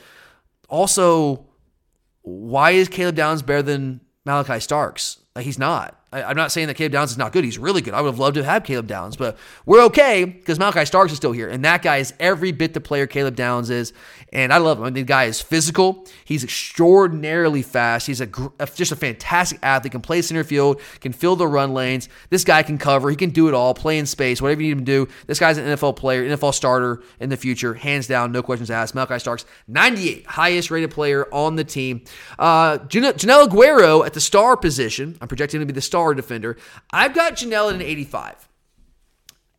also, 0.70 1.46
why 2.24 2.72
is 2.72 2.88
Caleb 2.88 3.16
Downs 3.16 3.44
better 3.44 3.62
than 3.62 4.02
Malaki 4.26 4.60
Starks? 4.60 5.20
Like 5.38 5.46
he's 5.46 5.60
not. 5.60 5.96
I, 6.12 6.32
am 6.32 6.38
not 6.38 6.54
saying 6.54 6.68
that 6.68 6.76
Caleb 6.76 6.94
Downs 6.94 7.12
is 7.12 7.18
not 7.18 7.34
good. 7.34 7.44
He's 7.44 7.58
really 7.58 7.82
good. 7.82 7.94
I 7.94 8.02
would 8.02 8.08
have 8.10 8.20
loved 8.20 8.36
to 8.36 8.44
have 8.44 8.64
Caleb 8.64 8.88
Downs, 8.88 9.18
but 9.18 9.38
we're 9.66 9.84
okay 9.86 10.24
because 10.24 10.58
Malaki 10.58 10.88
Starks 10.88 11.12
is 11.12 11.18
still 11.18 11.34
here. 11.34 11.50
And 11.50 11.66
that 11.66 11.82
guy 11.82 11.98
is 11.98 12.14
every 12.20 12.54
bit 12.54 12.74
the 12.74 12.80
player 12.80 13.08
Caleb 13.08 13.36
Downs 13.36 13.70
is. 13.70 13.92
And 14.32 14.54
I 14.54 14.58
love 14.58 14.78
him. 14.78 14.86
I 14.86 14.88
mean, 14.88 14.94
the 14.96 15.04
guy 15.04 15.26
is 15.26 15.42
physical. 15.42 16.06
He's 16.26 16.44
extraordinarily 16.44 17.62
fast. 17.62 18.08
He's 18.08 18.22
a, 18.22 18.28
just 18.74 18.92
a 18.92 18.96
fantastic 18.96 19.60
athlete, 19.62 19.92
can 19.92 20.02
play 20.02 20.22
center 20.22 20.44
field, 20.44 20.82
can 21.02 21.12
fill 21.12 21.36
the 21.36 21.48
run 21.48 21.74
lanes. 21.74 22.10
This 22.30 22.44
guy 22.44 22.64
can 22.64 22.78
cover. 22.78 23.10
He 23.10 23.16
can 23.16 23.30
do 23.30 23.48
it 23.48 23.54
all, 23.54 23.74
play 23.74 23.98
in 23.98 24.06
space, 24.06 24.42
whatever 24.42 24.62
you 24.62 24.68
need 24.68 24.80
him 24.80 24.86
to 24.86 25.06
do. 25.06 25.12
This 25.28 25.40
guy's 25.40 25.58
an 25.58 25.66
NFL 25.66 25.96
player, 25.96 26.24
NFL 26.24 26.54
starter 26.54 27.02
in 27.20 27.30
the 27.30 27.38
future, 27.38 27.74
hands 27.74 28.08
down, 28.08 28.32
no 28.32 28.42
questions 28.42 28.72
asked. 28.72 28.96
Malaki 28.96 29.20
Starks, 29.20 29.46
98, 29.68 30.26
highest 30.26 30.72
rated 30.72 30.92
player 30.92 31.28
on 31.34 31.56
the 31.56 31.64
team. 31.64 32.04
Uh, 32.40 32.78
Joenel 32.80 33.48
Aguero 33.48 34.06
at 34.06 34.14
the 34.14 34.22
star 34.22 34.58
position. 34.58 35.18
I'm 35.22 35.28
projecting 35.28 35.62
him 35.62 35.68
to 35.68 35.74
be 35.74 35.76
the 35.76 35.82
star 35.82 36.07
star 36.08 36.14
defender. 36.14 36.58
I've 36.92 37.14
got 37.14 37.36
Joenel 37.36 37.70
at 37.70 37.76
an 37.76 37.82
85 37.82 38.48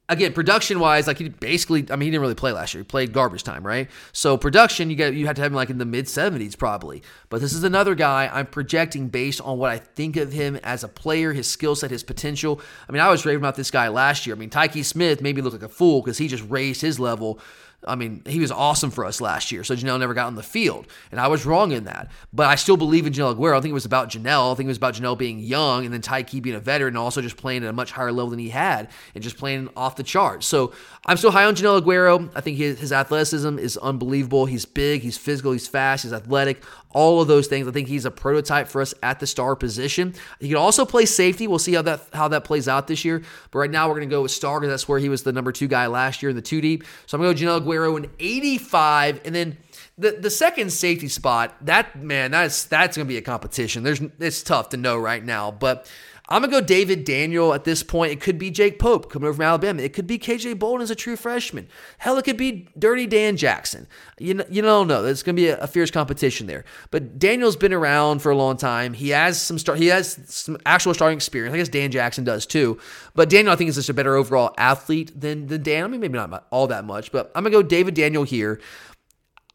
again, 0.09 0.33
production 0.33 0.81
wise, 0.81 1.07
like 1.07 1.19
he 1.19 1.29
basically, 1.29 1.87
I 1.91 1.97
mean, 1.97 2.07
he 2.07 2.11
didn't 2.11 2.23
really 2.23 2.35
play 2.35 2.53
last 2.53 2.73
year. 2.73 2.83
He 2.83 2.87
played 2.87 3.13
garbage 3.13 3.43
time, 3.43 3.67
right? 3.67 3.91
So 4.13 4.37
production, 4.37 4.91
you 4.91 4.97
get 4.97 5.15
you 5.15 5.27
have 5.27 5.37
to 5.37 5.43
have 5.43 5.53
him 5.53 5.57
like 5.57 5.71
in 5.71 5.79
the 5.79 5.85
mid 5.85 6.07
70s 6.07 6.57
probably. 6.57 7.03
But 7.29 7.41
this 7.41 7.53
is 7.53 7.65
another 7.65 7.95
guy 7.95 8.31
I'm 8.33 8.47
projecting 8.47 9.09
based 9.09 9.41
on 9.41 9.59
what 9.59 9.71
I 9.71 9.79
think 9.79 10.17
of 10.17 10.33
him 10.33 10.57
as 10.65 10.83
a 10.83 10.89
player, 10.89 11.33
his 11.33 11.47
skill 11.47 11.75
set, 11.75 11.91
his 11.91 12.03
potential. 12.03 12.61
I 12.89 12.93
mean, 12.93 13.03
I 13.03 13.11
was 13.11 13.27
raving 13.27 13.41
about 13.41 13.57
this 13.57 13.71
guy 13.71 13.89
last 13.89 14.27
year. 14.27 14.35
I 14.35 14.39
mean, 14.39 14.51
Tykee 14.51 14.85
Smith 14.85 15.21
made 15.21 15.37
me 15.37 15.43
look 15.43 15.53
like 15.53 15.63
a 15.63 15.69
fool 15.69 16.01
because 16.01 16.19
he 16.19 16.29
just 16.29 16.49
raised 16.49 16.81
his 16.81 16.99
level 16.99 17.39
I 17.87 17.95
mean, 17.95 18.23
he 18.27 18.41
was 18.41 18.51
awesome 18.51 18.91
for 18.91 19.05
us 19.05 19.21
last 19.21 19.53
year. 19.53 19.63
So 19.63 19.77
Joenel 19.77 19.99
never 19.99 20.13
got 20.13 20.27
on 20.27 20.35
the 20.35 20.43
field. 20.43 20.89
And 21.13 21.21
I 21.21 21.29
was 21.29 21.47
wrong 21.47 21.71
in 21.71 21.85
that. 21.85 22.11
But 22.33 22.49
I 22.49 22.57
still 22.57 22.77
believe 22.77 23.07
in 23.07 23.13
Joenel 23.13 23.37
Aguero. 23.37 23.57
I 23.57 23.61
think 23.61 23.71
it 23.71 23.75
was 23.75 23.85
about 23.85 24.09
Joenel. 24.09 24.53
I 24.53 24.55
think 24.57 24.67
it 24.67 24.69
was 24.69 24.77
about 24.77 24.95
Joenel 24.95 25.15
being 25.17 25.39
young 25.39 25.85
and 25.85 25.95
then 25.95 26.03
Tykee 26.03 26.43
being 26.43 26.57
a 26.57 26.61
veteran 26.61 26.89
and 26.89 26.99
also 26.99 27.23
just 27.23 27.37
playing 27.37 27.63
at 27.63 27.71
a 27.71 27.73
much 27.73 27.93
higher 27.93 28.11
level 28.11 28.31
than 28.31 28.41
he 28.41 28.49
had 28.49 28.89
and 29.15 29.23
just 29.23 29.39
playing 29.39 29.69
off 29.77 29.95
the 29.95 30.03
charts. 30.03 30.47
So 30.47 30.73
I'm 31.07 31.17
still 31.17 31.31
high 31.31 31.45
on 31.45 31.55
Joenel 31.55 31.81
Aguero. 31.81 32.31
I 32.35 32.41
think 32.41 32.57
his, 32.57 32.81
his 32.81 32.93
athleticism 32.93 33.59
is 33.61 33.77
unbelievable. 33.77 34.47
He's 34.47 34.65
big, 34.65 35.03
he's 35.03 35.17
physical, 35.17 35.53
he's 35.53 35.69
fast, 35.69 36.03
he's 36.03 36.13
athletic, 36.13 36.65
all 36.99 37.21
of 37.21 37.29
those 37.29 37.47
things. 37.47 37.69
I 37.69 37.71
think 37.71 37.87
he's 37.87 38.05
a 38.05 38.11
prototype 38.11 38.67
for 38.67 38.83
us 38.83 38.93
at 39.05 39.21
the 39.21 39.27
star 39.27 39.55
position. 39.55 40.15
He 40.41 40.49
can 40.49 40.57
also 40.57 40.85
play 40.85 41.07
safety. 41.07 41.47
We'll 41.47 41.61
see 41.61 41.75
how 41.75 41.83
that 41.83 42.01
how 42.13 42.27
that 42.27 42.43
plays 42.43 42.67
out 42.67 42.89
this 42.89 43.05
year. 43.05 43.23
But 43.53 43.59
right 43.61 43.71
now 43.71 43.87
we're 43.87 43.95
going 43.95 44.09
to 44.09 44.13
go 44.13 44.23
with 44.23 44.33
star 44.33 44.59
because 44.59 44.73
that's 44.73 44.89
where 44.89 44.99
he 44.99 45.09
was 45.09 45.23
the 45.23 45.33
number 45.33 45.53
two 45.53 45.69
guy 45.69 45.87
last 45.87 46.25
year 46.25 46.31
in 46.31 46.35
the 46.35 46.43
two 46.43 46.61
deep. 46.61 46.83
So 47.07 47.17
I'm 47.17 47.23
going 47.23 47.37
to 47.37 47.45
go 47.45 47.53
Joenel 47.53 47.65
Aguero 47.65 47.97
in 47.99 48.11
85, 48.19 49.21
and 49.25 49.33
then 49.33 49.59
the 49.97 50.11
the 50.11 50.29
second 50.29 50.73
safety 50.73 51.07
spot. 51.07 51.55
That 51.65 52.03
man, 52.03 52.33
that's 52.33 52.65
that's 52.65 52.97
to 52.97 53.05
be 53.05 53.17
a 53.17 53.23
competition. 53.23 53.85
There's 53.85 54.01
it's 54.19 54.43
tough 54.43 54.71
to 54.71 54.77
know 54.77 54.99
right 54.99 55.25
now, 55.25 55.53
but. 55.53 55.89
I'm 56.31 56.43
gonna 56.43 56.53
go 56.53 56.61
David 56.61 57.05
Daniel 57.05 57.55
at 57.55 57.65
this 57.65 57.83
point. 57.83 58.13
It 58.13 58.21
could 58.21 58.39
be 58.39 58.51
Jake 58.51 58.79
Pope 58.79 59.11
coming 59.11 59.27
over 59.27 59.37
from 59.37 59.45
Alabama. 59.45 59.81
It 59.83 59.95
could 59.95 60.07
be 60.07 60.19
KJ 60.19 60.59
Bolden 60.59 60.83
as 60.83 60.91
a 60.91 60.95
true 60.95 61.17
freshman. 61.17 61.69
Hell, 61.97 62.19
it 62.19 62.25
could 62.25 62.37
be 62.37 62.69
Dirty 62.79 63.07
Dan 63.07 63.39
Jackson. 63.39 63.87
You 64.19 64.43
you 64.51 64.61
don't 64.61 64.89
know. 64.89 65.05
It's 65.07 65.23
gonna 65.23 65.37
be 65.37 65.49
a, 65.49 65.59
a, 65.59 65.67
fierce 65.67 65.91
competition 65.91 66.47
there. 66.47 66.65
But 66.91 67.19
Daniel's 67.19 67.57
been 67.57 67.73
around 67.73 68.21
for 68.21 68.31
a 68.31 68.37
long 68.37 68.59
time. 68.59 68.93
He 68.93 69.09
has 69.11 69.41
some 69.41 69.59
start. 69.59 69.79
He 69.79 69.87
has 69.87 70.21
some 70.27 70.59
actual 70.67 70.93
starting 70.93 71.17
experience. 71.17 71.55
I 71.55 71.59
guess 71.59 71.69
Dan 71.71 71.91
Jackson 71.91 72.25
does 72.25 72.45
too. 72.45 72.79
But 73.15 73.31
Daniel, 73.31 73.53
I 73.53 73.57
think, 73.57 73.71
is 73.71 73.77
just 73.77 73.89
a 73.89 73.95
better 73.95 74.15
overall 74.15 74.55
athlete 74.59 75.19
than 75.19 75.47
than 75.47 75.63
Dan. 75.63 75.85
I 75.85 75.89
mean, 75.89 76.01
maybe 76.01 76.19
not 76.19 76.47
all 76.51 76.67
that 76.67 76.85
much. 76.85 77.11
But 77.11 77.33
I'm 77.35 77.43
gonna 77.43 77.55
go 77.55 77.63
David 77.63 77.95
Daniel 77.95 78.25
here. 78.25 78.61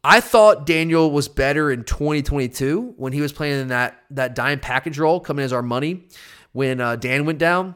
I 0.02 0.20
thought 0.20 0.66
Daniel 0.66 1.12
was 1.12 1.28
better 1.28 1.70
in 1.70 1.84
2022 1.84 2.94
when 2.96 3.12
he 3.12 3.20
was 3.20 3.32
playing 3.32 3.60
in 3.60 3.68
that 3.68 4.02
that 4.10 4.34
dime 4.34 4.58
package 4.58 4.98
role, 4.98 5.20
coming 5.20 5.44
as 5.44 5.52
our 5.52 5.62
money 5.62 6.08
when 6.54 6.80
uh, 6.80 6.96
Dan 6.96 7.26
went 7.26 7.38
down. 7.38 7.74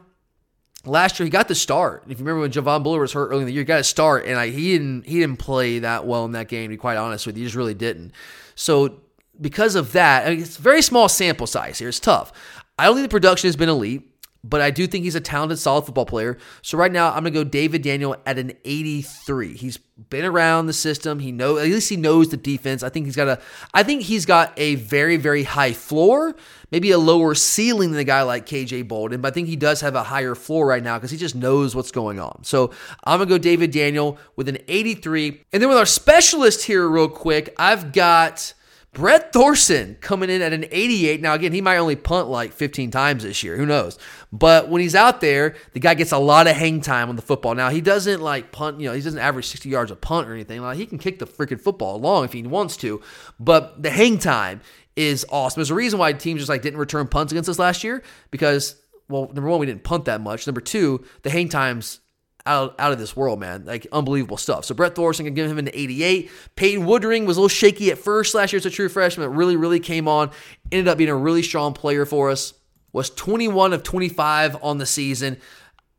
Last 0.85 1.19
year 1.19 1.25
he 1.25 1.29
got 1.29 1.49
the 1.49 1.55
start. 1.55 2.03
If 2.07 2.19
you 2.19 2.25
remember 2.25 2.39
when 2.39 2.51
Javon 2.51 2.83
Bullard 2.83 3.01
was 3.01 3.11
hurt 3.11 3.27
early 3.27 3.41
in 3.41 3.45
the 3.45 3.51
year, 3.53 3.61
he 3.61 3.65
got 3.65 3.81
a 3.81 3.83
start, 3.83 4.25
and 4.25 4.39
he 4.51 4.71
didn't 4.71 5.05
he 5.05 5.19
didn't 5.19 5.37
play 5.37 5.79
that 5.79 6.07
well 6.07 6.25
in 6.25 6.31
that 6.31 6.47
game. 6.47 6.63
To 6.63 6.69
be 6.69 6.77
quite 6.77 6.97
honest 6.97 7.27
with 7.27 7.37
you, 7.37 7.43
he 7.43 7.47
just 7.47 7.55
really 7.55 7.73
didn't. 7.73 8.13
So 8.55 9.01
because 9.39 9.75
of 9.75 9.91
that, 9.91 10.25
I 10.25 10.31
mean, 10.31 10.39
it's 10.39 10.57
very 10.57 10.81
small 10.81 11.09
sample 11.09 11.47
size 11.47 11.79
here. 11.79 11.89
It's 11.89 11.99
tough. 11.99 12.31
I 12.77 12.85
don't 12.85 12.95
think 12.95 13.05
the 13.05 13.11
production 13.11 13.49
has 13.49 13.57
been 13.57 13.67
elite 13.69 14.08
but 14.43 14.61
I 14.61 14.71
do 14.71 14.87
think 14.87 15.03
he's 15.03 15.15
a 15.15 15.21
talented, 15.21 15.59
solid 15.59 15.83
football 15.83 16.05
player. 16.05 16.37
So 16.61 16.77
right 16.77 16.91
now, 16.91 17.11
I'm 17.11 17.23
to 17.25 17.31
go 17.31 17.43
David 17.43 17.81
Daniel 17.81 18.15
at 18.25 18.37
an 18.37 18.53
83. 18.63 19.55
He's 19.55 19.77
been 19.77 20.23
around 20.23 20.67
the 20.67 20.73
system. 20.73 21.19
He 21.19 21.31
knows, 21.33 21.59
at 21.59 21.65
least 21.65 21.89
he 21.89 21.97
knows 21.97 22.29
the 22.29 22.37
defense. 22.37 22.81
I 22.81 22.89
think 22.89 23.05
he's 23.05 23.17
got 23.17 23.27
a, 23.27 23.41
I 23.73 23.83
think 23.83 24.03
he's 24.03 24.25
got 24.25 24.53
a 24.57 24.75
very, 24.75 25.17
very 25.17 25.43
high 25.43 25.73
floor, 25.73 26.35
maybe 26.71 26.91
a 26.91 26.97
lower 26.97 27.35
ceiling 27.35 27.91
than 27.91 27.99
a 27.99 28.05
guy 28.05 28.21
like 28.21 28.45
KJ 28.45 28.87
Bolden. 28.87 29.19
But 29.19 29.33
I 29.33 29.33
think 29.33 29.49
he 29.49 29.57
does 29.57 29.81
have 29.81 29.95
a 29.95 30.03
higher 30.03 30.35
floor 30.35 30.65
right 30.65 30.83
now 30.83 30.97
because 30.97 31.11
he 31.11 31.17
just 31.17 31.35
knows 31.35 31.75
what's 31.75 31.91
going 31.91 32.19
on. 32.19 32.43
So 32.45 32.71
I'm 33.03 33.19
to 33.19 33.25
go 33.25 33.37
David 33.37 33.71
Daniel 33.71 34.17
with 34.37 34.47
an 34.47 34.59
83. 34.69 35.43
And 35.51 35.61
then 35.61 35.67
with 35.67 35.77
our 35.77 35.85
specialist 35.85 36.63
here, 36.63 36.87
real 36.87 37.09
quick, 37.09 37.53
I've 37.57 37.91
got. 37.91 38.53
Brett 38.91 39.31
Thorson 39.31 39.97
coming 40.01 40.29
in 40.29 40.41
at 40.41 40.51
an 40.51 40.65
88. 40.71 41.21
Now, 41.21 41.33
again, 41.33 41.51
he 41.51 41.61
might 41.61 41.77
only 41.77 41.95
punt 41.95 42.27
like 42.27 42.51
15 42.51 42.89
times 42.89 43.23
this 43.23 43.43
year. 43.43 43.55
Who 43.55 43.65
knows? 43.65 43.99
But 44.31 44.67
when 44.69 44.81
he's 44.81 44.95
out 44.95 45.21
there, 45.21 45.55
the 45.73 45.79
guy 45.79 45.93
gets 45.93 46.11
a 46.11 46.17
lot 46.17 46.47
of 46.47 46.55
hang 46.55 46.81
time 46.81 47.07
on 47.09 47.15
the 47.15 47.21
football. 47.21 47.53
Now, 47.53 47.69
he 47.69 47.81
doesn't 47.81 48.19
like 48.19 48.51
punt, 48.51 48.79
you 48.79 48.89
know, 48.89 48.95
he 48.95 49.01
doesn't 49.01 49.19
average 49.19 49.47
60 49.47 49.69
yards 49.69 49.91
a 49.91 49.95
punt 49.95 50.27
or 50.27 50.33
anything. 50.33 50.61
Like, 50.61 50.77
he 50.77 50.85
can 50.87 50.97
kick 50.97 51.19
the 51.19 51.27
freaking 51.27 51.61
football 51.61 51.99
long 51.99 52.25
if 52.25 52.33
he 52.33 52.41
wants 52.43 52.77
to. 52.77 53.01
But 53.39 53.83
the 53.83 53.91
hang 53.91 54.17
time 54.17 54.61
is 54.95 55.25
awesome. 55.29 55.59
There's 55.59 55.71
a 55.71 55.75
reason 55.75 55.99
why 55.99 56.11
teams 56.13 56.41
just 56.41 56.49
like 56.49 56.63
didn't 56.63 56.79
return 56.79 57.07
punts 57.07 57.31
against 57.31 57.47
us 57.47 57.59
last 57.59 57.83
year 57.83 58.01
because, 58.31 58.75
well, 59.07 59.27
number 59.27 59.49
one, 59.49 59.59
we 59.59 59.65
didn't 59.67 59.83
punt 59.83 60.05
that 60.05 60.19
much. 60.19 60.47
Number 60.47 60.61
two, 60.61 61.05
the 61.21 61.29
hang 61.29 61.47
times 61.47 61.99
out, 62.45 62.75
out 62.79 62.91
of 62.91 62.99
this 62.99 63.15
world, 63.15 63.39
man. 63.39 63.65
Like 63.65 63.87
unbelievable 63.91 64.37
stuff. 64.37 64.65
So 64.65 64.75
Brett 64.75 64.95
Thorson 64.95 65.25
can 65.25 65.33
give 65.33 65.49
him 65.49 65.57
an 65.57 65.69
88. 65.73 66.31
Peyton 66.55 66.85
Woodring 66.85 67.25
was 67.25 67.37
a 67.37 67.41
little 67.41 67.49
shaky 67.49 67.91
at 67.91 67.97
first 67.97 68.33
last 68.35 68.53
year 68.53 68.57
as 68.57 68.65
a 68.65 68.69
true 68.69 68.89
freshman. 68.89 69.29
It 69.29 69.33
really, 69.33 69.55
really 69.55 69.79
came 69.79 70.07
on. 70.07 70.31
Ended 70.71 70.87
up 70.87 70.97
being 70.97 71.09
a 71.09 71.15
really 71.15 71.43
strong 71.43 71.73
player 71.73 72.05
for 72.05 72.29
us. 72.29 72.53
Was 72.91 73.09
21 73.11 73.73
of 73.73 73.83
25 73.83 74.63
on 74.63 74.79
the 74.79 74.85
season. 74.85 75.37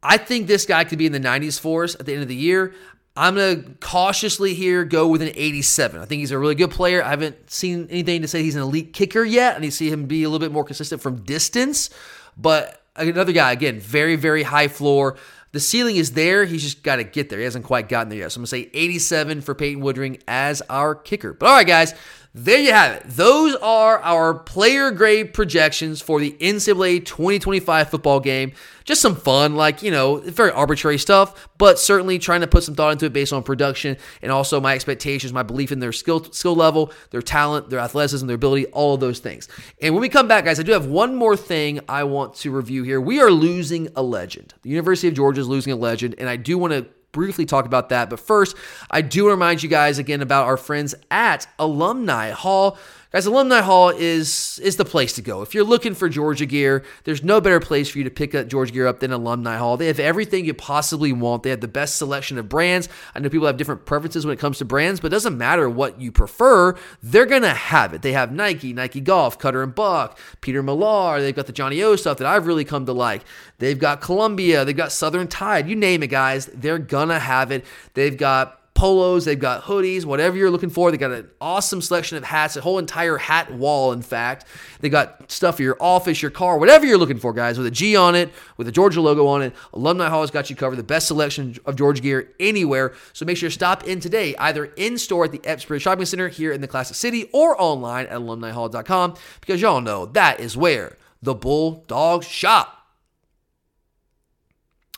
I 0.03 0.17
think 0.17 0.47
this 0.47 0.67
guy 0.67 0.85
could 0.85 0.99
be 0.99 1.07
in 1.07 1.13
the 1.13 1.21
90s 1.21 1.61
for 1.61 1.85
us 1.85 1.95
at 1.95 2.07
the 2.07 2.13
end 2.13 2.23
of 2.23 2.29
the 2.29 2.35
year. 2.35 2.75
I'm 3.17 3.35
going 3.35 3.63
to 3.63 3.71
cautiously 3.81 4.55
here 4.55 4.85
go 4.85 5.09
with 5.09 5.21
an 5.21 5.31
87. 5.35 6.01
I 6.01 6.05
think 6.05 6.21
he's 6.21 6.31
a 6.31 6.39
really 6.39 6.55
good 6.55 6.71
player. 6.71 7.05
I 7.05 7.11
haven't 7.11 7.51
seen 7.51 7.87
anything 7.91 8.23
to 8.23 8.29
say 8.29 8.43
he's 8.43 8.57
an 8.57 8.63
elite 8.63 8.93
kicker 8.93 9.25
yet. 9.25 9.57
I 9.57 9.59
need 9.59 9.71
to 9.71 9.77
see 9.77 9.91
him 9.91 10.07
be 10.07 10.23
a 10.23 10.29
little 10.29 10.45
bit 10.45 10.53
more 10.53 10.65
consistent 10.65 11.03
from 11.03 11.23
distance. 11.23 11.91
But 12.37 12.83
another 12.97 13.33
guy, 13.33 13.53
again, 13.53 13.79
very, 13.81 14.17
very 14.17 14.43
high 14.43 14.69
floor. 14.69 15.17
The 15.53 15.61
ceiling 15.61 15.97
is 15.97 16.13
there. 16.13 16.45
He's 16.45 16.63
just 16.63 16.83
got 16.83 16.97
to 16.97 17.05
get 17.05 17.29
there. 17.29 17.39
He 17.39 17.45
hasn't 17.45 17.65
quite 17.65 17.89
gotten 17.89 18.09
there 18.09 18.21
yet. 18.21 18.33
So 18.33 18.39
I'm 18.39 18.43
going 18.43 18.63
to 18.63 18.69
say 18.69 18.71
87 18.73 19.41
for 19.41 19.55
Peyton 19.55 19.83
Woodring 19.83 20.21
as 20.29 20.63
our 20.71 20.95
kicker. 20.95 21.33
But 21.33 21.47
all 21.47 21.57
right, 21.57 21.67
guys, 21.67 21.95
there 22.33 22.59
you 22.59 22.73
have 22.73 22.97
it. 22.97 23.03
Those 23.07 23.57
are 23.57 23.99
our 23.99 24.35
player 24.35 24.93
grade 24.93 25.35
projections 25.35 26.01
for 26.01 26.21
the 26.21 26.31
NCAA 26.41 27.05
2025 27.05 27.91
football 27.91 28.21
game. 28.21 28.53
Just 28.85 29.01
some 29.01 29.17
fun, 29.17 29.57
like, 29.57 29.83
you 29.83 29.91
know, 29.91 30.17
very 30.17 30.53
arbitrary 30.53 30.99
stuff, 30.99 31.49
but 31.59 31.79
certainly 31.79 32.21
trying 32.21 32.43
to 32.43 32.47
put 32.47 32.63
some 32.63 32.77
thought 32.77 32.93
into 32.93 33.07
it 33.07 33.13
based 33.13 33.33
on 33.33 33.43
production 33.43 33.97
and 34.23 34.31
also 34.31 34.61
my 34.61 34.75
expectations, 34.75 35.33
my 35.33 35.43
belief 35.43 35.73
in 35.73 35.81
their 35.81 35.93
skill 35.93 36.23
skill 36.33 36.55
level, 36.55 36.93
their 37.11 37.23
talent, 37.23 37.69
their 37.69 37.81
athleticism, 37.81 38.29
their 38.29 38.37
ability, 38.37 38.67
all 38.67 38.95
of 38.95 39.01
those 39.01 39.19
things. 39.19 39.49
And 39.83 39.93
when 39.95 40.01
we 40.01 40.09
come 40.09 40.29
back, 40.29 40.45
guys, 40.45 40.61
I 40.61 40.63
do 40.63 40.73
have 40.73 40.87
one 40.87 41.17
more 41.17 41.37
thing 41.37 41.81
I 41.89 42.05
want 42.05 42.35
to 42.37 42.53
review 42.53 42.85
here. 42.85 43.01
We 43.01 43.21
are 43.21 43.31
losing 43.31 43.89
a 43.97 44.03
legend. 44.03 44.55
The 44.63 44.71
University 44.71 45.09
of 45.09 45.15
Georgia 45.15 45.41
is 45.41 45.49
losing 45.49 45.73
a 45.73 45.77
legend, 45.77 46.15
and 46.19 46.29
I 46.29 46.37
do 46.37 46.57
want 46.59 46.73
to 46.75 46.87
briefly 47.13 47.47
talk 47.47 47.67
about 47.67 47.89
that. 47.91 48.11
But 48.11 48.21
first, 48.21 48.57
I 48.91 49.03
do 49.03 49.29
remind 49.29 49.63
you 49.63 49.69
guys 49.69 49.99
again 49.99 50.23
about 50.23 50.47
our 50.47 50.57
friends 50.57 50.95
at 51.11 51.47
Alumni 51.59 52.31
Hall. 52.31 52.79
Guys, 53.13 53.27
Alumni 53.27 53.61
Hall 53.61 53.89
is 53.89 54.61
is 54.63 54.77
the 54.77 54.85
place 54.85 55.13
to 55.15 55.23
go. 55.23 55.43
If 55.43 55.53
you're 55.53 55.65
looking 55.65 55.95
for 55.95 56.09
Georgia 56.09 56.47
gear, 56.47 56.85
there's 57.03 57.25
no 57.25 57.41
better 57.41 57.59
place 57.59 57.89
for 57.89 57.99
you 57.99 58.05
to 58.05 58.11
pick 58.11 58.37
up 58.37 58.47
Georgia 58.47 58.73
gear 58.73 58.87
up 58.87 59.01
than 59.01 59.11
Alumni 59.11 59.57
Hall. 59.57 59.77
They 59.77 59.89
have 59.89 59.99
everything 59.99 60.45
you 60.45 60.55
possibly 60.55 61.13
want. 61.13 61.43
They 61.43 61.51
have 61.51 61.61
the 61.61 61.67
best 61.67 61.97
selection 61.97 62.39
of 62.39 62.49
brands. 62.49 62.89
I 63.13 63.19
know 63.19 63.29
people 63.29 63.49
have 63.49 63.57
different 63.57 63.85
preferences 63.85 64.25
when 64.25 64.33
it 64.33 64.39
comes 64.39 64.59
to 64.59 64.65
brands, 64.65 65.01
but 65.01 65.09
it 65.09 65.11
doesn't 65.11 65.37
matter 65.37 65.69
what 65.69 66.01
you 66.01 66.13
prefer. 66.13 66.77
They're 67.03 67.27
gonna 67.27 67.53
have 67.53 67.93
it. 67.95 68.03
They 68.03 68.13
have 68.13 68.31
Nike, 68.31 68.73
Nike 68.73 69.01
Golf, 69.01 69.41
Cutter 69.41 69.65
and 69.65 69.75
Buck, 69.75 70.17
Peter 70.41 70.63
Millar. 70.63 71.21
They've 71.21 71.35
got 71.35 71.47
the 71.47 71.53
Johnny 71.53 71.83
O 71.83 71.97
stuff 71.97 72.19
that 72.19 72.29
I've 72.29 72.47
really 72.47 72.65
come 72.65 72.87
to 72.87 72.93
like. 72.93 73.25
They've 73.59 73.77
got 73.77 74.01
Columbia. 74.01 74.65
They've 74.65 74.77
got 74.77 74.93
Southern 74.93 75.27
Tide. 75.27 75.69
You 75.69 75.75
name 75.75 76.05
it, 76.05 76.09
guys. 76.09 76.47
They're 76.47 76.79
gonna 76.79 77.19
have 77.19 77.51
it. 77.51 77.65
They've 77.95 78.17
got 78.17 78.60
polos, 78.81 79.27
they've 79.27 79.39
got 79.39 79.63
hoodies, 79.65 80.07
whatever 80.07 80.39
you're 80.39 80.51
looking 80.51 80.71
for. 80.71 80.91
They 80.91 80.97
got 80.97 81.11
an 81.11 81.29
awesome 81.39 81.83
selection 81.83 82.17
of 82.17 82.25
hats, 82.25 82.57
a 82.57 82.63
whole 82.63 82.79
entire 82.79 83.19
hat 83.19 83.53
wall, 83.53 83.93
in 83.93 84.01
fact. 84.01 84.47
They 84.81 84.89
got 84.89 85.31
stuff 85.31 85.57
for 85.57 85.63
your 85.63 85.77
office, 85.79 86.23
your 86.23 86.31
car, 86.31 86.57
whatever 86.57 86.87
you're 86.87 86.97
looking 86.97 87.19
for, 87.19 87.35
guys, 87.35 87.59
with 87.59 87.67
a 87.67 87.71
G 87.71 87.95
on 87.95 88.15
it, 88.15 88.31
with 88.57 88.67
a 88.69 88.73
Georgia 88.73 89.03
logo 89.03 89.27
on 89.27 89.43
it. 89.43 89.55
Alumni 89.75 90.09
Hall 90.09 90.23
has 90.23 90.31
got 90.31 90.49
you 90.49 90.57
covered. 90.57 90.77
The 90.77 90.83
best 90.83 91.09
selection 91.09 91.57
of 91.67 91.77
Georgia 91.77 92.01
gear 92.01 92.33
anywhere. 92.41 92.95
So 93.13 93.27
make 93.27 93.37
sure 93.37 93.51
to 93.51 93.55
stop 93.55 93.87
in 93.87 94.01
today, 94.01 94.35
either 94.39 94.65
in 94.65 94.97
store 94.97 95.27
at 95.27 95.33
the 95.33 95.43
Epps 95.45 95.67
Shopping 95.79 96.07
Center 96.07 96.29
here 96.29 96.51
in 96.51 96.63
the 96.63 96.69
Classic 96.69 96.97
City 96.97 97.29
or 97.35 97.61
online 97.61 98.07
at 98.07 98.19
alumnihall.com 98.19 99.15
because 99.43 99.61
y'all 99.61 99.83
know 99.83 100.07
that 100.07 100.41
is 100.41 100.57
where 100.57 100.97
the 101.21 101.35
Bulldogs 101.35 102.27
shop. 102.27 102.87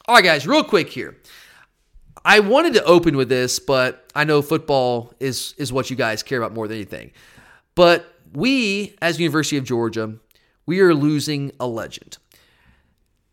All 0.07 0.14
right, 0.14 0.24
guys, 0.24 0.47
real 0.47 0.62
quick 0.62 0.89
here. 0.89 1.16
I 2.24 2.40
wanted 2.40 2.74
to 2.74 2.84
open 2.84 3.16
with 3.16 3.28
this, 3.28 3.58
but 3.58 4.10
I 4.14 4.24
know 4.24 4.42
football 4.42 5.12
is 5.18 5.54
is 5.58 5.72
what 5.72 5.90
you 5.90 5.96
guys 5.96 6.22
care 6.22 6.38
about 6.38 6.54
more 6.54 6.68
than 6.68 6.76
anything. 6.76 7.12
But 7.74 8.06
we, 8.32 8.96
as 9.02 9.18
University 9.18 9.56
of 9.56 9.64
Georgia, 9.64 10.14
we 10.66 10.80
are 10.80 10.94
losing 10.94 11.52
a 11.58 11.66
legend. 11.66 12.18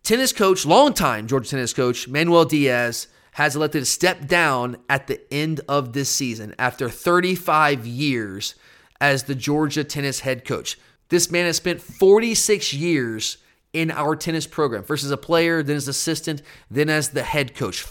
Tennis 0.04 0.34
coach, 0.34 0.66
longtime 0.66 1.28
Georgia 1.28 1.50
tennis 1.50 1.74
coach, 1.74 2.08
Manuel 2.08 2.46
Diaz, 2.46 3.08
has 3.34 3.56
elected 3.56 3.84
to 3.84 3.86
step 3.86 4.28
down 4.28 4.78
at 4.90 5.08
the 5.08 5.22
end 5.32 5.62
of 5.70 5.94
this 5.94 6.10
season 6.10 6.56
after 6.58 6.90
35 6.90 7.86
years 7.86 8.56
as 9.00 9.24
the 9.24 9.36
Georgia 9.36 9.84
tennis 9.84 10.22
head 10.22 10.46
coach. 10.46 10.80
This 11.10 11.32
man 11.32 11.46
has 11.46 11.58
spent 11.58 11.82
46 11.82 12.74
years 12.74 13.38
in 13.72 13.92
our 13.92 14.16
tennis 14.16 14.48
program. 14.48 14.84
First 14.84 15.04
as 15.04 15.12
a 15.12 15.18
player, 15.18 15.62
then 15.62 15.76
as 15.76 15.88
assistant, 15.88 16.42
then 16.72 16.90
as 16.90 17.10
the 17.10 17.24
head 17.24 17.56
coach. 17.56 17.82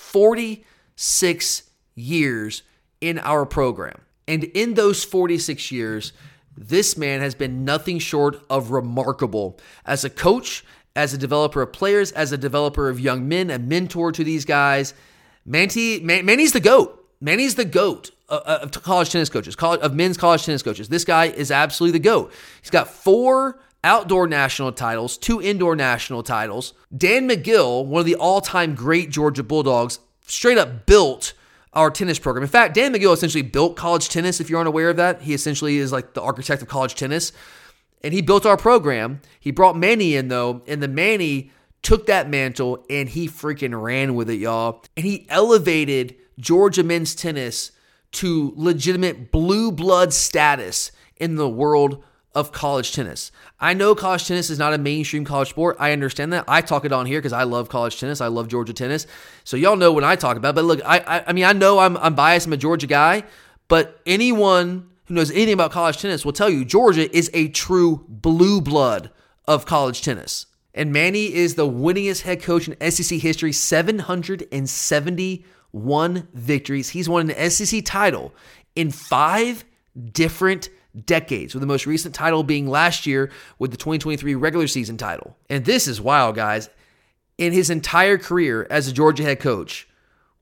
46 0.98 1.62
years 1.94 2.64
in 3.00 3.20
our 3.20 3.46
program. 3.46 4.00
And 4.26 4.42
in 4.42 4.74
those 4.74 5.04
46 5.04 5.70
years, 5.70 6.12
this 6.56 6.96
man 6.98 7.20
has 7.20 7.36
been 7.36 7.64
nothing 7.64 8.00
short 8.00 8.42
of 8.50 8.72
remarkable 8.72 9.60
as 9.86 10.04
a 10.04 10.10
coach, 10.10 10.64
as 10.96 11.14
a 11.14 11.18
developer 11.18 11.62
of 11.62 11.72
players, 11.72 12.10
as 12.12 12.32
a 12.32 12.36
developer 12.36 12.88
of 12.88 12.98
young 12.98 13.28
men, 13.28 13.48
a 13.48 13.60
mentor 13.60 14.10
to 14.10 14.24
these 14.24 14.44
guys. 14.44 14.92
Manti, 15.46 16.00
Man, 16.00 16.26
Manny's 16.26 16.52
the 16.52 16.60
GOAT. 16.60 16.94
Manny's 17.20 17.54
the 17.54 17.64
GOAT 17.64 18.10
uh, 18.28 18.40
uh, 18.44 18.58
of 18.62 18.72
college 18.82 19.10
tennis 19.10 19.28
coaches, 19.28 19.54
of 19.54 19.94
men's 19.94 20.16
college 20.16 20.44
tennis 20.44 20.64
coaches. 20.64 20.88
This 20.88 21.04
guy 21.04 21.26
is 21.26 21.52
absolutely 21.52 22.00
the 22.00 22.02
GOAT. 22.02 22.32
He's 22.60 22.70
got 22.70 22.88
four 22.88 23.60
outdoor 23.84 24.26
national 24.26 24.72
titles, 24.72 25.16
two 25.16 25.40
indoor 25.40 25.76
national 25.76 26.24
titles. 26.24 26.74
Dan 26.94 27.28
Magill, 27.28 27.86
one 27.86 28.00
of 28.00 28.06
the 28.06 28.16
all 28.16 28.40
time 28.40 28.74
great 28.74 29.10
Georgia 29.10 29.44
Bulldogs, 29.44 30.00
straight 30.28 30.58
up 30.58 30.86
built 30.86 31.34
our 31.72 31.90
tennis 31.90 32.18
program. 32.18 32.42
In 32.42 32.48
fact, 32.48 32.74
Dan 32.74 32.92
Magill 32.92 33.12
essentially 33.12 33.42
built 33.42 33.76
college 33.76 34.08
tennis, 34.08 34.40
if 34.40 34.48
you're 34.48 34.60
unaware 34.60 34.90
of 34.90 34.96
that. 34.96 35.22
He 35.22 35.34
essentially 35.34 35.78
is 35.78 35.92
like 35.92 36.14
the 36.14 36.22
architect 36.22 36.62
of 36.62 36.68
college 36.68 36.94
tennis. 36.94 37.32
And 38.02 38.14
he 38.14 38.22
built 38.22 38.46
our 38.46 38.56
program. 38.56 39.20
He 39.40 39.50
brought 39.50 39.76
Manny 39.76 40.14
in, 40.14 40.28
though, 40.28 40.62
and 40.66 40.82
the 40.82 40.88
Manny 40.88 41.50
took 41.82 42.06
that 42.06 42.28
mantle 42.28 42.84
and 42.90 43.08
he 43.08 43.28
freaking 43.28 43.80
ran 43.80 44.14
with 44.14 44.28
it, 44.28 44.36
y'all. 44.36 44.84
And 44.96 45.06
he 45.06 45.26
elevated 45.28 46.16
Georgia 46.38 46.82
men's 46.82 47.14
tennis 47.14 47.72
to 48.12 48.52
legitimate 48.56 49.30
blue 49.30 49.70
blood 49.70 50.12
status 50.12 50.90
in 51.16 51.36
the 51.36 51.48
world 51.48 52.02
of 52.38 52.52
college 52.52 52.92
tennis. 52.92 53.32
I 53.58 53.74
know 53.74 53.96
college 53.96 54.28
tennis 54.28 54.48
is 54.48 54.60
not 54.60 54.72
a 54.72 54.78
mainstream 54.78 55.24
college 55.24 55.48
sport. 55.48 55.76
I 55.80 55.90
understand 55.90 56.32
that. 56.32 56.44
I 56.46 56.60
talk 56.60 56.84
it 56.84 56.92
on 56.92 57.04
here 57.04 57.18
because 57.18 57.32
I 57.32 57.42
love 57.42 57.68
college 57.68 57.98
tennis. 57.98 58.20
I 58.20 58.28
love 58.28 58.46
Georgia 58.46 58.72
tennis. 58.72 59.08
So 59.42 59.56
y'all 59.56 59.74
know 59.74 59.92
when 59.92 60.04
I 60.04 60.14
talk 60.14 60.36
about. 60.36 60.50
It. 60.50 60.54
But 60.54 60.66
look, 60.66 60.80
I, 60.84 61.00
I, 61.00 61.24
I 61.26 61.32
mean, 61.32 61.42
I 61.42 61.52
know 61.52 61.80
I'm, 61.80 61.96
I'm 61.96 62.14
biased. 62.14 62.46
I'm 62.46 62.52
a 62.52 62.56
Georgia 62.56 62.86
guy, 62.86 63.24
but 63.66 64.00
anyone 64.06 64.88
who 65.06 65.14
knows 65.14 65.32
anything 65.32 65.54
about 65.54 65.72
college 65.72 66.00
tennis 66.00 66.24
will 66.24 66.32
tell 66.32 66.48
you 66.48 66.64
Georgia 66.64 67.12
is 67.16 67.28
a 67.34 67.48
true 67.48 68.04
blue 68.06 68.60
blood 68.60 69.10
of 69.48 69.66
college 69.66 70.02
tennis. 70.02 70.46
And 70.74 70.92
Manny 70.92 71.34
is 71.34 71.56
the 71.56 71.68
winningest 71.68 72.22
head 72.22 72.40
coach 72.40 72.68
in 72.68 72.90
SEC 72.92 73.18
history, 73.18 73.52
771 73.52 76.28
victories. 76.32 76.90
He's 76.90 77.08
won 77.08 77.30
an 77.30 77.50
SEC 77.50 77.84
title 77.84 78.32
in 78.76 78.92
five 78.92 79.64
different 80.12 80.68
decades, 81.04 81.54
with 81.54 81.60
the 81.60 81.66
most 81.66 81.86
recent 81.86 82.14
title 82.14 82.42
being 82.42 82.66
last 82.66 83.06
year 83.06 83.30
with 83.58 83.70
the 83.70 83.76
2023 83.76 84.34
regular 84.34 84.66
season 84.66 84.96
title. 84.96 85.36
And 85.48 85.64
this 85.64 85.86
is 85.86 86.00
wild, 86.00 86.36
guys. 86.36 86.70
In 87.36 87.52
his 87.52 87.70
entire 87.70 88.18
career 88.18 88.66
as 88.70 88.88
a 88.88 88.92
Georgia 88.92 89.22
head 89.22 89.40
coach, 89.40 89.88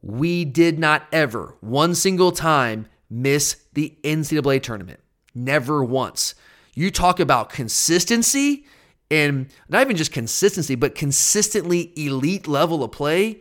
we 0.03 0.44
did 0.44 0.78
not 0.78 1.07
ever, 1.12 1.57
one 1.61 1.94
single 1.94 2.32
time, 2.32 2.86
miss 3.11 3.64
the 3.74 3.97
NCAA 4.03 4.62
tournament. 4.62 5.01
Never 5.34 5.84
once. 5.84 6.34
You 6.74 6.90
talk 6.90 7.20
about 7.20 7.51
consistency 7.51 8.66
and 9.11 9.49
not 9.68 9.82
even 9.82 9.97
just 9.97 10.12
consistency, 10.12 10.74
but 10.74 10.94
consistently 10.94 11.92
elite 11.97 12.49
level 12.49 12.82
of 12.82 12.92
play. 12.92 13.40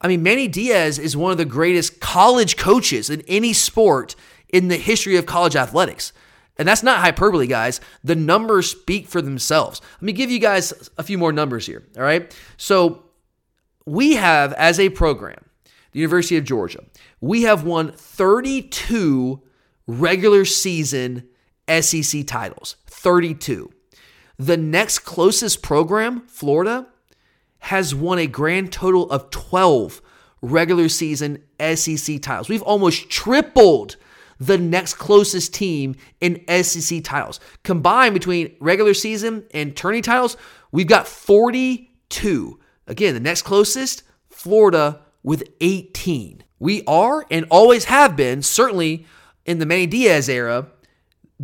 I 0.00 0.08
mean, 0.08 0.22
Manny 0.22 0.48
Diaz 0.48 0.98
is 0.98 1.16
one 1.16 1.32
of 1.32 1.38
the 1.38 1.44
greatest 1.44 2.00
college 2.00 2.56
coaches 2.56 3.10
in 3.10 3.22
any 3.22 3.52
sport 3.52 4.16
in 4.48 4.68
the 4.68 4.76
history 4.76 5.16
of 5.16 5.26
college 5.26 5.56
athletics. 5.56 6.12
And 6.56 6.68
that's 6.68 6.82
not 6.82 7.00
hyperbole, 7.00 7.46
guys. 7.46 7.80
The 8.04 8.14
numbers 8.14 8.70
speak 8.70 9.08
for 9.08 9.20
themselves. 9.20 9.80
Let 9.94 10.02
me 10.02 10.12
give 10.12 10.30
you 10.30 10.38
guys 10.38 10.90
a 10.96 11.02
few 11.02 11.18
more 11.18 11.32
numbers 11.32 11.66
here. 11.66 11.82
All 11.96 12.02
right. 12.02 12.36
So 12.56 13.04
we 13.86 14.14
have, 14.14 14.52
as 14.54 14.78
a 14.78 14.90
program, 14.90 15.44
the 15.92 16.00
University 16.00 16.36
of 16.36 16.44
Georgia, 16.44 16.84
we 17.20 17.42
have 17.42 17.64
won 17.64 17.92
32 17.92 19.42
regular 19.86 20.44
season 20.44 21.28
SEC 21.68 22.26
titles. 22.26 22.76
32. 22.86 23.70
The 24.38 24.56
next 24.56 25.00
closest 25.00 25.62
program, 25.62 26.26
Florida, 26.26 26.86
has 27.60 27.94
won 27.94 28.18
a 28.18 28.26
grand 28.26 28.72
total 28.72 29.10
of 29.10 29.30
12 29.30 30.02
regular 30.42 30.88
season 30.88 31.42
SEC 31.58 32.20
titles. 32.20 32.48
We've 32.48 32.62
almost 32.62 33.08
tripled 33.08 33.96
the 34.38 34.58
next 34.58 34.94
closest 34.94 35.54
team 35.54 35.96
in 36.20 36.44
SEC 36.62 37.02
titles. 37.02 37.40
Combined 37.62 38.14
between 38.14 38.54
regular 38.60 38.94
season 38.94 39.44
and 39.52 39.76
tourney 39.76 40.00
titles, 40.00 40.36
we've 40.72 40.86
got 40.86 41.06
42. 41.08 42.60
Again, 42.86 43.14
the 43.14 43.20
next 43.20 43.42
closest, 43.42 44.02
Florida 44.28 45.00
with 45.22 45.48
18. 45.60 46.44
We 46.58 46.82
are 46.86 47.26
and 47.30 47.46
always 47.50 47.84
have 47.86 48.16
been, 48.16 48.42
certainly 48.42 49.06
in 49.44 49.58
the 49.58 49.66
Manny 49.66 49.86
Diaz 49.86 50.28
era, 50.28 50.68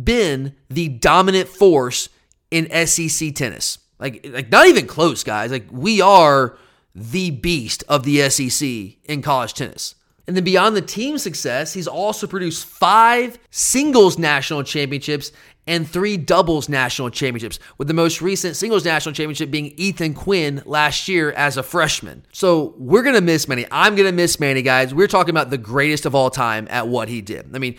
been 0.01 0.55
the 0.69 0.87
dominant 0.87 1.49
force 1.49 2.09
in 2.49 2.69
SEC 2.87 3.33
tennis. 3.35 3.79
Like, 3.99 4.27
like 4.31 4.51
not 4.51 4.67
even 4.67 4.87
close, 4.87 5.23
guys. 5.23 5.51
Like 5.51 5.67
we 5.71 6.01
are 6.01 6.57
the 6.95 7.31
beast 7.31 7.83
of 7.87 8.03
the 8.03 8.29
SEC 8.29 8.67
in 9.05 9.21
college 9.21 9.53
tennis. 9.53 9.95
And 10.31 10.37
then 10.37 10.45
beyond 10.45 10.77
the 10.77 10.81
team 10.81 11.17
success, 11.17 11.73
he's 11.73 11.89
also 11.89 12.25
produced 12.25 12.63
five 12.63 13.37
singles 13.49 14.17
national 14.17 14.63
championships 14.63 15.33
and 15.67 15.85
three 15.85 16.15
doubles 16.15 16.69
national 16.69 17.09
championships, 17.09 17.59
with 17.77 17.89
the 17.89 17.93
most 17.93 18.21
recent 18.21 18.55
singles 18.55 18.85
national 18.85 19.13
championship 19.13 19.51
being 19.51 19.73
Ethan 19.75 20.13
Quinn 20.13 20.63
last 20.65 21.09
year 21.09 21.33
as 21.33 21.57
a 21.57 21.63
freshman. 21.63 22.25
So 22.31 22.75
we're 22.77 23.03
going 23.03 23.15
to 23.15 23.19
miss 23.19 23.49
Manny. 23.49 23.65
I'm 23.71 23.93
going 23.97 24.07
to 24.07 24.15
miss 24.15 24.39
Manny, 24.39 24.61
guys. 24.61 24.93
We're 24.93 25.07
talking 25.07 25.31
about 25.31 25.49
the 25.49 25.57
greatest 25.57 26.05
of 26.05 26.15
all 26.15 26.29
time 26.29 26.65
at 26.69 26.87
what 26.87 27.09
he 27.09 27.19
did. 27.19 27.53
I 27.53 27.59
mean, 27.59 27.75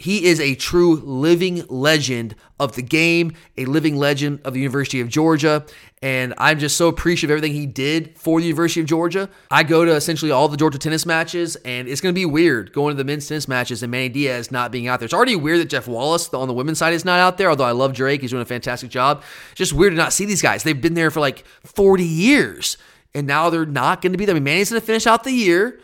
he 0.00 0.24
is 0.24 0.40
a 0.40 0.54
true 0.54 0.96
living 0.96 1.62
legend 1.68 2.34
of 2.58 2.74
the 2.74 2.80
game, 2.80 3.34
a 3.58 3.66
living 3.66 3.96
legend 3.96 4.40
of 4.46 4.54
the 4.54 4.58
University 4.58 4.98
of 4.98 5.08
Georgia. 5.08 5.66
And 6.00 6.32
I'm 6.38 6.58
just 6.58 6.78
so 6.78 6.88
appreciative 6.88 7.34
of 7.34 7.38
everything 7.38 7.54
he 7.54 7.66
did 7.66 8.16
for 8.16 8.40
the 8.40 8.46
University 8.46 8.80
of 8.80 8.86
Georgia. 8.86 9.28
I 9.50 9.62
go 9.62 9.84
to 9.84 9.94
essentially 9.94 10.30
all 10.30 10.48
the 10.48 10.56
Georgia 10.56 10.78
tennis 10.78 11.04
matches, 11.04 11.56
and 11.66 11.86
it's 11.86 12.00
going 12.00 12.14
to 12.14 12.18
be 12.18 12.24
weird 12.24 12.72
going 12.72 12.96
to 12.96 12.96
the 12.96 13.04
men's 13.04 13.28
tennis 13.28 13.46
matches 13.46 13.82
and 13.82 13.90
Manny 13.90 14.08
Diaz 14.08 14.50
not 14.50 14.72
being 14.72 14.88
out 14.88 15.00
there. 15.00 15.04
It's 15.04 15.12
already 15.12 15.36
weird 15.36 15.60
that 15.60 15.68
Jeff 15.68 15.86
Wallace 15.86 16.32
on 16.32 16.48
the 16.48 16.54
women's 16.54 16.78
side 16.78 16.94
is 16.94 17.04
not 17.04 17.20
out 17.20 17.36
there, 17.36 17.50
although 17.50 17.64
I 17.64 17.72
love 17.72 17.92
Drake. 17.92 18.22
He's 18.22 18.30
doing 18.30 18.40
a 18.40 18.46
fantastic 18.46 18.88
job. 18.88 19.22
It's 19.50 19.58
just 19.58 19.74
weird 19.74 19.92
to 19.92 19.98
not 19.98 20.14
see 20.14 20.24
these 20.24 20.40
guys. 20.40 20.62
They've 20.62 20.80
been 20.80 20.94
there 20.94 21.10
for 21.10 21.20
like 21.20 21.44
40 21.64 22.04
years, 22.04 22.78
and 23.14 23.26
now 23.26 23.50
they're 23.50 23.66
not 23.66 24.00
going 24.00 24.12
to 24.12 24.18
be 24.18 24.24
there. 24.24 24.34
I 24.34 24.38
mean, 24.38 24.44
Manny's 24.44 24.70
going 24.70 24.80
to 24.80 24.86
finish 24.86 25.06
out 25.06 25.24
the 25.24 25.32
year, 25.32 25.78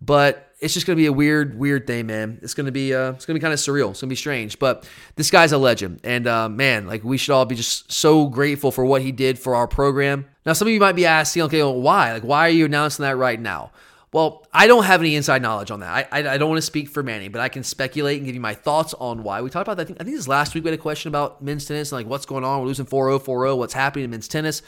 but 0.00 0.49
it's 0.60 0.74
just 0.74 0.86
gonna 0.86 0.96
be 0.96 1.06
a 1.06 1.12
weird, 1.12 1.58
weird 1.58 1.86
thing, 1.86 2.06
man. 2.06 2.38
It's 2.42 2.54
gonna 2.54 2.72
be, 2.72 2.94
uh, 2.94 3.12
it's 3.12 3.24
gonna 3.24 3.38
be 3.38 3.42
kind 3.42 3.54
of 3.54 3.58
surreal. 3.58 3.90
It's 3.90 4.00
gonna 4.00 4.10
be 4.10 4.16
strange, 4.16 4.58
but 4.58 4.88
this 5.16 5.30
guy's 5.30 5.52
a 5.52 5.58
legend, 5.58 6.00
and 6.04 6.26
uh, 6.26 6.48
man, 6.48 6.86
like 6.86 7.02
we 7.02 7.16
should 7.16 7.32
all 7.32 7.46
be 7.46 7.54
just 7.54 7.90
so 7.90 8.26
grateful 8.26 8.70
for 8.70 8.84
what 8.84 9.02
he 9.02 9.12
did 9.12 9.38
for 9.38 9.54
our 9.54 9.66
program. 9.66 10.26
Now, 10.44 10.52
some 10.52 10.68
of 10.68 10.74
you 10.74 10.80
might 10.80 10.96
be 10.96 11.06
asking, 11.06 11.42
okay, 11.44 11.62
well, 11.62 11.80
why? 11.80 12.12
Like, 12.12 12.22
why 12.22 12.46
are 12.46 12.50
you 12.50 12.66
announcing 12.66 13.04
that 13.04 13.16
right 13.16 13.40
now? 13.40 13.72
Well, 14.12 14.44
I 14.52 14.66
don't 14.66 14.84
have 14.84 15.00
any 15.00 15.14
inside 15.14 15.40
knowledge 15.40 15.70
on 15.70 15.80
that. 15.80 16.08
I, 16.12 16.20
I, 16.20 16.34
I 16.34 16.38
don't 16.38 16.48
want 16.48 16.58
to 16.58 16.66
speak 16.66 16.88
for 16.88 17.02
Manny, 17.02 17.28
but 17.28 17.40
I 17.40 17.48
can 17.48 17.62
speculate 17.62 18.16
and 18.16 18.26
give 18.26 18.34
you 18.34 18.40
my 18.40 18.54
thoughts 18.54 18.92
on 18.94 19.22
why. 19.22 19.40
We 19.40 19.50
talked 19.50 19.68
about 19.68 19.76
that. 19.76 19.84
I 19.84 19.86
think, 19.86 20.00
I 20.00 20.04
think 20.04 20.16
this 20.16 20.26
last 20.26 20.54
week 20.54 20.64
we 20.64 20.70
had 20.70 20.78
a 20.78 20.82
question 20.82 21.08
about 21.08 21.42
men's 21.42 21.64
tennis 21.64 21.92
and 21.92 22.00
like 22.00 22.08
what's 22.08 22.26
going 22.26 22.42
on. 22.42 22.60
We're 22.60 22.66
losing 22.66 22.86
4 22.86 23.08
0, 23.08 23.18
4 23.20 23.44
0. 23.44 23.56
What's 23.56 23.72
happening 23.72 24.06
in 24.06 24.10
men's 24.10 24.26
tennis? 24.26 24.62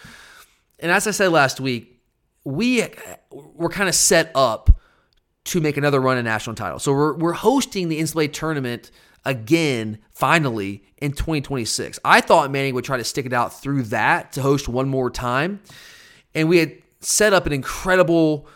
And 0.78 0.92
as 0.92 1.08
I 1.08 1.10
said 1.10 1.32
last 1.32 1.60
week, 1.60 2.00
we 2.44 2.84
were 3.30 3.68
kind 3.68 3.88
of 3.88 3.96
set 3.96 4.30
up 4.34 4.70
to 5.44 5.60
make 5.60 5.76
another 5.76 6.00
run 6.00 6.18
at 6.18 6.24
national 6.24 6.54
title. 6.54 6.78
So 6.78 6.92
we're, 6.92 7.14
we're 7.14 7.32
hosting 7.32 7.88
the 7.88 8.00
NCAA 8.00 8.32
tournament 8.32 8.90
again, 9.24 9.98
finally, 10.10 10.82
in 10.98 11.12
2026. 11.12 11.98
I 12.04 12.20
thought 12.20 12.50
Manny 12.50 12.72
would 12.72 12.84
try 12.84 12.96
to 12.96 13.04
stick 13.04 13.26
it 13.26 13.32
out 13.32 13.60
through 13.60 13.84
that 13.84 14.32
to 14.32 14.42
host 14.42 14.68
one 14.68 14.88
more 14.88 15.10
time. 15.10 15.60
And 16.34 16.48
we 16.48 16.58
had 16.58 16.72
set 17.00 17.32
up 17.32 17.46
an 17.46 17.52
incredible 17.52 18.46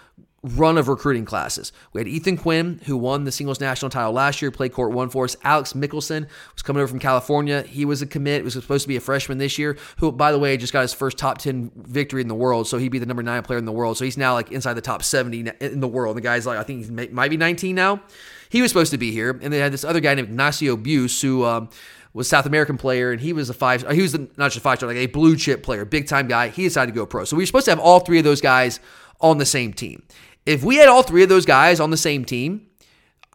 run 0.54 0.78
of 0.78 0.88
recruiting 0.88 1.24
classes. 1.24 1.72
We 1.92 2.00
had 2.00 2.08
Ethan 2.08 2.36
Quinn, 2.36 2.80
who 2.86 2.96
won 2.96 3.24
the 3.24 3.32
singles 3.32 3.60
national 3.60 3.90
title 3.90 4.12
last 4.12 4.40
year, 4.40 4.50
played 4.50 4.72
court 4.72 4.92
one 4.92 5.08
for 5.10 5.24
us. 5.24 5.36
Alex 5.42 5.72
Michelsen 5.72 6.28
was 6.54 6.62
coming 6.62 6.80
over 6.80 6.88
from 6.88 6.98
California. 6.98 7.62
He 7.62 7.84
was 7.84 8.02
a 8.02 8.06
commit, 8.06 8.44
was 8.44 8.54
supposed 8.54 8.82
to 8.82 8.88
be 8.88 8.96
a 8.96 9.00
freshman 9.00 9.38
this 9.38 9.58
year, 9.58 9.76
who, 9.98 10.12
by 10.12 10.32
the 10.32 10.38
way, 10.38 10.56
just 10.56 10.72
got 10.72 10.82
his 10.82 10.92
first 10.92 11.18
top 11.18 11.38
10 11.38 11.72
victory 11.76 12.22
in 12.22 12.28
the 12.28 12.34
world. 12.34 12.66
So 12.68 12.78
he'd 12.78 12.90
be 12.90 12.98
the 12.98 13.06
number 13.06 13.22
nine 13.22 13.42
player 13.42 13.58
in 13.58 13.64
the 13.64 13.72
world. 13.72 13.96
So 13.96 14.04
he's 14.04 14.16
now 14.16 14.34
like 14.34 14.52
inside 14.52 14.74
the 14.74 14.80
top 14.80 15.02
70 15.02 15.50
in 15.60 15.80
the 15.80 15.88
world. 15.88 16.16
The 16.16 16.20
guy's 16.20 16.46
like, 16.46 16.58
I 16.58 16.62
think 16.62 16.86
he 16.86 17.08
might 17.08 17.30
be 17.30 17.36
19 17.36 17.74
now. 17.74 18.00
He 18.48 18.62
was 18.62 18.70
supposed 18.70 18.92
to 18.92 18.98
be 18.98 19.10
here. 19.10 19.38
And 19.42 19.52
they 19.52 19.58
had 19.58 19.72
this 19.72 19.84
other 19.84 20.00
guy 20.00 20.14
named 20.14 20.28
Ignacio 20.28 20.76
Buse, 20.76 21.20
who, 21.20 21.44
um, 21.44 21.68
was 22.12 22.26
South 22.26 22.46
American 22.46 22.78
player, 22.78 23.12
and 23.12 23.20
he 23.20 23.34
was 23.34 23.50
a 23.50 23.54
five. 23.54 23.86
He 23.92 24.00
was 24.00 24.12
the, 24.12 24.26
not 24.38 24.46
just 24.46 24.56
a 24.56 24.60
five 24.60 24.78
star, 24.78 24.88
like 24.88 24.96
a 24.96 25.04
blue 25.04 25.36
chip 25.36 25.62
player, 25.62 25.84
big 25.84 26.08
time 26.08 26.28
guy. 26.28 26.48
He 26.48 26.62
decided 26.62 26.92
to 26.92 26.96
go 26.96 27.04
pro. 27.04 27.24
So 27.24 27.36
we 27.36 27.42
were 27.42 27.46
supposed 27.46 27.66
to 27.66 27.72
have 27.72 27.78
all 27.78 28.00
three 28.00 28.16
of 28.16 28.24
those 28.24 28.40
guys 28.40 28.80
on 29.20 29.36
the 29.36 29.44
same 29.44 29.74
team. 29.74 30.02
If 30.46 30.62
we 30.62 30.76
had 30.76 30.88
all 30.88 31.02
three 31.02 31.22
of 31.22 31.28
those 31.28 31.44
guys 31.44 31.80
on 31.80 31.90
the 31.90 31.96
same 31.96 32.24
team, 32.24 32.66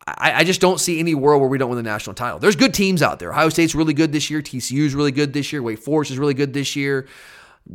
I, 0.08 0.34
I, 0.38 0.44
just 0.44 0.62
don't 0.62 0.80
see 0.80 1.00
any 1.00 1.14
world 1.14 1.42
where 1.42 1.50
we 1.50 1.58
don't 1.58 1.70
win 1.70 1.78
the 1.78 1.84
national 1.84 2.16
title. 2.16 2.40
There's 2.40 2.56
good 2.56 2.74
teams 2.74 3.04
out 3.04 3.20
there. 3.20 3.32
Ohio 3.32 3.50
State's 3.50 3.76
really 3.76 3.94
good 3.94 4.12
this 4.12 4.30
year. 4.30 4.42
TCU's 4.42 4.96
really 4.96 5.12
good 5.12 5.34
this 5.34 5.54
year. 5.54 5.62
Wake 5.62 5.78
Forest 5.78 6.12
is 6.12 6.18
really 6.18 6.34
good 6.34 6.54
this 6.54 6.76
year. 6.76 7.08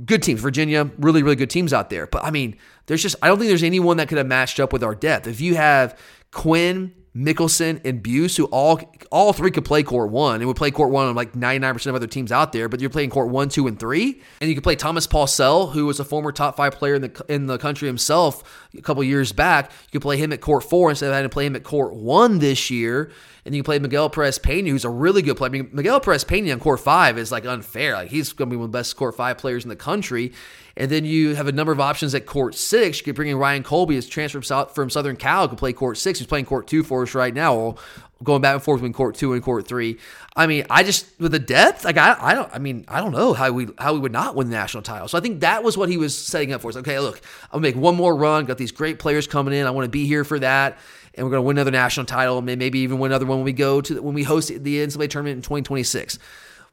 good 0.04 0.22
teams. 0.22 0.40
Virginia, 0.40 0.90
really, 0.98 1.22
really 1.22 1.36
good 1.36 1.50
teams 1.50 1.72
out 1.72 1.88
there. 1.90 2.06
But 2.06 2.24
I 2.24 2.30
mean, 2.30 2.56
there's 2.86 3.02
just 3.02 3.16
I 3.22 3.28
don't 3.28 3.38
think 3.38 3.48
there's 3.48 3.62
anyone 3.62 3.98
that 3.98 4.08
could 4.08 4.18
have 4.18 4.26
matched 4.26 4.58
up 4.58 4.72
with 4.72 4.82
our 4.82 4.94
depth. 4.94 5.28
If 5.28 5.40
you 5.40 5.54
have 5.54 5.98
Quinn, 6.32 6.92
Michelsen, 7.16 7.80
and 7.84 8.02
Buse, 8.02 8.36
who 8.36 8.44
all 8.46 8.78
all 9.10 9.32
three 9.32 9.50
could 9.50 9.64
play 9.64 9.82
court 9.82 10.10
one 10.10 10.36
and 10.36 10.46
would 10.46 10.56
play 10.56 10.70
court 10.70 10.90
one 10.90 11.06
on 11.06 11.14
like 11.14 11.32
99% 11.32 11.86
of 11.86 11.94
other 11.94 12.06
teams 12.06 12.30
out 12.30 12.52
there, 12.52 12.68
but 12.68 12.80
you're 12.80 12.90
playing 12.90 13.10
court 13.10 13.28
one, 13.28 13.48
two, 13.48 13.66
and 13.66 13.80
three. 13.80 14.20
And 14.40 14.50
you 14.50 14.54
could 14.54 14.64
play 14.64 14.76
Thomas 14.76 15.06
Paulsell, 15.06 15.72
who 15.72 15.86
was 15.86 15.98
a 15.98 16.04
former 16.04 16.30
top 16.30 16.56
five 16.56 16.74
player 16.74 16.94
in 16.94 17.02
the 17.02 17.24
in 17.28 17.46
the 17.46 17.56
country 17.56 17.88
himself 17.88 18.68
a 18.76 18.82
couple 18.82 19.02
years 19.02 19.32
back. 19.32 19.70
You 19.86 19.92
could 19.92 20.02
play 20.02 20.18
him 20.18 20.32
at 20.32 20.40
court 20.42 20.64
four 20.64 20.90
instead 20.90 21.06
of 21.06 21.14
having 21.14 21.30
to 21.30 21.32
play 21.32 21.46
him 21.46 21.56
at 21.56 21.64
court 21.64 21.94
one 21.94 22.38
this 22.38 22.70
year. 22.70 23.10
And 23.46 23.54
you 23.54 23.62
play 23.62 23.78
Miguel 23.78 24.10
Perez 24.10 24.40
Pena, 24.40 24.70
who's 24.70 24.84
a 24.84 24.90
really 24.90 25.22
good 25.22 25.36
player. 25.36 25.50
I 25.50 25.52
mean, 25.52 25.68
Miguel 25.72 26.00
Perez 26.00 26.24
Pena 26.24 26.50
on 26.50 26.58
court 26.58 26.80
five 26.80 27.16
is 27.16 27.30
like 27.30 27.46
unfair. 27.46 27.94
Like 27.94 28.08
he's 28.08 28.32
going 28.32 28.50
to 28.50 28.54
be 28.54 28.56
one 28.56 28.64
of 28.64 28.72
the 28.72 28.78
best 28.78 28.96
court 28.96 29.14
five 29.14 29.38
players 29.38 29.64
in 29.64 29.68
the 29.68 29.76
country. 29.76 30.32
And 30.76 30.90
then 30.90 31.04
you 31.04 31.36
have 31.36 31.46
a 31.46 31.52
number 31.52 31.70
of 31.70 31.78
options 31.78 32.12
at 32.16 32.26
court 32.26 32.56
six. 32.56 32.98
You 32.98 33.04
could 33.04 33.14
bring 33.14 33.28
in 33.28 33.36
Ryan 33.36 33.62
Colby, 33.62 33.94
who's 33.94 34.08
transferred 34.08 34.44
from 34.74 34.90
Southern 34.90 35.16
Cal, 35.16 35.48
could 35.48 35.58
play 35.58 35.72
court 35.72 35.96
six. 35.96 36.18
He's 36.18 36.26
playing 36.26 36.46
court 36.46 36.66
two 36.66 36.82
for 36.82 37.04
us 37.04 37.14
right 37.14 37.32
now, 37.32 37.76
going 38.24 38.42
back 38.42 38.54
and 38.54 38.62
forth 38.62 38.80
between 38.80 38.92
court 38.92 39.14
two 39.14 39.32
and 39.32 39.42
court 39.42 39.68
three. 39.68 39.98
I 40.34 40.48
mean, 40.48 40.66
I 40.68 40.82
just 40.82 41.06
with 41.20 41.30
the 41.30 41.38
depth, 41.38 41.84
like 41.84 41.96
I, 41.96 42.16
I 42.20 42.34
don't, 42.34 42.52
I 42.52 42.58
mean, 42.58 42.84
I 42.88 43.00
don't 43.00 43.12
know 43.12 43.32
how 43.32 43.52
we 43.52 43.68
how 43.78 43.94
we 43.94 44.00
would 44.00 44.12
not 44.12 44.34
win 44.34 44.50
the 44.50 44.56
national 44.56 44.82
title. 44.82 45.06
So 45.06 45.16
I 45.16 45.20
think 45.20 45.40
that 45.40 45.62
was 45.62 45.78
what 45.78 45.88
he 45.88 45.96
was 45.96 46.18
setting 46.18 46.52
up 46.52 46.62
for 46.62 46.68
us. 46.68 46.76
Okay, 46.76 46.98
look, 46.98 47.22
I'll 47.52 47.60
make 47.60 47.76
one 47.76 47.94
more 47.94 48.14
run. 48.14 48.44
Got 48.44 48.58
these 48.58 48.72
great 48.72 48.98
players 48.98 49.28
coming 49.28 49.54
in. 49.54 49.66
I 49.66 49.70
want 49.70 49.84
to 49.84 49.90
be 49.90 50.06
here 50.06 50.24
for 50.24 50.40
that 50.40 50.78
and 51.16 51.24
we're 51.24 51.30
going 51.30 51.42
to 51.42 51.46
win 51.46 51.56
another 51.56 51.70
national 51.70 52.06
title, 52.06 52.38
and 52.38 52.46
maybe 52.46 52.80
even 52.80 52.98
win 52.98 53.10
another 53.10 53.26
one 53.26 53.38
when 53.38 53.44
we 53.44 53.52
go 53.52 53.80
to 53.80 54.00
when 54.02 54.14
we 54.14 54.22
host 54.22 54.48
the 54.48 54.78
NCAA 54.78 55.10
tournament 55.10 55.36
in 55.36 55.42
2026. 55.42 56.18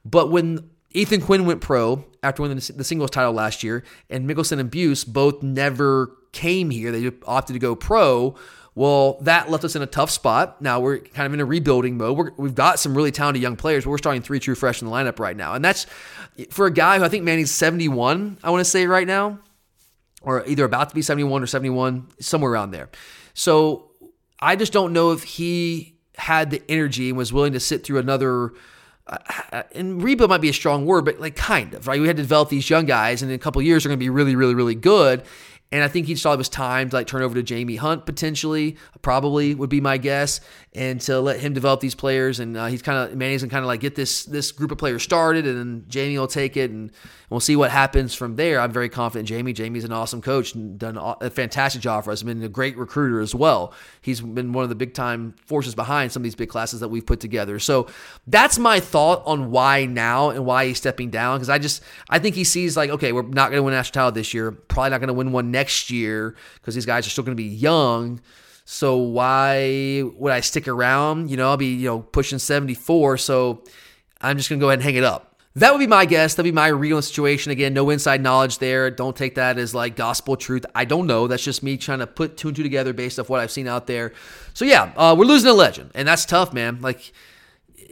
But 0.06 0.30
when 0.30 0.70
Ethan 0.92 1.22
Quinn 1.22 1.46
went 1.46 1.62
pro 1.62 2.06
after 2.22 2.42
winning 2.42 2.58
the 2.58 2.84
singles 2.84 3.12
title 3.12 3.34
last 3.34 3.64
year, 3.64 3.84
and 4.10 4.30
Michelsen 4.30 4.60
and 4.60 4.70
Buse 4.70 5.04
both 5.04 5.42
never 5.42 6.16
came 6.32 6.70
here. 6.70 6.92
They 6.92 7.12
opted 7.26 7.54
to 7.54 7.60
go 7.60 7.76
pro. 7.76 8.36
Well, 8.76 9.20
that 9.22 9.52
left 9.52 9.64
us 9.64 9.76
in 9.76 9.82
a 9.84 9.88
tough 9.88 10.10
spot. 10.10 10.62
Now 10.62 10.80
we're 10.80 11.00
kind 11.00 11.28
of 11.28 11.34
in 11.34 11.40
a 11.40 11.46
rebuilding 11.46 11.96
mode. 11.96 12.32
we 12.38 12.50
have 12.50 12.56
got 12.56 12.80
some 12.80 12.96
really 12.96 13.12
talented 13.12 13.42
young 13.42 13.56
players, 13.56 13.84
but 13.84 13.92
we're 13.92 14.00
starting 14.00 14.24
three 14.24 14.40
true 14.40 14.56
fresh 14.56 14.82
in 14.82 14.88
the 14.88 14.94
lineup 14.94 15.20
right 15.20 15.38
now. 15.38 15.54
And 15.54 15.64
that's 15.64 15.86
for 16.50 16.66
a 16.66 16.72
guy 16.72 16.98
who 16.98 17.04
I 17.04 17.10
think 17.10 17.24
Manny's 17.24 17.52
71, 17.52 18.40
I 18.44 18.50
want 18.50 18.62
to 18.62 18.70
say 18.70 18.88
right 18.88 19.06
now, 19.06 19.40
or 20.22 20.44
either 20.48 20.66
about 20.66 20.90
to 20.90 20.96
be 20.96 21.04
71 21.04 21.44
or 21.44 21.48
71, 21.48 22.08
somewhere 22.20 22.52
around 22.52 22.72
there. 22.72 22.90
So 23.36 23.92
I 24.44 24.56
just 24.56 24.74
don't 24.74 24.94
know 24.94 25.12
if 25.12 25.24
he 25.24 25.96
had 26.18 26.52
the 26.52 26.62
energy 26.70 27.10
and 27.10 27.18
was 27.18 27.34
willing 27.34 27.54
to 27.54 27.60
sit 27.60 27.84
through 27.84 28.00
another 28.00 28.54
uh, 29.08 29.64
and 29.74 30.02
rebuild 30.02 30.30
might 30.30 30.42
be 30.42 30.50
a 30.50 30.54
strong 30.54 30.86
word, 30.86 31.06
but 31.06 31.20
like 31.20 31.36
kind 31.36 31.74
of, 31.74 31.88
right? 31.88 32.00
We 32.00 32.08
had 32.08 32.18
to 32.18 32.24
develop 32.24 32.50
these 32.50 32.70
young 32.70 32.86
guys, 32.86 33.22
and 33.22 33.30
in 33.32 33.36
a 33.36 33.40
couple 33.40 33.62
years, 33.62 33.84
they're 33.84 33.90
going 33.90 34.00
to 34.00 34.04
be 34.04 34.10
really, 34.10 34.36
really, 34.36 34.56
really 34.56 34.76
good. 34.76 35.24
And 35.72 35.84
I 35.84 35.88
think 35.88 36.08
he 36.08 36.16
saw 36.16 36.34
it 36.34 36.38
was 36.38 36.50
time 36.50 36.90
to 36.90 36.96
like 36.96 37.08
turn 37.08 37.24
over 37.24 37.34
to 37.36 37.44
Jamie 37.44 37.78
Hunt 37.78 38.06
potentially, 38.06 38.78
probably 39.02 39.56
would 39.56 39.70
be 39.72 39.82
my 39.82 39.98
guess, 39.98 40.40
and 40.76 41.00
to 41.02 41.20
let 41.20 41.40
him 41.40 41.54
develop 41.54 41.80
these 41.80 41.94
players. 41.94 42.40
And 42.40 42.58
uh, 42.58 42.66
he's 42.66 42.82
kind 42.82 43.12
of 43.12 43.18
Manny's 43.18 43.42
gonna 43.42 43.52
kind 43.52 43.64
of 43.64 43.68
like 43.68 43.80
get 43.80 43.96
this 43.96 44.26
this 44.26 44.52
group 44.52 44.72
of 44.72 44.78
players 44.78 45.04
started, 45.04 45.46
and 45.46 45.58
then 45.58 45.86
Jamie 45.88 46.18
will 46.18 46.28
take 46.28 46.58
it, 46.58 46.72
and 46.72 46.92
we'll 47.30 47.40
see 47.40 47.56
what 47.56 47.70
happens 47.72 48.14
from 48.16 48.36
there. 48.36 48.60
I'm 48.60 48.72
very 48.72 48.90
confident 48.90 49.28
Jamie. 49.28 49.54
Jamie's 49.54 49.84
an 49.84 49.92
awesome 49.92 50.22
coach 50.22 50.56
and 50.56 50.80
done 50.80 50.98
a 50.98 51.30
fantastic 51.30 51.82
job 51.82 52.04
for 52.04 52.12
us. 52.12 52.24
Been 52.24 52.42
a 52.44 52.50
great 52.50 52.78
recruiter 52.78 53.20
as 53.20 53.36
well. 53.36 53.74
He's 54.02 54.22
been 54.22 54.54
one 54.54 54.64
of 54.64 54.70
the 54.70 54.76
big 54.76 54.94
time 54.94 55.36
forces 55.46 55.76
behind 55.76 56.12
some 56.12 56.22
of 56.22 56.24
these 56.26 56.36
big 56.36 56.50
classes 56.50 56.80
that 56.80 56.90
we've 56.90 57.06
put 57.06 57.20
together. 57.20 57.60
So 57.60 57.88
that's 58.26 58.58
my 58.58 58.80
thought 58.80 59.22
on 59.26 59.52
why 59.52 59.86
now 59.86 60.30
and 60.30 60.46
why 60.46 60.66
he's 60.68 60.78
stepping 60.78 61.10
down. 61.10 61.38
Because 61.38 61.50
I 61.50 61.60
just 61.60 61.84
I 62.10 62.20
think 62.20 62.36
he 62.36 62.44
sees 62.44 62.76
like 62.76 62.90
okay, 62.90 63.12
we're 63.12 63.24
not 63.24 63.50
to 63.50 63.60
win 63.62 63.74
national 63.74 63.94
title 63.94 64.12
this 64.12 64.34
year. 64.34 64.52
Probably 64.52 64.90
not 64.90 65.06
to 65.06 65.14
win 65.14 65.32
one 65.32 65.52
next 65.52 65.92
year 65.92 66.36
because 66.56 66.74
these 66.74 66.86
guys 66.86 67.06
are 67.06 67.12
still 67.12 67.24
to 67.24 67.36
be 67.36 67.44
young. 67.44 68.20
So 68.66 68.98
why 68.98 70.04
would 70.16 70.32
I 70.32 70.40
stick 70.40 70.68
around? 70.68 71.30
You 71.30 71.38
know, 71.38 71.50
I'll 71.50 71.58
be 71.58 71.74
you 71.74 71.88
know 71.88 72.00
pushing 72.00 72.40
74. 72.40 73.18
So 73.18 73.64
I'm 74.22 74.38
just 74.38 74.50
going 74.50 74.60
to 74.60 74.64
go 74.64 74.70
ahead 74.70 74.80
and 74.80 74.84
hang 74.84 74.96
it 74.96 75.04
up. 75.04 75.34
That 75.56 75.72
would 75.72 75.80
be 75.80 75.88
my 75.88 76.06
guess. 76.06 76.34
That'd 76.34 76.52
be 76.52 76.56
my 76.56 76.68
real 76.68 77.00
situation. 77.02 77.52
Again, 77.52 77.76
no 77.76 77.92
inside 77.92 78.22
knowledge 78.22 78.58
there. 78.58 78.90
Don't 78.90 79.16
take 79.16 79.36
that 79.36 79.60
as 79.60 79.76
like 79.76 79.96
gospel 79.96 80.36
truth. 80.36 80.66
I 80.74 80.86
don't 80.86 81.06
know. 81.06 81.28
That's 81.28 81.44
just 81.44 81.62
me 81.62 81.78
trying 81.78 82.00
to 82.00 82.08
put 82.08 82.38
two 82.38 82.48
and 82.48 82.58
two 82.58 82.64
together 82.64 82.92
based 82.92 83.20
off 83.20 83.30
what 83.30 83.40
I've 83.40 83.52
seen 83.52 83.68
out 83.68 83.86
there. 83.86 84.14
So 84.56 84.66
yeah, 84.66 84.92
uh, 84.98 85.16
we're 85.18 85.26
losing 85.26 85.52
a 85.52 85.54
legend, 85.54 85.92
and 85.94 86.08
that's 86.08 86.26
tough, 86.26 86.54
man. 86.54 86.82
Like 86.82 87.14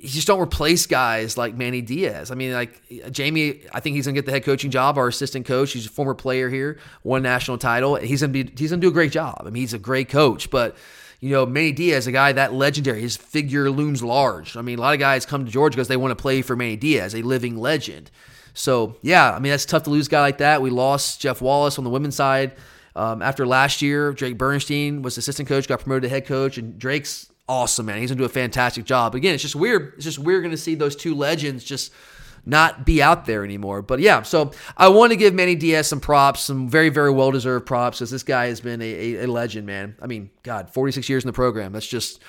you 0.02 0.10
just 0.10 0.26
don't 0.26 0.41
replace 0.41 0.88
guys 0.88 1.38
like 1.38 1.54
Manny 1.54 1.82
Diaz. 1.82 2.32
I 2.32 2.36
mean, 2.36 2.54
like 2.54 2.82
Jamie, 3.12 3.62
I 3.72 3.80
think 3.82 3.95
he's 3.95 4.06
gonna 4.06 4.16
get 4.16 4.26
the 4.26 4.32
head 4.32 4.43
coaching 4.43 4.72
job. 4.72 4.97
Our 4.97 5.08
assistant 5.08 5.45
coach, 5.45 5.74
he's 5.74 5.86
a 5.86 5.89
former 5.89 6.16
player 6.16 6.49
here, 6.49 6.80
won 7.04 7.22
national 7.22 7.60
title. 7.60 7.95
He's 7.95 8.22
gonna 8.22 8.34
be 8.34 8.52
he's 8.58 8.72
gonna 8.72 8.82
do 8.82 8.88
a 8.88 8.93
great 8.93 9.12
job. 9.12 9.43
I 9.45 9.52
mean, 9.52 9.62
he's 9.62 9.76
a 9.76 9.80
great 9.80 10.10
coach, 10.10 10.49
but 10.49 10.76
you 11.20 11.30
know, 11.30 11.45
Manny 11.45 11.72
Diaz, 11.72 12.08
a 12.08 12.12
guy 12.12 12.32
that 12.32 12.52
legendary, 12.52 12.99
his 12.99 13.16
figure 13.16 13.70
looms 13.70 14.02
large. 14.02 14.58
I 14.58 14.64
mean, 14.64 14.80
a 14.80 14.82
lot 14.82 14.95
of 14.95 14.99
guys 14.99 15.24
come 15.24 15.45
to 15.45 15.52
Georgia 15.52 15.76
because 15.76 15.88
they 15.88 15.97
want 15.97 16.18
to 16.18 16.22
play 16.22 16.41
for 16.41 16.56
Manny 16.56 16.78
Diaz, 16.78 17.14
a 17.14 17.22
living 17.22 17.58
legend. 17.58 18.10
So, 18.56 18.97
yeah, 19.04 19.32
I 19.32 19.38
mean, 19.38 19.52
that's 19.52 19.66
tough 19.66 19.84
to 19.84 19.91
lose 19.91 20.08
a 20.08 20.10
guy 20.10 20.22
like 20.22 20.39
that. 20.39 20.64
We 20.64 20.72
lost 20.72 21.22
Jeff 21.22 21.39
Wallace 21.39 21.78
on 21.78 21.84
the 21.84 21.91
women's 21.91 22.16
side. 22.16 22.54
Um, 22.95 23.22
after 23.22 23.45
last 23.45 23.84
year, 23.84 24.14
Drake 24.14 24.38
Bernstein 24.38 25.04
was 25.04 25.18
assistant 25.20 25.47
coach, 25.47 25.68
got 25.68 25.82
promoted 25.82 26.04
to 26.04 26.10
head 26.10 26.26
coach, 26.26 26.58
and 26.58 26.78
Drake's 26.78 27.31
awesome, 27.52 27.86
man. 27.86 27.99
He's 27.99 28.10
to 28.10 28.16
do 28.16 28.24
a 28.24 28.30
fantastic 28.30 28.86
job. 28.86 29.14
Again, 29.14 29.34
it's 29.34 29.43
just 29.43 29.56
weird. 29.56 29.93
It's 29.95 30.06
just 30.06 30.20
weird 30.20 30.49
to 30.49 30.58
see 30.58 30.76
those 30.76 30.95
two 30.95 31.16
legends 31.16 31.64
just– 31.64 31.91
not 32.45 32.86
be 32.86 33.02
out 33.02 33.26
there 33.26 33.43
anymore. 33.43 33.82
But 33.82 33.99
yeah, 33.99 34.22
so 34.24 34.52
I 34.78 34.89
want 34.89 35.12
to 35.12 35.16
give 35.16 35.34
Manny 35.34 35.56
Diaz 35.56 35.88
some 35.88 35.99
props, 35.99 36.41
some 36.41 36.68
very, 36.68 36.89
very 36.89 37.12
well 37.12 37.32
deserved 37.32 37.66
props, 37.66 37.99
because 37.99 38.12
this 38.12 38.24
guy 38.24 38.47
has 38.47 38.62
been 38.62 38.82
a, 38.82 38.86
a, 38.86 39.26
a 39.26 39.28
legend, 39.28 39.68
man. 39.68 39.95
I 40.02 40.08
mean, 40.08 40.30
God, 40.43 40.70
46 40.70 41.08
years 41.10 41.24
in 41.24 41.28
the 41.28 41.34
program. 41.34 41.72
That's 41.72 41.88
just 41.88 42.22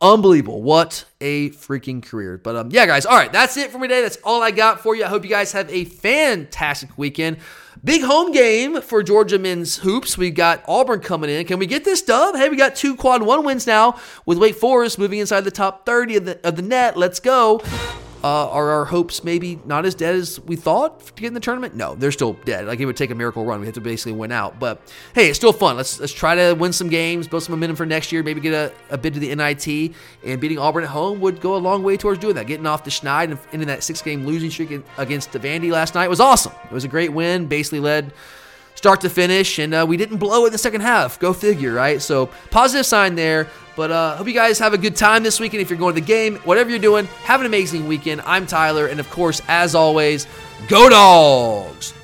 unbelievable. 0.00 0.62
What 0.62 1.04
a 1.20 1.50
freaking 1.50 2.02
career. 2.02 2.38
But 2.38 2.56
um, 2.56 2.68
yeah, 2.70 2.86
guys, 2.86 3.06
all 3.06 3.16
right, 3.16 3.32
that's 3.32 3.56
it 3.56 3.70
for 3.70 3.78
me 3.78 3.88
today. 3.88 4.02
That's 4.02 4.18
all 4.24 4.42
I 4.42 4.50
got 4.50 4.80
for 4.80 4.94
you. 4.94 5.04
I 5.04 5.08
hope 5.08 5.24
you 5.24 5.30
guys 5.30 5.52
have 5.52 5.70
a 5.70 5.84
fantastic 5.84 6.96
weekend. 6.96 7.38
Big 7.86 8.02
home 8.02 8.32
game 8.32 8.80
for 8.82 9.00
Georgia 9.00 9.38
men's 9.38 9.76
hoops. 9.76 10.18
We've 10.18 10.34
got 10.34 10.64
Auburn 10.66 10.98
coming 10.98 11.30
in. 11.30 11.46
Can 11.46 11.60
we 11.60 11.66
get 11.66 11.84
this 11.84 12.02
dub? 12.02 12.34
Hey, 12.34 12.48
we 12.48 12.56
got 12.56 12.74
two 12.74 12.96
quad 12.96 13.22
one 13.22 13.44
wins 13.44 13.64
now 13.64 14.00
with 14.24 14.38
Wake 14.38 14.56
Forest 14.56 14.98
moving 14.98 15.20
inside 15.20 15.42
the 15.42 15.52
top 15.52 15.86
30 15.86 16.16
of 16.16 16.24
the, 16.24 16.40
of 16.48 16.56
the 16.56 16.62
net. 16.62 16.96
Let's 16.96 17.20
go. 17.20 17.62
Uh, 18.26 18.48
are 18.48 18.70
our 18.70 18.84
hopes 18.84 19.22
maybe 19.22 19.60
not 19.66 19.86
as 19.86 19.94
dead 19.94 20.16
as 20.16 20.40
we 20.40 20.56
thought 20.56 20.98
to 20.98 21.12
get 21.12 21.28
in 21.28 21.34
the 21.34 21.38
tournament? 21.38 21.76
No, 21.76 21.94
they're 21.94 22.10
still 22.10 22.32
dead. 22.44 22.66
Like 22.66 22.80
it 22.80 22.84
would 22.84 22.96
take 22.96 23.10
a 23.12 23.14
miracle 23.14 23.44
run. 23.44 23.60
We 23.60 23.66
have 23.66 23.76
to 23.76 23.80
basically 23.80 24.14
win 24.14 24.32
out. 24.32 24.58
But 24.58 24.80
hey, 25.14 25.28
it's 25.28 25.38
still 25.38 25.52
fun. 25.52 25.76
Let's 25.76 26.00
let's 26.00 26.12
try 26.12 26.34
to 26.34 26.54
win 26.54 26.72
some 26.72 26.88
games, 26.88 27.28
build 27.28 27.44
some 27.44 27.52
momentum 27.52 27.76
for 27.76 27.86
next 27.86 28.10
year. 28.10 28.24
Maybe 28.24 28.40
get 28.40 28.52
a, 28.52 28.72
a 28.92 28.98
bid 28.98 29.14
to 29.14 29.20
the 29.20 29.32
NIT. 29.32 29.94
And 30.24 30.40
beating 30.40 30.58
Auburn 30.58 30.82
at 30.82 30.90
home 30.90 31.20
would 31.20 31.40
go 31.40 31.54
a 31.54 31.58
long 31.58 31.84
way 31.84 31.96
towards 31.96 32.18
doing 32.18 32.34
that. 32.34 32.48
Getting 32.48 32.66
off 32.66 32.82
the 32.82 32.90
Schneid 32.90 33.30
and 33.30 33.38
ending 33.52 33.68
that 33.68 33.84
six 33.84 34.02
game 34.02 34.26
losing 34.26 34.50
streak 34.50 34.72
against 34.98 35.30
Vandy 35.30 35.70
last 35.70 35.94
night 35.94 36.08
was 36.08 36.18
awesome. 36.18 36.52
It 36.64 36.72
was 36.72 36.82
a 36.82 36.88
great 36.88 37.12
win. 37.12 37.46
Basically 37.46 37.78
led 37.78 38.12
start 38.76 39.00
to 39.00 39.10
finish, 39.10 39.58
and 39.58 39.74
uh, 39.74 39.84
we 39.88 39.96
didn't 39.96 40.18
blow 40.18 40.44
it 40.44 40.48
in 40.48 40.52
the 40.52 40.58
second 40.58 40.82
half. 40.82 41.18
Go 41.18 41.32
figure, 41.32 41.72
right? 41.72 42.00
So 42.00 42.30
positive 42.50 42.86
sign 42.86 43.16
there. 43.16 43.48
But 43.74 43.90
uh, 43.90 44.16
hope 44.16 44.26
you 44.26 44.32
guys 44.32 44.58
have 44.58 44.72
a 44.72 44.78
good 44.78 44.96
time 44.96 45.22
this 45.22 45.38
weekend. 45.38 45.60
If 45.60 45.68
you're 45.68 45.78
going 45.78 45.94
to 45.94 46.00
the 46.00 46.06
game, 46.06 46.36
whatever 46.44 46.70
you're 46.70 46.78
doing, 46.78 47.06
have 47.24 47.40
an 47.40 47.46
amazing 47.46 47.86
weekend. 47.86 48.22
I'm 48.22 48.46
Tyler, 48.46 48.86
and 48.86 49.00
of 49.00 49.10
course, 49.10 49.42
as 49.48 49.74
always, 49.74 50.26
go 50.68 50.88
dogs! 50.88 51.95